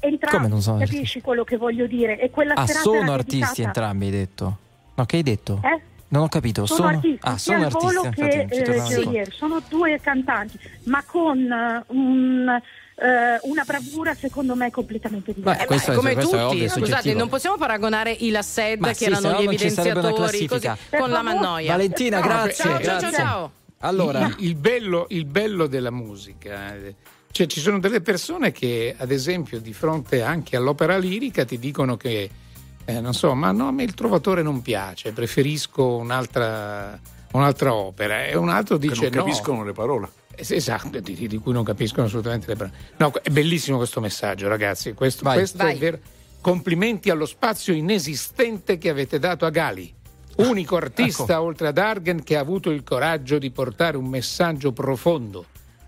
entrambi, 0.01 0.37
Come 0.37 0.49
non 0.49 0.63
sono 0.63 0.79
capisci 0.79 1.21
quello 1.21 1.45
che 1.45 1.57
voglio 1.57 1.87
dire? 1.87 2.19
E 2.21 2.31
quella 2.31 2.55
Ah, 2.55 2.67
serata 2.67 2.85
sono 2.85 3.13
artisti 3.13 3.39
dedicata- 3.39 3.63
entrambi, 3.63 4.05
hai 4.07 4.11
detto. 4.11 4.59
No, 4.95 5.05
che 5.07 5.17
hai 5.17 5.23
detto? 5.23 5.61
Eh? 5.63 5.81
Non 6.09 6.23
ho 6.23 6.29
capito. 6.29 6.67
Sono, 6.67 6.89
artisti, 6.89 7.19
ah, 7.23 7.37
sono 7.37 7.67
artisti. 7.67 8.09
che 8.11 8.47
eh. 8.49 8.83
Geolier. 8.87 9.33
Sono 9.33 9.61
due 9.69 9.99
cantanti, 10.01 10.59
ma 10.85 11.03
con 11.05 11.39
eh, 11.51 11.83
un, 11.89 12.49
eh, 12.49 13.39
una 13.43 13.65
bravura 13.67 14.15
secondo 14.15 14.55
me 14.55 14.71
completamente 14.71 15.35
diversa. 15.35 15.61
Beh, 15.63 15.67
questo 15.67 15.93
è- 15.93 15.95
come 15.97 16.13
questo 16.15 16.37
è 16.37 16.41
tutti, 16.43 16.55
ovvio, 16.55 16.69
scusate, 16.69 17.13
non 17.13 17.29
possiamo 17.29 17.57
paragonare 17.57 18.13
i 18.13 18.31
Lassed 18.31 18.79
Ma 18.79 18.89
che 18.89 18.95
sì, 18.95 19.05
erano 19.07 19.41
gli 19.41 19.45
evidenziatori 19.47 20.47
così, 20.47 20.71
con 20.97 21.11
la 21.11 21.23
mannoia. 21.23 21.73
Valentina, 21.73 22.21
No, 22.21 22.27
grazie. 22.27 22.65
ciao, 22.65 22.81
ciao, 22.83 23.01
ciao, 23.01 23.13
ciao. 23.13 23.51
Allora, 23.81 24.27
il, 24.27 24.37
il 24.39 24.55
bello, 24.55 25.07
il 25.11 25.25
bello 25.27 25.67
della 25.67 25.91
musica, 25.91 26.75
eh, 26.77 26.95
cioè 27.37 27.47
ci 27.47 27.61
sono 27.61 27.79
delle 27.79 28.01
persone 28.01 28.51
che, 28.51 28.95
ad 28.97 29.11
esempio, 29.11 29.61
di 29.61 29.75
fronte 29.75 30.23
anche 30.23 30.57
all'opera 30.57 30.97
lirica 30.97 31.45
ti 31.45 31.59
dicono 31.59 31.99
che, 31.99 32.31
eh, 32.83 33.01
non 33.01 33.13
so, 33.13 33.35
ma 33.35 33.53
no, 33.53 33.69
a 33.69 33.73
me 33.73 33.83
il 33.83 33.93
trovatore 33.93 34.41
non 34.41 34.63
piace, 34.63 35.13
preferisco 35.13 35.97
un'altra, 35.97 36.99
un'altra 37.33 37.75
opera. 37.75 38.25
E 38.25 38.39
un 38.39 38.49
altro 38.49 38.79
Che 38.79 38.89
dice 38.89 39.11
non 39.11 39.11
capiscono 39.11 39.65
le 39.65 39.73
parole. 39.73 40.01
no. 40.07 40.11
Esatto, 40.35 40.99
di, 41.01 41.29
di 41.29 41.37
cui 41.37 41.53
non 41.53 41.63
capiscono 41.63 42.07
assolutamente 42.07 42.47
le 42.47 42.57
parole. 42.57 42.77
No, 42.97 43.13
è 43.23 43.29
bellissimo 43.29 43.77
questo 43.77 44.01
messaggio, 44.01 44.49
ragazzi. 44.49 44.95
Questo, 44.95 45.23
Vai. 45.25 45.37
questo 45.37 45.59
è 45.59 45.65
Vai. 45.65 45.77
vero. 45.77 45.99
Complimenti 46.41 47.11
allo 47.11 47.27
spazio 47.27 47.75
inesistente 47.75 48.79
che 48.79 48.89
avete 48.89 49.19
dato 49.19 49.45
a 49.45 49.51
Gali. 49.51 49.93
Unico 50.37 50.77
artista, 50.77 51.35
ecco. 51.35 51.43
oltre 51.43 51.69
ad 51.69 51.77
Argen, 51.77 52.23
che 52.23 52.39
ha 52.39 52.41
avuto 52.41 52.71
il 52.71 52.83
coraggio 52.83 53.37
di 53.37 53.51
portare 53.51 53.99
un 53.99 54.07
messaggio 54.07 54.73
profondo. 54.73 55.45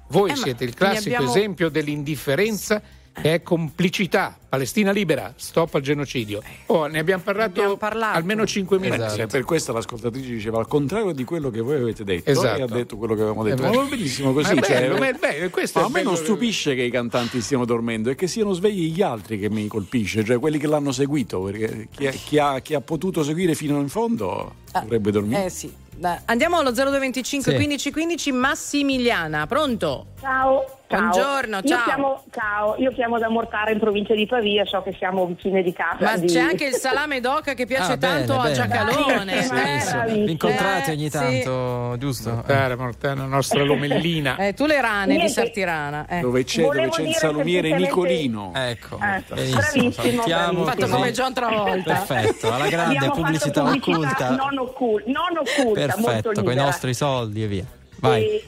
Voi 0.09 0.31
Eh, 0.31 0.35
ma 0.35 0.39
siete 0.43 0.65
il 0.65 0.75
classico 0.75 1.15
abbiamo- 1.17 1.31
esempio 1.35 1.69
dell'indifferenza 1.69 2.81
che 3.21 3.35
è 3.35 3.43
complicità. 3.43 4.39
Palestina 4.49 4.93
libera, 4.93 5.35
stop 5.37 5.75
al 5.75 5.81
genocidio. 5.83 6.41
Oh, 6.67 6.87
ne 6.87 7.01
abbiamo 7.01 7.21
parlato, 7.25 7.51
Abbiamo 7.51 7.77
parlato. 7.77 8.17
almeno 8.17 8.47
5 8.47 8.79
minuti. 8.79 9.17
Beh, 9.17 9.27
per 9.27 9.43
questo 9.43 9.73
l'ascoltatrice 9.73 10.31
diceva 10.31 10.59
al 10.61 10.69
contrario 10.69 11.11
di 11.13 11.25
quello 11.25 11.51
che 11.51 11.61
voi 11.61 11.77
avete 11.77 12.05
detto 12.05 12.31
Esatto. 12.31 12.59
e 12.61 12.63
ha 12.63 12.67
detto 12.67 12.97
quello 12.97 13.15
che 13.15 13.21
avevamo 13.23 13.43
detto. 13.43 13.63
È 13.63 13.65
Ma 13.65 13.71
vero. 13.73 13.85
è 13.87 13.89
bellissimo 13.89 14.29
Ma 14.33 14.41
così. 14.41 14.55
è 14.55 14.63
cioè, 14.63 14.81
bello, 14.83 14.99
ma 14.99 15.09
è 15.09 15.13
bello, 15.15 15.51
questo 15.51 15.81
ma 15.81 15.85
è 15.87 15.89
a 15.89 15.93
me 15.93 16.03
non 16.05 16.17
stupisce 16.17 16.77
che 16.77 16.83
i 16.83 16.91
cantanti 16.91 17.41
stiano 17.41 17.65
dormendo, 17.65 18.09
è 18.09 18.15
che 18.15 18.29
siano 18.29 18.53
svegli 18.53 18.93
gli 18.93 19.03
altri 19.03 19.37
che 19.39 19.51
mi 19.51 19.67
colpisce, 19.67 20.25
cioè 20.25 20.39
quelli 20.39 20.59
che 20.59 20.69
l'hanno 20.69 20.93
seguito, 20.93 21.41
perché 21.43 21.89
chi, 21.91 22.07
ha- 22.07 22.11
chi 22.13 22.39
ha, 22.39 22.61
chi 22.61 22.75
ha 22.75 22.81
potuto 22.81 23.25
seguire 23.25 23.55
fino 23.57 23.81
in 23.81 23.89
fondo 23.89 24.55
dovrebbe 24.81 25.11
dormire. 25.11 25.47
Eh 25.47 25.51
sì. 25.51 25.71
Andiamo 26.27 26.59
allo 26.59 26.71
0225 26.71 27.51
Sì. 27.53 27.57
15 27.57 27.91
15 27.91 28.33
Massimiliana, 28.33 29.47
pronto? 29.47 30.07
Ciao, 30.21 30.78
ciao. 30.89 31.01
Buongiorno, 31.01 31.57
Io 31.59 31.69
ciao. 31.69 31.85
chiamo, 31.85 32.23
ciao, 32.33 32.75
io 32.79 32.91
chiamo 32.93 33.19
da 33.19 33.29
Mortara 33.29 33.71
in 33.71 33.79
provincia 33.79 34.15
di 34.15 34.27
Pavia, 34.27 34.65
so 34.65 34.83
che 34.83 34.95
siamo 34.99 35.27
vicine 35.27 35.63
di 35.63 35.73
casa. 35.73 35.97
Ma 36.01 36.17
di- 36.17 36.27
c'è 36.27 36.41
anche 36.41 36.65
il 36.67 36.75
salame 36.75 37.21
d'oca 37.21 37.55
che 37.55 37.67
piace 37.67 37.93
Ah, 37.93 37.97
bene, 37.97 38.25
tanto 38.25 38.41
a 38.41 38.43
bene. 38.43 38.55
Giacalone. 38.55 39.43
Sì, 39.43 39.55
eh. 39.55 39.81
sì. 39.81 40.25
vi 40.25 40.31
incontrate 40.33 40.91
Eh, 40.91 40.95
ogni 40.95 41.05
sì. 41.05 41.11
tanto, 41.11 41.97
giusto? 41.99 42.31
Mortara, 42.33 42.77
Mortara, 42.77 43.15
la 43.15 43.25
nostra 43.27 43.63
lomellina. 43.63 44.37
Eh, 44.37 44.55
tu 44.55 44.67
le 44.67 44.81
rane 44.81 45.07
di 45.13 45.17
Niente. 45.19 45.29
Sartirana. 45.33 46.07
eh. 46.09 46.21
Dove 46.21 46.45
c'è, 46.45 46.63
dove 46.63 46.89
c'è 46.89 47.03
il 47.03 47.15
salumiere 47.15 47.77
Nicolino. 47.77 48.53
Ecco, 48.55 48.97
Eh, 48.97 49.23
bravissimo, 49.29 49.91
bravissimo. 49.91 50.65
Fatto 50.65 50.81
così. 50.81 50.91
come 50.93 51.13
John 51.13 51.33
Travolta. 51.35 51.95
Perfetto, 52.05 52.53
alla 52.53 52.69
grande 52.69 53.11
pubblicità 53.11 53.65
fatto 53.65 53.77
occulta. 53.91 54.31
Non, 54.31 54.59
occul- 54.59 55.03
non 55.07 55.37
occulta, 55.39 55.95
molto 55.97 56.03
Perfetto, 56.03 56.43
con 56.43 56.53
i 56.53 56.57
nostri 56.57 56.95
soldi 56.95 57.43
e 57.43 57.47
via. 57.47 57.65
Vai. 58.01 58.41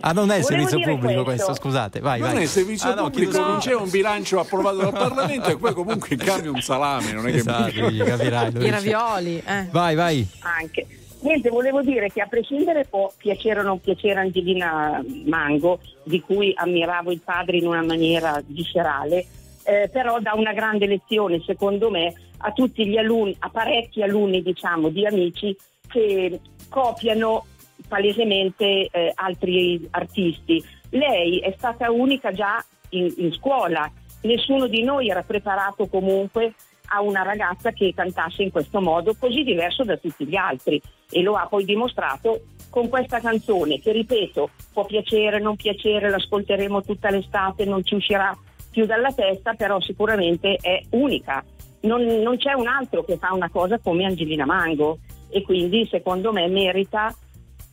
Ah, 0.00 0.12
non 0.12 0.30
è 0.30 0.38
il 0.38 0.44
servizio 0.44 0.80
pubblico 0.80 1.22
questo, 1.24 1.54
scusate, 1.54 2.00
vai, 2.00 2.20
non 2.20 2.32
vai. 2.34 2.42
è 2.42 2.46
servizio 2.46 2.90
Ah, 2.90 2.94
no, 2.94 3.04
pubblico, 3.04 3.38
non 3.38 3.58
c'è 3.58 3.74
un 3.74 3.88
bilancio 3.88 4.40
approvato 4.40 4.78
dal 4.78 4.92
Parlamento 4.92 5.48
e 5.50 5.56
poi 5.56 5.72
comunque 5.74 6.16
cambia 6.16 6.50
un 6.50 6.60
salame, 6.60 7.12
non 7.12 7.26
è 7.26 7.30
che 7.30 7.36
Esatto, 7.38 7.70
Luigi, 7.80 7.98
capirai. 8.02 8.52
I 8.56 8.70
ravioli. 8.70 9.42
eh. 9.46 9.66
Vai, 9.70 9.94
vai. 9.94 10.26
anche. 10.40 10.86
Niente, 11.22 11.50
volevo 11.50 11.82
dire 11.82 12.08
che 12.08 12.22
a 12.22 12.26
prescindere 12.26 12.86
può 12.88 13.12
piacere 13.16 13.60
o 13.60 13.62
non 13.62 13.78
piacere 13.78 14.18
Angelina 14.20 15.04
Mango, 15.26 15.78
di 16.02 16.20
cui 16.22 16.52
ammiravo 16.56 17.12
il 17.12 17.20
padre 17.22 17.58
in 17.58 17.66
una 17.66 17.82
maniera 17.82 18.42
viscerale, 18.46 19.26
eh, 19.64 19.90
però 19.92 20.18
dà 20.20 20.32
una 20.34 20.54
grande 20.54 20.86
lezione, 20.86 21.42
secondo 21.44 21.90
me, 21.90 22.14
a 22.38 22.52
tutti 22.52 22.86
gli 22.88 22.96
alunni, 22.96 23.36
a 23.40 23.50
parecchi 23.50 24.02
alunni, 24.02 24.42
diciamo, 24.42 24.88
di 24.88 25.06
amici 25.06 25.54
che 25.88 26.40
copiano 26.70 27.44
palesemente 27.90 28.88
eh, 28.90 29.12
altri 29.16 29.88
artisti. 29.90 30.64
Lei 30.90 31.40
è 31.40 31.52
stata 31.58 31.90
unica 31.90 32.30
già 32.30 32.64
in, 32.90 33.12
in 33.16 33.32
scuola, 33.32 33.90
nessuno 34.22 34.68
di 34.68 34.82
noi 34.84 35.08
era 35.08 35.22
preparato 35.22 35.88
comunque 35.88 36.54
a 36.92 37.02
una 37.02 37.22
ragazza 37.22 37.72
che 37.72 37.92
cantasse 37.94 38.42
in 38.42 38.50
questo 38.50 38.80
modo 38.80 39.14
così 39.18 39.42
diverso 39.42 39.84
da 39.84 39.96
tutti 39.96 40.26
gli 40.26 40.36
altri 40.36 40.80
e 41.10 41.22
lo 41.22 41.34
ha 41.34 41.46
poi 41.46 41.64
dimostrato 41.64 42.42
con 42.68 42.88
questa 42.88 43.20
canzone 43.20 43.80
che 43.80 43.92
ripeto 43.92 44.50
può 44.72 44.84
piacere, 44.84 45.40
non 45.40 45.56
piacere, 45.56 46.10
l'ascolteremo 46.10 46.82
tutta 46.82 47.10
l'estate, 47.10 47.64
non 47.64 47.84
ci 47.84 47.96
uscirà 47.96 48.36
più 48.70 48.86
dalla 48.86 49.12
testa, 49.12 49.54
però 49.54 49.80
sicuramente 49.80 50.56
è 50.60 50.80
unica. 50.90 51.44
Non, 51.82 52.02
non 52.04 52.36
c'è 52.36 52.52
un 52.52 52.68
altro 52.68 53.02
che 53.02 53.16
fa 53.16 53.32
una 53.32 53.50
cosa 53.50 53.78
come 53.78 54.04
Angelina 54.04 54.44
Mango 54.44 54.98
e 55.28 55.42
quindi 55.42 55.86
secondo 55.90 56.32
me 56.32 56.46
merita, 56.48 57.14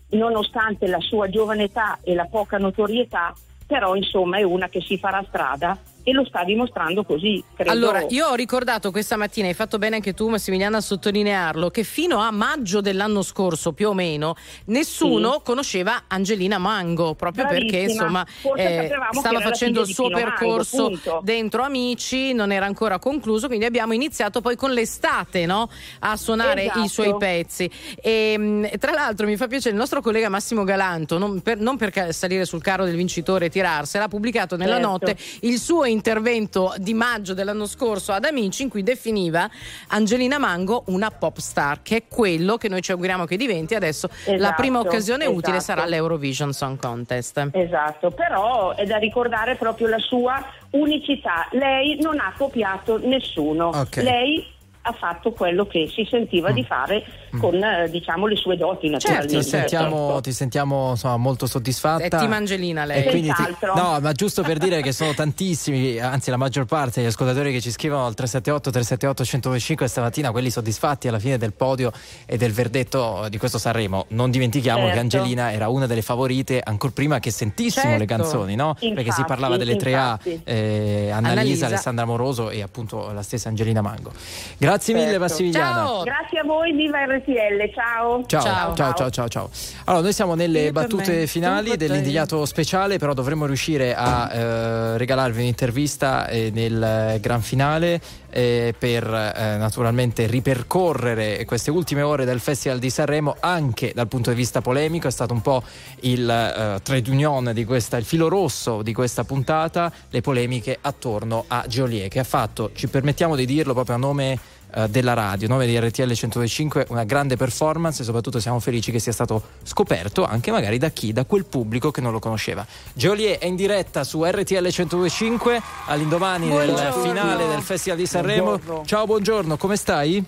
nonostante 0.10 0.88
la 0.88 1.00
sua 1.00 1.30
giovane 1.30 1.64
età 1.64 2.00
e 2.02 2.14
la 2.14 2.26
poca 2.26 2.58
notorietà, 2.58 3.34
però 3.66 3.96
insomma 3.96 4.38
è 4.38 4.44
una 4.44 4.70
che 4.70 4.82
si 4.82 4.98
farà 4.98 5.24
strada 5.28 5.78
e 6.08 6.14
lo 6.14 6.24
sta 6.24 6.46
dimostrando 6.46 7.04
così. 7.04 7.44
Credo. 7.54 7.70
Allora, 7.70 8.06
io 8.08 8.28
ho 8.28 8.34
ricordato 8.36 8.92
questa 8.92 9.18
mattina, 9.18 9.48
hai 9.48 9.54
fatto 9.54 9.78
bene 9.78 9.96
anche 9.98 10.14
tu 10.14 10.30
Massimiliano 10.30 10.78
a 10.78 10.82
sottolinearlo, 10.82 11.70
che 11.70 11.84
fino 11.84 12.20
a 12.20 12.32
maggio 12.32 12.80
dell'anno 12.80 13.22
scorso 13.22 13.74
più 13.74 13.90
o 13.90 13.94
meno 13.94 14.36
nessuno 14.68 15.34
Sì. 15.34 15.40
conosceva 15.44 16.04
Angelina 16.08 16.60
Mango, 16.60 17.14
proprio 17.14 17.44
Bravissima. 17.44 17.72
perché 17.72 17.92
insomma 17.92 18.26
eh, 18.56 18.90
stava 19.12 19.42
facendo 19.42 19.82
il 19.82 19.88
suo 19.88 20.08
Mango, 20.10 20.26
percorso 20.30 20.86
punto. 20.88 21.20
dentro 21.24 21.64
Amici, 21.64 22.32
non 22.32 22.54
era 22.54 22.66
ancora 22.66 23.00
concluso, 23.00 23.48
quindi 23.48 23.66
abbiamo 23.66 23.92
iniziato 23.92 24.40
poi 24.40 24.56
con 24.56 24.72
l'estate 24.72 25.46
no? 25.46 25.70
a 26.00 26.16
suonare 26.16 26.64
Esatto. 26.64 26.80
i 26.84 26.88
suoi 26.88 27.18
pezzi. 27.18 27.70
E, 28.02 28.38
mh, 28.38 28.78
tra 28.80 28.94
l'altro 28.94 29.26
mi 29.26 29.36
fa 29.36 29.48
piacere 29.48 29.72
il 29.72 29.78
nostro 29.80 30.00
collega 30.00 30.30
Massimo 30.30 30.64
Galanto, 30.64 31.18
non 31.18 31.42
per, 31.42 31.58
non 31.60 31.76
per 31.76 32.14
salire 32.14 32.46
sul 32.46 32.62
carro 32.62 32.86
del 32.86 32.96
vincitore 32.96 33.48
e 33.48 33.50
tirarsela, 33.50 34.06
ha 34.06 34.08
pubblicato 34.08 34.56
nella 34.56 34.76
Certo. 34.76 34.88
notte 34.90 35.18
il 35.42 35.58
suo 35.60 35.84
intervento 35.98 36.74
di 36.78 36.94
maggio 36.94 37.34
dell'anno 37.34 37.66
scorso 37.66 38.12
ad 38.12 38.24
Amici 38.24 38.62
in 38.62 38.70
cui 38.70 38.84
definiva 38.84 39.50
Angelina 39.88 40.38
Mango 40.38 40.84
una 40.88 41.10
pop 41.10 41.40
star, 41.40 41.82
che 41.82 41.98
è 41.98 42.04
quello 42.08 42.58
che 42.58 42.70
noi 42.70 42.82
ci 42.82 42.92
auguriamo 42.92 43.26
che 43.26 43.36
diventi 43.36 43.76
adesso. 43.76 44.08
la 44.26 44.34
Esatto, 44.34 44.62
prima 44.62 44.80
occasione 44.80 45.26
utile 45.26 45.58
esatto. 45.58 45.80
sarà 45.80 45.86
l'Eurovision 45.86 46.54
Song 46.54 46.80
Contest. 46.80 47.50
Esatto, 47.52 48.12
però 48.12 48.76
è 48.76 48.86
da 48.86 48.98
ricordare 48.98 49.56
proprio 49.56 49.88
la 49.88 50.00
sua 50.00 50.44
unicità. 50.72 51.48
Lei 51.52 52.00
non 52.02 52.20
ha 52.20 52.34
copiato 52.38 53.00
nessuno. 53.00 53.68
Ok. 53.68 53.98
Lei 53.98 54.46
ha 54.88 54.94
fatto 54.94 55.32
quello 55.32 55.66
che 55.66 55.90
si 55.94 56.08
sentiva 56.10 56.52
di 56.52 56.64
fare 56.64 57.04
con 57.40 57.56
eh, 57.62 57.90
diciamo 57.90 58.26
le 58.26 58.36
sue 58.38 58.56
doti 58.56 58.90
naturalmente. 58.90 59.38
Ti 59.40 59.44
sentiamo, 59.44 60.22
ti 60.22 60.32
sentiamo 60.32 60.92
insomma, 60.92 61.18
molto 61.18 61.46
soddisfatta. 61.46 62.04
È 62.04 62.08
team 62.10 62.32
Angelina 62.32 62.86
lei. 62.86 63.04
E 63.06 63.10
quindi 63.10 63.28
ti- 63.34 63.56
no, 63.76 64.00
ma 64.02 64.12
giusto 64.14 64.44
per 64.44 64.58
dire 64.58 64.82
che 64.82 64.94
sono 64.94 65.14
tantissimi, 65.14 66.00
anzi 66.00 66.30
la 66.30 66.38
maggior 66.38 66.66
parte 66.66 67.02
degli 67.02 67.10
ascoltatori 67.10 67.52
che 67.52 67.60
ci 67.60 67.70
scrivono 67.72 68.06
al 68.06 68.14
378 68.14 68.72
378 68.72 69.24
1025 69.24 69.88
stamattina, 69.88 70.32
quelli 70.32 70.50
soddisfatti 70.50 71.08
alla 71.10 71.20
fine 71.20 71.38
del 71.38 71.52
podio 71.54 71.92
e 72.26 72.38
del 72.38 72.54
verdetto 72.54 73.26
di 73.30 73.38
questo 73.38 73.58
Sanremo. 73.58 74.06
Non 74.10 74.32
dimentichiamo 74.32 74.86
che 74.88 74.94
Certo. 74.94 75.18
Angelina 75.18 75.52
era 75.52 75.68
una 75.68 75.86
delle 75.86 76.02
favorite 76.02 76.62
ancora 76.64 76.94
prima 76.94 77.20
che 77.20 77.30
sentissimo 77.32 77.98
le 77.98 78.06
Certo. 78.08 78.16
canzoni, 78.16 78.56
no? 78.56 78.74
Perché 78.74 78.96
si 79.02 79.06
Infatti, 79.08 79.24
parlava 79.28 79.58
delle 79.58 79.76
3A, 79.76 80.12
infatti. 80.12 80.42
eh, 80.46 81.10
Annalisa, 81.12 81.18
Annalisa. 81.42 81.66
Alessandra 81.66 82.06
Moroso 82.06 82.50
e 82.50 82.62
appunto 82.62 83.12
la 83.12 83.22
stessa 83.22 83.50
Angelina 83.50 83.82
Mango. 83.82 84.14
Grazie 84.58 84.76
mille 84.94 85.06
Certo. 85.06 85.20
Massimiliana. 85.20 85.74
Ciao. 85.74 86.04
Grazie 86.04 86.40
a 86.40 86.44
voi, 86.44 86.74
viva 86.74 87.04
RTL, 87.06 87.74
ciao. 87.74 88.26
Ciao, 88.26 88.76
ciao, 88.76 88.94
ciao, 88.94 89.10
ciao, 89.10 89.28
ciao. 89.28 89.50
Allora, 89.86 90.04
noi 90.04 90.14
siamo 90.14 90.36
nelle 90.36 90.66
Io 90.66 90.72
battute 90.72 91.28
finali 91.28 91.76
dell'indigliato 91.78 92.46
speciale, 92.46 92.98
però 92.98 93.14
dovremmo 93.14 93.46
riuscire 93.46 93.96
a 93.96 94.32
eh, 94.32 94.98
regalarvi 94.98 95.42
un'intervista 95.42 96.28
eh, 96.28 96.52
nel 96.54 97.18
gran 97.20 97.42
finale 97.42 98.00
eh, 98.30 98.76
per 98.78 99.04
eh, 99.04 99.58
naturalmente 99.58 100.28
ripercorrere 100.28 101.44
queste 101.46 101.72
ultime 101.72 102.02
ore 102.02 102.26
del 102.26 102.40
Festival 102.40 102.78
di 102.78 102.90
Sanremo 102.90 103.36
anche 103.40 103.92
dal 103.96 104.08
punto 104.08 104.30
di 104.30 104.36
vista 104.36 104.62
polemico. 104.62 105.08
È 105.08 105.12
stato 105.12 105.34
un 105.34 105.42
po' 105.42 105.64
il 106.02 106.30
eh, 106.30 106.80
trade 106.84 107.10
union 107.10 107.52
di 107.54 107.66
questa, 107.66 107.98
il 107.98 108.06
filo 108.06 108.28
rosso 108.28 108.82
di 108.82 108.94
questa 108.94 109.24
puntata, 109.24 109.92
le 110.10 110.22
polemiche 110.22 110.78
attorno 110.80 111.46
a 111.48 111.66
Geolier, 111.68 112.10
che 112.10 112.20
ha 112.20 112.24
fatto, 112.24 112.72
ci 112.74 112.88
permettiamo 112.88 113.36
di 113.36 113.46
dirlo 113.46 113.74
proprio 113.74 113.96
a 113.96 114.00
nome 114.00 114.40
eh, 114.74 114.90
della 114.90 115.14
radio, 115.14 115.48
nome 115.48 115.66
di 115.66 115.78
RTL 115.80 116.12
125, 116.12 116.88
una 116.90 117.04
grande 117.04 117.36
performance 117.36 118.02
e 118.02 118.06
soprattutto 118.06 118.40
siamo 118.40 118.60
felici 118.60 118.92
che 118.92 119.00
sia 119.00 119.12
stato 119.12 119.42
scoperto 119.64 120.26
anche 120.26 120.52
magari 120.52 120.78
da 120.78 120.90
chi, 120.90 121.14
da 121.14 121.26
quel 121.26 121.46
pubblico 121.46 121.92
che 121.92 122.02
non 122.02 122.12
lo 122.12 122.20
conosceva. 122.20 122.66
Geolier 122.94 123.38
è 123.38 123.46
in 123.46 123.56
diretta 123.56 124.04
su 124.04 124.24
RTL 124.24 124.68
125 124.68 125.62
all'indomani 125.86 126.50
del 126.50 126.76
finale 127.02 127.48
del 127.48 127.62
Festival 127.62 127.98
di 127.98 128.06
Sanremo. 128.06 128.44
Buongiorno. 128.44 128.86
Ciao, 128.86 129.06
buongiorno, 129.06 129.58
come 129.58 129.76
stai? 129.76 130.24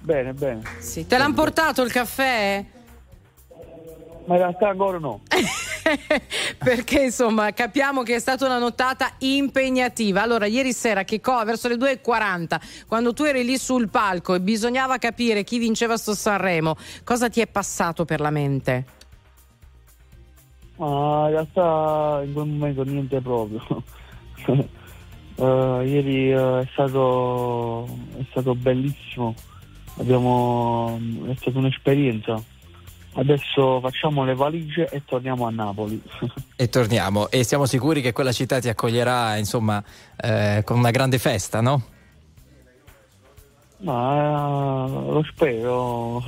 Bene, 0.00 0.32
bene. 0.32 0.62
Sì, 0.78 1.06
Te 1.06 1.18
l'hanno 1.18 1.34
portato 1.34 1.82
il 1.82 1.90
caffè? 1.90 2.64
Ma 4.28 4.34
in 4.34 4.40
realtà 4.40 4.68
ancora 4.68 4.98
no. 4.98 5.20
Perché 6.58 7.04
insomma 7.04 7.50
capiamo 7.54 8.02
che 8.02 8.16
è 8.16 8.18
stata 8.18 8.44
una 8.44 8.58
nottata 8.58 9.12
impegnativa. 9.20 10.20
Allora, 10.20 10.44
ieri 10.44 10.74
sera, 10.74 11.02
che 11.04 11.18
co- 11.18 11.42
verso 11.44 11.66
le 11.66 11.76
2.40, 11.76 12.86
quando 12.86 13.14
tu 13.14 13.24
eri 13.24 13.42
lì 13.42 13.56
sul 13.56 13.88
palco 13.88 14.34
e 14.34 14.40
bisognava 14.40 14.98
capire 14.98 15.44
chi 15.44 15.58
vinceva 15.58 15.96
sto 15.96 16.14
Sanremo, 16.14 16.76
cosa 17.04 17.30
ti 17.30 17.40
è 17.40 17.46
passato 17.46 18.04
per 18.04 18.20
la 18.20 18.30
mente? 18.30 18.84
Ma 20.76 21.24
in 21.24 21.30
realtà 21.30 22.20
in 22.22 22.32
quel 22.34 22.46
momento 22.46 22.82
niente 22.84 23.20
proprio. 23.20 23.82
Eh, 25.40 25.84
ieri 25.86 26.32
eh, 26.32 26.60
è 26.62 26.68
stato 26.72 27.84
è 28.18 28.24
stato 28.30 28.56
bellissimo. 28.56 29.36
Abbiamo 29.98 31.00
è 31.28 31.34
stata 31.36 31.58
un'esperienza. 31.58 32.42
Adesso 33.18 33.80
facciamo 33.80 34.24
le 34.24 34.34
valigie 34.34 34.88
e 34.88 35.02
torniamo 35.04 35.46
a 35.46 35.50
Napoli. 35.50 36.00
E 36.60 36.68
torniamo 36.68 37.30
e 37.30 37.44
siamo 37.44 37.66
sicuri 37.66 38.02
che 38.02 38.12
quella 38.12 38.32
città 38.32 38.58
ti 38.58 38.68
accoglierà 38.68 39.36
insomma 39.36 39.80
eh, 40.16 40.62
con 40.64 40.76
una 40.76 40.90
grande 40.90 41.18
festa, 41.18 41.60
no? 41.60 41.84
Ma 43.80 44.86
eh, 44.86 45.12
lo 45.12 45.24
spero. 45.30 46.22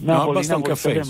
Napoli, 0.00 0.32
basta 0.38 0.56
un 0.56 0.62
caffè. 0.62 1.00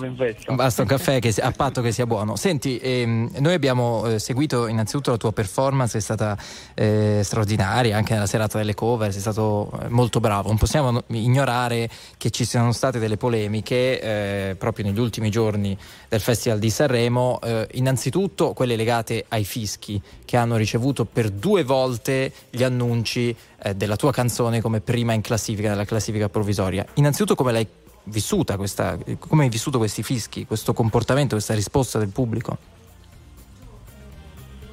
Basta 0.50 0.82
un 0.82 0.88
caffè 0.88 1.20
che, 1.20 1.32
a 1.40 1.52
patto 1.52 1.80
che 1.82 1.92
sia 1.92 2.04
buono. 2.04 2.34
Senti, 2.34 2.78
ehm, 2.78 3.30
noi 3.38 3.54
abbiamo 3.54 4.04
eh, 4.06 4.18
seguito 4.18 4.66
innanzitutto 4.66 5.12
la 5.12 5.16
tua 5.16 5.32
performance, 5.32 5.98
è 5.98 6.00
stata 6.00 6.36
eh, 6.74 7.20
straordinaria 7.22 7.96
anche 7.96 8.14
nella 8.14 8.26
serata 8.26 8.58
delle 8.58 8.74
cover, 8.74 9.12
sei 9.12 9.20
stato 9.20 9.70
eh, 9.80 9.88
molto 9.88 10.18
bravo. 10.18 10.48
Non 10.48 10.58
possiamo 10.58 10.90
no- 10.90 11.04
ignorare 11.08 11.88
che 12.16 12.30
ci 12.30 12.44
siano 12.44 12.72
state 12.72 12.98
delle 12.98 13.16
polemiche 13.16 14.00
eh, 14.00 14.56
proprio 14.56 14.86
negli 14.86 14.98
ultimi 14.98 15.30
giorni 15.30 15.78
del 16.08 16.20
Festival 16.20 16.58
di 16.58 16.70
Sanremo, 16.70 17.40
eh, 17.40 17.68
innanzitutto 17.74 18.52
quelle 18.52 18.74
legate 18.74 19.26
ai 19.28 19.44
fischi 19.44 20.02
che 20.24 20.36
hanno 20.36 20.56
ricevuto 20.56 21.04
per 21.04 21.30
due 21.30 21.62
volte 21.62 22.32
gli 22.50 22.64
annunci 22.64 23.34
eh, 23.62 23.74
della 23.74 23.96
tua 23.96 24.12
canzone 24.12 24.60
come 24.60 24.80
prima 24.80 25.12
in 25.12 25.20
classifica, 25.20 25.68
nella 25.68 25.84
classifica 25.84 26.28
provvisoria. 26.28 26.84
Innanzitutto 26.94 27.34
come 27.34 27.52
l'hai 27.52 27.66
vissuta 28.04 28.56
questa, 28.56 28.98
come 29.18 29.44
hai 29.44 29.48
vissuto 29.48 29.78
questi 29.78 30.02
fischi, 30.02 30.46
questo 30.46 30.72
comportamento, 30.72 31.34
questa 31.34 31.54
risposta 31.54 31.98
del 31.98 32.08
pubblico? 32.08 32.56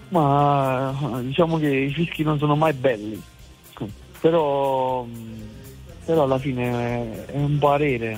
Ma 0.09 0.93
diciamo 1.21 1.57
che 1.57 1.67
i 1.67 1.91
fischi 1.91 2.23
non 2.23 2.37
sono 2.37 2.55
mai 2.55 2.73
belli, 2.73 3.21
però, 4.21 5.05
però 6.05 6.23
alla 6.23 6.37
fine 6.37 7.25
è, 7.25 7.35
un 7.35 7.57
parere, 7.57 8.17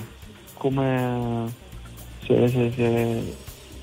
come 0.54 1.52
se, 2.24 2.48
se- 2.48 2.72
se- 2.76 3.34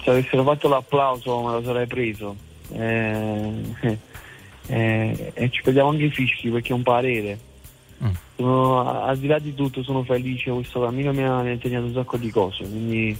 se 0.01 0.09
avessero 0.09 0.43
fatto 0.43 0.67
l'applauso 0.67 1.41
me 1.41 1.51
lo 1.53 1.63
sarei 1.63 1.87
preso. 1.87 2.35
Eh, 2.71 3.99
eh, 4.67 5.31
e 5.33 5.49
ci 5.49 5.61
prendiamo 5.61 5.89
anche 5.89 6.05
i 6.05 6.11
fischi 6.11 6.49
perché 6.49 6.69
è 6.69 6.75
un 6.75 6.83
parere. 6.83 7.39
Sono- 8.35 9.03
al 9.03 9.17
di 9.17 9.27
là 9.27 9.39
di 9.39 9.53
tutto 9.53 9.81
sono 9.81 10.03
felice, 10.03 10.51
questo 10.51 10.81
cammino 10.81 11.13
mi 11.13 11.23
ha, 11.23 11.49
insegnato 11.49 11.85
un 11.85 11.93
sacco 11.93 12.17
di 12.17 12.29
cose, 12.29 12.67
quindi 12.67 13.17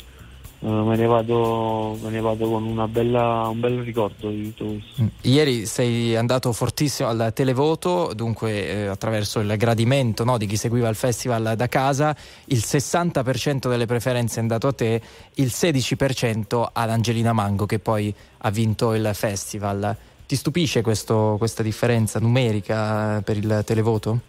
eh, 0.59 0.67
me, 0.67 0.97
ne 0.97 1.05
vado, 1.05 1.97
me 2.01 2.09
ne 2.09 2.19
vado 2.19 2.49
con 2.49 2.65
una 2.65 2.87
bella, 2.87 3.47
un 3.47 3.59
bel 3.61 3.79
ricordo 3.79 4.29
di 4.29 4.53
tutto 4.53 4.73
questo. 4.73 5.11
Ieri 5.21 5.65
sei 5.65 6.17
andato 6.17 6.51
fortissimo 6.51 7.07
al 7.07 7.31
televoto, 7.33 8.11
dunque 8.13 8.67
eh, 8.67 8.85
attraverso 8.87 9.39
il 9.39 9.55
gradimento 9.55 10.25
no, 10.25 10.37
di 10.37 10.45
chi 10.45 10.57
seguiva 10.57 10.89
il 10.89 10.95
festival 10.95 11.53
da 11.55 11.67
casa, 11.67 12.15
il 12.45 12.61
60% 12.65 13.69
delle 13.69 13.85
preferenze 13.85 14.39
è 14.39 14.41
andato 14.41 14.67
a 14.67 14.73
te, 14.73 15.01
il 15.35 15.47
16% 15.47 16.65
ad 16.73 16.89
Angelina 16.89 17.31
Mango 17.31 17.65
che 17.65 17.79
poi 17.79 18.13
ha 18.39 18.49
vinto 18.49 18.93
il 18.93 19.09
festival. 19.13 19.95
Ti 20.27 20.35
stupisce 20.35 20.81
questo- 20.81 21.35
questa 21.37 21.61
differenza 21.61 22.19
numerica 22.19 23.17
eh, 23.17 23.21
per 23.21 23.37
il 23.37 23.61
televoto? 23.65 24.19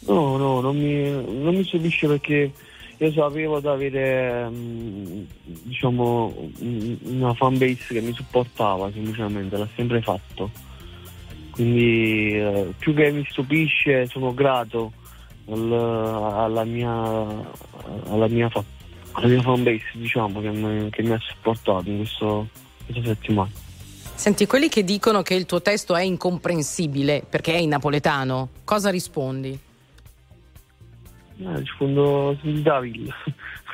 No, 0.00 0.36
no, 0.36 0.60
non 0.60 0.76
mi, 0.76 1.10
non 1.42 1.54
mi 1.54 1.64
stupisce 1.64 2.06
perché 2.06 2.52
io 2.98 3.12
sapevo 3.12 3.60
di 3.60 3.66
avere 3.66 4.48
mm, 4.48 5.22
diciamo 5.62 6.34
un- 6.60 6.98
una 7.04 7.34
fanbase 7.34 7.86
che 7.94 8.00
mi 8.00 8.12
supportava 8.12 8.90
semplicemente, 8.92 9.56
l'ha 9.56 9.68
sempre 9.74 10.02
fatto. 10.02 10.50
Quindi 11.50 12.32
eh, 12.36 12.72
più 12.76 12.92
che 12.94 13.10
mi 13.10 13.26
stupisce 13.30 14.06
sono 14.06 14.34
grato 14.34 14.92
al- 15.48 15.72
alla 15.72 16.64
mia, 16.64 16.92
alla 18.10 18.28
mia, 18.28 18.50
alla 19.12 19.26
mia 19.26 19.40
fanbase 19.42 19.82
diciamo, 19.94 20.40
che, 20.42 20.50
mi, 20.50 20.90
che 20.90 21.02
mi 21.02 21.12
ha 21.12 21.20
supportato 21.20 21.88
in 21.88 21.96
questo, 21.96 22.48
questa 22.84 23.02
settimana. 23.02 23.50
Senti, 24.16 24.46
quelli 24.46 24.68
che 24.68 24.82
dicono 24.82 25.22
che 25.22 25.34
il 25.34 25.46
tuo 25.46 25.62
testo 25.62 25.94
è 25.94 26.02
incomprensibile 26.02 27.24
perché 27.28 27.52
è 27.52 27.58
in 27.58 27.68
napoletano, 27.68 28.48
cosa 28.64 28.90
rispondi? 28.90 29.58
Eh, 31.38 31.56
rispondo 31.58 32.36
Villa. 32.80 33.14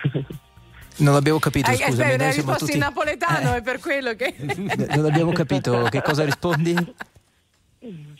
Non 0.94 1.14
abbiamo 1.14 1.38
capito, 1.38 1.70
Eh, 1.70 1.76
scusami. 1.76 2.12
eh, 2.12 2.16
noi 2.16 2.32
siamo 2.32 2.50
risposto 2.52 2.64
tutti... 2.66 2.72
in 2.74 2.80
napoletano, 2.80 3.54
è 3.54 3.62
per 3.62 3.80
quello 3.80 4.14
che... 4.14 4.34
Non 4.94 5.06
abbiamo 5.06 5.32
capito 5.32 5.84
che 5.90 6.02
cosa 6.02 6.22
rispondi? 6.24 6.74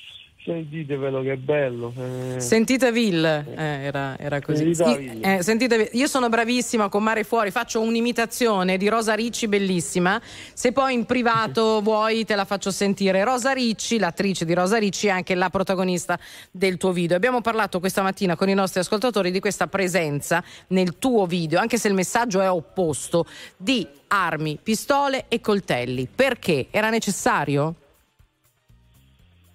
Sentitevelo 0.44 1.22
che 1.22 1.32
è 1.32 1.36
bello. 1.36 1.92
eh. 1.96 2.40
Sentiteville, 2.40 3.46
eh, 3.56 3.62
era, 3.62 4.18
era 4.18 4.40
così. 4.40 4.74
Sentiteville. 4.74 5.36
Eh, 5.38 5.42
sentiteville. 5.42 5.90
Io 5.92 6.08
sono 6.08 6.28
bravissima 6.28 6.88
con 6.88 7.02
Mare 7.04 7.22
Fuori, 7.22 7.52
faccio 7.52 7.80
un'imitazione 7.80 8.76
di 8.76 8.88
Rosa 8.88 9.14
Ricci 9.14 9.46
bellissima. 9.46 10.20
Se 10.52 10.72
poi 10.72 10.94
in 10.94 11.04
privato 11.04 11.80
vuoi 11.80 12.24
te 12.24 12.34
la 12.34 12.44
faccio 12.44 12.72
sentire. 12.72 13.22
Rosa 13.22 13.52
Ricci, 13.52 13.98
l'attrice 14.00 14.44
di 14.44 14.52
Rosa 14.52 14.78
Ricci, 14.78 15.06
è 15.06 15.10
anche 15.10 15.36
la 15.36 15.48
protagonista 15.48 16.18
del 16.50 16.76
tuo 16.76 16.90
video. 16.90 17.16
Abbiamo 17.16 17.40
parlato 17.40 17.78
questa 17.78 18.02
mattina 18.02 18.34
con 18.34 18.48
i 18.48 18.54
nostri 18.54 18.80
ascoltatori 18.80 19.30
di 19.30 19.38
questa 19.38 19.68
presenza 19.68 20.42
nel 20.68 20.98
tuo 20.98 21.26
video, 21.26 21.60
anche 21.60 21.78
se 21.78 21.86
il 21.86 21.94
messaggio 21.94 22.40
è 22.40 22.50
opposto, 22.50 23.26
di 23.56 23.86
armi, 24.08 24.58
pistole 24.60 25.26
e 25.28 25.40
coltelli. 25.40 26.08
Perché? 26.12 26.66
Era 26.72 26.90
necessario? 26.90 27.76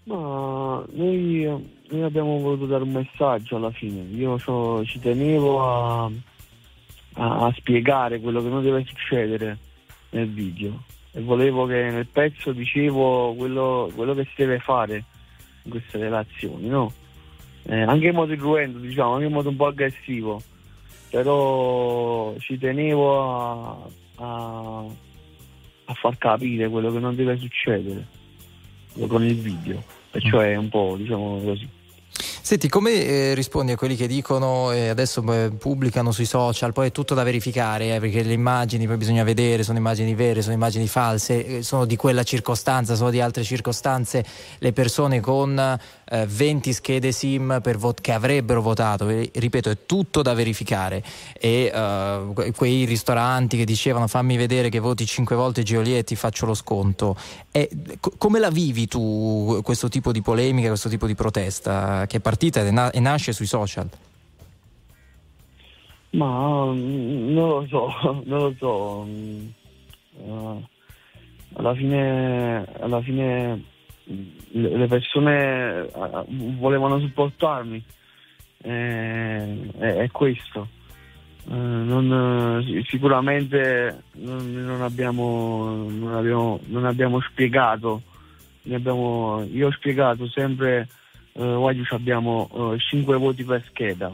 Ma 0.07 0.85
noi, 0.93 1.43
noi 1.89 2.01
abbiamo 2.01 2.39
voluto 2.39 2.65
dare 2.65 2.84
un 2.84 2.91
messaggio 2.91 3.57
alla 3.57 3.71
fine. 3.71 4.03
Io 4.15 4.38
c'ho- 4.38 4.85
ci 4.85 4.99
tenevo 4.99 5.61
a, 5.61 6.05
a- 7.15 7.45
a 7.47 7.53
spiegare 7.57 8.21
quello 8.21 8.41
che 8.41 8.47
non 8.47 8.63
deve 8.63 8.85
succedere 8.85 9.57
nel 10.11 10.29
video. 10.29 10.81
E 11.11 11.19
volevo 11.21 11.65
che 11.65 11.89
nel 11.91 12.07
pezzo 12.07 12.53
dicevo 12.53 13.34
quello, 13.34 13.91
quello 13.93 14.13
che 14.13 14.23
si 14.23 14.34
deve 14.38 14.59
fare 14.59 15.03
in 15.63 15.71
queste 15.71 15.97
relazioni, 15.97 16.67
no? 16.67 16.93
Eh, 17.63 17.81
anche 17.81 18.07
in 18.07 18.15
modo 18.15 18.31
irruento, 18.31 18.77
diciamo, 18.77 19.15
anche 19.15 19.25
in 19.25 19.34
modo 19.34 19.49
un 19.49 19.57
po' 19.57 19.65
aggressivo. 19.65 20.41
Però 21.09 22.34
ci 22.39 22.57
tenevo 22.57 23.29
a, 23.29 23.77
a- 24.15 24.85
a 25.89 25.93
far 25.95 26.17
capire 26.17 26.69
quello 26.69 26.93
che 26.93 26.99
non 26.99 27.13
deve 27.15 27.38
succedere 27.38 28.07
con 29.07 29.23
il 29.23 29.35
video. 29.35 29.84
Perciò 30.19 30.39
è 30.39 30.56
un 30.56 30.69
po', 30.69 30.95
diciamo 30.98 31.39
così. 31.41 31.68
Senti, 32.48 32.69
come 32.69 33.03
eh, 33.03 33.34
rispondi 33.34 33.74
a 33.74 33.76
quelli 33.76 33.98
che 33.98 34.07
dicono 34.07 34.72
eh, 34.72 34.88
adesso 34.88 35.22
beh, 35.22 35.49
pubblicano 35.60 36.14
sui 36.14 36.24
social, 36.24 36.72
poi 36.72 36.88
è 36.88 36.91
tutto 36.94 37.14
da 37.14 37.24
verificare, 37.24 37.94
eh, 37.94 37.99
perché 37.99 38.24
le 38.24 38.32
immagini 38.32 38.88
poi 38.88 38.95
bisogna 38.95 39.26
vedere, 39.26 39.64
sono 39.64 39.78
immagini 39.78 40.15
vere, 40.15 40.41
sono 40.41 40.53
immagini 40.53 40.88
false, 40.88 41.57
eh, 41.57 41.61
sono 41.61 41.84
di 41.84 41.98
quella 41.98 42.24
circostanza, 42.24 42.95
sono 42.95 43.10
di 43.10 43.19
altre 43.19 43.44
circostanze, 43.44 44.24
le 44.60 44.72
persone 44.72 45.19
con 45.19 45.60
eh, 45.60 46.26
20 46.26 46.72
schede 46.72 47.11
SIM 47.11 47.60
vot- 47.76 47.99
che 47.99 48.14
avrebbero 48.14 48.61
votato, 48.61 49.10
eh, 49.10 49.30
ripeto, 49.34 49.69
è 49.69 49.78
tutto 49.86 50.22
da 50.22 50.34
verificare. 50.34 51.03
E 51.38 51.69
eh, 51.74 52.22
que- 52.34 52.53
quei 52.53 52.86
ristoranti 52.86 53.57
che 53.57 53.65
dicevano 53.65 54.07
fammi 54.07 54.38
vedere 54.38 54.69
che 54.69 54.80
voti 54.80 55.06
5 55.06 55.36
volte 55.36 55.64
Geolier 55.64 55.98
e 55.98 56.03
ti 56.06 56.15
faccio 56.15 56.45
lo 56.45 56.53
sconto, 56.53 57.18
E 57.52 57.69
co- 57.99 58.14
come 58.18 58.40
la 58.40 58.49
vivi 58.52 58.88
tu 58.88 59.60
questo 59.64 59.90
tipo 59.90 60.14
di 60.14 60.22
polemica, 60.22 60.69
questo 60.69 60.88
tipo 60.88 61.07
di 61.07 61.15
protesta 61.15 62.06
che 62.07 62.18
è 62.18 62.19
partita 62.22 62.36
e, 62.68 62.72
na- 62.72 62.91
e 62.91 62.99
nasce 62.99 63.34
sui 63.34 63.45
social? 63.45 63.89
Ma 66.11 66.65
mm, 66.65 67.34
non 67.34 67.49
lo 67.49 67.68
so, 67.68 68.22
non 68.26 68.39
lo 68.39 68.55
so. 68.57 69.05
mm, 69.07 69.47
eh, 70.19 70.68
alla 71.53 71.73
fine, 71.76 72.65
alla 72.80 73.01
fine 73.01 73.64
mm, 74.11 74.27
le 74.51 74.88
persone 74.88 75.85
eh, 75.88 76.26
volevano 76.57 76.99
supportarmi. 76.99 77.84
Eh, 78.64 79.69
è, 79.77 80.09
questo. 80.11 80.76
Non, 81.49 82.84
sicuramente 82.89 84.03
non, 84.15 84.81
abbiamo, 84.81 85.88
non, 85.88 86.14
abbiamo, 86.14 86.59
non 86.65 86.84
abbiamo 86.84 87.22
spiegato. 87.22 88.01
io 88.64 89.68
ho 89.68 89.72
spiegato 89.72 90.27
sempre, 90.27 90.89
eh, 91.38 91.43
Wadius 91.43 91.91
abbiamo 91.91 92.76
5 92.77 93.15
voti 93.18 93.43
per 93.43 93.64
scheda. 93.69 94.14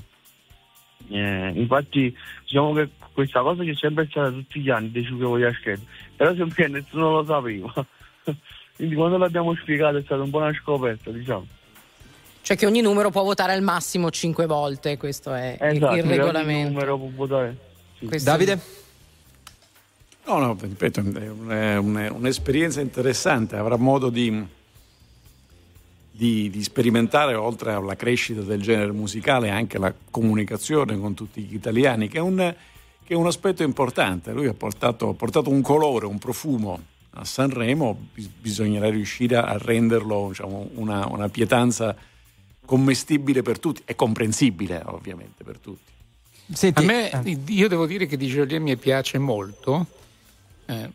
Eh, 1.09 1.51
infatti 1.55 2.15
diciamo 2.43 2.73
che 2.73 2.89
questa 3.11 3.41
cosa 3.41 3.63
c'è 3.63 3.75
sempre 3.75 4.07
stata 4.09 4.29
tutti 4.31 4.59
gli 4.61 4.69
anni 4.69 4.91
dei 4.91 5.03
5 5.05 5.25
voti 5.25 5.43
a 5.43 5.53
scheda, 5.53 5.81
però 6.15 6.33
sempre 6.35 6.67
nessuno 6.67 7.11
lo 7.21 7.25
sapeva. 7.25 7.73
Quindi 8.75 8.95
quando 8.95 9.17
l'abbiamo 9.17 9.53
spiegato 9.55 9.97
è 9.97 10.01
stata 10.03 10.21
un 10.23 10.29
po' 10.29 10.37
una 10.39 10.53
scoperta, 10.53 11.11
diciamo. 11.11 11.45
Cioè 12.41 12.57
che 12.57 12.65
ogni 12.65 12.81
numero 12.81 13.09
può 13.09 13.23
votare 13.23 13.53
al 13.53 13.61
massimo 13.61 14.09
5 14.09 14.45
volte, 14.47 14.97
questo 14.97 15.33
è 15.33 15.57
il- 15.61 15.75
Esatto, 15.77 15.95
il 15.95 16.01
ogni 16.03 16.09
regolamento. 16.17 16.71
numero 16.71 16.97
può 16.97 17.09
votare. 17.13 17.55
Questo- 18.05 18.29
Davide? 18.29 18.59
No, 20.25 20.39
no, 20.39 20.57
ripeto, 20.59 20.99
è 21.01 21.03
un- 21.29 21.47
è 21.49 21.77
un- 21.77 21.95
è 21.97 22.09
un'esperienza 22.09 22.79
interessante, 22.81 23.55
avrà 23.57 23.75
modo 23.77 24.09
di, 24.09 24.45
di- 26.15 26.52
di 26.52 26.61
sperimentare, 26.61 27.34
oltre 27.34 27.73
alla 27.73 27.95
crescita 27.95 28.41
del 28.41 28.61
genere 28.61 28.91
musicale, 28.91 29.49
anche 29.49 29.80
la 29.80 29.91
comunicazione 30.11 30.98
con 30.99 31.15
tutti 31.15 31.41
gli 31.41 31.56
italiani, 31.56 32.07
che 32.07 32.18
è 32.18 32.22
un, 32.22 32.56
che 33.03 33.14
è 33.14 33.18
un 33.18 33.26
aspetto 33.26 33.64
importante. 33.64 34.31
Lui 34.31 34.45
ha 34.45 34.53
portato, 34.53 35.10
ha 35.10 35.14
portato 35.14 35.49
un 35.49 35.61
colore, 35.61 36.06
un 36.06 36.19
profumo 36.19 36.80
a 37.15 37.26
Sanremo, 37.26 38.10
bis- 38.14 38.30
bisognerà 38.30 38.90
riuscire 38.90 39.38
a 39.38 39.57
renderlo 39.57 40.27
diciamo, 40.30 40.69
una, 40.76 41.07
una 41.07 41.30
pietanza 41.30 41.95
commestibile 42.64 43.41
per 43.41 43.60
tutti 43.60 43.81
e 43.84 43.95
comprensibile 43.95 44.81
ovviamente 44.85 45.44
per 45.44 45.57
tutti. 45.57 45.91
a 46.73 46.81
me, 46.81 47.10
io 47.48 47.68
devo 47.68 47.88
dire 47.88 48.06
che 48.06 48.18
di 48.18 48.27
Joliet 48.27 48.61
mi 48.61 48.77
piace 48.77 49.18
molto. 49.18 49.88
Eh, 50.65 50.90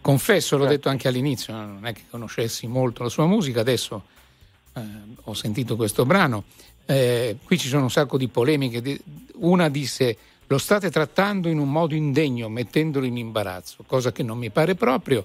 confesso, 0.00 0.56
l'ho 0.56 0.66
detto 0.66 0.88
anche 0.88 1.08
all'inizio, 1.08 1.54
non 1.54 1.84
è 1.84 1.92
che 1.92 2.02
conoscessi 2.08 2.66
molto 2.68 3.02
la 3.02 3.08
sua 3.08 3.26
musica, 3.26 3.60
adesso 3.60 4.12
eh, 4.74 4.80
ho 5.22 5.34
sentito 5.34 5.76
questo 5.76 6.04
brano. 6.04 6.44
Eh, 6.86 7.38
qui 7.42 7.58
ci 7.58 7.68
sono 7.68 7.84
un 7.84 7.90
sacco 7.90 8.18
di 8.18 8.28
polemiche. 8.28 9.00
Una 9.36 9.68
disse: 9.68 10.16
Lo 10.46 10.58
state 10.58 10.90
trattando 10.90 11.48
in 11.48 11.58
un 11.58 11.70
modo 11.70 11.94
indegno, 11.94 12.48
mettendolo 12.48 13.06
in 13.06 13.16
imbarazzo, 13.16 13.84
cosa 13.86 14.12
che 14.12 14.22
non 14.22 14.38
mi 14.38 14.50
pare 14.50 14.74
proprio. 14.74 15.24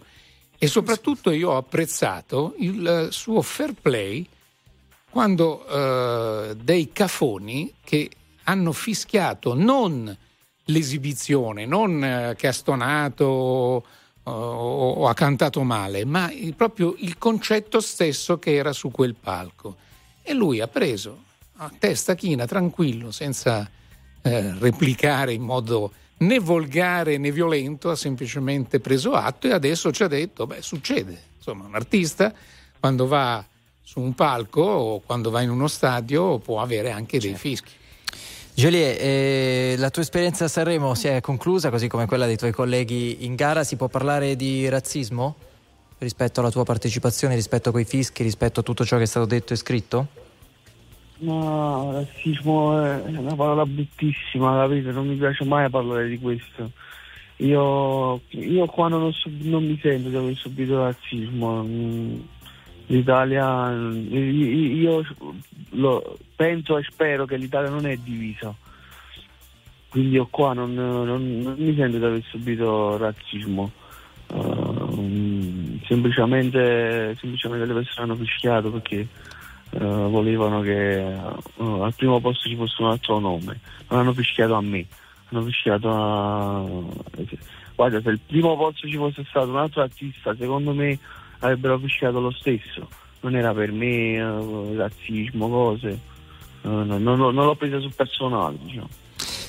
E 0.58 0.68
soprattutto 0.68 1.32
io 1.32 1.52
ho 1.52 1.58
apprezzato 1.58 2.54
il 2.58 3.08
suo 3.12 3.42
fair 3.42 3.74
play 3.74 4.28
quando 5.10 5.66
eh, 5.68 6.56
dei 6.56 6.92
cafoni 6.92 7.74
che 7.84 8.10
hanno 8.44 8.72
fischiato 8.72 9.54
non 9.54 10.16
l'esibizione, 10.66 11.66
non 11.66 12.04
eh, 12.04 12.36
che 12.38 12.48
ha 12.48 12.52
stonato 12.52 13.86
o, 14.24 14.32
o 14.32 15.08
ha 15.08 15.14
cantato 15.14 15.64
male, 15.64 16.06
ma 16.06 16.32
il- 16.32 16.56
proprio 16.56 16.96
il 17.00 17.18
concetto 17.18 17.80
stesso 17.80 18.38
che 18.40 18.54
era 18.56 18.74
su 18.74 18.92
quel 18.92 19.16
palco. 19.16 19.76
E 20.22 20.34
lui 20.34 20.60
ha 20.62 20.68
preso 20.68 21.24
a 21.58 21.72
testa 21.78 22.16
china, 22.16 22.46
tranquillo, 22.46 23.12
senza 23.12 23.70
eh, 24.22 24.54
replicare 24.60 25.34
in 25.34 25.42
modo 25.42 25.92
né 26.18 26.40
volgare 26.40 27.18
né 27.18 27.32
violento, 27.32 27.90
ha 27.90 27.96
semplicemente 27.96 28.80
preso 28.80 29.14
atto 29.14 29.48
e 29.48 29.52
adesso 29.54 29.92
ci 29.92 30.04
ha 30.04 30.08
detto, 30.08 30.46
beh, 30.46 30.62
succede. 30.62 31.18
Insomma, 31.38 31.66
un 31.66 31.76
artista 31.76 32.34
quando 32.80 33.08
va 33.08 33.44
su 33.82 34.00
un 34.00 34.14
palco 34.14 34.62
o 34.62 35.00
quando 35.00 35.30
va 35.32 35.42
in 35.42 35.50
uno 35.50 35.68
stadio 35.68 36.38
può 36.40 36.62
avere 36.62 36.92
anche 36.92 37.20
dei 37.20 37.34
fischi. 37.36 37.72
Joliet, 38.60 39.00
eh, 39.00 39.76
la 39.78 39.90
tua 39.90 40.02
esperienza 40.02 40.44
a 40.44 40.48
Sanremo 40.50 40.94
si 40.94 41.08
è 41.08 41.22
conclusa, 41.22 41.70
così 41.70 41.88
come 41.88 42.06
quella 42.08 42.26
dei 42.26 42.36
tuoi 42.36 42.52
colleghi 42.52 43.24
in 43.24 43.36
gara. 43.36 43.64
Si 43.64 43.78
può 43.78 43.88
parlare 43.88 44.36
di 44.36 44.68
razzismo 44.68 45.34
rispetto 46.00 46.42
alla 46.42 46.52
tua 46.52 46.66
partecipazione, 46.66 47.36
rispetto 47.36 47.70
a 47.70 47.72
quei 47.72 47.86
fischi, 47.86 48.22
rispetto 48.22 48.60
a 48.60 48.64
tutto 48.64 48.84
ciò 48.84 48.98
che 48.98 49.04
è 49.04 49.06
stato 49.06 49.26
detto 49.28 49.54
e 49.54 49.56
scritto? 49.56 50.08
No, 51.20 51.90
razzismo 51.94 52.84
è 52.84 53.02
una 53.06 53.34
parola 53.34 53.66
bruttissima, 53.66 54.60
capito? 54.60 54.92
Non 54.92 55.08
mi 55.08 55.16
piace 55.16 55.46
mai 55.46 55.70
parlare 55.70 56.10
di 56.10 56.20
questo. 56.20 56.72
Io, 57.38 58.20
io 58.28 58.66
qua 58.66 58.90
non, 58.90 59.04
ho 59.04 59.14
non 59.24 59.66
mi 59.66 59.80
sento 59.82 60.10
di 60.10 60.18
aver 60.18 60.36
subito 60.36 60.84
razzismo. 60.84 61.64
L'Italia, 62.90 63.72
io, 63.72 65.04
io 65.72 66.18
penso 66.36 66.78
e 66.80 66.84
spero 66.90 67.26
che 67.26 67.38
l'Italia 67.38 67.70
non 67.70 67.86
è 67.86 67.96
divisa. 67.98 68.54
Quindi 69.90 70.16
io 70.16 70.28
qua 70.30 70.54
non, 70.54 70.74
non- 70.74 71.06
non 71.06 71.56
mi 71.58 71.76
sento 71.76 71.98
di 72.00 72.06
aver 72.06 72.24
subito 72.30 72.98
razzismo. 72.98 73.72
Eh, 74.32 74.36
mm, 74.38 75.78
semplicemente, 75.86 77.16
semplicemente 77.20 77.66
le 77.66 77.74
persone 77.74 78.12
hanno 78.12 78.24
fischiato 78.24 78.72
perché 78.72 79.08
eh, 79.72 79.78
volevano 79.80 80.62
che 80.62 80.98
eh, 80.98 81.14
al 81.58 81.94
primo 81.96 82.20
posto 82.20 82.50
ci 82.50 82.56
fosse 82.56 82.82
un 82.82 82.90
altro 82.90 83.20
nome. 83.20 83.60
Non 83.90 84.00
hanno 84.00 84.14
fischiato 84.14 84.56
a 84.56 84.62
me, 84.62 84.84
hanno 85.30 85.44
fischiato 85.44 85.90
a... 85.92 86.66
Guarda, 87.76 88.02
se 88.02 88.10
il 88.10 88.20
primo 88.26 88.58
posto 88.58 88.88
ci 88.88 88.98
fosse 88.98 89.24
stato 89.30 89.50
un 89.50 89.58
altro 89.58 89.84
artista, 89.84 90.36
secondo 90.36 90.74
me 90.74 90.98
avrebbero 91.40 91.78
fischiato 91.80 92.20
lo 92.20 92.32
stesso. 92.32 92.88
Non 93.22 93.36
era 93.36 93.54
per 93.54 93.72
me 93.72 94.14
eh, 94.16 94.76
razzismo, 94.76 95.50
cose. 95.50 95.90
Eh, 95.90 96.68
no, 96.68 96.84
no, 96.84 96.98
no, 96.98 97.32
non 97.32 97.46
l'ho 97.46 97.56
presa 97.56 97.80
sul 97.80 97.94
personale, 97.94 98.58
diciamo. 98.62 98.88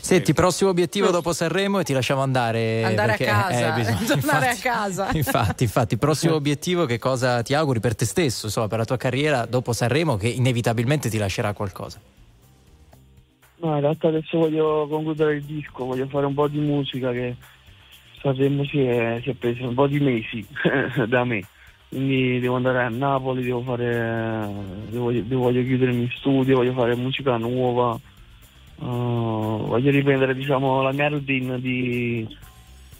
Senti, 0.02 0.32
prossimo 0.32 0.70
obiettivo 0.70 1.10
dopo 1.10 1.32
Sanremo 1.32 1.78
e 1.78 1.84
ti 1.84 1.92
lasciamo 1.92 2.20
andare. 2.20 2.82
Andare 2.82 3.08
perché, 3.16 3.28
a 3.28 3.42
casa, 3.44 3.74
eh, 3.74 3.78
bisogna- 3.78 3.98
tornare 4.06 4.46
infatti- 4.50 4.68
a 4.68 4.72
casa. 4.72 5.08
Infatti, 5.14 5.62
infatti, 5.62 5.96
prossimo 5.98 6.34
obiettivo 6.34 6.84
che 6.84 6.98
cosa 6.98 7.42
ti 7.42 7.54
auguri 7.54 7.78
per 7.78 7.94
te 7.94 8.04
stesso, 8.06 8.46
insomma, 8.46 8.66
per 8.66 8.78
la 8.78 8.84
tua 8.84 8.96
carriera 8.96 9.46
dopo 9.46 9.72
Sanremo 9.72 10.16
che 10.16 10.26
inevitabilmente 10.26 11.08
ti 11.10 11.18
lascerà 11.18 11.52
qualcosa? 11.52 12.00
No, 13.62 13.74
in 13.74 13.80
realtà 13.82 14.08
adesso 14.08 14.38
voglio 14.38 14.88
concludere 14.88 15.34
il 15.34 15.42
disco, 15.44 15.84
voglio 15.84 16.06
fare 16.08 16.26
un 16.26 16.34
po' 16.34 16.48
di 16.48 16.58
musica 16.58 17.12
che 17.12 17.36
Sanremo 18.20 18.64
si 18.64 18.80
è, 18.80 19.20
si 19.22 19.30
è 19.30 19.34
preso 19.34 19.68
un 19.68 19.74
po' 19.74 19.86
di 19.86 20.00
mesi 20.00 20.44
da 21.06 21.24
me. 21.24 21.44
Quindi 21.90 22.38
devo 22.38 22.54
andare 22.54 22.84
a 22.84 22.88
Napoli, 22.88 23.42
devo 23.42 23.62
fare. 23.62 24.48
Devo, 24.88 25.10
devo- 25.10 25.42
voglio 25.42 25.62
chiudermi 25.64 26.02
in 26.02 26.10
studio, 26.18 26.56
voglio 26.58 26.72
fare 26.72 26.94
musica 26.94 27.36
nuova. 27.36 27.98
uh, 28.76 28.84
voglio 29.66 29.90
riprendere 29.90 30.34
diciamo 30.34 30.82
la 30.82 30.92
mia 30.92 31.08
routine 31.08 31.60
di, 31.60 32.24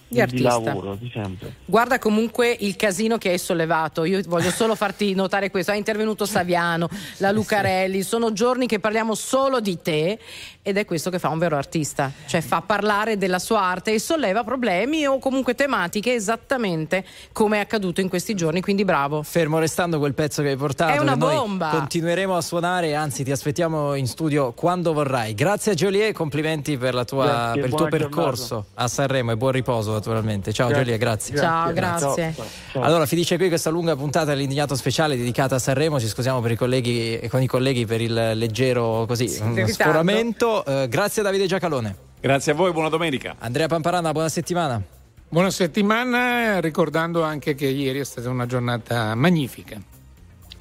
Di 0.09 0.25
di 0.27 0.41
lavoro 0.41 0.97
di 0.99 1.09
sempre. 1.15 1.55
Guarda 1.65 2.01
comunque 2.01 2.57
il 2.59 2.75
casino 2.75 3.17
che 3.17 3.29
hai 3.31 3.39
sollevato. 3.39 4.05
Io 4.05 4.21
voglio 4.27 4.51
solo 4.51 4.75
farti 4.75 5.15
notare 5.15 5.51
questo. 5.51 5.71
È 5.71 5.77
intervenuto 5.77 6.27
Saviano, 6.27 6.89
la 7.19 7.31
Lucarelli. 7.33 8.03
Sono 8.03 8.33
giorni 8.33 8.67
che 8.67 8.81
parliamo 8.81 9.15
solo 9.15 9.61
di 9.61 9.79
te 9.81 10.19
ed 10.63 10.77
è 10.77 10.85
questo 10.85 11.09
che 11.11 11.19
fa 11.19 11.29
un 11.29 11.39
vero 11.39 11.57
artista. 11.57 12.13
Cioè 12.27 12.41
fa 12.41 12.61
parlare 12.61 13.17
della 13.17 13.39
sua 13.39 13.63
arte 13.63 13.93
e 13.95 13.99
solleva 13.99 14.45
problemi 14.45 15.07
o 15.07 15.19
comunque 15.19 15.55
tematiche 15.55 16.15
esattamente 16.15 17.05
come 17.33 17.57
è 17.57 17.61
accaduto 17.61 18.01
in 18.01 18.09
questi 18.09 18.35
giorni. 18.35 18.61
Quindi 18.61 18.85
bravo. 18.85 19.23
Fermo 19.23 19.59
restando 19.59 19.99
quel 19.99 20.15
pezzo 20.15 20.43
che 20.43 20.51
hai 20.51 20.57
portato, 20.57 20.93
È 20.93 20.99
una 20.99 21.17
bomba. 21.17 21.69
continueremo 21.69 22.37
a 22.37 22.41
suonare, 22.41 22.95
anzi 22.95 23.25
ti 23.25 23.31
aspettiamo 23.31 23.95
in 23.95 24.07
studio 24.07 24.53
quando 24.53 24.93
vorrai. 24.93 25.35
Grazie 25.35 25.73
a 25.73 25.75
Joliet, 25.75 26.13
complimenti 26.13 26.77
per, 26.77 26.95
la 26.95 27.05
tua- 27.05 27.25
Grazie, 27.25 27.61
per 27.61 27.71
il 27.71 27.77
tuo 27.77 27.89
percorso 27.89 28.67
a 28.75 28.89
Sanremo 28.89 29.33
e 29.33 29.37
buon 29.37 29.53
riposo 29.53 29.93
naturalmente. 29.93 30.53
Ciao 30.53 30.69
Grazie. 30.69 30.85
Joliet, 30.85 31.01
grazie. 31.01 31.37
Ciao, 31.37 31.73
grazie. 31.73 32.35
Allora 32.75 33.07
finisce 33.07 33.37
qui 33.37 33.49
questa 33.49 33.71
lunga 33.71 33.97
puntata 33.97 34.27
dell'indignato 34.27 34.75
speciale 34.75 35.17
dedicata 35.17 35.55
a 35.55 35.59
Sanremo. 35.59 35.99
Ci 35.99 36.07
scusiamo 36.07 36.41
per 36.41 36.51
i 36.53 36.57
colleghi, 36.57 37.27
con 37.31 37.41
i 37.43 37.47
colleghi 37.47 37.87
per 37.87 38.01
il 38.01 38.13
leggero 38.35 39.05
così, 39.07 39.39
mm, 39.43 39.55
Eh, 40.67 40.89
grazie 40.89 41.23
a 41.23 41.25
Davide 41.25 41.47
Giacalone. 41.47 41.97
Grazie 42.21 42.53
a 42.53 42.55
voi, 42.55 42.73
buona 42.73 42.89
domenica. 42.89 43.37
Andrea 43.39 43.67
Pamparana, 43.67 44.13
buona 44.13 44.29
settimana. 44.29 44.83
Buona 45.29 45.51
settimana, 45.51 46.61
ricordando 46.61 47.23
anche 47.23 47.55
che 47.55 47.67
ieri 47.67 48.01
è 48.01 48.05
stata 48.05 48.29
una 48.29 48.47
giornata 48.47 49.15
magnifica. 49.15 49.81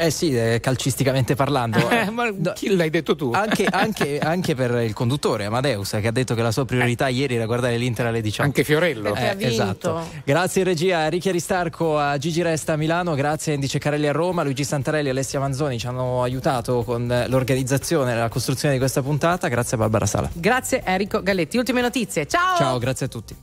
Eh 0.01 0.11
sì, 0.11 0.33
eh, 0.33 0.61
calcisticamente 0.61 1.35
parlando. 1.35 1.87
Eh, 1.99 2.09
ma 2.11 2.31
chi 2.53 2.73
l'hai 2.75 2.89
detto 2.89 3.15
tu? 3.15 3.31
Anche, 3.33 3.65
anche- 3.69 4.19
anche 4.19 4.55
per 4.55 4.71
il 4.83 4.93
conduttore 4.93 5.45
Amadeus 5.45 5.97
che 5.99 6.07
ha 6.07 6.11
detto 6.11 6.33
che 6.35 6.41
la 6.41 6.51
sua 6.51 6.63
priorità 6.63 7.09
ieri 7.09 7.35
era 7.35 7.45
guardare 7.45 7.75
l'Inter 7.77 8.05
alle 8.05 8.21
18. 8.21 8.43
Anche 8.43 8.63
Fiorello. 8.63 9.13
Vinto. 9.13 9.45
Esatto. 9.45 10.01
Grazie 10.23 10.61
in 10.61 10.67
regia 10.67 10.99
a 10.99 11.07
Ricchi 11.09 11.27
Aristarco, 11.27 11.97
a 11.97 12.17
Gigi 12.17 12.41
Resta 12.41 12.73
a 12.73 12.75
Milano, 12.77 13.15
grazie 13.15 13.51
a 13.51 13.55
Indice 13.55 13.79
Carelli 13.79 14.07
a 14.07 14.13
Roma, 14.13 14.43
Luigi 14.43 14.63
Santarelli 14.63 15.07
e 15.07 15.11
Alessia 15.11 15.39
Manzoni 15.39 15.77
ci 15.77 15.87
hanno 15.87 16.23
aiutato 16.23 16.83
con 16.83 17.11
eh, 17.11 17.27
l'organizzazione 17.27 18.13
e 18.13 18.15
la 18.15 18.29
costruzione 18.29 18.75
di 18.75 18.79
questa 18.79 19.01
puntata. 19.01 19.49
Grazie 19.49 19.75
a 19.75 19.79
Barbara 19.79 20.05
Sala. 20.05 20.29
Grazie 20.31 20.81
Enrico 20.85 21.21
Galletti. 21.21 21.57
Ultime 21.57 21.81
notizie. 21.81 22.25
Ciao. 22.27 22.55
Ciao, 22.55 22.77
grazie 22.77 23.07
a 23.07 23.09
tutti. 23.09 23.35